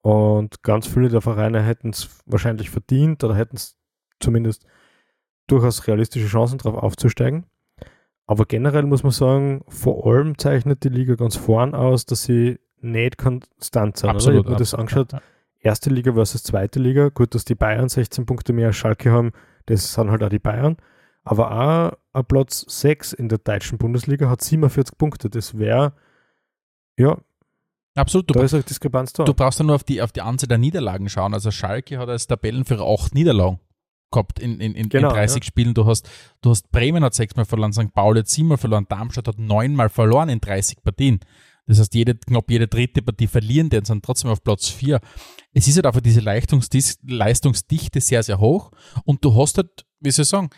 Und 0.00 0.62
ganz 0.62 0.86
viele 0.86 1.08
der 1.08 1.20
Vereine 1.20 1.62
hätten 1.62 1.90
es 1.90 2.08
wahrscheinlich 2.26 2.70
verdient 2.70 3.24
oder 3.24 3.34
hätten 3.34 3.56
es 3.56 3.76
zumindest 4.20 4.64
durchaus 5.48 5.86
realistische 5.86 6.26
Chancen 6.28 6.58
darauf 6.58 6.80
aufzusteigen. 6.82 7.46
Aber 8.26 8.44
generell 8.44 8.84
muss 8.84 9.02
man 9.02 9.12
sagen, 9.12 9.64
vor 9.68 10.06
allem 10.06 10.36
zeichnet 10.38 10.82
die 10.84 10.88
Liga 10.88 11.14
ganz 11.14 11.36
vorn 11.36 11.74
aus, 11.74 12.06
dass 12.06 12.24
sie 12.24 12.58
nicht 12.80 13.18
konstant 13.18 13.96
sind. 13.96 14.10
oder? 14.10 14.18
Ich 14.18 14.26
habe 14.38 14.50
mir 14.50 14.56
das 14.56 14.74
angeschaut, 14.74 15.12
Ja. 15.12 15.20
erste 15.60 15.90
Liga 15.90 16.12
versus 16.12 16.42
zweite 16.42 16.78
Liga. 16.80 17.08
Gut, 17.08 17.34
dass 17.34 17.44
die 17.44 17.54
Bayern 17.54 17.88
16 17.88 18.26
Punkte 18.26 18.52
mehr 18.52 18.68
als 18.68 18.76
Schalke 18.76 19.10
haben, 19.12 19.32
das 19.66 19.92
sind 19.92 20.10
halt 20.10 20.22
auch 20.22 20.28
die 20.28 20.38
Bayern. 20.40 20.76
Aber 21.24 21.50
auch 21.50 21.96
Platz 22.22 22.64
6 22.68 23.12
in 23.12 23.28
der 23.28 23.38
deutschen 23.38 23.78
Bundesliga 23.78 24.28
hat 24.28 24.42
47 24.42 24.96
Punkte. 24.98 25.30
Das 25.30 25.58
wäre, 25.58 25.92
ja, 26.98 27.18
Absolut. 27.96 28.28
Du, 28.28 28.34
da 28.34 28.42
ist 28.42 28.52
eine 28.52 28.62
Diskrepanz 28.62 29.14
da. 29.14 29.24
du 29.24 29.32
brauchst 29.32 29.58
ja 29.58 29.64
nur 29.64 29.74
auf 29.74 29.84
die, 29.84 30.02
auf 30.02 30.12
die 30.12 30.20
Anzahl 30.20 30.48
der 30.48 30.58
Niederlagen 30.58 31.08
schauen. 31.08 31.32
Also 31.32 31.50
Schalke 31.50 31.98
hat 31.98 32.08
als 32.08 32.26
Tabellenführer 32.26 32.86
acht 32.86 33.14
Niederlagen 33.14 33.58
gehabt 34.12 34.38
in, 34.38 34.60
in, 34.60 34.74
in, 34.74 34.88
Genau, 34.88 35.08
in 35.08 35.14
30 35.14 35.44
Spielen. 35.44 35.74
Du 35.74 35.86
hast, 35.86 36.08
du 36.42 36.50
hast 36.50 36.70
Bremen 36.70 37.02
hat 37.02 37.14
sechsmal 37.14 37.46
verloren, 37.46 37.72
St. 37.72 37.92
Pauli 37.92 38.20
hat 38.20 38.28
siebenmal 38.28 38.58
verloren, 38.58 38.86
Darmstadt 38.88 39.28
hat 39.28 39.38
neunmal 39.38 39.88
verloren 39.88 40.28
in 40.28 40.40
30 40.40 40.82
Partien. 40.82 41.20
Das 41.66 41.80
heißt, 41.80 41.94
jede, 41.94 42.14
knapp 42.14 42.48
jede 42.50 42.68
dritte 42.68 43.02
Partie 43.02 43.26
verlieren, 43.26 43.70
die 43.70 43.80
sind 43.82 44.04
trotzdem 44.04 44.30
auf 44.30 44.44
Platz 44.44 44.68
4. 44.68 45.00
Es 45.52 45.66
ist 45.66 45.76
halt 45.76 45.86
einfach 45.86 46.00
diese 46.00 46.20
Leistungsdichte 46.20 48.00
sehr, 48.00 48.22
sehr 48.22 48.38
hoch. 48.38 48.70
Und 49.04 49.24
du 49.24 49.34
hast 49.34 49.56
halt, 49.56 49.84
wie 49.98 50.10
soll 50.12 50.22
ich 50.22 50.28
sagen, 50.28 50.50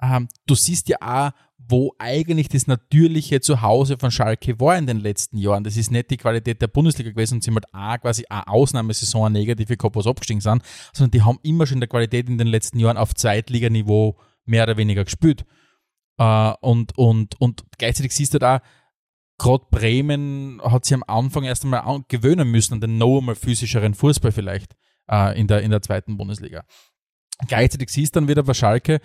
ähm, 0.00 0.28
du 0.46 0.54
siehst 0.54 0.88
ja 0.88 0.96
auch, 1.00 1.32
wo 1.58 1.94
eigentlich 1.98 2.48
das 2.48 2.66
natürliche 2.66 3.40
Zuhause 3.40 3.98
von 3.98 4.10
Schalke 4.10 4.58
war 4.58 4.78
in 4.78 4.86
den 4.86 5.00
letzten 5.00 5.36
Jahren. 5.36 5.64
Das 5.64 5.76
ist 5.76 5.90
nicht 5.90 6.10
die 6.10 6.16
Qualität 6.16 6.62
der 6.62 6.68
Bundesliga 6.68 7.10
gewesen 7.10 7.34
und 7.34 7.44
sie 7.44 7.50
haben 7.50 7.56
halt 7.56 7.74
auch 7.74 8.00
quasi 8.02 8.24
eine 8.28 8.48
Ausnahmesaison 8.48 9.26
eine 9.26 9.38
negative 9.40 9.76
was 9.92 10.06
abgestiegen 10.06 10.40
sind, 10.40 10.62
sondern 10.92 11.10
die 11.10 11.22
haben 11.22 11.38
immer 11.42 11.66
schon 11.66 11.80
der 11.80 11.88
Qualität 11.88 12.28
in 12.28 12.38
den 12.38 12.46
letzten 12.46 12.78
Jahren 12.78 12.96
auf 12.96 13.14
Zweitliganiveau 13.14 14.18
mehr 14.46 14.62
oder 14.62 14.76
weniger 14.76 15.04
gespielt. 15.04 15.44
Äh, 16.16 16.52
und, 16.60 16.96
und, 16.96 17.38
und 17.40 17.64
gleichzeitig 17.76 18.12
siehst 18.12 18.34
du 18.34 18.38
da, 18.38 18.62
gerade 19.36 19.66
Bremen 19.70 20.60
hat 20.62 20.84
sich 20.84 20.94
am 20.94 21.04
Anfang 21.06 21.44
erst 21.44 21.64
einmal 21.64 22.02
gewöhnen 22.08 22.50
müssen 22.50 22.74
an 22.74 22.80
den 22.80 22.98
noch 22.98 23.18
einmal 23.18 23.34
physischeren 23.34 23.94
Fußball 23.94 24.32
vielleicht 24.32 24.74
äh, 25.10 25.38
in, 25.38 25.46
der, 25.46 25.62
in 25.62 25.70
der 25.70 25.82
zweiten 25.82 26.16
Bundesliga. 26.16 26.64
Gleichzeitig 27.46 27.90
siehst 27.90 28.16
du 28.16 28.20
dann 28.20 28.28
wieder 28.28 28.42
bei 28.42 28.54
Schalke, 28.54 29.00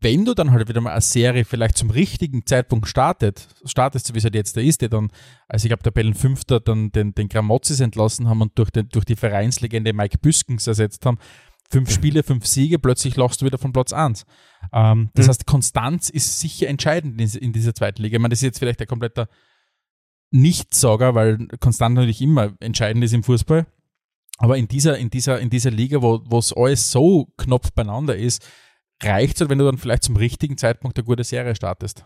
wenn 0.00 0.24
du 0.24 0.34
dann 0.34 0.50
halt 0.52 0.68
wieder 0.68 0.80
mal 0.80 0.92
eine 0.92 1.00
Serie 1.00 1.44
vielleicht 1.44 1.76
zum 1.76 1.90
richtigen 1.90 2.46
Zeitpunkt 2.46 2.86
startet, 2.88 3.48
startest, 3.64 4.06
so 4.06 4.14
wie 4.14 4.18
es 4.18 4.24
halt 4.24 4.34
jetzt 4.34 4.56
da 4.56 4.60
ist, 4.60 4.80
der 4.80 4.88
dann, 4.88 5.10
also 5.48 5.64
ich 5.66 5.70
glaube, 5.70 5.82
Tabellenfünfter 5.82 6.60
dann 6.60 6.90
den, 6.92 7.14
den 7.14 7.28
Gramozis 7.28 7.80
entlassen 7.80 8.28
haben 8.28 8.42
und 8.42 8.56
durch, 8.58 8.70
den, 8.70 8.88
durch 8.88 9.04
die 9.04 9.16
Vereinslegende 9.16 9.92
Mike 9.92 10.18
Büskens 10.18 10.66
ersetzt 10.66 11.04
haben, 11.04 11.18
fünf 11.70 11.90
Spiele, 11.90 12.22
fünf 12.22 12.46
Siege, 12.46 12.78
plötzlich 12.78 13.16
lachst 13.16 13.42
du 13.42 13.46
wieder 13.46 13.58
von 13.58 13.72
Platz 13.72 13.92
1. 13.92 14.24
Ähm, 14.72 15.10
das 15.14 15.26
Mhm. 15.26 15.30
heißt, 15.30 15.46
Konstanz 15.46 16.08
ist 16.10 16.40
sicher 16.40 16.68
entscheidend 16.68 17.20
in, 17.20 17.28
in 17.42 17.52
dieser 17.52 17.74
zweiten 17.74 18.00
Liga. 18.02 18.16
Ich 18.16 18.22
meine, 18.22 18.30
das 18.32 18.38
ist 18.38 18.44
jetzt 18.44 18.58
vielleicht 18.58 18.80
ein 18.80 18.86
kompletter 18.86 19.28
Nichtsager, 20.30 21.14
weil 21.14 21.46
Konstanz 21.60 21.94
natürlich 21.94 22.20
immer 22.20 22.52
entscheidend 22.60 23.02
ist 23.04 23.14
im 23.14 23.22
Fußball. 23.22 23.66
Aber 24.38 24.56
in 24.56 24.68
dieser, 24.68 24.98
in 24.98 25.10
dieser, 25.10 25.40
in 25.40 25.50
dieser 25.50 25.70
Liga, 25.70 26.00
wo 26.02 26.20
wo 26.24 26.38
es 26.38 26.52
alles 26.52 26.90
so 26.92 27.26
knapp 27.38 27.74
beieinander 27.74 28.14
ist, 28.16 28.46
reicht 29.02 29.36
es 29.36 29.40
halt, 29.40 29.50
wenn 29.50 29.58
du 29.58 29.64
dann 29.64 29.78
vielleicht 29.78 30.04
zum 30.04 30.16
richtigen 30.16 30.56
Zeitpunkt 30.56 30.96
eine 30.96 31.04
gute 31.04 31.24
Serie 31.24 31.54
startest. 31.54 32.04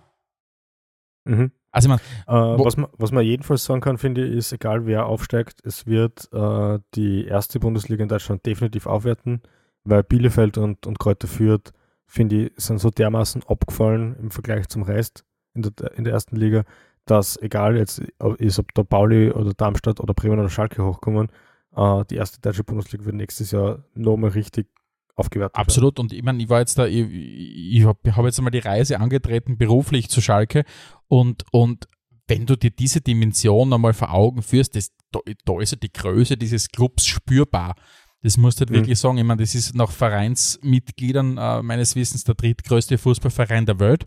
Mhm. 1.25 1.53
Also 1.71 1.89
ich 1.89 2.01
Äh, 2.27 2.33
was, 2.33 2.77
man, 2.77 2.91
was 2.99 3.13
man 3.13 3.25
jedenfalls 3.25 3.65
sagen 3.65 3.81
kann, 3.81 3.97
finde 3.97 4.27
ich, 4.27 4.35
ist, 4.35 4.53
egal 4.53 4.87
wer 4.87 5.07
aufsteigt, 5.07 5.61
es 5.65 5.87
wird 5.87 6.29
äh, 6.33 6.79
die 6.95 7.27
erste 7.27 7.61
Bundesliga 7.61 8.03
in 8.03 8.09
Deutschland 8.09 8.45
definitiv 8.45 8.87
aufwerten, 8.87 9.41
weil 9.85 10.03
Bielefeld 10.03 10.59
und, 10.59 10.87
und 10.87 10.99
Kräuter 10.99 11.29
Fürth, 11.29 11.73
finde 12.07 12.45
ich, 12.47 12.53
sind 12.57 12.79
so 12.79 12.91
dermaßen 12.91 13.43
abgefallen 13.45 14.17
im 14.17 14.31
Vergleich 14.31 14.69
zum 14.69 14.83
Rest 14.83 15.25
in 15.55 15.63
der, 15.63 15.93
in 15.97 16.05
der 16.05 16.13
ersten 16.13 16.37
Liga, 16.37 16.65
dass 17.07 17.41
egal 17.41 17.77
jetzt 17.77 18.03
ob- 18.19 18.39
ist, 18.39 18.59
ob 18.59 18.75
da 18.75 18.83
Pauli 18.83 19.31
oder 19.31 19.55
Darmstadt 19.55 19.99
oder 19.99 20.13
Bremen 20.13 20.39
oder 20.39 20.51
Schalke 20.51 20.85
hochkommen, 20.85 21.29
äh, 21.75 22.05
die 22.11 22.17
erste 22.17 22.41
deutsche 22.41 22.65
Bundesliga 22.65 23.07
wird 23.07 23.17
nächstes 23.17 23.51
Jahr 23.51 23.85
nochmal 23.95 24.31
richtig 24.31 24.69
aufgewertet. 25.15 25.57
Absolut. 25.57 25.99
Und 25.99 26.13
ich 26.13 26.23
meine, 26.23 26.43
ich 26.43 26.49
war 26.49 26.61
jetzt 26.61 26.79
da, 26.79 26.87
ich, 26.87 27.07
ich 27.11 27.85
habe 27.85 28.17
hab 28.17 28.25
jetzt 28.25 28.39
einmal 28.39 28.51
die 28.51 28.59
Reise 28.59 29.01
angetreten, 29.01 29.57
beruflich 29.57 30.09
zu 30.09 30.21
Schalke. 30.21 30.65
Und, 31.09 31.45
und 31.53 31.89
wenn 32.27 32.47
du 32.47 32.57
dir 32.57 32.71
diese 32.71 33.01
Dimension 33.01 33.73
einmal 33.73 33.93
vor 33.93 34.13
Augen 34.13 34.43
führst, 34.43 34.77
das, 34.77 34.91
da, 35.11 35.21
da 35.45 35.61
ist 35.61 35.73
ja 35.73 35.79
die 35.79 35.93
Größe 35.93 36.37
dieses 36.37 36.69
Clubs 36.69 37.07
spürbar. 37.07 37.75
Das 38.23 38.37
musst 38.37 38.59
du 38.59 38.63
halt 38.63 38.71
mhm. 38.71 38.75
wirklich 38.77 38.99
sagen. 38.99 39.19
Ich 39.19 39.25
meine, 39.25 39.43
das 39.43 39.55
ist 39.55 39.75
nach 39.75 39.91
Vereinsmitgliedern 39.91 41.37
äh, 41.39 41.63
meines 41.63 41.97
Wissens 41.97 42.25
der 42.25 42.35
drittgrößte 42.35 42.99
Fußballverein 42.99 43.67
der 43.67 43.81
Welt. 43.81 44.07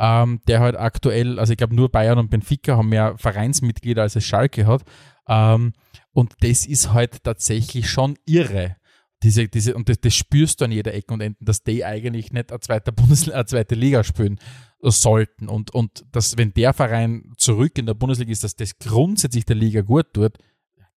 Ähm, 0.00 0.40
der 0.46 0.60
halt 0.60 0.76
aktuell, 0.76 1.40
also 1.40 1.52
ich 1.52 1.56
glaube 1.56 1.74
nur 1.74 1.90
Bayern 1.90 2.18
und 2.18 2.30
Benfica 2.30 2.76
haben 2.76 2.88
mehr 2.88 3.18
Vereinsmitglieder 3.18 4.02
als 4.02 4.14
es 4.14 4.24
Schalke 4.24 4.64
hat. 4.64 4.84
Ähm, 5.28 5.72
und 6.12 6.34
das 6.40 6.66
ist 6.66 6.92
halt 6.92 7.24
tatsächlich 7.24 7.90
schon 7.90 8.16
irre. 8.24 8.76
Diese, 9.22 9.48
diese, 9.48 9.74
und 9.74 9.88
das, 9.88 10.00
das, 10.00 10.14
spürst 10.14 10.60
du 10.60 10.66
an 10.66 10.72
jeder 10.72 10.94
Ecke 10.94 11.12
und 11.12 11.20
Enden, 11.20 11.44
dass 11.44 11.64
die 11.64 11.84
eigentlich 11.84 12.30
nicht 12.32 12.50
eine 12.52 12.60
zweite, 12.60 12.92
Bundesliga, 12.92 13.34
eine 13.36 13.46
zweite 13.46 13.74
Liga 13.74 14.04
spielen 14.04 14.38
sollten. 14.80 15.48
Und, 15.48 15.74
und 15.74 16.04
dass, 16.12 16.36
wenn 16.38 16.54
der 16.54 16.72
Verein 16.72 17.32
zurück 17.36 17.78
in 17.78 17.86
der 17.86 17.94
Bundesliga 17.94 18.30
ist, 18.30 18.44
dass 18.44 18.54
das 18.54 18.78
grundsätzlich 18.78 19.44
der 19.44 19.56
Liga 19.56 19.80
gut 19.80 20.12
tut, 20.12 20.38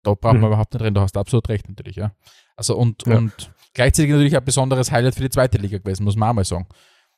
da 0.03 0.13
brauchen 0.13 0.37
mhm. 0.37 0.41
wir 0.41 0.47
überhaupt 0.49 0.73
nicht 0.73 0.83
reden, 0.83 0.95
da 0.95 1.01
hast 1.01 1.15
du 1.15 1.19
absolut 1.19 1.49
recht 1.49 1.67
natürlich, 1.67 1.95
ja. 1.95 2.13
Also 2.55 2.75
und, 2.77 3.05
ja. 3.07 3.17
und 3.17 3.51
gleichzeitig 3.73 4.11
natürlich 4.11 4.35
ein 4.35 4.45
besonderes 4.45 4.91
Highlight 4.91 5.15
für 5.15 5.23
die 5.23 5.29
zweite 5.29 5.57
Liga 5.57 5.77
gewesen, 5.77 6.03
muss 6.03 6.15
man 6.15 6.29
auch 6.29 6.33
mal 6.33 6.45
sagen. 6.45 6.67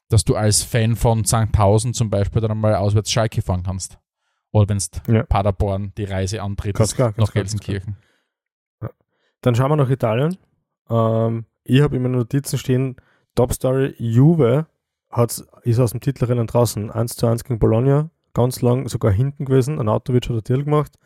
Dass 0.09 0.23
du 0.23 0.35
als 0.35 0.63
Fan 0.63 0.95
von 0.95 1.25
St. 1.25 1.51
Pausen 1.51 1.93
zum 1.93 2.09
Beispiel 2.09 2.41
dann 2.41 2.57
mal 2.57 2.75
auswärts 2.75 3.11
Schalke 3.11 3.41
fahren 3.41 3.63
kannst. 3.63 3.97
Oder 4.51 4.69
wenn 4.69 4.77
du 4.77 5.13
ja. 5.13 5.23
Paderborn 5.23 5.93
die 5.97 6.03
Reise 6.03 6.41
antrittst 6.41 6.99
nach 7.17 7.33
Gelsenkirchen. 7.33 7.97
Ja. 8.81 8.89
Dann 9.41 9.55
schauen 9.55 9.71
wir 9.71 9.77
nach 9.77 9.89
Italien. 9.89 10.37
Ähm, 10.89 11.45
ich 11.63 11.81
habe 11.81 11.95
in 11.95 12.03
meinen 12.03 12.15
Notizen 12.15 12.57
stehen, 12.57 12.95
Top 13.35 13.53
Story 13.53 13.95
Juve 13.97 14.67
hat, 15.09 15.43
ist 15.63 15.79
aus 15.79 15.91
dem 15.91 16.01
Titelrennen 16.01 16.47
draußen. 16.47 16.91
1 16.91 17.15
zu 17.15 17.27
1 17.27 17.43
gegen 17.43 17.59
Bologna, 17.59 18.09
ganz 18.33 18.61
lang 18.61 18.87
sogar 18.87 19.11
hinten 19.11 19.45
gewesen. 19.45 19.79
Anatovic 19.79 20.29
hat 20.29 20.35
ein 20.35 20.43
Deal 20.43 20.63
gemacht. 20.63 20.97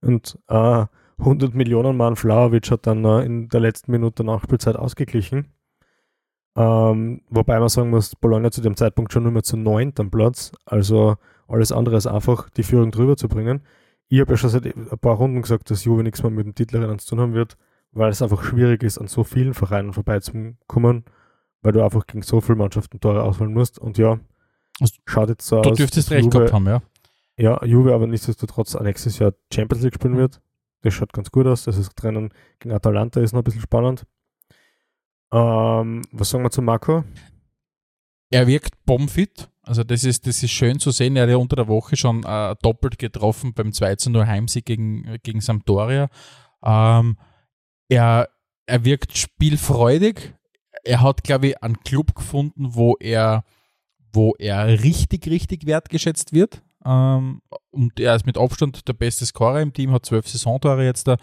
Und 0.00 0.38
äh, 0.48 0.86
100 1.18 1.54
Millionen 1.54 1.96
Mann 1.96 2.16
Flauerwitsch 2.16 2.70
hat 2.70 2.86
dann 2.86 3.04
äh, 3.04 3.24
in 3.24 3.48
der 3.48 3.60
letzten 3.60 3.92
Minute 3.92 4.24
Nachspielzeit 4.24 4.76
ausgeglichen. 4.76 5.52
Ähm, 6.54 7.22
wobei 7.30 7.58
man 7.58 7.68
sagen 7.68 7.90
muss, 7.90 8.14
Bologna 8.16 8.50
zu 8.50 8.60
dem 8.60 8.76
Zeitpunkt 8.76 9.12
schon 9.12 9.22
nur 9.22 9.32
mehr 9.32 9.42
zu 9.42 9.56
neunten 9.56 10.10
Platz. 10.10 10.52
Also 10.66 11.16
alles 11.48 11.72
andere 11.72 11.94
als 11.94 12.06
einfach, 12.06 12.50
die 12.50 12.62
Führung 12.62 12.90
drüber 12.90 13.16
zu 13.16 13.28
bringen. 13.28 13.62
Ich 14.08 14.20
habe 14.20 14.32
ja 14.32 14.36
schon 14.36 14.50
seit 14.50 14.66
ein 14.66 14.98
paar 14.98 15.16
Runden 15.16 15.42
gesagt, 15.42 15.70
dass 15.70 15.84
Juve 15.84 16.02
nichts 16.02 16.22
mehr 16.22 16.30
mit 16.30 16.44
dem 16.44 16.54
Titelrennen 16.54 16.98
zu 16.98 17.10
tun 17.10 17.20
haben 17.20 17.34
wird, 17.34 17.56
weil 17.92 18.10
es 18.10 18.22
einfach 18.22 18.42
schwierig 18.42 18.82
ist, 18.82 18.98
an 18.98 19.06
so 19.06 19.24
vielen 19.24 19.54
Vereinen 19.54 19.92
vorbeizukommen, 19.92 21.04
weil 21.60 21.72
du 21.72 21.84
einfach 21.84 22.06
gegen 22.06 22.22
so 22.22 22.40
viele 22.40 22.56
Mannschaften 22.56 23.00
Tore 23.00 23.22
ausholen 23.22 23.52
musst. 23.52 23.78
Und 23.78 23.98
ja, 23.98 24.18
also, 24.80 24.94
schaut 25.06 25.28
jetzt 25.28 25.46
so 25.46 25.62
du 25.62 25.70
aus. 25.70 25.76
Du 25.76 25.82
dürftest 25.82 26.10
recht 26.10 26.24
Juve, 26.24 26.38
gehabt 26.38 26.52
haben, 26.52 26.66
ja. 26.66 26.82
Ja, 27.36 27.64
Juve 27.64 27.94
aber 27.94 28.06
nichtsdestotrotz 28.06 28.78
nächstes 28.80 29.18
Jahr 29.18 29.34
Champions 29.52 29.84
League 29.84 29.94
spielen 29.94 30.16
wird. 30.16 30.40
Das 30.82 30.94
schaut 30.94 31.12
ganz 31.12 31.30
gut 31.30 31.46
aus. 31.46 31.64
Das 31.64 31.76
ist 31.76 32.02
Rennen 32.02 32.32
gegen 32.58 32.74
Atalanta 32.74 33.20
ist 33.20 33.32
noch 33.32 33.40
ein 33.40 33.44
bisschen 33.44 33.60
spannend. 33.60 34.04
Ähm, 35.32 36.02
was 36.12 36.30
sagen 36.30 36.44
wir 36.44 36.50
zu 36.50 36.62
Marco? 36.62 37.04
Er 38.30 38.46
wirkt 38.46 38.84
bombfit. 38.84 39.48
Also 39.62 39.84
das 39.84 40.02
ist, 40.02 40.26
das 40.26 40.42
ist 40.42 40.50
schön 40.50 40.80
zu 40.80 40.90
sehen. 40.90 41.14
Er 41.16 41.22
hat 41.22 41.30
ja 41.30 41.36
unter 41.36 41.56
der 41.56 41.68
Woche 41.68 41.96
schon 41.96 42.24
äh, 42.24 42.56
doppelt 42.62 42.98
getroffen 42.98 43.54
beim 43.54 43.72
2 43.72 43.96
zu 43.96 44.10
0 44.10 44.26
Heimsieg 44.26 44.64
gegen, 44.64 45.18
gegen 45.22 45.40
Sampdoria. 45.40 46.08
Ähm, 46.64 47.16
er, 47.92 48.28
er 48.66 48.84
wirkt 48.84 49.16
spielfreudig. 49.16 50.34
Er 50.82 51.02
hat, 51.02 51.22
glaube 51.22 51.48
ich, 51.48 51.62
einen 51.62 51.78
Club 51.80 52.14
gefunden, 52.14 52.74
wo 52.74 52.96
er, 52.98 53.44
wo 54.12 54.34
er 54.38 54.82
richtig, 54.82 55.26
richtig 55.26 55.66
wertgeschätzt 55.66 56.32
wird. 56.32 56.62
Ähm, 56.84 57.42
und 57.70 58.00
er 58.00 58.16
ist 58.16 58.26
mit 58.26 58.38
Abstand 58.38 58.88
der 58.88 58.94
beste 58.94 59.26
Scorer 59.26 59.60
im 59.60 59.72
Team, 59.72 59.92
hat 59.92 60.06
zwölf 60.06 60.26
Saisontore 60.26 60.84
jetzt 60.84 61.06
da. 61.06 61.16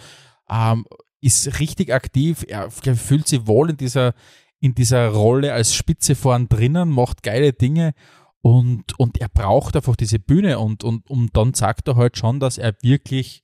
Ähm, 0.49 0.85
ist 1.21 1.59
richtig 1.59 1.91
aktiv. 1.91 2.45
Er 2.47 2.69
fühlt 2.71 3.27
sich 3.27 3.47
wohl 3.47 3.71
in 3.71 3.77
dieser, 3.77 4.13
in 4.59 4.75
dieser 4.75 5.09
Rolle 5.09 5.53
als 5.53 5.73
Spitze 5.73 6.15
vorn 6.15 6.47
drinnen, 6.47 6.89
macht 6.89 7.23
geile 7.23 7.51
Dinge 7.51 7.93
und, 8.41 8.97
und 8.97 9.19
er 9.19 9.27
braucht 9.27 9.75
einfach 9.75 9.95
diese 9.95 10.19
Bühne 10.19 10.59
und, 10.59 10.83
und, 10.83 11.09
und 11.09 11.35
dann 11.35 11.53
sagt 11.53 11.87
er 11.89 11.95
halt 11.95 12.17
schon, 12.17 12.39
dass 12.39 12.57
er 12.57 12.73
wirklich, 12.81 13.43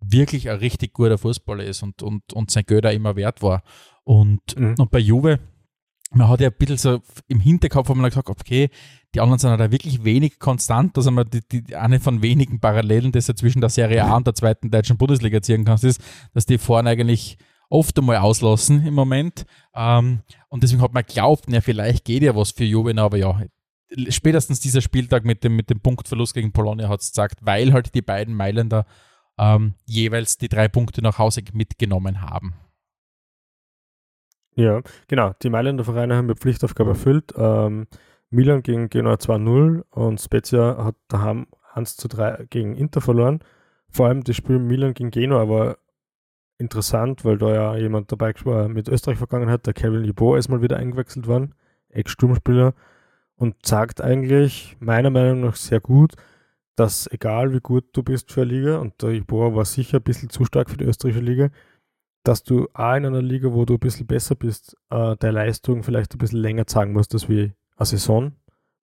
wirklich 0.00 0.50
ein 0.50 0.58
richtig 0.58 0.92
guter 0.92 1.18
Fußballer 1.18 1.64
ist 1.64 1.82
und, 1.82 2.02
und, 2.02 2.32
und 2.32 2.50
sein 2.50 2.64
Göder 2.66 2.92
immer 2.92 3.16
wert 3.16 3.42
war. 3.42 3.62
Und, 4.04 4.58
mhm. 4.58 4.74
und 4.78 4.90
bei 4.90 4.98
Juve, 4.98 5.40
man 6.12 6.28
hat 6.28 6.40
ja 6.40 6.48
ein 6.48 6.54
bisschen 6.56 6.76
so 6.76 7.00
im 7.28 7.40
Hinterkopf 7.40 7.88
haben 7.88 8.00
wir 8.00 8.08
gesagt, 8.08 8.30
okay, 8.30 8.70
die 9.14 9.20
anderen 9.20 9.38
sind 9.38 9.50
halt 9.50 9.72
wirklich 9.72 10.04
wenig 10.04 10.38
konstant. 10.38 10.96
Also 10.96 11.10
man 11.10 11.28
die, 11.28 11.40
die, 11.48 11.74
eine 11.74 12.00
von 12.00 12.22
wenigen 12.22 12.60
Parallelen, 12.60 13.12
die 13.12 13.20
du 13.20 13.34
zwischen 13.34 13.60
der 13.60 13.70
Serie 13.70 14.04
A 14.04 14.16
und 14.16 14.26
der 14.26 14.34
zweiten 14.34 14.70
deutschen 14.70 14.96
Bundesliga 14.96 15.42
ziehen 15.42 15.64
kannst, 15.64 15.84
ist, 15.84 16.00
dass 16.34 16.46
die 16.46 16.58
vorne 16.58 16.90
eigentlich 16.90 17.38
oft 17.68 17.98
einmal 17.98 18.18
auslassen 18.18 18.86
im 18.86 18.94
Moment. 18.94 19.46
Ähm, 19.74 20.20
und 20.48 20.62
deswegen 20.62 20.82
hat 20.82 20.94
man 20.94 21.04
geglaubt, 21.04 21.50
ja, 21.50 21.60
vielleicht 21.60 22.04
geht 22.04 22.22
ja 22.22 22.36
was 22.36 22.52
für 22.52 22.64
Juve, 22.64 22.96
aber 22.96 23.16
ja, 23.16 23.40
spätestens 24.08 24.60
dieser 24.60 24.80
Spieltag 24.80 25.24
mit 25.24 25.44
dem, 25.44 25.56
mit 25.56 25.70
dem 25.70 25.80
Punktverlust 25.80 26.34
gegen 26.34 26.52
Polonia 26.52 26.88
hat 26.88 27.00
es 27.00 27.10
gesagt, 27.10 27.38
weil 27.42 27.72
halt 27.72 27.94
die 27.94 28.02
beiden 28.02 28.34
Mailänder 28.34 28.86
ähm, 29.38 29.74
jeweils 29.84 30.38
die 30.38 30.48
drei 30.48 30.68
Punkte 30.68 31.02
nach 31.02 31.18
Hause 31.18 31.42
mitgenommen 31.52 32.22
haben. 32.22 32.54
Ja, 34.54 34.80
genau. 35.06 35.34
Die 35.42 35.50
Mailänder 35.50 35.84
Vereine 35.84 36.16
haben 36.16 36.28
die 36.28 36.34
Pflichtaufgabe 36.34 36.90
erfüllt. 36.90 37.34
Ähm, 37.36 37.86
Milan 38.30 38.62
gegen 38.62 38.88
Genoa 38.88 39.14
2-0 39.14 39.82
und 39.90 40.20
Spezia 40.20 40.82
hat 40.82 40.96
daheim 41.08 41.46
1 41.74 41.96
zu 41.96 42.08
3 42.08 42.46
gegen 42.48 42.74
Inter 42.74 43.00
verloren. 43.00 43.40
Vor 43.90 44.06
allem 44.06 44.24
das 44.24 44.36
Spiel 44.36 44.58
Milan 44.58 44.94
gegen 44.94 45.10
Genoa 45.10 45.48
war 45.48 45.76
interessant, 46.58 47.24
weil 47.24 47.38
da 47.38 47.54
ja 47.54 47.76
jemand 47.76 48.10
dabei 48.10 48.32
war 48.44 48.68
mit 48.68 48.88
Österreich-Vergangenheit, 48.88 49.66
der 49.66 49.74
Kevin 49.74 50.02
Libo 50.02 50.36
ist 50.36 50.48
mal 50.48 50.62
wieder 50.62 50.78
eingewechselt 50.78 51.26
worden, 51.26 51.54
Ex-Sturmspieler, 51.90 52.74
und 53.36 53.54
sagt 53.66 54.00
eigentlich 54.00 54.76
meiner 54.80 55.10
Meinung 55.10 55.40
nach 55.42 55.56
sehr 55.56 55.80
gut, 55.80 56.14
dass 56.76 57.10
egal 57.10 57.52
wie 57.52 57.60
gut 57.60 57.86
du 57.92 58.02
bist 58.02 58.30
für 58.30 58.42
eine 58.42 58.52
Liga, 58.52 58.78
und 58.78 59.02
der 59.02 59.10
Libo 59.10 59.54
war 59.54 59.64
sicher 59.64 59.98
ein 59.98 60.02
bisschen 60.02 60.30
zu 60.30 60.44
stark 60.44 60.70
für 60.70 60.76
die 60.76 60.84
österreichische 60.84 61.24
Liga, 61.24 61.50
dass 62.22 62.42
du 62.42 62.68
auch 62.74 62.94
in 62.96 63.06
einer 63.06 63.22
Liga, 63.22 63.52
wo 63.52 63.64
du 63.64 63.74
ein 63.74 63.80
bisschen 63.80 64.06
besser 64.06 64.34
bist, 64.34 64.76
äh, 64.90 65.16
der 65.16 65.32
Leistung 65.32 65.82
vielleicht 65.82 66.14
ein 66.14 66.18
bisschen 66.18 66.40
länger 66.40 66.66
zeigen 66.66 66.92
musst, 66.92 67.14
als 67.14 67.28
wie 67.28 67.52
eine 67.76 67.86
Saison, 67.86 68.32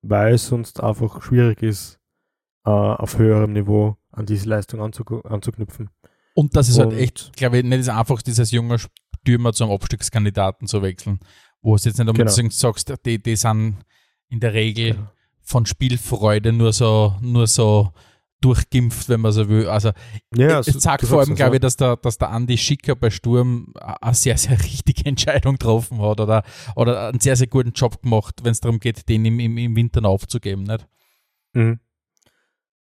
weil 0.01 0.35
es 0.35 0.47
sonst 0.47 0.81
einfach 0.81 1.21
schwierig 1.21 1.61
ist, 1.61 1.99
äh, 2.65 2.69
auf 2.69 3.17
höherem 3.17 3.53
Niveau 3.53 3.97
an 4.11 4.25
diese 4.25 4.47
Leistung 4.49 4.81
anzuknüpfen. 4.81 5.89
Und 6.35 6.55
das 6.55 6.69
ist 6.69 6.77
halt 6.77 6.87
Und 6.87 6.93
halt 6.93 7.03
echt, 7.03 7.35
glaube 7.35 7.59
ich, 7.59 7.63
nicht 7.63 7.89
einfach 7.89 8.21
dieses 8.21 8.51
junge 8.51 8.77
Stürmer 8.79 9.53
zum 9.53 9.71
Abstiegskandidaten 9.71 10.67
zu 10.67 10.81
wechseln, 10.81 11.19
wo 11.61 11.75
du 11.75 11.83
jetzt 11.83 11.97
nicht 11.97 12.07
unbedingt 12.07 12.35
genau. 12.35 12.49
sagst, 12.49 12.93
die, 13.05 13.21
die 13.21 13.35
sind 13.35 13.77
in 14.29 14.39
der 14.39 14.53
Regel 14.53 14.93
genau. 14.93 15.11
Von 15.43 15.65
Spielfreude 15.65 16.53
nur 16.53 16.73
so, 16.73 17.15
nur 17.21 17.47
so 17.47 17.91
durchgimpft, 18.43 19.07
wenn 19.09 19.21
man 19.21 19.31
so 19.31 19.47
will. 19.47 19.67
Also 19.67 19.91
ja, 20.35 20.59
es 20.59 20.65
sagt 20.65 21.05
vor 21.05 21.21
allem, 21.21 21.35
glaube 21.35 21.55
ich, 21.55 21.61
dass 21.61 21.77
der, 21.77 21.95
dass 21.97 22.17
der 22.17 22.29
Andi 22.29 22.57
Schicker 22.57 22.95
bei 22.95 23.09
Sturm 23.09 23.73
eine 24.01 24.13
sehr, 24.13 24.37
sehr 24.37 24.59
richtige 24.59 25.05
Entscheidung 25.09 25.53
getroffen 25.53 26.01
hat 26.01 26.19
oder, 26.19 26.43
oder 26.75 27.09
einen 27.09 27.19
sehr, 27.19 27.35
sehr 27.35 27.47
guten 27.47 27.71
Job 27.71 28.01
gemacht, 28.01 28.41
wenn 28.43 28.51
es 28.51 28.59
darum 28.59 28.79
geht, 28.79 29.07
den 29.07 29.25
im, 29.25 29.39
im, 29.39 29.57
im 29.57 29.75
Winter 29.75 30.03
aufzugeben. 30.05 30.63
Nicht? 30.63 30.87
Mhm. 31.53 31.79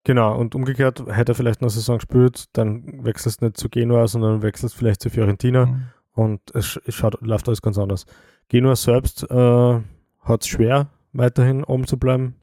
Genau, 0.04 0.36
und 0.36 0.56
umgekehrt 0.56 1.04
hätte 1.06 1.32
er 1.32 1.34
vielleicht 1.36 1.60
eine 1.60 1.70
Saison 1.70 1.98
gespielt, 1.98 2.46
dann 2.54 3.04
wechselst 3.04 3.40
du 3.40 3.46
nicht 3.46 3.56
zu 3.56 3.68
Genua, 3.68 4.08
sondern 4.08 4.42
wechselst 4.42 4.74
vielleicht 4.74 5.00
zu 5.00 5.10
Fiorentina 5.10 5.66
mhm. 5.66 5.82
und 6.12 6.40
es, 6.54 6.80
es 6.84 6.96
schaut, 6.96 7.20
läuft 7.20 7.46
alles 7.46 7.62
ganz 7.62 7.78
anders. 7.78 8.06
Genua 8.48 8.74
selbst 8.74 9.22
äh, 9.30 9.80
hat 10.22 10.40
es 10.40 10.48
schwer, 10.48 10.88
weiterhin 11.12 11.62
oben 11.62 11.86
zu 11.86 11.98
bleiben. 11.98 12.34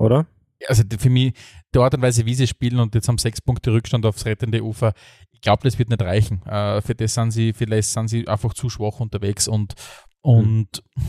Oder? 0.00 0.26
also 0.68 0.82
für 0.98 1.10
mich, 1.10 1.34
die 1.74 1.78
Art 1.78 1.94
und 1.94 2.02
Weise, 2.02 2.26
wie 2.26 2.34
sie 2.34 2.46
spielen 2.46 2.80
und 2.80 2.94
jetzt 2.94 3.08
haben 3.08 3.18
sechs 3.18 3.40
Punkte 3.40 3.72
Rückstand 3.72 4.04
aufs 4.04 4.26
rettende 4.26 4.62
Ufer, 4.62 4.92
ich 5.32 5.40
glaube, 5.40 5.62
das 5.62 5.78
wird 5.78 5.88
nicht 5.88 6.02
reichen. 6.02 6.42
Äh, 6.42 6.82
für 6.82 6.94
das 6.94 7.14
sind 7.14 7.30
sie, 7.30 7.52
vielleicht 7.52 7.88
sind 7.88 8.08
sie 8.08 8.28
einfach 8.28 8.52
zu 8.54 8.68
schwach 8.68 9.00
unterwegs 9.00 9.48
und, 9.48 9.74
und, 10.20 10.82
mhm. 10.94 11.02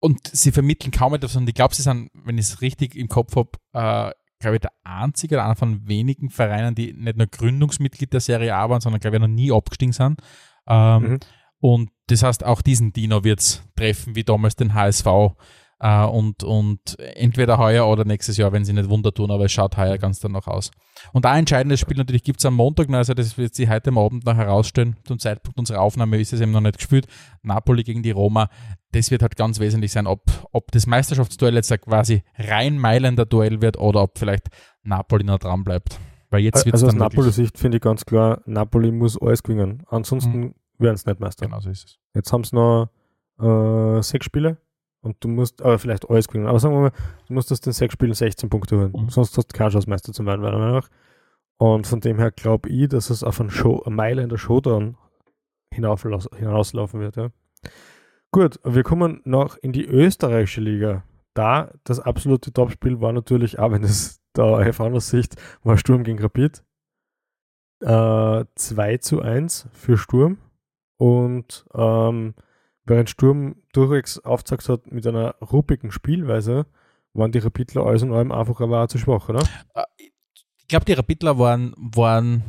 und 0.00 0.26
sie 0.26 0.52
vermitteln 0.52 0.90
kaum 0.90 1.14
etwas. 1.14 1.36
Und 1.36 1.48
ich 1.48 1.54
glaube, 1.54 1.74
sie 1.74 1.82
sind, 1.82 2.10
wenn 2.14 2.38
ich 2.38 2.46
es 2.46 2.60
richtig 2.62 2.96
im 2.96 3.08
Kopf 3.08 3.36
habe, 3.36 3.50
äh, 3.72 4.12
glaube 4.38 4.56
ich, 4.56 4.60
der 4.60 4.72
einzige 4.84 5.36
oder 5.36 5.44
einer 5.44 5.56
von 5.56 5.86
wenigen 5.86 6.30
Vereinen, 6.30 6.74
die 6.74 6.92
nicht 6.94 7.16
nur 7.16 7.26
Gründungsmitglied 7.26 8.12
der 8.12 8.20
Serie 8.20 8.56
A 8.56 8.70
waren, 8.70 8.80
sondern 8.80 9.00
glaube 9.00 9.16
ich 9.16 9.20
noch 9.20 9.28
nie 9.28 9.52
abgestiegen 9.52 9.92
sind. 9.92 10.20
Ähm, 10.66 11.02
mhm. 11.02 11.20
Und 11.58 11.90
das 12.06 12.22
heißt, 12.22 12.42
auch 12.42 12.62
diesen 12.62 12.92
Dino 12.92 13.22
wird 13.22 13.40
es 13.40 13.62
treffen, 13.76 14.16
wie 14.16 14.24
damals 14.24 14.56
den 14.56 14.74
HSV 14.74 15.06
Äh, 15.82 16.04
und, 16.04 16.44
und 16.44 16.96
entweder 17.00 17.58
heuer 17.58 17.88
oder 17.88 18.04
nächstes 18.04 18.36
Jahr, 18.36 18.52
wenn 18.52 18.64
sie 18.64 18.72
nicht 18.72 18.88
Wunder 18.88 19.12
tun, 19.12 19.32
aber 19.32 19.46
es 19.46 19.52
schaut 19.52 19.76
heuer 19.76 19.98
ganz 19.98 20.20
danach 20.20 20.46
aus. 20.46 20.70
Und 21.12 21.26
ein 21.26 21.40
entscheidendes 21.40 21.80
Spiel 21.80 21.96
natürlich 21.96 22.22
gibt 22.22 22.38
es 22.38 22.46
am 22.46 22.54
Montag, 22.54 22.88
noch, 22.88 22.98
also 22.98 23.14
das 23.14 23.36
wird 23.36 23.56
sie 23.56 23.68
heute 23.68 23.90
am 23.90 23.98
Abend 23.98 24.24
noch 24.24 24.36
herausstellen. 24.36 24.96
Zum 25.02 25.18
Zeitpunkt 25.18 25.58
unserer 25.58 25.80
Aufnahme 25.80 26.20
ist 26.20 26.32
es 26.32 26.40
eben 26.40 26.52
noch 26.52 26.60
nicht 26.60 26.78
gespielt. 26.78 27.08
Napoli 27.42 27.82
gegen 27.82 28.04
die 28.04 28.12
Roma. 28.12 28.48
Das 28.92 29.10
wird 29.10 29.22
halt 29.22 29.34
ganz 29.34 29.58
wesentlich 29.58 29.90
sein, 29.90 30.06
ob, 30.06 30.22
ob 30.52 30.70
das 30.70 30.86
Meisterschaftsduell 30.86 31.54
jetzt 31.54 31.76
quasi 31.80 32.22
rein 32.38 32.78
Mailänder 32.78 33.26
Duell 33.26 33.60
wird 33.60 33.76
oder 33.76 34.02
ob 34.02 34.20
vielleicht 34.20 34.50
Napoli 34.84 35.24
noch 35.24 35.40
dran 35.40 35.64
bleibt. 35.64 35.98
Weil 36.30 36.42
jetzt 36.42 36.64
also 36.72 36.86
aus 36.86 36.94
Napoli-Sicht 36.94 37.58
finde 37.58 37.78
ich 37.78 37.82
ganz 37.82 38.04
klar, 38.04 38.40
Napoli 38.46 38.92
muss 38.92 39.20
alles 39.20 39.42
gewinnen. 39.42 39.82
Ansonsten 39.88 40.38
mhm. 40.38 40.54
werden 40.78 40.94
es 40.94 41.06
nicht 41.06 41.18
Meister. 41.18 41.46
Genau 41.46 41.58
so 41.58 41.70
ist 41.70 41.84
es. 41.84 41.98
Jetzt 42.14 42.32
haben 42.32 42.44
sie 42.44 42.54
noch 42.54 42.88
äh, 43.40 44.00
sechs 44.00 44.26
Spiele 44.26 44.58
und 45.02 45.16
du 45.20 45.28
musst, 45.28 45.62
aber 45.62 45.78
vielleicht 45.78 46.08
alles 46.08 46.28
gewinnen. 46.28 46.46
Aber 46.46 46.60
sagen 46.60 46.74
wir 46.74 46.80
mal, 46.80 46.92
du 47.26 47.34
musst 47.34 47.52
aus 47.52 47.60
den 47.60 47.72
sechs 47.72 47.94
Spielen 47.94 48.14
16 48.14 48.48
Punkte 48.48 48.78
holen. 48.78 48.92
Mhm. 48.96 49.10
Sonst 49.10 49.36
hast 49.36 49.52
du 49.52 49.56
keine 49.56 49.70
Chance, 49.70 49.90
Meister 49.90 50.12
zu 50.12 50.24
werden, 50.24 50.40
meiner 50.40 50.58
Meinung 50.58 50.76
nach. 50.76 50.88
Und 51.58 51.86
von 51.86 52.00
dem 52.00 52.18
her 52.18 52.30
glaube 52.30 52.68
ich, 52.68 52.88
dass 52.88 53.10
es 53.10 53.22
auf 53.22 53.40
einen 53.40 53.50
Show, 53.50 53.82
eine 53.84 53.94
Meile 53.94 54.22
in 54.22 54.28
der 54.28 54.38
Showdown 54.38 54.96
hinauslaufen 55.72 57.00
wird. 57.00 57.16
Ja. 57.16 57.30
Gut, 58.30 58.60
wir 58.64 58.82
kommen 58.82 59.20
noch 59.24 59.56
in 59.56 59.72
die 59.72 59.84
österreichische 59.84 60.60
Liga. 60.60 61.04
Da 61.34 61.72
das 61.84 62.00
absolute 62.00 62.52
Topspiel 62.52 63.00
war 63.00 63.12
natürlich, 63.12 63.58
auch 63.58 63.72
wenn 63.72 63.84
es 63.84 64.20
da 64.32 64.44
auf 64.44 64.80
andere 64.80 65.00
Sicht 65.00 65.36
war 65.62 65.76
Sturm 65.76 66.04
gegen 66.04 66.20
Rapid. 66.20 66.64
Äh, 67.80 68.44
2 68.54 68.96
zu 68.98 69.20
1 69.20 69.68
für 69.72 69.96
Sturm. 69.96 70.38
Und 70.96 71.66
ähm, 71.74 72.34
Während 72.84 73.10
Sturm 73.10 73.56
durchwegs 73.72 74.18
aufgezeigt 74.18 74.68
hat, 74.68 74.90
mit 74.90 75.06
einer 75.06 75.36
ruppigen 75.40 75.92
Spielweise, 75.92 76.66
waren 77.14 77.32
die 77.32 77.38
Rapidler 77.38 77.86
alles 77.86 78.02
in 78.02 78.12
allem 78.12 78.32
einfach 78.32 78.60
auch 78.60 78.86
zu 78.86 78.98
schwach, 78.98 79.28
oder? 79.28 79.42
Ich 80.56 80.68
glaube, 80.68 80.84
die 80.84 80.94
Rapidler 80.94 81.38
waren, 81.38 81.74
waren 81.76 82.42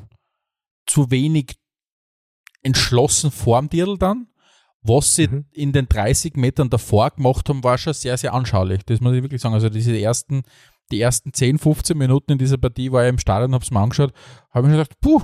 zu 0.85 1.11
wenig 1.11 1.57
entschlossen 2.61 3.31
vorm 3.31 3.69
Dirl 3.69 3.97
dann. 3.97 4.27
Was 4.85 5.15
sie 5.15 5.27
mhm. 5.27 5.45
in 5.51 5.71
den 5.71 5.87
30 5.87 6.35
Metern 6.35 6.69
davor 6.69 7.11
gemacht 7.11 7.47
haben, 7.47 7.63
war 7.63 7.77
schon 7.77 7.93
sehr, 7.93 8.17
sehr 8.17 8.33
anschaulich. 8.33 8.83
Das 8.85 8.99
muss 8.99 9.13
ich 9.13 9.23
wirklich 9.23 9.41
sagen. 9.41 9.53
Also 9.53 9.69
diese 9.69 9.97
ersten, 9.97 10.43
die 10.91 10.99
ersten 10.99 11.31
10, 11.31 11.57
15 11.57 11.97
Minuten 11.97 12.33
in 12.33 12.37
dieser 12.37 12.57
Partie 12.57 12.91
war 12.91 13.03
ich 13.03 13.09
im 13.09 13.17
Stadion, 13.17 13.53
habe 13.53 13.63
es 13.63 13.71
mir 13.71 13.79
angeschaut, 13.79 14.13
habe 14.51 14.67
ich 14.67 14.71
mir 14.71 14.77
gedacht, 14.77 14.99
puh, 14.99 15.21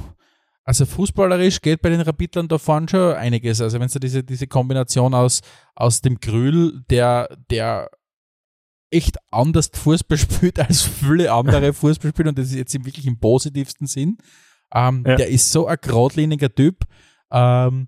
also 0.63 0.85
fußballerisch 0.85 1.61
geht 1.61 1.81
bei 1.81 1.89
den 1.89 2.01
Rapidlern 2.01 2.47
da 2.47 2.57
vorne 2.57 2.87
schon 2.89 3.13
einiges. 3.13 3.61
Also 3.61 3.79
wenn 3.79 3.87
du 3.87 3.99
diese, 3.99 4.23
diese 4.23 4.47
Kombination 4.47 5.13
aus, 5.13 5.41
aus 5.75 6.01
dem 6.01 6.19
Grül, 6.19 6.83
der, 6.89 7.35
der 7.49 7.89
echt 8.91 9.17
anders 9.31 9.71
Fußball 9.73 10.17
spielt 10.19 10.59
als 10.59 10.81
viele 10.81 11.31
andere 11.31 11.73
Fußballspieler 11.73 12.29
und 12.29 12.37
das 12.37 12.47
ist 12.47 12.55
jetzt 12.55 12.85
wirklich 12.85 13.07
im 13.07 13.19
positivsten 13.19 13.87
Sinn. 13.87 14.17
Ähm, 14.73 15.03
ja. 15.07 15.15
Der 15.15 15.29
ist 15.29 15.51
so 15.51 15.67
ein 15.67 15.77
geradliniger 15.81 16.53
Typ. 16.53 16.83
Ähm, 17.31 17.87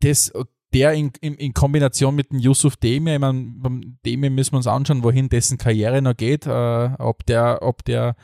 das, 0.00 0.32
der 0.72 0.94
in, 0.94 1.12
in, 1.20 1.34
in, 1.34 1.52
Kombination 1.52 2.14
mit 2.14 2.30
dem 2.30 2.38
Yusuf 2.38 2.76
Demir, 2.76 3.14
ich 3.14 3.20
meine, 3.20 3.52
beim 3.56 3.98
Demir 4.06 4.30
müssen 4.30 4.52
wir 4.52 4.58
uns 4.58 4.66
anschauen, 4.66 5.02
wohin 5.02 5.28
dessen 5.28 5.58
Karriere 5.58 6.00
noch 6.00 6.16
geht, 6.16 6.46
äh, 6.46 6.90
ob 6.98 7.26
der, 7.26 7.58
ob 7.62 7.84
der 7.84 8.16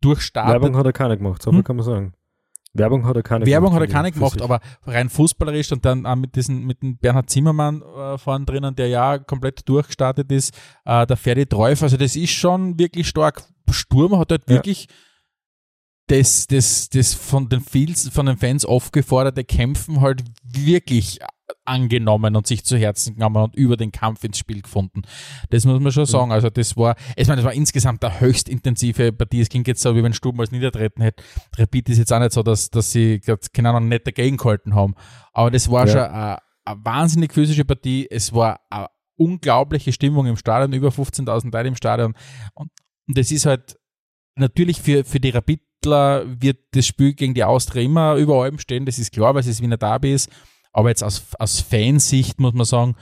durchstartet. 0.00 0.54
Werbung 0.54 0.76
hat 0.76 0.86
er 0.86 0.92
keine 0.92 1.16
gemacht, 1.16 1.42
so 1.42 1.52
hm? 1.52 1.62
kann 1.62 1.76
man 1.76 1.84
sagen. 1.84 2.14
Werbung 2.72 3.04
hat 3.04 3.16
er 3.16 3.22
keine 3.22 3.46
Werbung 3.46 3.70
gemacht. 3.70 3.72
Werbung 3.72 3.74
hat 3.74 3.82
er 3.82 3.92
keine 3.92 4.12
gemacht, 4.12 4.42
aber 4.42 4.60
rein 4.86 5.08
fußballerisch 5.08 5.72
und 5.72 5.84
dann 5.84 6.06
auch 6.06 6.16
mit 6.16 6.36
diesem, 6.36 6.66
mit 6.66 6.82
dem 6.82 6.98
Bernhard 6.98 7.28
Zimmermann 7.28 7.82
äh, 7.82 8.18
vorne 8.18 8.44
drinnen, 8.44 8.74
der 8.76 8.88
ja 8.88 9.18
komplett 9.18 9.68
durchgestartet 9.68 10.30
ist, 10.30 10.56
äh, 10.84 11.06
der 11.06 11.16
Ferdi 11.16 11.46
Treuf, 11.46 11.82
also 11.82 11.96
das 11.96 12.16
ist 12.16 12.30
schon 12.30 12.78
wirklich 12.78 13.08
stark. 13.08 13.42
Sturm 13.70 14.18
hat 14.18 14.30
halt 14.30 14.42
ja. 14.48 14.56
wirklich 14.56 14.88
das, 16.08 16.46
das, 16.48 16.88
das 16.88 17.14
von 17.14 17.48
den 17.48 17.60
Fields, 17.60 18.08
von 18.08 18.26
den 18.26 18.36
Fans 18.36 18.64
aufgeforderte 18.64 19.44
Kämpfen 19.44 20.00
halt 20.00 20.24
wirklich 20.42 21.20
angenommen 21.64 22.36
und 22.36 22.46
sich 22.46 22.64
zu 22.64 22.76
Herzen 22.76 23.14
genommen 23.14 23.42
und 23.42 23.56
über 23.56 23.76
den 23.76 23.92
Kampf 23.92 24.24
ins 24.24 24.38
Spiel 24.38 24.62
gefunden. 24.62 25.02
Das 25.50 25.64
muss 25.64 25.80
man 25.80 25.92
schon 25.92 26.06
sagen. 26.06 26.32
Also 26.32 26.50
das 26.50 26.76
war, 26.76 26.96
ich 27.16 27.28
meine, 27.28 27.42
das 27.42 27.44
war 27.44 27.54
insgesamt 27.54 28.04
eine 28.04 28.20
höchst 28.20 28.48
intensive 28.48 29.12
Partie. 29.12 29.40
Es 29.40 29.48
klingt 29.48 29.68
jetzt 29.68 29.82
so, 29.82 29.94
wie 29.96 30.02
wenn 30.02 30.12
Sturm 30.12 30.40
als 30.40 30.50
niedertreten 30.50 31.02
hätte. 31.02 31.22
Rapid 31.56 31.88
ist 31.88 31.98
jetzt 31.98 32.12
auch 32.12 32.20
nicht 32.20 32.32
so, 32.32 32.42
dass, 32.42 32.70
dass 32.70 32.92
sie, 32.92 33.20
keine 33.52 33.70
Ahnung, 33.70 33.88
nicht 33.88 34.06
dagegen 34.06 34.36
gehalten 34.36 34.74
haben. 34.74 34.94
Aber 35.32 35.50
das 35.50 35.70
war 35.70 35.86
ja. 35.86 35.92
schon 35.92 36.00
eine, 36.02 36.38
eine 36.64 36.84
wahnsinnig 36.84 37.32
physische 37.32 37.64
Partie. 37.64 38.06
Es 38.10 38.32
war 38.32 38.60
eine 38.70 38.88
unglaubliche 39.16 39.92
Stimmung 39.92 40.26
im 40.26 40.36
Stadion, 40.36 40.72
über 40.72 40.88
15.000 40.88 41.52
Leute 41.52 41.68
im 41.68 41.76
Stadion. 41.76 42.14
Und, 42.54 42.70
und 43.06 43.18
das 43.18 43.30
ist 43.30 43.46
halt 43.46 43.76
natürlich 44.36 44.80
für, 44.80 45.04
für 45.04 45.20
die 45.20 45.30
Rapidler 45.30 46.24
wird 46.26 46.58
das 46.72 46.86
Spiel 46.86 47.14
gegen 47.14 47.34
die 47.34 47.44
Austria 47.44 47.82
immer 47.82 48.14
über 48.16 48.42
allem 48.42 48.58
stehen. 48.58 48.86
Das 48.86 48.98
ist 48.98 49.12
klar, 49.12 49.34
weil 49.34 49.46
es 49.46 49.62
Wiener 49.62 49.76
Derby 49.76 50.14
ist. 50.14 50.30
Aber 50.72 50.88
jetzt 50.88 51.02
aus, 51.02 51.24
aus 51.38 51.60
Fansicht 51.60 52.40
muss 52.40 52.54
man 52.54 52.66
sagen, 52.66 52.96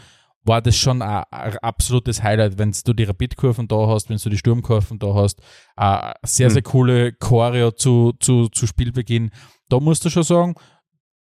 war 0.44 0.62
das 0.62 0.76
schon 0.76 1.02
ein, 1.02 1.24
ein 1.30 1.58
absolutes 1.58 2.22
Highlight, 2.22 2.58
wenn 2.58 2.74
du 2.84 2.92
die 2.92 3.04
Rapid-Kurven 3.04 3.68
da 3.68 3.86
hast, 3.86 4.08
wenn 4.08 4.16
du 4.16 4.30
die 4.30 4.38
Sturmkurven 4.38 4.98
da 4.98 5.14
hast. 5.14 5.40
Eine 5.76 6.14
sehr, 6.24 6.50
sehr 6.50 6.62
mhm. 6.62 6.70
coole 6.70 7.12
Choreo 7.12 7.70
zu, 7.70 8.14
zu, 8.18 8.48
zu 8.48 8.66
Spielbeginn. 8.66 9.30
Da 9.68 9.78
musst 9.78 10.04
du 10.04 10.10
schon 10.10 10.22
sagen, 10.22 10.54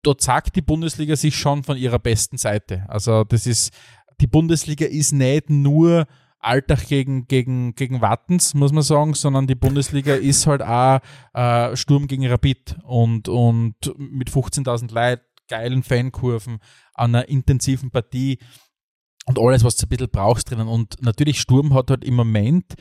da 0.02 0.16
zeigt 0.16 0.56
die 0.56 0.62
Bundesliga 0.62 1.14
sich 1.14 1.36
schon 1.36 1.62
von 1.62 1.76
ihrer 1.76 1.98
besten 1.98 2.38
Seite. 2.38 2.84
Also 2.88 3.24
das 3.24 3.46
ist, 3.46 3.72
die 4.20 4.26
Bundesliga 4.26 4.86
ist 4.86 5.12
nicht 5.12 5.50
nur 5.50 6.06
Alltag 6.40 6.88
gegen, 6.88 7.28
gegen, 7.28 7.74
gegen 7.76 8.00
Wattens, 8.00 8.54
muss 8.54 8.72
man 8.72 8.82
sagen, 8.82 9.14
sondern 9.14 9.46
die 9.46 9.54
Bundesliga 9.54 10.14
ist 10.14 10.46
halt 10.48 10.60
auch 10.60 10.98
äh, 11.34 11.76
Sturm 11.76 12.08
gegen 12.08 12.26
Rapid 12.26 12.78
und, 12.82 13.28
und 13.28 13.76
mit 13.96 14.28
15.000 14.28 14.92
Leuten 14.92 15.22
geilen 15.52 15.82
Fankurven, 15.82 16.60
an 16.94 17.14
einer 17.14 17.28
intensiven 17.28 17.90
Partie 17.90 18.38
und 19.26 19.38
alles, 19.38 19.62
was 19.62 19.76
du 19.76 19.84
ein 19.84 19.90
bisschen 19.90 20.08
brauchst 20.08 20.50
drinnen. 20.50 20.66
Und 20.66 20.96
natürlich 21.02 21.40
Sturm 21.40 21.74
hat 21.74 21.90
halt 21.90 22.04
im 22.04 22.14
Moment 22.14 22.74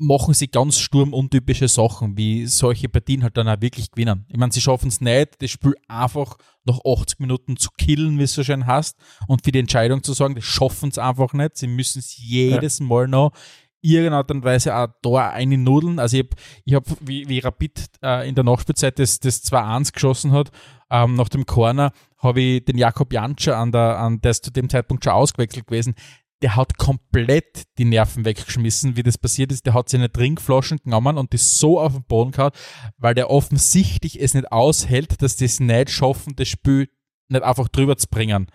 machen 0.00 0.32
sie 0.32 0.46
ganz 0.46 0.78
sturmuntypische 0.78 1.66
Sachen, 1.66 2.16
wie 2.16 2.46
solche 2.46 2.88
Partien 2.88 3.24
halt 3.24 3.36
dann 3.36 3.48
auch 3.48 3.60
wirklich 3.60 3.90
gewinnen. 3.90 4.26
Ich 4.28 4.36
meine, 4.36 4.52
sie 4.52 4.60
schaffen 4.60 4.88
es 4.88 5.00
nicht, 5.00 5.42
das 5.42 5.50
Spiel 5.50 5.74
einfach 5.88 6.36
nach 6.64 6.78
80 6.84 7.18
Minuten 7.18 7.56
zu 7.56 7.70
killen, 7.76 8.16
wie 8.16 8.22
es 8.22 8.34
so 8.34 8.44
schön 8.44 8.64
heißt, 8.64 8.96
und 9.26 9.44
für 9.44 9.50
die 9.50 9.58
Entscheidung 9.58 10.04
zu 10.04 10.12
sagen, 10.12 10.36
das 10.36 10.44
schaffen 10.44 10.90
es 10.90 10.98
einfach 10.98 11.32
nicht. 11.32 11.56
Sie 11.56 11.66
müssen 11.66 11.98
es 11.98 12.16
jedes 12.16 12.78
ja. 12.78 12.84
Mal 12.86 13.08
noch 13.08 13.32
irgendeiner 13.80 14.18
Art 14.18 14.30
und 14.30 14.44
Weise 14.44 14.74
auch 14.76 14.88
da 15.02 15.30
einnudeln. 15.30 15.98
Also 15.98 16.16
ich 16.16 16.24
habe, 16.24 16.36
ich 16.64 16.74
hab, 16.74 16.84
wie, 17.00 17.28
wie 17.28 17.38
Rapid 17.38 17.86
äh, 18.02 18.28
in 18.28 18.34
der 18.34 18.44
Nachspielzeit 18.44 18.98
das, 18.98 19.20
das 19.20 19.44
2-1 19.44 19.92
geschossen 19.92 20.32
hat, 20.32 20.50
ähm, 20.90 21.14
nach 21.14 21.28
dem 21.28 21.46
Corner, 21.46 21.92
habe 22.18 22.40
ich 22.40 22.64
den 22.64 22.78
Jakob 22.78 23.12
Janscher 23.12 23.56
an 23.56 23.72
der, 23.72 23.98
an 23.98 24.20
der 24.20 24.32
ist 24.32 24.44
zu 24.44 24.50
dem 24.50 24.68
Zeitpunkt 24.68 25.04
schon 25.04 25.12
ausgewechselt 25.12 25.66
gewesen. 25.66 25.94
Der 26.42 26.54
hat 26.54 26.78
komplett 26.78 27.64
die 27.78 27.84
Nerven 27.84 28.24
weggeschmissen, 28.24 28.96
wie 28.96 29.02
das 29.02 29.18
passiert 29.18 29.50
ist. 29.50 29.66
Der 29.66 29.74
hat 29.74 29.88
seine 29.88 30.10
Trinkflaschen 30.10 30.78
genommen 30.78 31.18
und 31.18 31.32
die 31.32 31.36
so 31.36 31.80
auf 31.80 31.92
den 31.92 32.04
Boden 32.04 32.30
gehauen, 32.30 32.52
weil 32.96 33.14
der 33.14 33.30
offensichtlich 33.30 34.20
es 34.20 34.34
nicht 34.34 34.52
aushält, 34.52 35.20
dass 35.20 35.36
das 35.36 35.58
nicht 35.58 35.90
schaffen, 35.90 36.36
das 36.36 36.48
Spiel 36.48 36.88
nicht 37.28 37.42
einfach 37.42 37.68
drüber 37.68 37.96
zu 37.96 38.06
bringen 38.08 38.46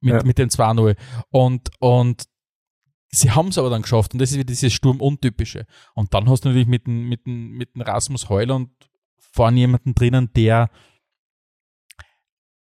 mit, 0.00 0.14
ja. 0.14 0.22
mit 0.22 0.38
dem 0.38 0.48
2-0. 0.48 0.96
Und, 1.30 1.70
und 1.80 2.24
sie 3.14 3.30
haben 3.30 3.48
es 3.48 3.58
aber 3.58 3.70
dann 3.70 3.82
geschafft 3.82 4.12
und 4.12 4.20
das 4.20 4.30
ist 4.30 4.36
wieder 4.36 4.46
dieses 4.46 4.72
Sturm-Untypische. 4.72 5.66
Und 5.94 6.14
dann 6.14 6.28
hast 6.28 6.44
du 6.44 6.48
natürlich 6.48 6.68
mit 6.68 6.86
dem, 6.86 7.08
mit 7.08 7.26
dem, 7.26 7.52
mit 7.52 7.74
dem 7.74 7.82
Rasmus 7.82 8.28
Heuler 8.28 8.56
und 8.56 8.70
vorne 9.18 9.58
jemanden 9.58 9.94
drinnen, 9.94 10.30
der 10.34 10.70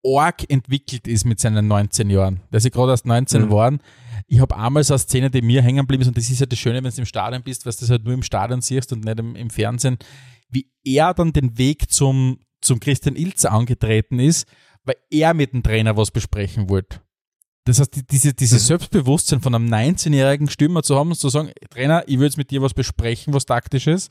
arg 0.05 0.49
entwickelt 0.49 1.07
ist 1.07 1.25
mit 1.25 1.39
seinen 1.39 1.67
19 1.67 2.09
Jahren. 2.09 2.41
Der 2.51 2.57
ist 2.57 2.65
ja 2.65 2.69
gerade 2.69 2.91
erst 2.91 3.05
19 3.05 3.41
mhm. 3.41 3.45
geworden. 3.45 3.79
Ich 4.27 4.39
habe 4.39 4.55
einmal 4.57 4.83
so 4.83 4.93
eine 4.93 4.99
Szene, 4.99 5.29
die 5.29 5.41
mir 5.41 5.61
hängen 5.61 5.79
geblieben 5.79 6.01
ist, 6.01 6.07
und 6.07 6.17
das 6.17 6.29
ist 6.29 6.39
ja 6.39 6.45
das 6.45 6.59
Schöne, 6.59 6.83
wenn 6.83 6.91
du 6.91 6.97
im 6.97 7.05
Stadion 7.05 7.43
bist, 7.43 7.65
weil 7.65 7.73
du 7.73 7.79
das 7.79 7.89
halt 7.89 8.03
nur 8.03 8.13
im 8.13 8.23
Stadion 8.23 8.61
siehst 8.61 8.91
und 8.91 9.05
nicht 9.05 9.19
im, 9.19 9.35
im 9.35 9.49
Fernsehen, 9.49 9.97
wie 10.49 10.69
er 10.83 11.13
dann 11.13 11.33
den 11.33 11.57
Weg 11.57 11.89
zum, 11.89 12.39
zum 12.61 12.79
Christian 12.79 13.15
Ilzer 13.15 13.51
angetreten 13.51 14.19
ist, 14.19 14.47
weil 14.83 14.95
er 15.09 15.33
mit 15.33 15.53
dem 15.53 15.63
Trainer 15.63 15.95
was 15.95 16.11
besprechen 16.11 16.69
wollte. 16.69 17.01
Das 17.65 17.79
heißt, 17.79 17.95
die, 17.95 18.05
diese, 18.05 18.33
dieses 18.33 18.63
mhm. 18.63 18.67
Selbstbewusstsein 18.67 19.41
von 19.41 19.55
einem 19.55 19.67
19-jährigen 19.67 20.49
Stürmer 20.49 20.83
zu 20.83 20.95
haben 20.95 21.09
und 21.09 21.17
zu 21.17 21.29
sagen, 21.29 21.51
Trainer, 21.69 22.03
ich 22.07 22.19
will 22.19 22.25
jetzt 22.25 22.37
mit 22.37 22.51
dir 22.51 22.61
was 22.61 22.73
besprechen, 22.73 23.33
was 23.33 23.45
taktisches, 23.45 24.09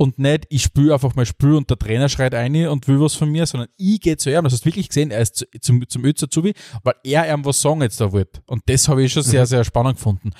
und 0.00 0.18
nicht, 0.18 0.46
ich 0.48 0.62
spüre 0.62 0.94
einfach 0.94 1.14
mal 1.14 1.26
Spül 1.26 1.56
und 1.56 1.68
der 1.68 1.78
Trainer 1.78 2.08
schreit 2.08 2.34
ein 2.34 2.68
und 2.68 2.88
will 2.88 2.98
was 3.02 3.14
von 3.14 3.28
mir, 3.28 3.44
sondern 3.44 3.68
ich 3.76 4.00
gehe 4.00 4.16
zu 4.16 4.30
ihm. 4.30 4.44
Das 4.44 4.54
hast 4.54 4.62
du 4.62 4.64
wirklich 4.64 4.88
gesehen, 4.88 5.10
er 5.10 5.20
ist 5.20 5.36
zu, 5.36 5.44
zum, 5.60 5.86
zum 5.86 6.06
Özer 6.06 6.30
zu, 6.30 6.42
weil 6.42 6.94
er 7.04 7.30
ihm 7.30 7.44
was 7.44 7.60
sagen 7.60 7.82
jetzt 7.82 8.00
da 8.00 8.10
wird. 8.10 8.40
Und 8.46 8.62
das 8.64 8.88
habe 8.88 9.02
ich 9.02 9.12
schon 9.12 9.22
sehr, 9.22 9.42
mhm. 9.42 9.46
sehr 9.48 9.62
spannend 9.62 9.96
gefunden. 9.96 10.30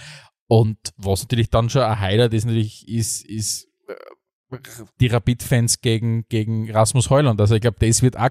Und 0.49 0.79
was 0.97 1.25
natürlich 1.25 1.51
dann 1.51 1.69
schon 1.69 1.83
ein 1.83 2.01
Highlight 2.01 2.33
ist, 2.33 2.47
natürlich, 2.47 2.89
ist, 2.89 3.23
ist, 3.27 3.69
die 5.01 5.07
Rapid-Fans 5.07 5.81
gegen, 5.81 6.25
gegen 6.29 6.71
Rasmus 6.71 7.11
Heuland. 7.11 7.41
Also 7.41 7.55
ich 7.55 7.61
glaube, 7.61 7.77
das 7.81 8.03
wird 8.03 8.17
auch 8.19 8.31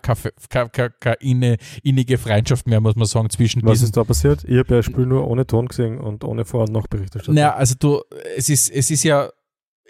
keine, 0.99 1.57
innige 1.83 2.17
Freundschaft 2.17 2.67
mehr, 2.67 2.81
muss 2.81 2.95
man 2.95 3.05
sagen, 3.05 3.29
zwischen 3.29 3.63
Was 3.63 3.81
ist 3.81 3.95
da 3.95 4.03
passiert? 4.03 4.43
Ich 4.45 4.57
habe 4.57 4.75
ja 4.75 4.83
Spiel 4.83 5.05
nur 5.05 5.27
ohne 5.27 5.45
Ton 5.45 5.67
gesehen 5.67 5.99
und 5.99 6.23
ohne 6.23 6.45
Vor- 6.45 6.63
und 6.63 6.71
Nachberichterstattung. 6.71 7.35
Naja, 7.35 7.55
also 7.55 7.75
du, 7.79 8.01
es 8.35 8.49
ist, 8.49 8.69
es 8.69 8.91
ist 8.91 9.03
ja 9.03 9.29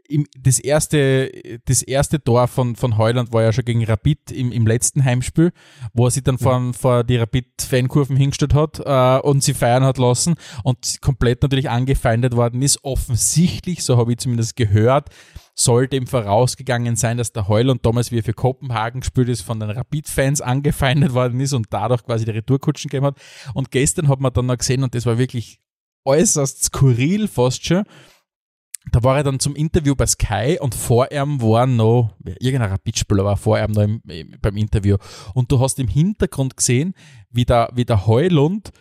im, 0.10 0.26
das 0.38 0.60
erste, 0.60 1.32
das 1.66 1.84
erste 1.84 2.22
Tor 2.22 2.48
von, 2.48 2.76
von 2.76 2.98
Heuland 2.98 3.32
war 3.32 3.44
ja 3.44 3.54
schon 3.54 3.66
gegen 3.66 3.86
Rapid 3.86 4.32
im, 4.32 4.52
im 4.52 4.66
letzten 4.66 5.04
Heimspiel, 5.06 5.52
wo 5.94 6.06
er 6.06 6.12
sich 6.12 6.24
dann 6.24 6.40
vor, 6.40 6.60
mhm. 6.60 6.74
vor 6.74 7.04
die 7.04 7.18
Rapid-Fankurven 7.18 8.18
hingestellt 8.18 8.56
hat 8.56 8.80
äh, 8.84 9.26
und 9.26 9.44
sie 9.44 9.54
feiern 9.54 9.84
hat 9.84 10.00
lassen 10.00 10.36
und 10.64 11.00
komplett 11.02 11.44
natürlich 11.44 11.70
angefeindet 11.70 12.36
worden 12.36 12.62
ist. 12.62 12.84
Offensichtlich, 12.84 13.84
so 13.84 13.98
habe 13.98 14.12
ich 14.12 14.18
zumindest 14.18 14.56
gehört, 14.56 15.10
soll 15.54 15.88
dem 15.88 16.08
vorausgegangen 16.08 16.96
sein, 16.96 17.18
dass 17.18 17.32
der 17.32 17.48
Heuland 17.48 17.86
damals, 17.86 18.12
wie 18.12 18.20
er 18.20 18.24
für 18.24 18.34
Kopenhagen 18.34 19.02
gespielt 19.02 19.30
ist, 19.30 19.42
von 19.42 19.60
den 19.60 19.70
Rapid-Fans 19.70 20.42
angefeindet 20.42 21.14
worden 21.14 21.40
ist 21.40 21.54
und 21.54 21.68
dadurch 21.70 22.04
quasi 22.04 22.26
die 22.26 22.32
Retourkutschen 22.32 22.90
gegeben 22.90 23.06
hat. 23.06 23.18
Und 23.54 23.70
gestern 23.70 24.08
hat 24.08 24.20
man 24.20 24.34
dann 24.34 24.48
noch 24.48 24.58
gesehen 24.58 24.84
und 24.84 24.96
das 24.96 25.06
war 25.06 25.20
wirklich 25.20 25.60
äußerst 26.06 26.64
skurril 26.64 27.28
fast 27.28 27.66
schon, 27.66 27.84
da 28.96 29.04
war 29.04 29.18
er 29.18 29.24
dann 29.24 29.40
zum 29.40 29.56
Interview 29.56 29.96
bei 29.96 30.06
Sky 30.06 30.58
und 30.60 30.76
vor 30.76 31.12
ihm 31.12 31.42
war 31.42 31.68
noch, 31.68 32.16
irgendein 32.40 32.72
Rapidspieler 32.72 33.26
war 33.26 33.38
vor 33.38 33.60
ihm 33.60 33.72
noch 33.72 33.84
im, 33.84 34.02
beim 34.42 34.58
Interview. 34.58 34.98
Und 35.34 35.52
du 35.52 35.60
hast 35.60 35.80
im 35.80 35.88
Hintergrund 35.88 36.58
gesehen, 36.58 36.94
wie 37.30 37.46
der, 37.46 37.70
wie 37.74 37.86
der 37.86 38.08
Heulund 38.08 38.72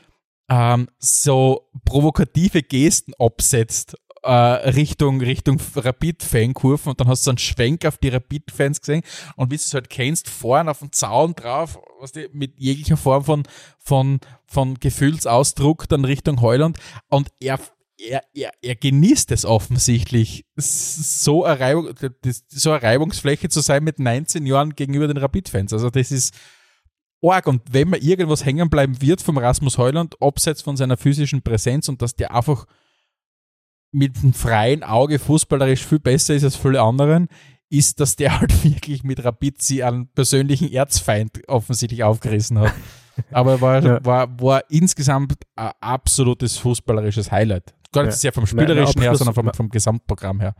ähm, 0.48 0.88
so 0.98 1.68
provokative 1.84 2.62
Gesten 2.62 3.12
absetzt 3.18 3.96
äh, 4.22 4.32
Richtung, 4.32 5.20
Richtung 5.20 5.60
Rapid-Fankurven. 5.74 6.90
Und 6.90 7.00
dann 7.00 7.08
hast 7.08 7.22
du 7.22 7.24
so 7.24 7.30
einen 7.30 7.38
Schwenk 7.38 7.84
auf 7.84 7.98
die 7.98 8.08
Rapid-Fans 8.08 8.80
gesehen. 8.80 9.02
Und 9.36 9.50
wie 9.50 9.56
du 9.56 9.62
es 9.62 9.74
halt 9.74 9.90
kennst, 9.90 10.28
vorne 10.28 10.70
auf 10.70 10.80
dem 10.80 10.92
Zaun 10.92 11.34
drauf, 11.34 11.78
was 12.00 12.12
die, 12.12 12.28
mit 12.32 12.58
jeglicher 12.58 12.96
Form 12.96 13.24
von, 13.24 13.42
von, 13.78 14.20
von 14.46 14.74
Gefühlsausdruck 14.74 15.88
dann 15.88 16.04
Richtung 16.04 16.40
Heuland 16.40 16.78
und 17.08 17.28
er 17.40 17.58
er, 17.98 18.22
er, 18.32 18.52
er 18.62 18.76
genießt 18.76 19.32
es 19.32 19.44
offensichtlich, 19.44 20.46
so 20.56 21.44
eine, 21.44 21.60
Reibung, 21.60 21.94
so 22.48 22.70
eine 22.70 22.82
Reibungsfläche 22.82 23.48
zu 23.48 23.60
sein 23.60 23.84
mit 23.84 23.98
19 23.98 24.46
Jahren 24.46 24.74
gegenüber 24.74 25.08
den 25.08 25.16
Rapid-Fans. 25.16 25.72
Also 25.72 25.90
das 25.90 26.10
ist 26.10 26.34
arg. 27.22 27.46
Und 27.46 27.62
wenn 27.70 27.90
man 27.90 28.00
irgendwas 28.00 28.44
hängen 28.44 28.70
bleiben 28.70 29.00
wird 29.02 29.20
vom 29.20 29.38
Rasmus 29.38 29.78
Heuland, 29.78 30.20
abseits 30.22 30.62
von 30.62 30.76
seiner 30.76 30.96
physischen 30.96 31.42
Präsenz 31.42 31.88
und 31.88 32.00
dass 32.00 32.14
der 32.14 32.34
einfach 32.34 32.66
mit 33.90 34.16
einem 34.18 34.32
freien 34.32 34.84
Auge 34.84 35.18
fußballerisch 35.18 35.84
viel 35.84 35.98
besser 35.98 36.34
ist 36.34 36.44
als 36.44 36.56
viele 36.56 36.80
anderen, 36.80 37.28
ist, 37.70 38.00
dass 38.00 38.16
der 38.16 38.38
halt 38.40 38.64
wirklich 38.64 39.02
mit 39.02 39.24
Rapid 39.24 39.60
sie 39.60 39.82
einen 39.82 40.08
persönlichen 40.08 40.72
Erzfeind 40.72 41.40
offensichtlich 41.48 42.04
aufgerissen 42.04 42.58
hat. 42.58 42.74
Aber 43.32 43.60
war, 43.60 43.82
ja. 43.84 44.04
war, 44.04 44.40
war 44.40 44.62
insgesamt 44.70 45.34
ein 45.56 45.72
absolutes 45.80 46.58
fußballerisches 46.58 47.32
Highlight. 47.32 47.74
Gar 47.92 48.04
nicht 48.04 48.12
ja. 48.12 48.18
sehr 48.18 48.32
vom 48.32 48.46
Spielerischen 48.46 49.00
her, 49.00 49.14
sondern 49.14 49.34
vom, 49.34 49.52
vom 49.54 49.68
Gesamtprogramm 49.70 50.40
her. 50.40 50.54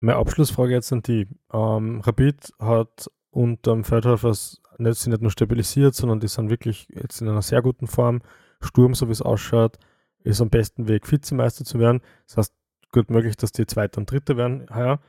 Meine 0.00 0.18
Abschlussfrage 0.18 0.72
jetzt 0.72 0.92
an 0.92 1.02
die. 1.02 1.26
Ähm, 1.52 2.00
Rapid 2.00 2.52
hat 2.58 3.10
unter 3.30 3.72
dem 3.72 3.84
Feldhofer 3.84 4.32
nicht, 4.78 5.06
nicht 5.06 5.22
nur 5.22 5.30
stabilisiert, 5.30 5.94
sondern 5.94 6.20
die 6.20 6.28
sind 6.28 6.50
wirklich 6.50 6.88
jetzt 6.90 7.20
in 7.20 7.28
einer 7.28 7.42
sehr 7.42 7.62
guten 7.62 7.86
Form. 7.86 8.22
Sturm, 8.60 8.94
so 8.94 9.08
wie 9.08 9.12
es 9.12 9.22
ausschaut, 9.22 9.78
ist 10.22 10.40
am 10.40 10.50
besten 10.50 10.88
Weg, 10.88 11.10
Vizemeister 11.10 11.64
zu 11.64 11.78
werden. 11.78 12.00
Das 12.26 12.36
heißt, 12.36 12.54
gut 12.92 13.10
möglich, 13.10 13.36
dass 13.36 13.52
die 13.52 13.66
Zweiter 13.66 13.98
und 13.98 14.10
Dritter 14.10 14.36
werden 14.36 14.66
heuer. 14.72 15.00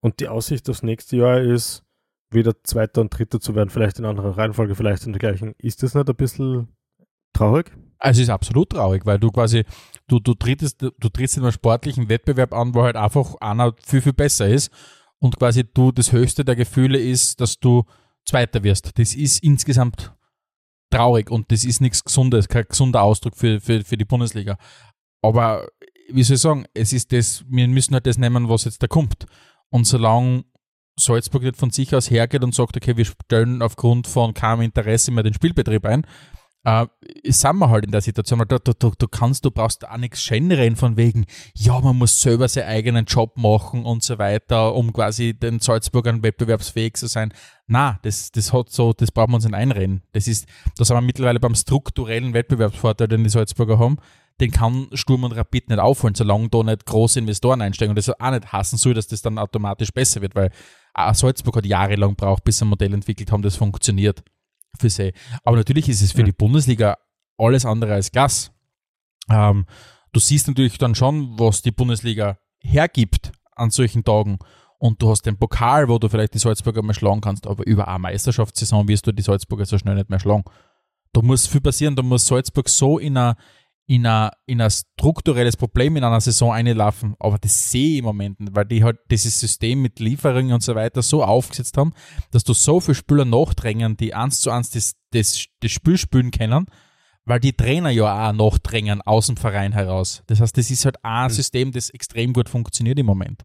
Und 0.00 0.20
die 0.20 0.28
Aussicht 0.28 0.68
aufs 0.70 0.82
nächste 0.82 1.16
Jahr 1.16 1.40
ist, 1.40 1.84
wieder 2.30 2.52
Zweiter 2.64 3.00
und 3.00 3.16
Dritter 3.16 3.40
zu 3.40 3.54
werden, 3.54 3.70
vielleicht 3.70 3.98
in 3.98 4.04
anderer 4.04 4.36
Reihenfolge, 4.36 4.74
vielleicht 4.74 5.06
in 5.06 5.12
der 5.12 5.20
gleichen. 5.20 5.54
Ist 5.58 5.82
das 5.82 5.94
nicht 5.94 6.08
ein 6.08 6.16
bisschen 6.16 6.68
traurig? 7.36 7.72
Also 7.98 8.20
es 8.20 8.28
ist 8.28 8.32
absolut 8.32 8.70
traurig, 8.70 9.06
weil 9.06 9.18
du 9.18 9.30
quasi, 9.30 9.64
du, 10.06 10.20
du, 10.20 10.34
trittst, 10.34 10.82
du 10.82 11.08
trittst 11.08 11.36
in 11.36 11.42
einem 11.42 11.52
sportlichen 11.52 12.08
Wettbewerb 12.08 12.52
an, 12.52 12.74
wo 12.74 12.82
halt 12.82 12.96
einfach 12.96 13.34
einer 13.40 13.74
viel, 13.84 14.02
viel 14.02 14.12
besser 14.12 14.48
ist 14.48 14.70
und 15.18 15.38
quasi 15.38 15.64
du 15.64 15.92
das 15.92 16.12
höchste 16.12 16.44
der 16.44 16.56
Gefühle 16.56 16.98
ist, 16.98 17.40
dass 17.40 17.58
du 17.58 17.84
Zweiter 18.24 18.64
wirst. 18.64 18.98
Das 18.98 19.14
ist 19.14 19.42
insgesamt 19.42 20.12
traurig 20.90 21.30
und 21.30 21.50
das 21.52 21.64
ist 21.64 21.80
nichts 21.80 22.04
Gesundes, 22.04 22.48
kein 22.48 22.66
gesunder 22.68 23.02
Ausdruck 23.02 23.36
für, 23.36 23.60
für, 23.60 23.82
für 23.84 23.96
die 23.96 24.04
Bundesliga. 24.04 24.58
Aber 25.22 25.68
wie 26.10 26.22
soll 26.22 26.36
ich 26.36 26.42
sagen, 26.42 26.66
es 26.74 26.92
ist 26.92 27.12
das, 27.12 27.44
wir 27.48 27.68
müssen 27.68 27.94
halt 27.94 28.06
das 28.06 28.18
nehmen, 28.18 28.48
was 28.48 28.64
jetzt 28.64 28.82
da 28.82 28.86
kommt. 28.86 29.26
Und 29.70 29.86
solange 29.86 30.44
Salzburg 30.98 31.42
nicht 31.42 31.56
von 31.56 31.70
sich 31.70 31.94
aus 31.94 32.10
hergeht 32.10 32.44
und 32.44 32.54
sagt, 32.54 32.76
okay, 32.76 32.96
wir 32.96 33.04
stellen 33.04 33.62
aufgrund 33.62 34.06
von 34.06 34.34
keinem 34.34 34.62
Interesse 34.62 35.10
mehr 35.10 35.24
den 35.24 35.34
Spielbetrieb 35.34 35.84
ein, 35.84 36.06
äh, 36.66 36.86
sind 37.22 37.58
wir 37.58 37.70
halt 37.70 37.84
in 37.84 37.92
der 37.92 38.00
Situation, 38.00 38.40
weil 38.40 38.46
du, 38.46 38.58
du, 38.58 38.90
du 38.98 39.06
kannst, 39.06 39.44
du 39.44 39.52
brauchst 39.52 39.86
auch 39.88 39.96
nichts 39.98 40.20
Schänreden 40.20 40.74
von 40.74 40.96
wegen, 40.96 41.24
ja, 41.54 41.78
man 41.78 41.96
muss 41.96 42.20
selber 42.20 42.48
seinen 42.48 42.66
eigenen 42.66 43.04
Job 43.04 43.36
machen 43.36 43.84
und 43.84 44.02
so 44.02 44.18
weiter, 44.18 44.74
um 44.74 44.92
quasi 44.92 45.32
den 45.32 45.60
Salzburgern 45.60 46.24
wettbewerbsfähig 46.24 46.94
zu 46.94 47.06
sein. 47.06 47.32
Na, 47.68 48.00
das, 48.02 48.32
das 48.32 48.52
hat 48.52 48.70
so, 48.70 48.92
das 48.92 49.12
brauchen 49.12 49.30
wir 49.30 49.36
uns 49.36 49.44
nicht 49.44 49.54
einreden. 49.54 50.02
Das 50.10 50.26
ist, 50.26 50.48
da 50.76 50.84
sind 50.84 50.96
wir 50.96 51.02
mittlerweile 51.02 51.38
beim 51.38 51.54
strukturellen 51.54 52.34
Wettbewerbsvorteil, 52.34 53.06
den 53.06 53.22
die 53.22 53.30
Salzburger 53.30 53.78
haben. 53.78 53.98
Den 54.40 54.50
kann 54.50 54.88
Sturm 54.92 55.22
und 55.22 55.32
Rapid 55.32 55.68
nicht 55.68 55.78
aufholen, 55.78 56.16
solange 56.16 56.48
da 56.48 56.64
nicht 56.64 56.84
große 56.84 57.20
Investoren 57.20 57.62
einsteigen. 57.62 57.90
Und 57.90 57.96
das 57.96 58.10
auch 58.10 58.30
nicht 58.32 58.52
hassen 58.52 58.76
soll, 58.76 58.94
dass 58.94 59.06
das 59.06 59.22
dann 59.22 59.38
automatisch 59.38 59.92
besser 59.92 60.20
wird, 60.20 60.34
weil 60.34 60.50
auch 60.94 61.14
Salzburg 61.14 61.56
hat 61.56 61.66
jahrelang 61.66 62.16
braucht, 62.16 62.42
bis 62.42 62.58
sie 62.58 62.64
ein 62.64 62.68
Modell 62.68 62.92
entwickelt 62.92 63.30
haben, 63.30 63.42
das 63.42 63.54
funktioniert 63.54 64.24
für 64.80 64.90
sie. 64.90 65.12
Aber 65.44 65.56
natürlich 65.56 65.88
ist 65.88 66.02
es 66.02 66.12
für 66.12 66.24
die 66.24 66.32
Bundesliga 66.32 66.98
alles 67.38 67.64
andere 67.64 67.94
als 67.94 68.12
Gas. 68.12 68.52
Ähm, 69.30 69.66
du 70.12 70.20
siehst 70.20 70.48
natürlich 70.48 70.78
dann 70.78 70.94
schon, 70.94 71.38
was 71.38 71.62
die 71.62 71.72
Bundesliga 71.72 72.38
hergibt 72.58 73.32
an 73.54 73.70
solchen 73.70 74.04
Tagen. 74.04 74.38
Und 74.78 75.00
du 75.00 75.10
hast 75.10 75.22
den 75.22 75.38
Pokal, 75.38 75.88
wo 75.88 75.98
du 75.98 76.08
vielleicht 76.08 76.34
die 76.34 76.38
Salzburger 76.38 76.82
mal 76.82 76.92
schlagen 76.92 77.22
kannst, 77.22 77.46
aber 77.46 77.66
über 77.66 77.88
eine 77.88 77.98
Meisterschaftssaison 77.98 78.86
wirst 78.88 79.06
du 79.06 79.12
die 79.12 79.22
Salzburger 79.22 79.64
so 79.64 79.78
schnell 79.78 79.94
nicht 79.94 80.10
mehr 80.10 80.20
schlagen. 80.20 80.44
Da 81.12 81.22
muss 81.22 81.46
viel 81.46 81.62
passieren, 81.62 81.96
da 81.96 82.02
muss 82.02 82.26
Salzburg 82.26 82.68
so 82.68 82.98
in 82.98 83.16
einer 83.16 83.36
in 83.86 84.04
ein, 84.06 84.30
in 84.46 84.60
ein 84.60 84.70
strukturelles 84.70 85.56
Problem 85.56 85.96
in 85.96 86.04
einer 86.04 86.20
Saison 86.20 86.52
einlaufen, 86.52 87.14
aber 87.20 87.38
das 87.38 87.70
sehe 87.70 87.92
ich 87.92 87.98
im 87.98 88.04
Moment 88.04 88.40
nicht, 88.40 88.54
weil 88.54 88.64
die 88.64 88.82
halt 88.82 88.98
dieses 89.10 89.38
System 89.38 89.80
mit 89.80 90.00
Lieferungen 90.00 90.52
und 90.52 90.62
so 90.62 90.74
weiter 90.74 91.02
so 91.02 91.22
aufgesetzt 91.22 91.76
haben, 91.76 91.92
dass 92.32 92.42
du 92.42 92.52
so 92.52 92.80
viele 92.80 92.96
Spieler 92.96 93.24
nachdrängen, 93.24 93.96
die 93.96 94.12
eins 94.12 94.40
zu 94.40 94.50
eins 94.50 94.70
das, 94.70 94.94
das, 95.12 95.46
das 95.60 95.70
Spiel 95.70 95.98
spielen 95.98 96.32
können, 96.32 96.66
weil 97.24 97.38
die 97.38 97.52
Trainer 97.52 97.90
ja 97.90 98.28
auch 98.28 98.32
nachdrängen 98.32 99.02
aus 99.02 99.26
dem 99.26 99.36
Verein 99.36 99.72
heraus. 99.72 100.22
Das 100.26 100.40
heißt, 100.40 100.56
das 100.56 100.70
ist 100.70 100.84
halt 100.84 100.96
ein. 101.04 101.30
System, 101.30 101.70
das 101.70 101.90
extrem 101.90 102.32
gut 102.32 102.48
funktioniert 102.48 102.98
im 102.98 103.06
Moment. 103.06 103.42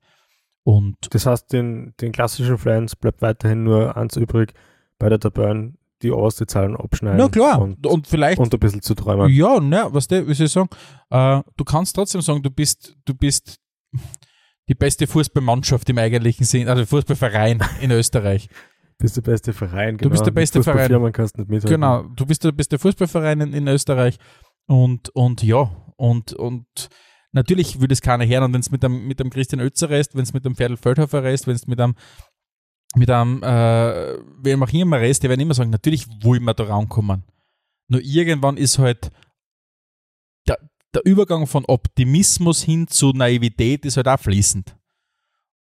Und 0.64 0.96
das 1.12 1.26
heißt, 1.26 1.54
den, 1.54 1.94
den 2.02 2.12
klassischen 2.12 2.58
Fans 2.58 2.96
bleibt 2.96 3.22
weiterhin 3.22 3.64
nur 3.64 3.96
eins 3.96 4.16
übrig, 4.16 4.54
bei 5.00 5.10
der 5.10 5.20
Tabellen 5.20 5.78
die 6.04 6.12
oberste 6.12 6.46
Zahlen 6.46 6.76
abschneiden. 6.76 7.18
Na 7.18 7.30
klar, 7.30 7.62
und, 7.62 7.86
und 7.86 8.08
vielleicht. 8.08 8.40
Und 8.40 8.54
ein 8.54 8.60
bisschen 8.60 8.82
zu 8.82 8.96
träumen. 8.96 9.30
Ja, 9.30 9.60
ne, 9.60 9.88
was 9.92 10.08
der, 10.08 10.28
wie 10.28 10.34
soll 10.34 10.48
ich 10.48 10.52
sagen, 10.52 10.70
äh, 11.10 11.42
du 11.58 11.64
kannst 11.64 11.96
trotzdem 11.96 12.22
sagen, 12.22 12.42
du 12.42 12.50
bist, 12.50 12.96
du 13.06 13.14
bist 13.14 13.58
die 14.68 14.76
beste 14.76 15.08
Fußballmannschaft 15.08 15.90
im 15.90 15.98
eigentlichen 15.98 16.46
Sinn, 16.46 16.70
also 16.70 16.86
Fußballverein 16.86 17.60
in 17.82 17.92
Österreich. 17.92 18.50
bist 18.98 19.18
der 19.18 19.22
beste 19.22 19.54
Verein, 19.54 19.98
genau. 19.98 20.10
Du 20.10 20.12
bist 20.12 20.26
der 20.26 20.32
beste 20.32 20.64
Verein. 20.64 21.12
kannst 21.12 21.38
nicht 21.38 21.50
mithalten. 21.50 21.76
Genau, 21.76 22.04
du 22.04 22.26
bist 22.26 22.44
der 22.44 22.52
beste 22.52 22.80
Fußballverein 22.80 23.42
in, 23.42 23.54
in 23.54 23.68
Österreich. 23.68 24.18
Und, 24.68 25.10
und 25.10 25.44
ja, 25.44 25.70
und, 25.98 26.34
und 26.34 26.66
natürlich 27.32 27.80
würde 27.82 27.94
es 27.94 28.02
keiner 28.02 28.26
hören, 28.26 28.54
wenn 28.54 28.62
es 28.62 28.72
mit 28.72 28.84
dem, 28.84 29.08
mit 29.08 29.20
dem 29.20 29.30
Christian 29.30 29.62
Oetzer 29.62 29.90
ist, 29.92 30.16
wenn 30.16 30.24
es 30.24 30.34
mit 30.34 30.46
dem 30.46 30.56
Ferdl 30.56 30.78
Feldhofer 30.78 31.30
ist, 31.30 31.48
wenn 31.48 31.56
es 31.56 31.68
mit 31.68 31.80
einem 31.80 31.96
mit 32.96 33.10
einem, 33.10 33.42
äh, 33.44 34.18
wem 34.42 34.64
auch 34.64 34.74
immer 34.74 35.00
Rest, 35.00 35.24
die 35.24 35.30
werden 35.30 35.40
immer 35.40 35.54
sagen, 35.54 35.70
natürlich 35.70 36.08
wollen 36.24 36.44
wir 36.44 36.54
da 36.54 36.66
rankommen. 36.66 37.24
Nur 37.88 38.02
irgendwann 38.02 38.58
ist 38.58 38.80
halt 38.80 39.12
der, 40.48 40.58
der 40.94 41.06
Übergang 41.06 41.48
von 41.48 41.66
Optimismus 41.66 42.64
hin 42.64 42.88
zu 42.88 43.12
Naivität 43.12 43.86
ist 43.86 43.98
halt 43.98 44.08
auch 44.08 44.20
fließend. 44.20 44.76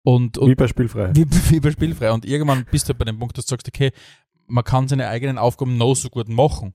Und, 0.02 0.36
und 0.38 0.50
wie 0.50 0.54
bei 0.54 0.68
Spielfrei. 0.68 1.10
Wie, 1.14 1.26
wie 1.50 1.60
bei 1.60 1.70
Spielfrei. 1.70 2.12
Und 2.12 2.26
irgendwann 2.26 2.66
bist 2.70 2.86
du 2.86 2.88
halt 2.90 2.98
bei 2.98 3.06
dem 3.06 3.18
Punkt, 3.18 3.38
dass 3.38 3.46
du 3.46 3.50
sagst, 3.50 3.68
okay, 3.68 3.90
man 4.46 4.62
kann 4.62 4.86
seine 4.86 5.08
eigenen 5.08 5.38
Aufgaben 5.38 5.78
noch 5.78 5.94
so 5.94 6.10
gut 6.10 6.28
machen. 6.28 6.74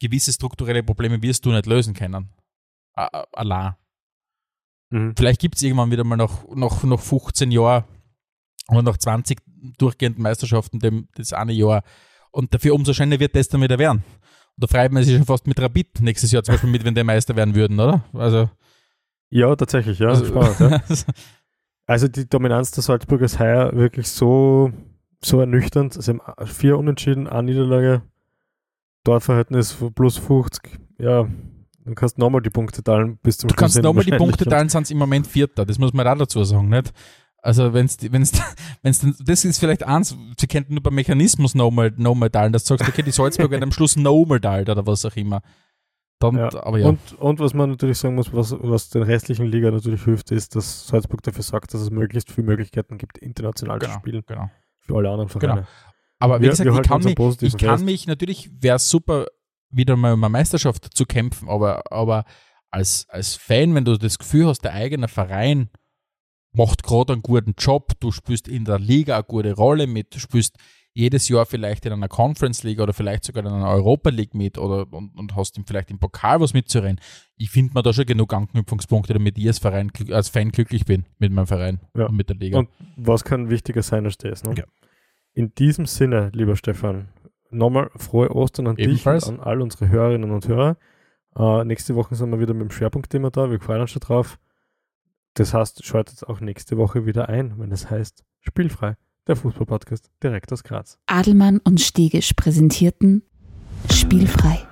Gewisse 0.00 0.32
strukturelle 0.32 0.82
Probleme 0.82 1.22
wirst 1.22 1.46
du 1.46 1.50
nicht 1.50 1.66
lösen 1.66 1.94
können. 1.94 2.30
Allein. 2.94 3.74
Mhm. 4.90 5.14
Vielleicht 5.16 5.40
gibt 5.40 5.56
es 5.56 5.62
irgendwann 5.62 5.90
wieder 5.90 6.04
mal 6.04 6.16
noch, 6.16 6.48
noch, 6.54 6.82
noch 6.82 7.00
15 7.00 7.50
Jahre 7.52 7.84
und 8.68 8.84
nach 8.84 8.96
20 8.96 9.38
durchgehenden 9.78 10.22
Meisterschaften 10.22 10.78
dem, 10.78 11.08
das 11.14 11.32
eine 11.32 11.52
Jahr. 11.52 11.82
Und 12.30 12.52
dafür 12.52 12.74
umso 12.74 12.92
schöner 12.92 13.20
wird 13.20 13.36
das 13.36 13.48
dann 13.48 13.62
wieder 13.62 13.78
werden. 13.78 14.04
Und 14.56 14.62
da 14.62 14.66
freut 14.66 14.92
man 14.92 15.02
sich 15.02 15.16
schon 15.16 15.26
fast 15.26 15.46
mit 15.46 15.60
Rapid 15.60 16.00
nächstes 16.00 16.32
Jahr 16.32 16.42
zum 16.42 16.54
Beispiel 16.54 16.70
mit, 16.70 16.84
wenn 16.84 16.94
die 16.94 17.04
Meister 17.04 17.36
werden 17.36 17.54
würden, 17.54 17.78
oder? 17.78 18.04
Also. 18.12 18.50
Ja, 19.30 19.54
tatsächlich, 19.56 19.98
ja. 19.98 20.08
Also, 20.08 20.26
spannend, 20.26 20.60
ja. 20.60 20.80
Also 21.86 22.08
die 22.08 22.26
Dominanz 22.26 22.70
der 22.70 22.82
Salzburger 22.82 23.26
ist 23.26 23.38
heuer 23.38 23.74
wirklich 23.74 24.08
so, 24.08 24.72
so 25.22 25.40
ernüchternd. 25.40 25.92
Sie 25.92 26.12
haben 26.12 26.20
vier 26.46 26.78
Unentschieden, 26.78 27.28
eine 27.28 27.50
Niederlage, 27.50 28.02
Torverhältnis 29.04 29.76
plus 29.94 30.16
50. 30.16 30.80
Ja, 30.98 31.28
dann 31.84 31.94
kannst 31.94 32.16
du 32.16 32.20
nochmal 32.22 32.40
die 32.40 32.50
Punkte 32.50 32.82
teilen 32.82 33.18
bis 33.18 33.36
zum 33.36 33.48
Du 33.48 33.54
kannst 33.54 33.80
nochmal 33.82 34.04
die. 34.04 34.12
Punkte 34.12 34.46
teilen, 34.46 34.70
sind 34.70 34.90
im 34.90 34.98
Moment 34.98 35.26
Vierter. 35.26 35.66
Das 35.66 35.78
muss 35.78 35.92
man 35.92 36.06
auch 36.06 36.16
dazu 36.16 36.42
sagen, 36.44 36.70
nicht? 36.70 36.92
Also 37.44 37.74
wenn's, 37.74 37.98
die- 37.98 38.10
wenn's, 38.10 38.32
wenn's, 38.82 39.00
denn- 39.00 39.14
das 39.24 39.44
ist 39.44 39.58
vielleicht 39.58 39.82
eins, 39.82 40.16
sie 40.40 40.46
könnten 40.46 40.74
nur 40.74 40.82
beim 40.82 40.94
Mechanismus 40.94 41.54
nochmal 41.54 41.92
noch 41.96 42.14
mal 42.14 42.30
teilen, 42.30 42.52
dass 42.54 42.64
du 42.64 42.74
sagst, 42.76 42.88
okay, 42.88 43.02
die 43.02 43.10
Salzburger 43.10 43.60
am 43.62 43.70
Schluss 43.76 43.96
nochmal 43.96 44.40
teilt 44.40 44.68
oder 44.70 44.86
was 44.86 45.04
auch 45.04 45.14
immer. 45.16 45.42
Dann, 46.20 46.36
Ja. 46.38 46.48
aber 46.64 46.78
ja, 46.78 46.88
Und, 46.88 47.12
und 47.18 47.40
was 47.40 47.52
man 47.52 47.70
natürlich 47.70 47.98
sagen 47.98 48.14
muss, 48.14 48.32
was, 48.32 48.54
was 48.58 48.88
den 48.88 49.02
restlichen 49.02 49.46
Liga 49.46 49.70
natürlich 49.70 50.02
hilft, 50.04 50.30
ist, 50.30 50.56
dass 50.56 50.86
Salzburg 50.86 51.22
dafür 51.22 51.42
sorgt, 51.42 51.74
dass 51.74 51.82
es 51.82 51.90
möglichst 51.90 52.30
viele 52.32 52.46
Möglichkeiten 52.46 52.96
gibt, 52.96 53.18
international 53.18 53.78
genau, 53.78 53.92
zu 53.92 53.98
spielen 53.98 54.22
genau. 54.26 54.48
für 54.80 54.96
alle 54.96 55.10
anderen 55.10 55.28
Vereine. 55.28 55.66
Aber 56.20 56.38
wie 56.38 56.44
Wir- 56.44 56.50
gesagt, 56.50 56.70
wir 56.70 56.80
ich 56.80 56.88
kann, 56.88 57.02
mich, 57.02 57.42
ich 57.42 57.56
kann 57.58 57.84
mich, 57.84 58.06
natürlich 58.06 58.50
wäre 58.58 58.76
es 58.76 58.88
super, 58.88 59.26
wieder 59.68 59.96
mal 59.96 60.14
um 60.14 60.24
eine 60.24 60.30
Meisterschaft 60.30 60.96
zu 60.96 61.04
kämpfen, 61.04 61.48
aber, 61.50 61.82
aber 61.92 62.24
als, 62.70 63.06
als 63.10 63.34
Fan, 63.34 63.74
wenn 63.74 63.84
du 63.84 63.98
das 63.98 64.18
Gefühl 64.18 64.46
hast, 64.46 64.60
der 64.62 64.72
eigene 64.72 65.08
Verein 65.08 65.68
macht 66.54 66.82
gerade 66.82 67.12
einen 67.12 67.22
guten 67.22 67.54
Job, 67.58 67.92
du 68.00 68.10
spielst 68.12 68.48
in 68.48 68.64
der 68.64 68.78
Liga 68.78 69.14
eine 69.16 69.24
gute 69.24 69.52
Rolle 69.54 69.86
mit, 69.86 70.14
du 70.14 70.18
spielst 70.18 70.56
jedes 70.96 71.28
Jahr 71.28 71.44
vielleicht 71.44 71.84
in 71.86 71.92
einer 71.92 72.06
Conference 72.08 72.62
League 72.62 72.78
oder 72.80 72.92
vielleicht 72.92 73.24
sogar 73.24 73.44
in 73.44 73.50
einer 73.50 73.68
Europa 73.68 74.10
League 74.10 74.32
mit 74.34 74.58
oder 74.58 74.86
und, 74.92 75.10
und 75.16 75.34
hast 75.34 75.58
ihm 75.58 75.64
vielleicht 75.66 75.90
im 75.90 75.98
Pokal 75.98 76.40
was 76.40 76.54
mitzurennen. 76.54 77.00
Ich 77.36 77.50
finde 77.50 77.74
mir 77.74 77.82
da 77.82 77.92
schon 77.92 78.06
genug 78.06 78.32
Anknüpfungspunkte, 78.32 79.12
damit 79.12 79.36
ich 79.36 79.48
als, 79.48 79.58
Verein, 79.58 79.90
als 80.12 80.28
Fan 80.28 80.52
glücklich 80.52 80.84
bin 80.84 81.04
mit 81.18 81.32
meinem 81.32 81.48
Verein 81.48 81.80
Ja. 81.96 82.06
und 82.06 82.16
mit 82.16 82.28
der 82.28 82.36
Liga. 82.36 82.58
Und 82.60 82.68
was 82.96 83.24
kann 83.24 83.50
wichtiger 83.50 83.82
sein 83.82 84.04
als 84.04 84.18
das? 84.18 84.44
Ne? 84.44 84.54
Ja. 84.56 84.64
In 85.32 85.52
diesem 85.56 85.86
Sinne, 85.86 86.30
lieber 86.32 86.54
Stefan, 86.54 87.08
nochmal 87.50 87.90
frohe 87.96 88.30
Ostern 88.32 88.68
an 88.68 88.76
Ebenfalls. 88.76 89.24
dich 89.24 89.32
und 89.32 89.40
an 89.40 89.46
all 89.46 89.62
unsere 89.62 89.88
Hörerinnen 89.88 90.30
und 90.30 90.46
Hörer. 90.46 90.76
Äh, 91.36 91.64
nächste 91.64 91.96
Woche 91.96 92.14
sind 92.14 92.30
wir 92.30 92.38
wieder 92.38 92.54
mit 92.54 92.68
dem 92.68 92.70
Schwerpunktthema 92.70 93.30
da. 93.30 93.50
Wir 93.50 93.58
freuen 93.58 93.80
uns 93.80 93.90
schon 93.90 93.98
drauf. 93.98 94.38
Das 95.34 95.52
heißt, 95.52 95.84
schaut 95.84 96.10
jetzt 96.10 96.28
auch 96.28 96.38
nächste 96.38 96.76
Woche 96.76 97.06
wieder 97.06 97.28
ein, 97.28 97.58
wenn 97.58 97.72
es 97.72 97.82
das 97.82 97.90
heißt 97.90 98.24
Spielfrei, 98.40 98.96
der 99.26 99.34
Fußballpodcast 99.34 100.12
direkt 100.22 100.52
aus 100.52 100.62
Graz. 100.62 100.98
Adelmann 101.06 101.58
und 101.58 101.80
Stegisch 101.80 102.34
präsentierten 102.34 103.24
Spielfrei, 103.90 104.64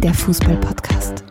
der 0.00 0.14
Fußballpodcast. 0.14 1.24